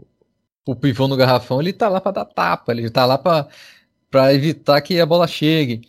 pro 0.64 0.74
pivô 0.74 1.06
no 1.06 1.16
garrafão, 1.16 1.60
ele 1.60 1.72
tá 1.72 1.88
lá 1.88 2.00
para 2.00 2.10
dar 2.10 2.24
tapa, 2.24 2.72
ele 2.72 2.90
tá 2.90 3.06
lá 3.06 3.16
para 3.16 3.46
evitar 4.34 4.80
que 4.80 5.00
a 5.00 5.06
bola 5.06 5.26
chegue. 5.26 5.82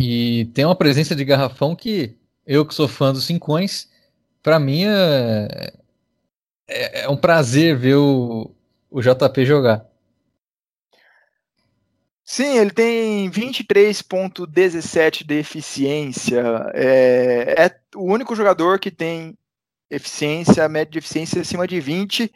E 0.00 0.46
tem 0.54 0.64
uma 0.64 0.76
presença 0.76 1.14
de 1.14 1.24
garrafão 1.24 1.74
que 1.74 2.14
eu 2.46 2.64
que 2.66 2.74
sou 2.74 2.86
fã 2.86 3.12
dos 3.12 3.24
Cincões, 3.24 3.88
para 4.42 4.58
mim 4.60 4.84
é, 4.84 5.72
é, 6.68 7.02
é, 7.02 7.08
um 7.08 7.16
prazer 7.16 7.76
ver 7.76 7.96
o, 7.96 8.50
o 8.90 9.00
JP 9.00 9.44
jogar. 9.44 9.84
Sim, 12.24 12.58
ele 12.58 12.70
tem 12.70 13.30
23,17 13.30 15.24
de 15.24 15.34
eficiência. 15.34 16.42
É, 16.74 17.54
é, 17.56 17.76
o 17.94 18.04
único 18.12 18.34
jogador 18.34 18.80
que 18.80 18.90
tem 18.90 19.38
eficiência, 19.88 20.68
média 20.68 20.90
de 20.90 20.98
eficiência 20.98 21.40
acima 21.40 21.66
de 21.68 21.80
20. 21.80 22.32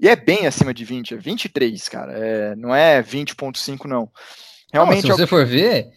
E 0.00 0.08
é 0.08 0.16
bem 0.16 0.46
acima 0.46 0.72
de 0.72 0.82
20, 0.82 1.14
é 1.14 1.16
23, 1.18 1.88
cara. 1.90 2.12
É, 2.12 2.56
não 2.56 2.74
é 2.74 3.02
20,5, 3.02 3.84
não. 3.84 4.10
Realmente. 4.72 5.06
Não, 5.06 5.14
se 5.14 5.22
é 5.22 5.26
você 5.26 5.26
for 5.26 5.44
ver, 5.44 5.92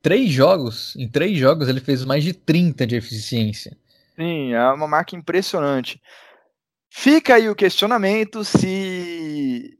três 0.00 0.30
jogos, 0.30 0.96
em 0.96 1.06
três 1.06 1.36
jogos 1.36 1.68
ele 1.68 1.80
fez 1.80 2.02
mais 2.02 2.24
de 2.24 2.32
30 2.32 2.86
de 2.86 2.96
eficiência. 2.96 3.76
Sim, 4.16 4.54
é 4.54 4.70
uma 4.70 4.88
marca 4.88 5.14
impressionante. 5.14 6.00
Fica 6.90 7.34
aí 7.34 7.48
o 7.48 7.54
questionamento 7.54 8.42
se, 8.42 9.78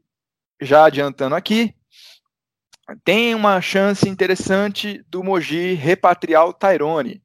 já 0.61 0.85
adiantando 0.85 1.35
aqui, 1.35 1.73
tem 3.03 3.33
uma 3.33 3.59
chance 3.59 4.07
interessante 4.07 5.03
do 5.07 5.23
Mogi 5.23 5.73
repatriar 5.73 6.47
o 6.47 6.53
Tyrone. 6.53 7.23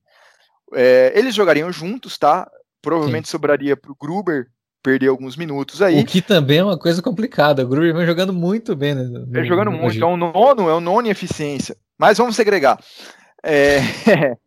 É, 0.74 1.12
eles 1.14 1.34
jogariam 1.34 1.70
juntos, 1.70 2.16
tá? 2.16 2.50
Provavelmente 2.80 3.28
Sim. 3.28 3.32
sobraria 3.32 3.76
para 3.76 3.90
o 3.90 3.96
Gruber 3.96 4.46
perder 4.82 5.08
alguns 5.08 5.36
minutos 5.36 5.82
aí. 5.82 6.00
O 6.00 6.06
que 6.06 6.22
também 6.22 6.58
é 6.58 6.64
uma 6.64 6.78
coisa 6.78 7.02
complicada. 7.02 7.64
O 7.64 7.68
Gruber 7.68 7.94
vem 7.94 8.06
jogando 8.06 8.32
muito 8.32 8.74
bem. 8.76 8.94
Né, 8.94 9.02
no, 9.02 9.36
Ele 9.36 9.46
jogando 9.46 9.70
muito. 9.70 10.02
É 10.02 10.06
o 10.06 10.16
nono, 10.16 10.68
é 10.68 10.74
o 10.74 10.80
nono 10.80 11.06
em 11.06 11.10
eficiência. 11.10 11.76
Mas 11.98 12.18
vamos 12.18 12.36
segregar. 12.36 12.78
É, 13.44 13.80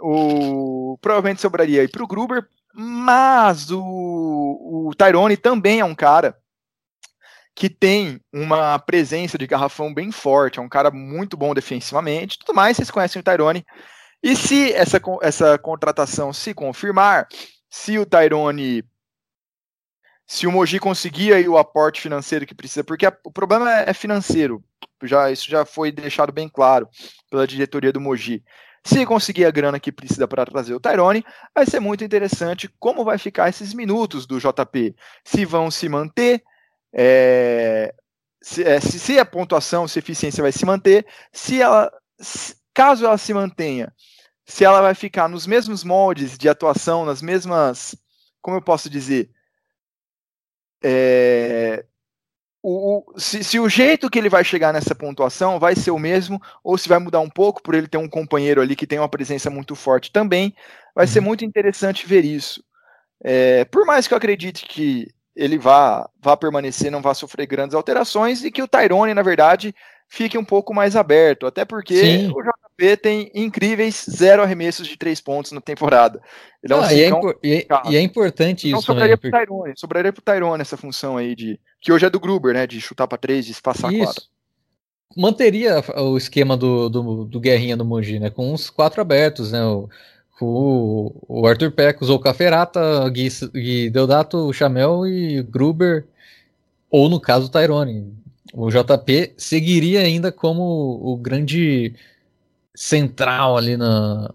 o, 0.00 0.98
provavelmente 1.00 1.40
sobraria 1.40 1.80
aí 1.80 1.88
para 1.88 2.02
o 2.02 2.06
Gruber, 2.06 2.46
mas 2.74 3.70
o, 3.70 3.80
o 3.80 4.92
Tyrone 4.96 5.36
também 5.36 5.80
é 5.80 5.84
um 5.84 5.94
cara 5.94 6.36
que 7.54 7.68
tem 7.68 8.20
uma 8.32 8.78
presença 8.78 9.36
de 9.36 9.46
garrafão 9.46 9.92
bem 9.92 10.12
forte, 10.12 10.60
é 10.60 10.62
um 10.62 10.68
cara 10.68 10.92
muito 10.92 11.36
bom 11.36 11.52
defensivamente, 11.52 12.38
tudo 12.38 12.54
mais, 12.54 12.76
vocês 12.76 12.90
conhecem 12.90 13.18
o 13.18 13.22
Tyrone. 13.22 13.66
E 14.22 14.36
se 14.36 14.72
essa, 14.72 15.00
essa 15.22 15.58
contratação 15.58 16.32
se 16.32 16.54
confirmar, 16.54 17.26
se 17.68 17.98
o 17.98 18.06
Tyrone 18.06 18.84
se 20.30 20.46
o 20.46 20.52
Mogi 20.52 20.78
conseguir 20.78 21.32
aí 21.32 21.48
o 21.48 21.56
aporte 21.56 22.02
financeiro 22.02 22.44
que 22.44 22.54
precisa, 22.54 22.84
porque 22.84 23.06
a, 23.06 23.16
o 23.24 23.32
problema 23.32 23.72
é, 23.72 23.88
é, 23.88 23.94
financeiro, 23.94 24.62
já, 25.02 25.30
isso 25.32 25.50
já 25.50 25.64
foi 25.64 25.90
deixado 25.90 26.30
bem 26.30 26.50
claro 26.50 26.86
pela 27.30 27.46
diretoria 27.46 27.90
do 27.90 28.00
Mogi. 28.00 28.44
Se 28.84 29.06
conseguir 29.06 29.46
a 29.46 29.50
grana 29.50 29.80
que 29.80 29.90
precisa 29.90 30.28
para 30.28 30.44
trazer 30.44 30.74
o 30.74 30.80
Tyrone, 30.80 31.24
vai 31.54 31.64
ser 31.64 31.80
muito 31.80 32.04
interessante 32.04 32.68
como 32.78 33.04
vai 33.04 33.16
ficar 33.16 33.48
esses 33.48 33.72
minutos 33.72 34.26
do 34.26 34.38
JP. 34.38 34.94
Se 35.24 35.46
vão 35.46 35.70
se 35.70 35.88
manter, 35.88 36.42
é, 36.92 37.94
se, 38.42 38.62
é, 38.62 38.80
se, 38.80 39.00
se, 39.00 39.18
a 39.18 39.24
pontuação, 39.24 39.88
se 39.88 39.98
a 39.98 40.00
eficiência 40.00 40.42
vai 40.42 40.52
se 40.52 40.64
manter, 40.66 41.06
se 41.32 41.60
ela, 41.60 41.90
se, 42.20 42.54
caso 42.74 43.06
ela 43.06 43.16
se 43.16 43.32
mantenha, 43.32 43.90
se 44.44 44.62
ela 44.62 44.82
vai 44.82 44.94
ficar 44.94 45.26
nos 45.26 45.46
mesmos 45.46 45.82
moldes 45.82 46.36
de 46.36 46.50
atuação, 46.50 47.06
nas 47.06 47.22
mesmas, 47.22 47.96
como 48.42 48.58
eu 48.58 48.62
posso 48.62 48.90
dizer, 48.90 49.30
é, 50.82 51.84
o, 52.62 53.04
se, 53.16 53.44
se, 53.44 53.58
o 53.58 53.68
jeito 53.68 54.10
que 54.10 54.18
ele 54.18 54.28
vai 54.28 54.44
chegar 54.44 54.72
nessa 54.72 54.94
pontuação 54.94 55.58
vai 55.58 55.76
ser 55.76 55.90
o 55.90 55.98
mesmo, 55.98 56.40
ou 56.62 56.76
se 56.76 56.88
vai 56.88 56.98
mudar 56.98 57.20
um 57.20 57.30
pouco 57.30 57.62
por 57.62 57.74
ele 57.74 57.86
ter 57.86 57.98
um 57.98 58.08
companheiro 58.08 58.60
ali 58.60 58.74
que 58.74 58.86
tem 58.86 58.98
uma 58.98 59.08
presença 59.08 59.48
muito 59.48 59.74
forte 59.74 60.12
também, 60.12 60.54
vai 60.94 61.06
ser 61.06 61.20
uhum. 61.20 61.26
muito 61.26 61.44
interessante 61.44 62.06
ver 62.06 62.24
isso. 62.24 62.62
É, 63.22 63.64
por 63.64 63.86
mais 63.86 64.06
que 64.06 64.14
eu 64.14 64.18
acredite 64.18 64.66
que 64.66 65.08
ele 65.34 65.56
vá, 65.56 66.08
vá 66.20 66.36
permanecer, 66.36 66.90
não 66.90 67.00
vá 67.00 67.14
sofrer 67.14 67.46
grandes 67.46 67.74
alterações, 67.74 68.44
e 68.44 68.50
que 68.50 68.62
o 68.62 68.68
Tyrone, 68.68 69.14
na 69.14 69.22
verdade, 69.22 69.74
fique 70.08 70.38
um 70.38 70.44
pouco 70.44 70.74
mais 70.74 70.96
aberto, 70.96 71.46
até 71.46 71.64
porque 71.64 71.96
Sim. 71.96 72.32
o 72.34 72.42
JP 72.42 72.96
tem 72.96 73.30
incríveis 73.34 74.06
zero 74.10 74.42
arremessos 74.42 74.88
de 74.88 74.96
três 74.96 75.20
pontos 75.20 75.52
na 75.52 75.60
temporada. 75.60 76.20
Ele 76.62 76.72
é 76.72 76.76
um 76.76 76.80
ah, 76.80 76.94
e, 76.94 77.02
é 77.02 77.10
e, 77.42 77.54
é, 77.56 77.66
e, 77.90 77.96
é 77.96 78.00
importante 78.00 78.66
então, 78.66 78.78
isso. 78.78 78.86
Sobraria 78.86 79.14
né? 79.14 79.16
pro 79.16 79.30
Tyrone, 79.30 79.72
sobraria 79.76 80.12
pro 80.12 80.22
Tyrone 80.22 80.62
essa 80.62 80.76
função 80.76 81.16
aí 81.16 81.34
de. 81.34 81.60
Que 81.80 81.92
hoje 81.92 82.06
é 82.06 82.10
do 82.10 82.18
Gruber, 82.18 82.54
né? 82.54 82.66
De 82.66 82.80
chutar 82.80 83.06
para 83.06 83.18
três, 83.18 83.44
de 83.44 83.60
passar 83.60 83.92
isso. 83.92 84.04
quatro. 84.04 84.22
Manteria 85.16 85.82
o 85.96 86.16
esquema 86.16 86.56
do, 86.56 86.88
do, 86.88 87.24
do 87.24 87.40
Guerrinha 87.40 87.76
no 87.76 87.84
Mogi, 87.84 88.18
né? 88.18 88.30
Com 88.30 88.52
uns 88.52 88.70
quatro 88.70 89.00
abertos, 89.00 89.52
né? 89.52 89.64
O, 89.64 89.88
o, 90.40 91.40
o 91.40 91.46
Arthur 91.46 91.72
Peck 91.72 92.02
usou 92.02 92.16
o 92.16 92.20
Caferata, 92.20 93.08
Gui, 93.10 93.28
Gui 93.52 93.90
Deodato, 93.90 94.38
o 94.38 94.52
Chamel 94.52 95.06
e 95.06 95.42
Gruber, 95.42 96.06
ou 96.90 97.08
no 97.08 97.20
caso 97.20 97.46
o 97.46 97.50
Tyrone 97.50 98.12
o 98.52 98.70
JP 98.70 99.34
seguiria 99.36 100.00
ainda 100.00 100.32
como 100.32 100.62
o 101.02 101.16
grande 101.16 101.94
central 102.74 103.56
ali 103.56 103.76
na, 103.76 104.32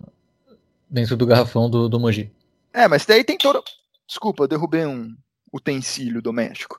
dentro 0.89 1.15
do 1.15 1.25
garrafão 1.25 1.69
do, 1.69 1.89
do 1.89 1.99
Mogi. 1.99 2.31
É, 2.73 2.87
mas 2.87 3.05
daí 3.05 3.23
tem 3.23 3.37
toda. 3.37 3.61
Desculpa, 4.07 4.47
derrubei 4.47 4.85
um 4.85 5.15
utensílio 5.51 6.21
doméstico. 6.21 6.75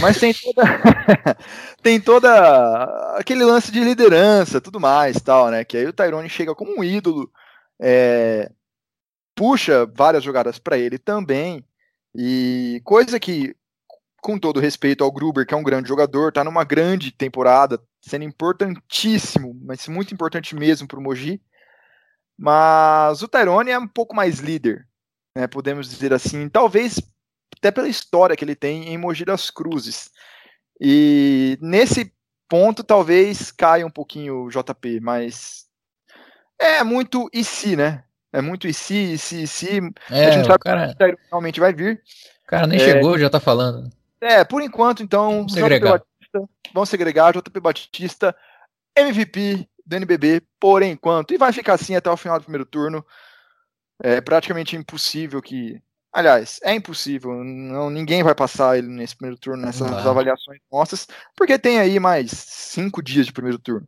Mas 0.00 0.18
tem 0.18 0.32
toda. 0.32 0.62
tem 1.82 2.00
toda 2.00 3.16
aquele 3.16 3.44
lance 3.44 3.70
de 3.70 3.80
liderança, 3.80 4.60
tudo 4.60 4.80
mais, 4.80 5.20
tal, 5.20 5.50
né? 5.50 5.64
Que 5.64 5.76
aí 5.76 5.86
o 5.86 5.92
Tyrone 5.92 6.28
chega 6.28 6.54
como 6.54 6.78
um 6.78 6.82
ídolo, 6.82 7.30
é, 7.78 8.50
puxa 9.34 9.86
várias 9.86 10.24
jogadas 10.24 10.58
para 10.58 10.78
ele 10.78 10.98
também. 10.98 11.64
E 12.14 12.80
coisa 12.84 13.20
que 13.20 13.54
com 14.24 14.38
todo 14.38 14.58
respeito 14.58 15.04
ao 15.04 15.12
Gruber, 15.12 15.46
que 15.46 15.52
é 15.52 15.56
um 15.56 15.62
grande 15.62 15.86
jogador, 15.86 16.30
está 16.30 16.42
numa 16.42 16.64
grande 16.64 17.12
temporada, 17.12 17.78
sendo 18.00 18.24
importantíssimo, 18.24 19.54
mas 19.62 19.86
muito 19.86 20.14
importante 20.14 20.56
mesmo 20.56 20.88
para 20.88 20.98
o 20.98 21.02
Mogi. 21.02 21.42
Mas 22.34 23.20
o 23.22 23.28
Tyrone 23.28 23.70
é 23.70 23.78
um 23.78 23.86
pouco 23.86 24.16
mais 24.16 24.38
líder, 24.38 24.88
né, 25.36 25.46
podemos 25.46 25.90
dizer 25.90 26.14
assim, 26.14 26.48
talvez 26.48 26.98
até 27.58 27.70
pela 27.70 27.86
história 27.86 28.34
que 28.34 28.42
ele 28.42 28.56
tem 28.56 28.88
em 28.88 28.96
Mogi 28.96 29.26
das 29.26 29.50
Cruzes. 29.50 30.10
E 30.80 31.58
nesse 31.60 32.10
ponto 32.48 32.82
talvez 32.82 33.52
caia 33.52 33.86
um 33.86 33.90
pouquinho 33.90 34.44
o 34.44 34.48
JP, 34.48 35.00
mas 35.00 35.66
é 36.58 36.82
muito 36.82 37.28
e 37.30 37.44
se, 37.44 37.76
né? 37.76 38.04
É 38.32 38.40
muito 38.40 38.66
e 38.66 38.72
se, 38.72 39.12
e 39.12 39.18
se, 39.18 39.42
e 39.42 39.46
se. 39.46 39.80
É, 40.10 40.26
a 40.26 40.30
gente 40.30 40.46
sabe 40.46 40.60
cara... 40.60 40.94
que 40.94 41.16
realmente 41.28 41.60
vai 41.60 41.74
vir. 41.74 42.02
O 42.42 42.46
cara 42.46 42.66
nem 42.66 42.80
é... 42.80 42.84
chegou, 42.84 43.18
já 43.18 43.28
tá 43.28 43.38
falando. 43.38 43.90
É, 44.24 44.42
por 44.42 44.62
enquanto, 44.62 45.02
então, 45.02 45.46
segregar. 45.46 45.98
Batista, 45.98 46.50
vamos 46.72 46.88
segregar, 46.88 47.34
JP 47.34 47.60
Batista, 47.60 48.34
MVP 48.96 49.68
do 49.84 49.96
NBB, 49.96 50.42
por 50.58 50.82
enquanto, 50.82 51.34
e 51.34 51.36
vai 51.36 51.52
ficar 51.52 51.74
assim 51.74 51.94
até 51.94 52.10
o 52.10 52.16
final 52.16 52.38
do 52.38 52.44
primeiro 52.44 52.64
turno. 52.64 53.04
É 54.02 54.20
praticamente 54.22 54.76
impossível 54.76 55.42
que. 55.42 55.80
Aliás, 56.10 56.58
é 56.62 56.72
impossível, 56.72 57.32
não, 57.44 57.90
ninguém 57.90 58.22
vai 58.22 58.34
passar 58.34 58.78
ele 58.78 58.86
nesse 58.86 59.16
primeiro 59.16 59.38
turno, 59.38 59.66
nessas 59.66 59.90
avaliações 60.06 60.60
nossas, 60.72 61.08
porque 61.36 61.58
tem 61.58 61.80
aí 61.80 61.98
mais 61.98 62.30
cinco 62.30 63.02
dias 63.02 63.26
de 63.26 63.32
primeiro 63.32 63.58
turno. 63.58 63.86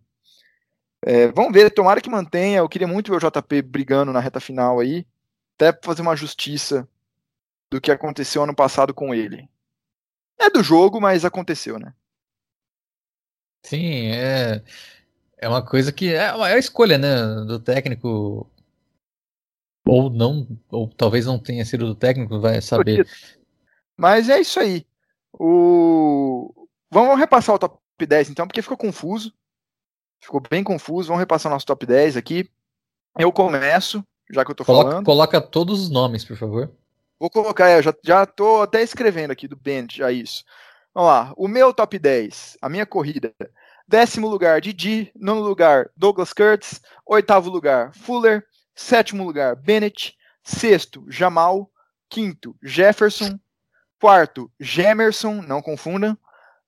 É, 1.02 1.28
vamos 1.28 1.52
ver, 1.52 1.70
tomara 1.70 2.00
que 2.00 2.10
mantenha. 2.10 2.58
Eu 2.58 2.68
queria 2.68 2.88
muito 2.88 3.10
ver 3.10 3.24
o 3.24 3.30
JP 3.30 3.62
brigando 3.62 4.12
na 4.12 4.20
reta 4.20 4.40
final 4.40 4.80
aí, 4.80 5.06
até 5.54 5.78
fazer 5.82 6.02
uma 6.02 6.16
justiça 6.16 6.86
do 7.70 7.80
que 7.80 7.90
aconteceu 7.92 8.42
ano 8.42 8.54
passado 8.54 8.92
com 8.92 9.14
ele. 9.14 9.48
É 10.38 10.50
do 10.50 10.62
jogo, 10.62 11.00
mas 11.00 11.24
aconteceu, 11.24 11.78
né? 11.78 11.94
Sim, 13.64 14.06
é, 14.12 14.62
é 15.38 15.48
uma 15.48 15.64
coisa 15.64 15.92
que 15.92 16.12
é, 16.12 16.28
a 16.28 16.58
escolha, 16.58 16.98
né, 16.98 17.16
do 17.46 17.58
técnico 17.58 18.48
ou 19.86 20.10
não, 20.10 20.46
ou 20.68 20.88
talvez 20.88 21.26
não 21.26 21.38
tenha 21.38 21.64
sido 21.64 21.86
do 21.86 21.94
técnico, 21.94 22.40
vai 22.40 22.60
saber. 22.60 23.08
Mas 23.96 24.28
é 24.28 24.40
isso 24.40 24.58
aí. 24.60 24.86
O 25.32 26.68
vamos 26.90 27.18
repassar 27.18 27.54
o 27.54 27.58
top 27.58 27.78
10 27.98 28.30
então, 28.30 28.46
porque 28.46 28.62
ficou 28.62 28.76
confuso. 28.76 29.32
Ficou 30.20 30.40
bem 30.40 30.64
confuso. 30.64 31.08
Vamos 31.08 31.20
repassar 31.20 31.50
o 31.50 31.54
nosso 31.54 31.66
top 31.66 31.86
10 31.86 32.16
aqui. 32.16 32.50
Eu 33.18 33.32
começo, 33.32 34.04
já 34.30 34.44
que 34.44 34.50
eu 34.50 34.54
tô 34.54 34.64
coloca, 34.64 34.90
falando. 34.90 35.04
Coloca 35.04 35.40
todos 35.40 35.80
os 35.82 35.90
nomes, 35.90 36.24
por 36.24 36.36
favor. 36.36 36.70
Vou 37.18 37.30
colocar, 37.30 37.70
eu 37.70 37.82
já, 37.82 37.94
já 38.04 38.26
tô 38.26 38.62
até 38.62 38.82
escrevendo 38.82 39.30
aqui 39.30 39.48
do 39.48 39.56
Bennett, 39.56 39.98
já 39.98 40.12
isso. 40.12 40.44
Vamos 40.94 41.10
lá, 41.10 41.32
o 41.36 41.48
meu 41.48 41.72
top 41.72 41.98
10, 41.98 42.58
a 42.60 42.68
minha 42.68 42.86
corrida. 42.86 43.34
Décimo 43.88 44.28
lugar, 44.28 44.60
Didi. 44.60 45.12
Nono 45.14 45.40
lugar, 45.42 45.90
Douglas 45.96 46.32
Kurtz. 46.32 46.80
Oitavo 47.06 47.48
lugar, 47.48 47.94
Fuller. 47.94 48.44
Sétimo 48.74 49.24
lugar, 49.24 49.54
Bennett. 49.54 50.16
Sexto, 50.42 51.04
Jamal. 51.08 51.70
Quinto, 52.10 52.56
Jefferson. 52.62 53.38
Quarto, 54.00 54.50
Gemerson, 54.60 55.40
não 55.42 55.62
confundam. 55.62 56.18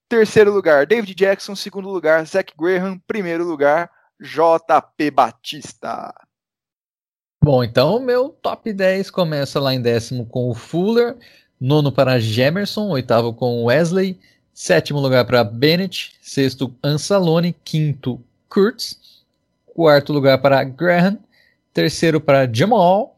Terceiro 0.09 0.53
lugar, 0.53 0.87
David 0.87 1.15
Jackson. 1.15 1.57
Segundo 1.57 1.89
lugar, 1.89 2.25
Zach 2.25 2.53
Graham. 2.57 2.99
Primeiro 3.07 3.45
lugar, 3.45 3.91
JP 4.21 5.11
Batista. 5.11 6.15
Bom, 7.43 7.63
então 7.63 8.01
meu 8.01 8.31
top 8.31 8.73
10 8.73 9.11
começa 9.11 9.61
lá 9.61 9.73
em 9.73 9.81
décimo 9.81 10.27
com 10.27 10.51
o 10.51 10.55
Fuller, 10.55 11.17
nono 11.61 11.93
para 11.93 12.19
Gemerson, 12.19 12.89
oitavo 12.89 13.33
com 13.33 13.65
Wesley, 13.65 14.19
sétimo 14.53 14.99
lugar 15.01 15.25
para 15.25 15.45
Bennett, 15.45 16.17
sexto 16.21 16.75
Ansalone, 16.83 17.55
quinto 17.65 18.21
Kurtz, 18.49 19.25
quarto 19.67 20.13
lugar 20.13 20.39
para 20.43 20.65
Graham, 20.65 21.19
terceiro 21.73 22.21
para 22.21 22.53
Jamal, 22.53 23.17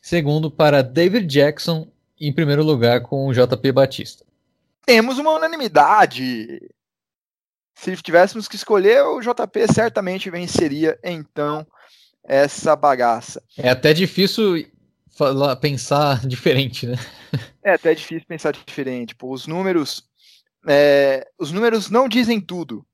segundo 0.00 0.50
para 0.50 0.82
David 0.82 1.26
Jackson, 1.26 1.86
em 2.18 2.32
primeiro 2.32 2.64
lugar 2.64 3.02
com 3.02 3.26
o 3.26 3.34
JP 3.34 3.70
Batista. 3.72 4.24
Temos 4.86 5.18
uma 5.18 5.32
unanimidade. 5.32 6.70
Se 7.74 7.94
tivéssemos 7.96 8.48
que 8.48 8.56
escolher, 8.56 9.02
o 9.02 9.20
JP 9.20 9.72
certamente 9.72 10.30
venceria 10.30 10.98
então 11.04 11.66
essa 12.28 12.76
bagaça. 12.76 13.42
É 13.56 13.70
até 13.70 13.94
difícil 13.94 14.66
falar, 15.16 15.56
pensar 15.56 16.24
diferente, 16.28 16.86
né? 16.86 16.96
É 17.62 17.72
até 17.72 17.94
difícil 17.94 18.26
pensar 18.28 18.52
diferente. 18.52 19.14
Pô, 19.14 19.32
os 19.32 19.46
números, 19.46 20.04
é, 20.68 21.26
os 21.38 21.50
números 21.50 21.88
não 21.88 22.06
dizem 22.06 22.38
tudo, 22.38 22.86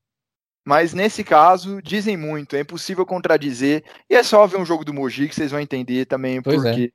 mas 0.65 0.95
nesse 0.95 1.25
caso 1.25 1.83
dizem 1.83 2.17
muito. 2.17 2.55
É 2.55 2.61
impossível 2.61 3.05
contradizer. 3.05 3.85
E 4.09 4.15
é 4.15 4.23
só 4.23 4.47
ver 4.47 4.57
um 4.57 4.65
jogo 4.65 4.85
do 4.85 4.95
Mogi 4.95 5.29
que 5.29 5.35
vocês 5.35 5.51
vão 5.51 5.61
entender 5.61 6.07
também 6.07 6.39
o 6.39 6.43
pois 6.43 6.63
porquê. 6.63 6.93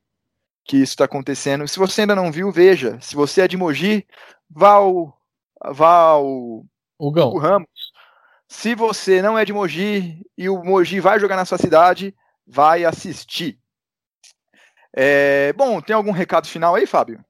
que 0.63 0.77
isso 0.77 0.93
está 0.93 1.05
acontecendo. 1.05 1.67
Se 1.67 1.77
você 1.77 2.01
ainda 2.01 2.15
não 2.15 2.31
viu, 2.31 2.51
veja. 2.51 2.97
Se 3.01 3.15
você 3.15 3.41
é 3.41 3.47
de 3.47 3.57
Mogi, 3.57 4.07
vá 4.49 4.71
ao, 4.71 5.13
vá 5.73 5.93
ao 5.93 6.65
Hugo 6.97 7.37
Ramos. 7.37 7.67
Se 8.47 8.73
você 8.73 9.21
não 9.21 9.37
é 9.37 9.45
de 9.45 9.53
Mogi 9.53 10.25
e 10.35 10.49
o 10.49 10.63
Mogi 10.63 10.99
vai 10.99 11.19
jogar 11.19 11.35
na 11.35 11.45
sua 11.45 11.59
cidade, 11.59 12.15
vai 12.49 12.83
assistir. 12.83 13.59
É, 14.95 15.53
bom, 15.53 15.79
tem 15.79 15.95
algum 15.95 16.11
recado 16.11 16.47
final 16.47 16.75
aí, 16.75 16.87
Fábio? 16.87 17.23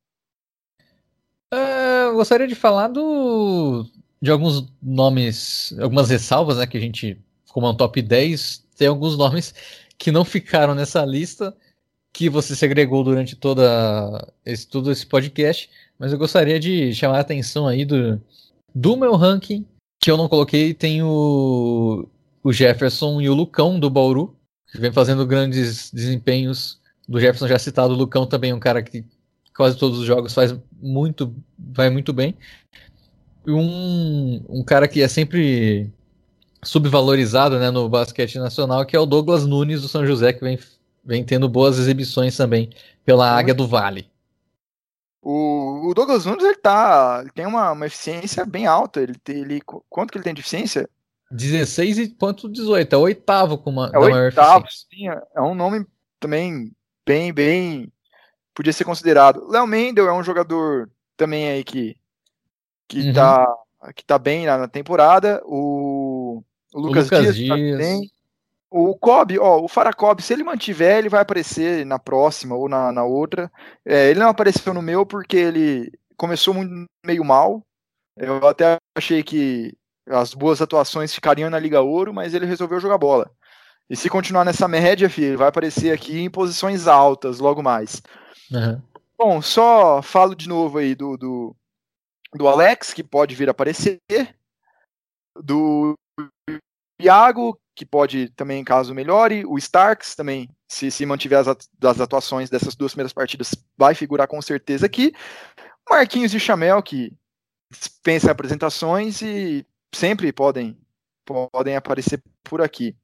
Uh, 1.53 2.13
gostaria 2.13 2.47
de 2.47 2.55
falar 2.55 2.87
do, 2.87 3.85
de 4.21 4.31
alguns 4.31 4.71
nomes, 4.81 5.73
algumas 5.79 6.09
ressalvas, 6.09 6.57
né, 6.57 6.67
que 6.67 6.77
a 6.77 6.81
gente, 6.81 7.19
como 7.49 7.67
é 7.67 7.69
um 7.71 7.75
top 7.75 8.01
10, 8.01 8.65
tem 8.77 8.87
alguns 8.87 9.17
nomes 9.17 9.53
que 9.97 10.11
não 10.11 10.23
ficaram 10.23 10.73
nessa 10.73 11.03
lista, 11.03 11.55
que 12.13 12.29
você 12.29 12.55
segregou 12.55 13.03
durante 13.03 13.35
toda 13.35 14.31
esse, 14.45 14.67
todo 14.67 14.91
esse 14.91 15.05
podcast, 15.05 15.69
mas 15.97 16.11
eu 16.11 16.17
gostaria 16.17 16.59
de 16.59 16.93
chamar 16.93 17.17
a 17.17 17.21
atenção 17.21 17.67
aí 17.67 17.83
do, 17.83 18.21
do 18.73 18.95
meu 18.95 19.15
ranking, 19.15 19.65
que 19.99 20.09
eu 20.09 20.17
não 20.17 20.29
coloquei, 20.29 20.73
tem 20.73 21.03
o, 21.03 22.07
o 22.41 22.53
Jefferson 22.53 23.19
e 23.19 23.29
o 23.29 23.33
Lucão 23.33 23.79
do 23.79 23.89
Bauru, 23.89 24.39
vem 24.73 24.91
fazendo 24.91 25.25
grandes 25.25 25.91
desempenhos. 25.91 26.79
Do 27.07 27.19
Jefferson 27.19 27.47
já 27.47 27.57
citado, 27.57 27.93
o 27.93 27.97
Lucão 27.97 28.25
também 28.25 28.51
é 28.51 28.55
um 28.55 28.59
cara 28.59 28.83
que 28.83 29.03
quase 29.55 29.77
todos 29.77 29.99
os 29.99 30.05
jogos 30.05 30.33
faz 30.33 30.55
muito, 30.81 31.35
vai 31.57 31.89
muito 31.89 32.13
bem. 32.13 32.37
Um, 33.47 34.41
um 34.47 34.63
cara 34.63 34.87
que 34.87 35.01
é 35.01 35.07
sempre 35.07 35.91
subvalorizado 36.63 37.57
né, 37.57 37.71
no 37.71 37.89
basquete 37.89 38.37
nacional, 38.37 38.85
que 38.85 38.95
é 38.95 38.99
o 38.99 39.05
Douglas 39.05 39.45
Nunes 39.45 39.81
do 39.81 39.87
São 39.87 40.05
José, 40.05 40.33
que 40.33 40.41
vem, 40.41 40.59
vem 41.03 41.23
tendo 41.23 41.49
boas 41.49 41.79
exibições 41.79 42.37
também 42.37 42.69
pela 43.03 43.29
Águia 43.29 43.53
do 43.53 43.67
Vale. 43.67 44.09
O, 45.21 45.89
o 45.89 45.93
Douglas 45.93 46.25
Nunes 46.25 46.43
ele 46.43 46.55
tá, 46.55 47.19
ele 47.21 47.31
tem 47.31 47.45
uma, 47.45 47.71
uma 47.71 47.87
eficiência 47.87 48.45
bem 48.45 48.65
alta. 48.65 49.01
Ele, 49.01 49.15
ele, 49.27 49.61
quanto 49.89 50.11
que 50.11 50.17
ele 50.17 50.23
tem 50.23 50.33
de 50.33 50.41
eficiência? 50.41 50.89
16,18, 51.31 52.93
é 52.93 52.97
o 52.97 53.01
oitavo 53.01 53.57
com 53.57 53.69
uma, 53.69 53.91
é 53.93 53.97
o 53.97 54.01
oitavo, 54.01 54.65
sim, 54.69 55.10
é, 55.10 55.22
é 55.35 55.41
um 55.41 55.53
nome 55.53 55.85
também 56.19 56.72
bem, 57.06 57.34
bem, 57.34 57.91
podia 58.53 58.73
ser 58.73 58.84
considerado. 58.84 59.47
Léo 59.49 59.65
Mendel 59.68 60.07
é 60.07 60.14
um 60.14 60.23
jogador 60.23 60.89
também 61.15 61.47
aí 61.47 61.64
que 61.64 61.95
que 62.88 63.01
uhum. 63.01 63.14
tá 63.14 63.56
que 63.95 64.03
tá 64.03 64.18
bem 64.18 64.45
na, 64.45 64.57
na 64.57 64.68
temporada. 64.68 65.41
O, 65.45 66.43
o 66.73 66.80
Lucas, 66.80 67.10
o 67.10 67.15
Lucas 67.15 67.35
Dias, 67.35 67.35
Dias. 67.35 67.49
Tá 67.49 67.77
bem. 67.77 68.11
O 68.72 68.95
Kobe, 68.95 69.39
ó, 69.39 69.60
o 69.60 69.68
Faracob, 69.68 70.22
se 70.22 70.31
ele 70.31 70.43
mantiver, 70.43 70.99
ele 70.99 71.10
vai 71.10 71.22
aparecer 71.22 71.84
na 71.85 71.97
próxima 71.97 72.56
ou 72.56 72.69
na, 72.69 72.91
na 72.91 73.03
outra. 73.03 73.51
É, 73.84 74.11
ele 74.11 74.19
não 74.19 74.30
apareceu 74.30 74.73
no 74.73 74.81
meu 74.81 75.06
porque 75.06 75.38
ele 75.38 75.91
começou 76.15 76.53
muito, 76.53 76.85
meio 77.03 77.23
mal. 77.23 77.65
Eu 78.15 78.45
até 78.47 78.77
achei 78.95 79.23
que 79.23 79.76
as 80.07 80.34
boas 80.34 80.61
atuações 80.61 81.13
ficariam 81.13 81.49
na 81.49 81.59
Liga 81.59 81.81
Ouro, 81.81 82.13
mas 82.13 82.34
ele 82.34 82.45
resolveu 82.45 82.80
jogar 82.80 82.97
bola. 82.97 83.30
E 83.89 83.95
se 83.95 84.09
continuar 84.09 84.45
nessa 84.45 84.67
média, 84.67 85.09
filho, 85.09 85.38
vai 85.38 85.47
aparecer 85.47 85.91
aqui 85.91 86.19
em 86.19 86.30
posições 86.30 86.88
altas 86.88 87.39
logo 87.39 87.63
mais. 87.63 88.01
Uhum. 88.51 88.81
Bom, 89.17 89.41
só 89.41 90.01
falo 90.01 90.35
de 90.35 90.47
novo 90.47 90.77
aí 90.77 90.95
do, 90.95 91.17
do, 91.17 91.55
do 92.34 92.47
Alex, 92.47 92.93
que 92.93 93.03
pode 93.03 93.35
vir 93.35 93.49
aparecer, 93.49 93.99
do 95.35 95.93
Iago, 97.01 97.59
que 97.76 97.85
pode 97.85 98.30
também, 98.30 98.63
caso 98.63 98.93
melhore, 98.93 99.45
o 99.45 99.57
Starks 99.57 100.15
também, 100.15 100.49
se, 100.67 100.91
se 100.91 101.05
mantiver 101.05 101.39
as, 101.39 101.47
as 101.47 102.01
atuações 102.01 102.49
dessas 102.49 102.76
duas 102.76 102.91
primeiras 102.91 103.13
partidas, 103.13 103.55
vai 103.77 103.95
figurar 103.95 104.27
com 104.27 104.41
certeza 104.41 104.85
aqui. 104.85 105.13
Marquinhos 105.89 106.34
e 106.34 106.39
Chamel, 106.39 106.84
que 106.84 107.11
dispensam 107.71 108.31
apresentações 108.31 109.21
e 109.21 109.65
sempre 109.94 110.32
podem, 110.32 110.78
podem 111.26 111.76
aparecer 111.76 112.22
por 112.44 112.61
aqui. 112.61 112.95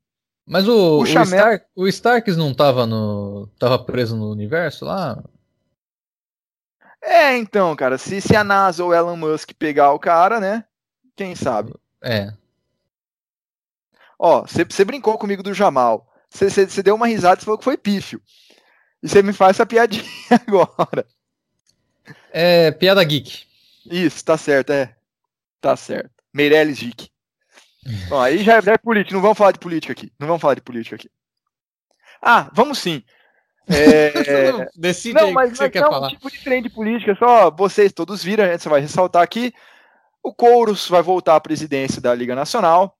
Mas 0.45 0.67
o, 0.67 0.99
o, 0.99 1.05
Chamel... 1.05 1.39
Stark, 1.39 1.65
o 1.75 1.87
Starks 1.87 2.37
não 2.37 2.51
estava 2.51 2.85
no. 2.85 3.49
tava 3.57 3.79
preso 3.83 4.15
no 4.15 4.31
universo 4.31 4.85
lá? 4.85 5.23
É, 7.01 7.37
então, 7.37 7.75
cara, 7.75 7.97
se, 7.97 8.21
se 8.21 8.35
a 8.35 8.43
NASA 8.43 8.83
ou 8.83 8.93
Elon 8.93 9.15
Musk 9.15 9.51
pegar 9.57 9.91
o 9.91 9.99
cara, 9.99 10.39
né? 10.39 10.65
Quem 11.15 11.35
sabe? 11.35 11.73
É. 12.03 12.33
Ó, 14.17 14.41
você 14.43 14.85
brincou 14.85 15.17
comigo 15.17 15.43
do 15.43 15.53
Jamal. 15.53 16.11
Você 16.29 16.83
deu 16.83 16.95
uma 16.95 17.07
risada 17.07 17.41
e 17.41 17.45
falou 17.45 17.57
que 17.57 17.63
foi 17.63 17.77
pífio. 17.77 18.21
E 19.01 19.07
você 19.07 19.21
me 19.21 19.33
faz 19.33 19.55
essa 19.55 19.65
piadinha 19.65 20.03
agora. 20.47 21.05
É, 22.31 22.71
piada 22.71 23.03
geek. 23.03 23.45
Isso, 23.85 24.23
tá 24.25 24.37
certo, 24.37 24.71
é. 24.71 24.95
Tá 25.61 25.75
certo. 25.75 26.14
Meirelles 26.35 26.79
geek. 26.79 27.09
Bom, 28.09 28.19
aí 28.19 28.43
já 28.43 28.55
é, 28.55 28.73
é 28.73 28.77
política. 28.77 29.15
Não 29.15 29.21
vamos 29.21 29.37
falar 29.37 29.53
de 29.53 29.59
política 29.59 29.93
aqui. 29.93 30.11
Não 30.19 30.27
vamos 30.27 30.41
falar 30.41 30.55
de 30.55 30.61
política 30.61 30.97
aqui. 30.97 31.09
Ah, 32.21 32.49
vamos 32.53 32.79
sim. 32.79 33.01
É... 33.69 34.11
não, 34.51 34.67
decide 34.75 35.15
não, 35.19 35.31
mas, 35.31 35.49
o 35.49 35.51
que 35.53 35.57
você 35.59 35.69
quer 35.69 35.81
não, 35.81 35.91
falar. 35.91 36.09
tipo 36.09 36.29
de 36.29 36.43
trem 36.43 36.61
de 36.61 36.69
política, 36.69 37.15
só 37.15 37.49
vocês 37.49 37.93
todos 37.93 38.21
viram, 38.21 38.43
a 38.43 38.51
gente 38.51 38.67
vai 38.67 38.81
ressaltar 38.81 39.23
aqui. 39.23 39.53
O 40.21 40.33
Couros 40.33 40.89
vai 40.89 41.01
voltar 41.01 41.37
à 41.37 41.39
presidência 41.39 42.01
da 42.01 42.13
Liga 42.13 42.35
Nacional 42.35 42.97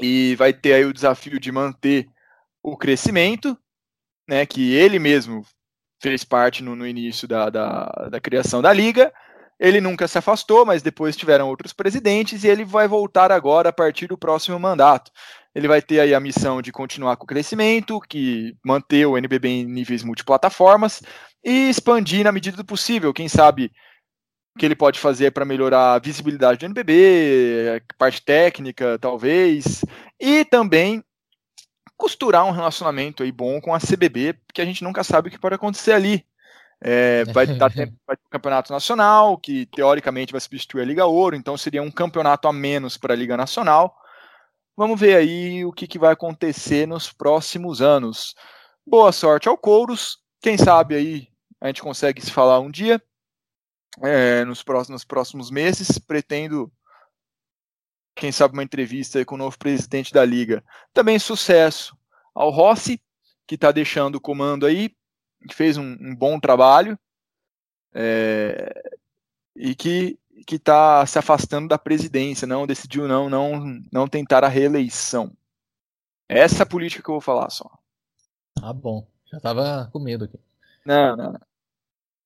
e 0.00 0.34
vai 0.36 0.52
ter 0.52 0.74
aí 0.74 0.84
o 0.84 0.92
desafio 0.92 1.40
de 1.40 1.50
manter 1.50 2.06
o 2.62 2.76
crescimento, 2.76 3.56
né, 4.28 4.44
que 4.44 4.74
ele 4.74 4.98
mesmo 4.98 5.42
fez 6.00 6.22
parte 6.22 6.62
no, 6.62 6.76
no 6.76 6.86
início 6.86 7.26
da, 7.26 7.48
da, 7.48 7.86
da, 8.10 8.20
criação 8.20 8.60
da 8.60 8.72
liga. 8.72 9.12
Ele 9.58 9.80
nunca 9.80 10.08
se 10.08 10.18
afastou, 10.18 10.66
mas 10.66 10.82
depois 10.82 11.16
tiveram 11.16 11.48
outros 11.48 11.72
presidentes 11.72 12.42
e 12.42 12.48
ele 12.48 12.64
vai 12.64 12.88
voltar 12.88 13.30
agora 13.30 13.68
a 13.68 13.72
partir 13.72 14.08
do 14.08 14.18
próximo 14.18 14.58
mandato. 14.58 15.10
Ele 15.54 15.68
vai 15.68 15.82
ter 15.82 16.00
aí 16.00 16.14
a 16.14 16.20
missão 16.20 16.62
de 16.62 16.72
continuar 16.72 17.16
com 17.16 17.24
o 17.24 17.26
crescimento, 17.26 18.00
que 18.00 18.56
manter 18.64 19.06
o 19.06 19.16
NBB 19.16 19.48
em 19.48 19.64
níveis 19.64 20.02
multiplataformas 20.02 21.02
e 21.44 21.68
expandir 21.68 22.24
na 22.24 22.32
medida 22.32 22.56
do 22.56 22.64
possível. 22.64 23.12
Quem 23.12 23.28
sabe 23.28 23.70
o 24.54 24.58
que 24.58 24.66
ele 24.66 24.74
pode 24.74 24.98
fazer 24.98 25.30
para 25.30 25.44
melhorar 25.44 25.94
a 25.94 25.98
visibilidade 25.98 26.58
do 26.60 26.66
NBB, 26.66 27.82
parte 27.98 28.22
técnica, 28.22 28.98
talvez, 28.98 29.84
e 30.20 30.44
também 30.44 31.04
costurar 31.96 32.44
um 32.44 32.50
relacionamento 32.50 33.22
aí 33.22 33.30
bom 33.30 33.60
com 33.60 33.74
a 33.74 33.78
CBB, 33.78 34.34
porque 34.46 34.60
a 34.60 34.64
gente 34.64 34.82
nunca 34.82 35.04
sabe 35.04 35.28
o 35.28 35.30
que 35.30 35.38
pode 35.38 35.54
acontecer 35.54 35.92
ali. 35.92 36.26
É, 36.84 37.24
vai, 37.32 37.46
dar 37.46 37.72
tempo, 37.72 37.94
vai 38.06 38.16
ter 38.16 38.22
um 38.26 38.30
campeonato 38.30 38.72
nacional, 38.72 39.38
que 39.38 39.66
teoricamente 39.66 40.32
vai 40.32 40.40
substituir 40.40 40.82
a 40.82 40.84
Liga 40.84 41.06
Ouro, 41.06 41.36
então 41.36 41.56
seria 41.56 41.82
um 41.82 41.90
campeonato 41.90 42.48
a 42.48 42.52
menos 42.52 42.96
para 42.96 43.14
a 43.14 43.16
Liga 43.16 43.36
Nacional. 43.36 43.96
Vamos 44.76 44.98
ver 44.98 45.16
aí 45.16 45.64
o 45.64 45.72
que, 45.72 45.86
que 45.86 45.98
vai 45.98 46.12
acontecer 46.12 46.86
nos 46.86 47.12
próximos 47.12 47.80
anos. 47.80 48.34
Boa 48.86 49.12
sorte 49.12 49.48
ao 49.48 49.56
Couros. 49.56 50.18
Quem 50.40 50.58
sabe 50.58 50.96
aí 50.96 51.28
a 51.60 51.68
gente 51.68 51.82
consegue 51.82 52.20
se 52.20 52.32
falar 52.32 52.58
um 52.58 52.70
dia. 52.70 53.00
É, 54.02 54.44
nos, 54.44 54.62
próximos, 54.62 55.02
nos 55.02 55.04
próximos 55.04 55.50
meses. 55.50 55.98
Pretendo, 55.98 56.72
quem 58.16 58.32
sabe, 58.32 58.54
uma 58.54 58.64
entrevista 58.64 59.24
com 59.24 59.36
o 59.36 59.38
novo 59.38 59.56
presidente 59.56 60.12
da 60.12 60.24
Liga. 60.24 60.64
Também 60.92 61.18
sucesso 61.18 61.96
ao 62.34 62.50
Rossi, 62.50 63.00
que 63.46 63.54
está 63.54 63.70
deixando 63.70 64.16
o 64.16 64.20
comando 64.20 64.66
aí, 64.66 64.90
que 65.48 65.54
fez 65.54 65.76
um, 65.76 65.96
um 66.00 66.14
bom 66.14 66.38
trabalho. 66.40 66.98
É, 67.94 68.92
e 69.54 69.74
que 69.74 70.18
que 70.46 70.56
está 70.56 71.04
se 71.06 71.18
afastando 71.18 71.68
da 71.68 71.78
presidência, 71.78 72.46
não 72.46 72.66
decidiu 72.66 73.06
não, 73.06 73.28
não, 73.28 73.80
não 73.92 74.08
tentar 74.08 74.44
a 74.44 74.48
reeleição. 74.48 75.32
Essa 76.28 76.62
é 76.62 76.64
a 76.64 76.66
política 76.66 77.02
que 77.02 77.08
eu 77.08 77.14
vou 77.14 77.20
falar 77.20 77.50
só. 77.50 77.70
Ah, 78.60 78.72
bom. 78.72 79.06
Já 79.30 79.40
tava 79.40 79.88
com 79.92 79.98
medo 79.98 80.24
aqui. 80.24 80.38
Não, 80.84 81.16
não. 81.16 81.40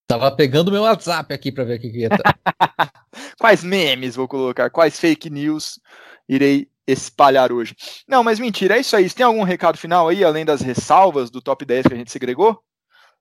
Tava 0.06 0.30
pegando 0.30 0.70
meu 0.70 0.82
WhatsApp 0.82 1.32
aqui 1.34 1.50
para 1.50 1.64
ver 1.64 1.78
o 1.78 1.80
que, 1.80 1.90
que 1.90 1.98
ia 1.98 2.08
estar. 2.08 2.22
Quais 3.38 3.64
memes 3.64 4.16
vou 4.16 4.28
colocar? 4.28 4.70
Quais 4.70 4.98
fake 4.98 5.28
news 5.28 5.80
irei 6.28 6.70
espalhar 6.86 7.52
hoje? 7.52 7.74
Não, 8.06 8.22
mas 8.22 8.38
mentira, 8.38 8.76
é 8.76 8.80
isso 8.80 8.96
aí. 8.96 9.08
Você 9.08 9.16
tem 9.16 9.26
algum 9.26 9.42
recado 9.42 9.76
final 9.76 10.08
aí, 10.08 10.24
além 10.24 10.44
das 10.44 10.60
ressalvas 10.60 11.30
do 11.30 11.42
top 11.42 11.64
10 11.64 11.88
que 11.88 11.94
a 11.94 11.96
gente 11.96 12.10
segregou? 12.10 12.62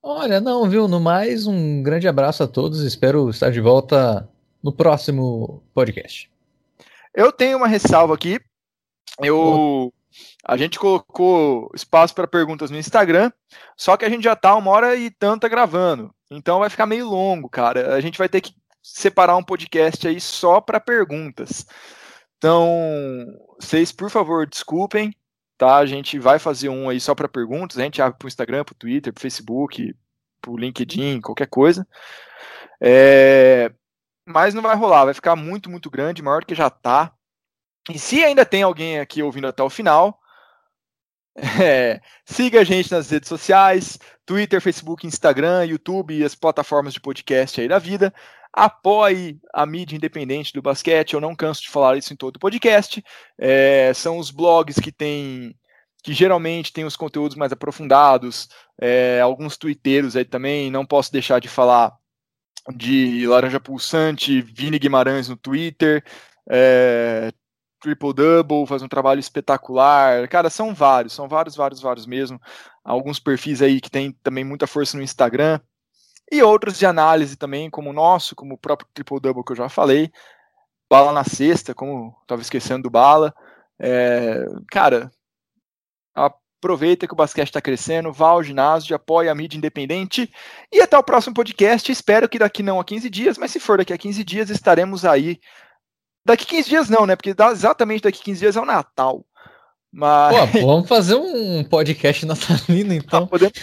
Olha, 0.07 0.39
não, 0.39 0.69
viu? 0.69 0.87
No 0.87 0.99
mais, 0.99 1.47
um 1.47 1.81
grande 1.81 2.07
abraço 2.07 2.43
a 2.43 2.47
todos. 2.47 2.81
Espero 2.81 3.27
estar 3.27 3.49
de 3.49 3.59
volta 3.59 4.29
no 4.61 4.71
próximo 4.71 5.63
podcast. 5.73 6.29
Eu 7.11 7.31
tenho 7.31 7.57
uma 7.57 7.67
ressalva 7.67 8.13
aqui. 8.13 8.39
Eu 9.19 9.91
a 10.45 10.55
gente 10.57 10.77
colocou 10.77 11.71
espaço 11.73 12.13
para 12.13 12.27
perguntas 12.27 12.69
no 12.69 12.77
Instagram, 12.77 13.31
só 13.75 13.97
que 13.97 14.05
a 14.05 14.09
gente 14.09 14.25
já 14.25 14.35
tá 14.35 14.55
uma 14.55 14.69
hora 14.69 14.95
e 14.95 15.09
tanta 15.09 15.49
gravando. 15.49 16.13
Então 16.29 16.59
vai 16.59 16.69
ficar 16.69 16.85
meio 16.85 17.09
longo, 17.09 17.49
cara. 17.49 17.95
A 17.95 17.99
gente 17.99 18.19
vai 18.19 18.29
ter 18.29 18.41
que 18.41 18.53
separar 18.83 19.35
um 19.37 19.43
podcast 19.43 20.07
aí 20.07 20.21
só 20.21 20.61
para 20.61 20.79
perguntas. 20.79 21.65
Então, 22.37 23.25
vocês, 23.59 23.91
por 23.91 24.11
favor, 24.11 24.45
desculpem, 24.45 25.15
tá? 25.57 25.77
A 25.77 25.85
gente 25.85 26.19
vai 26.19 26.39
fazer 26.39 26.69
um 26.69 26.89
aí 26.89 26.99
só 26.99 27.15
para 27.15 27.27
perguntas. 27.27 27.77
A 27.77 27.83
gente 27.83 28.01
abre 28.01 28.17
para 28.17 28.25
o 28.25 28.27
Instagram, 28.27 28.63
para 28.63 28.73
o 28.73 28.77
Twitter, 28.77 29.13
para 29.13 29.19
o 29.19 29.21
Facebook, 29.21 29.95
grupo, 30.45 30.57
LinkedIn, 30.57 31.21
qualquer 31.21 31.47
coisa. 31.47 31.87
É, 32.79 33.71
mas 34.25 34.53
não 34.53 34.61
vai 34.61 34.75
rolar, 34.75 35.05
vai 35.05 35.13
ficar 35.13 35.35
muito, 35.35 35.69
muito 35.69 35.89
grande, 35.89 36.21
maior 36.21 36.45
que 36.45 36.53
já 36.53 36.69
tá. 36.69 37.11
E 37.89 37.97
se 37.97 38.23
ainda 38.23 38.45
tem 38.45 38.63
alguém 38.63 38.99
aqui 38.99 39.21
ouvindo 39.21 39.47
até 39.47 39.63
o 39.63 39.69
final, 39.69 40.19
é, 41.61 41.99
siga 42.25 42.61
a 42.61 42.63
gente 42.63 42.91
nas 42.91 43.09
redes 43.09 43.29
sociais, 43.29 43.99
Twitter, 44.25 44.61
Facebook, 44.61 45.05
Instagram, 45.05 45.65
YouTube 45.65 46.15
e 46.15 46.23
as 46.23 46.35
plataformas 46.35 46.93
de 46.93 47.01
podcast 47.01 47.59
aí 47.59 47.67
da 47.67 47.79
vida. 47.79 48.13
Apoie 48.57 49.37
a 49.53 49.65
mídia 49.65 49.97
independente 49.97 50.53
do 50.53 50.61
basquete. 50.61 51.13
Eu 51.13 51.19
não 51.19 51.35
canso 51.35 51.61
de 51.61 51.69
falar 51.69 51.97
isso 51.97 52.13
em 52.13 52.15
todo 52.15 52.37
o 52.37 52.39
podcast. 52.39 53.03
É, 53.37 53.91
são 53.93 54.17
os 54.17 54.31
blogs 54.31 54.79
que 54.79 54.93
tem 54.93 55.53
que 56.01 56.13
geralmente 56.13 56.71
tem 56.71 56.85
os 56.85 56.95
conteúdos 56.95 57.35
mais 57.35 57.51
aprofundados, 57.51 58.47
é, 58.79 59.19
alguns 59.21 59.57
twitteiros 59.57 60.15
aí 60.15 60.23
também. 60.23 60.69
Não 60.69 60.85
posso 60.85 61.11
deixar 61.11 61.41
de 61.41 61.47
falar 61.47 61.91
de 62.75 63.25
Laranja 63.27 63.59
Pulsante, 63.59 64.39
Vini 64.39 64.77
Guimarães 64.79 65.27
no 65.27 65.35
Twitter, 65.35 66.03
é, 66.47 67.31
Triple 67.81 68.13
Double, 68.13 68.67
faz 68.67 68.83
um 68.83 68.87
trabalho 68.87 69.19
espetacular. 69.19 70.27
Cara, 70.27 70.49
são 70.49 70.73
vários, 70.73 71.13
são 71.13 71.27
vários, 71.27 71.55
vários, 71.55 71.81
vários 71.81 72.05
mesmo. 72.05 72.39
Alguns 72.83 73.19
perfis 73.19 73.61
aí 73.61 73.81
que 73.81 73.89
tem 73.89 74.11
também 74.23 74.43
muita 74.43 74.67
força 74.67 74.95
no 74.95 75.03
Instagram. 75.03 75.59
E 76.31 76.41
outros 76.41 76.77
de 76.77 76.85
análise 76.85 77.35
também, 77.35 77.69
como 77.69 77.89
o 77.89 77.93
nosso, 77.93 78.35
como 78.35 78.55
o 78.55 78.57
próprio 78.57 78.89
Triple 78.93 79.19
Double 79.19 79.43
que 79.43 79.51
eu 79.51 79.57
já 79.57 79.69
falei. 79.69 80.11
Bala 80.89 81.11
na 81.11 81.23
sexta, 81.23 81.73
como 81.73 82.15
estava 82.21 82.41
esquecendo 82.41 82.83
do 82.83 82.89
Bala. 82.89 83.33
É, 83.79 84.45
cara, 84.71 85.11
aproveita 86.13 87.07
que 87.07 87.13
o 87.13 87.17
basquete 87.17 87.49
está 87.49 87.61
crescendo, 87.61 88.11
vá 88.11 88.29
ao 88.29 88.43
ginásio, 88.43 88.95
apoie 88.95 89.29
a 89.29 89.35
mídia 89.35 89.57
independente. 89.57 90.31
E 90.71 90.81
até 90.81 90.97
o 90.97 91.03
próximo 91.03 91.35
podcast. 91.35 91.91
Espero 91.91 92.29
que 92.29 92.39
daqui 92.39 92.63
não 92.63 92.79
a 92.79 92.85
15 92.85 93.09
dias, 93.09 93.37
mas 93.37 93.51
se 93.51 93.59
for 93.59 93.77
daqui 93.77 93.93
a 93.93 93.97
15 93.97 94.23
dias, 94.23 94.49
estaremos 94.49 95.05
aí 95.05 95.39
Daqui 96.25 96.45
15 96.47 96.69
dias 96.69 96.89
não, 96.89 97.05
né? 97.05 97.15
Porque 97.15 97.35
exatamente 97.51 98.01
daqui 98.01 98.23
15 98.23 98.39
dias 98.39 98.55
é 98.55 98.59
o 98.59 98.65
Natal. 98.65 99.23
Mas... 99.97 100.51
Pô, 100.51 100.67
vamos 100.67 100.89
fazer 100.89 101.15
um 101.15 101.63
podcast 101.63 102.25
natalino, 102.25 102.93
então. 102.93 103.21
Não, 103.21 103.27
podemos, 103.27 103.53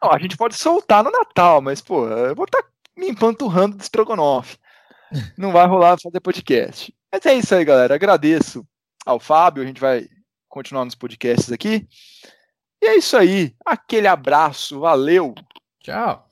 não, 0.00 0.12
a 0.12 0.16
gente 0.20 0.36
pode 0.36 0.54
soltar 0.54 1.02
no 1.02 1.10
Natal, 1.10 1.60
mas, 1.60 1.80
pô, 1.80 2.06
eu 2.06 2.36
vou 2.36 2.44
estar 2.44 2.62
tá 2.62 2.68
me 2.96 3.08
empanturrando 3.08 3.76
de 3.76 3.82
estrogonofe. 3.82 4.56
Não 5.36 5.50
vai 5.50 5.66
rolar 5.66 5.98
fazer 6.00 6.20
podcast. 6.20 6.94
Mas 7.12 7.26
é 7.26 7.34
isso 7.34 7.52
aí, 7.52 7.64
galera. 7.64 7.96
Agradeço 7.96 8.64
ao 9.04 9.18
Fábio. 9.18 9.64
A 9.64 9.66
gente 9.66 9.80
vai 9.80 10.06
continuar 10.48 10.84
nos 10.84 10.94
podcasts 10.94 11.50
aqui. 11.50 11.84
E 12.80 12.86
é 12.86 12.96
isso 12.96 13.16
aí. 13.16 13.52
Aquele 13.66 14.06
abraço. 14.06 14.78
Valeu. 14.78 15.34
Tchau. 15.82 16.28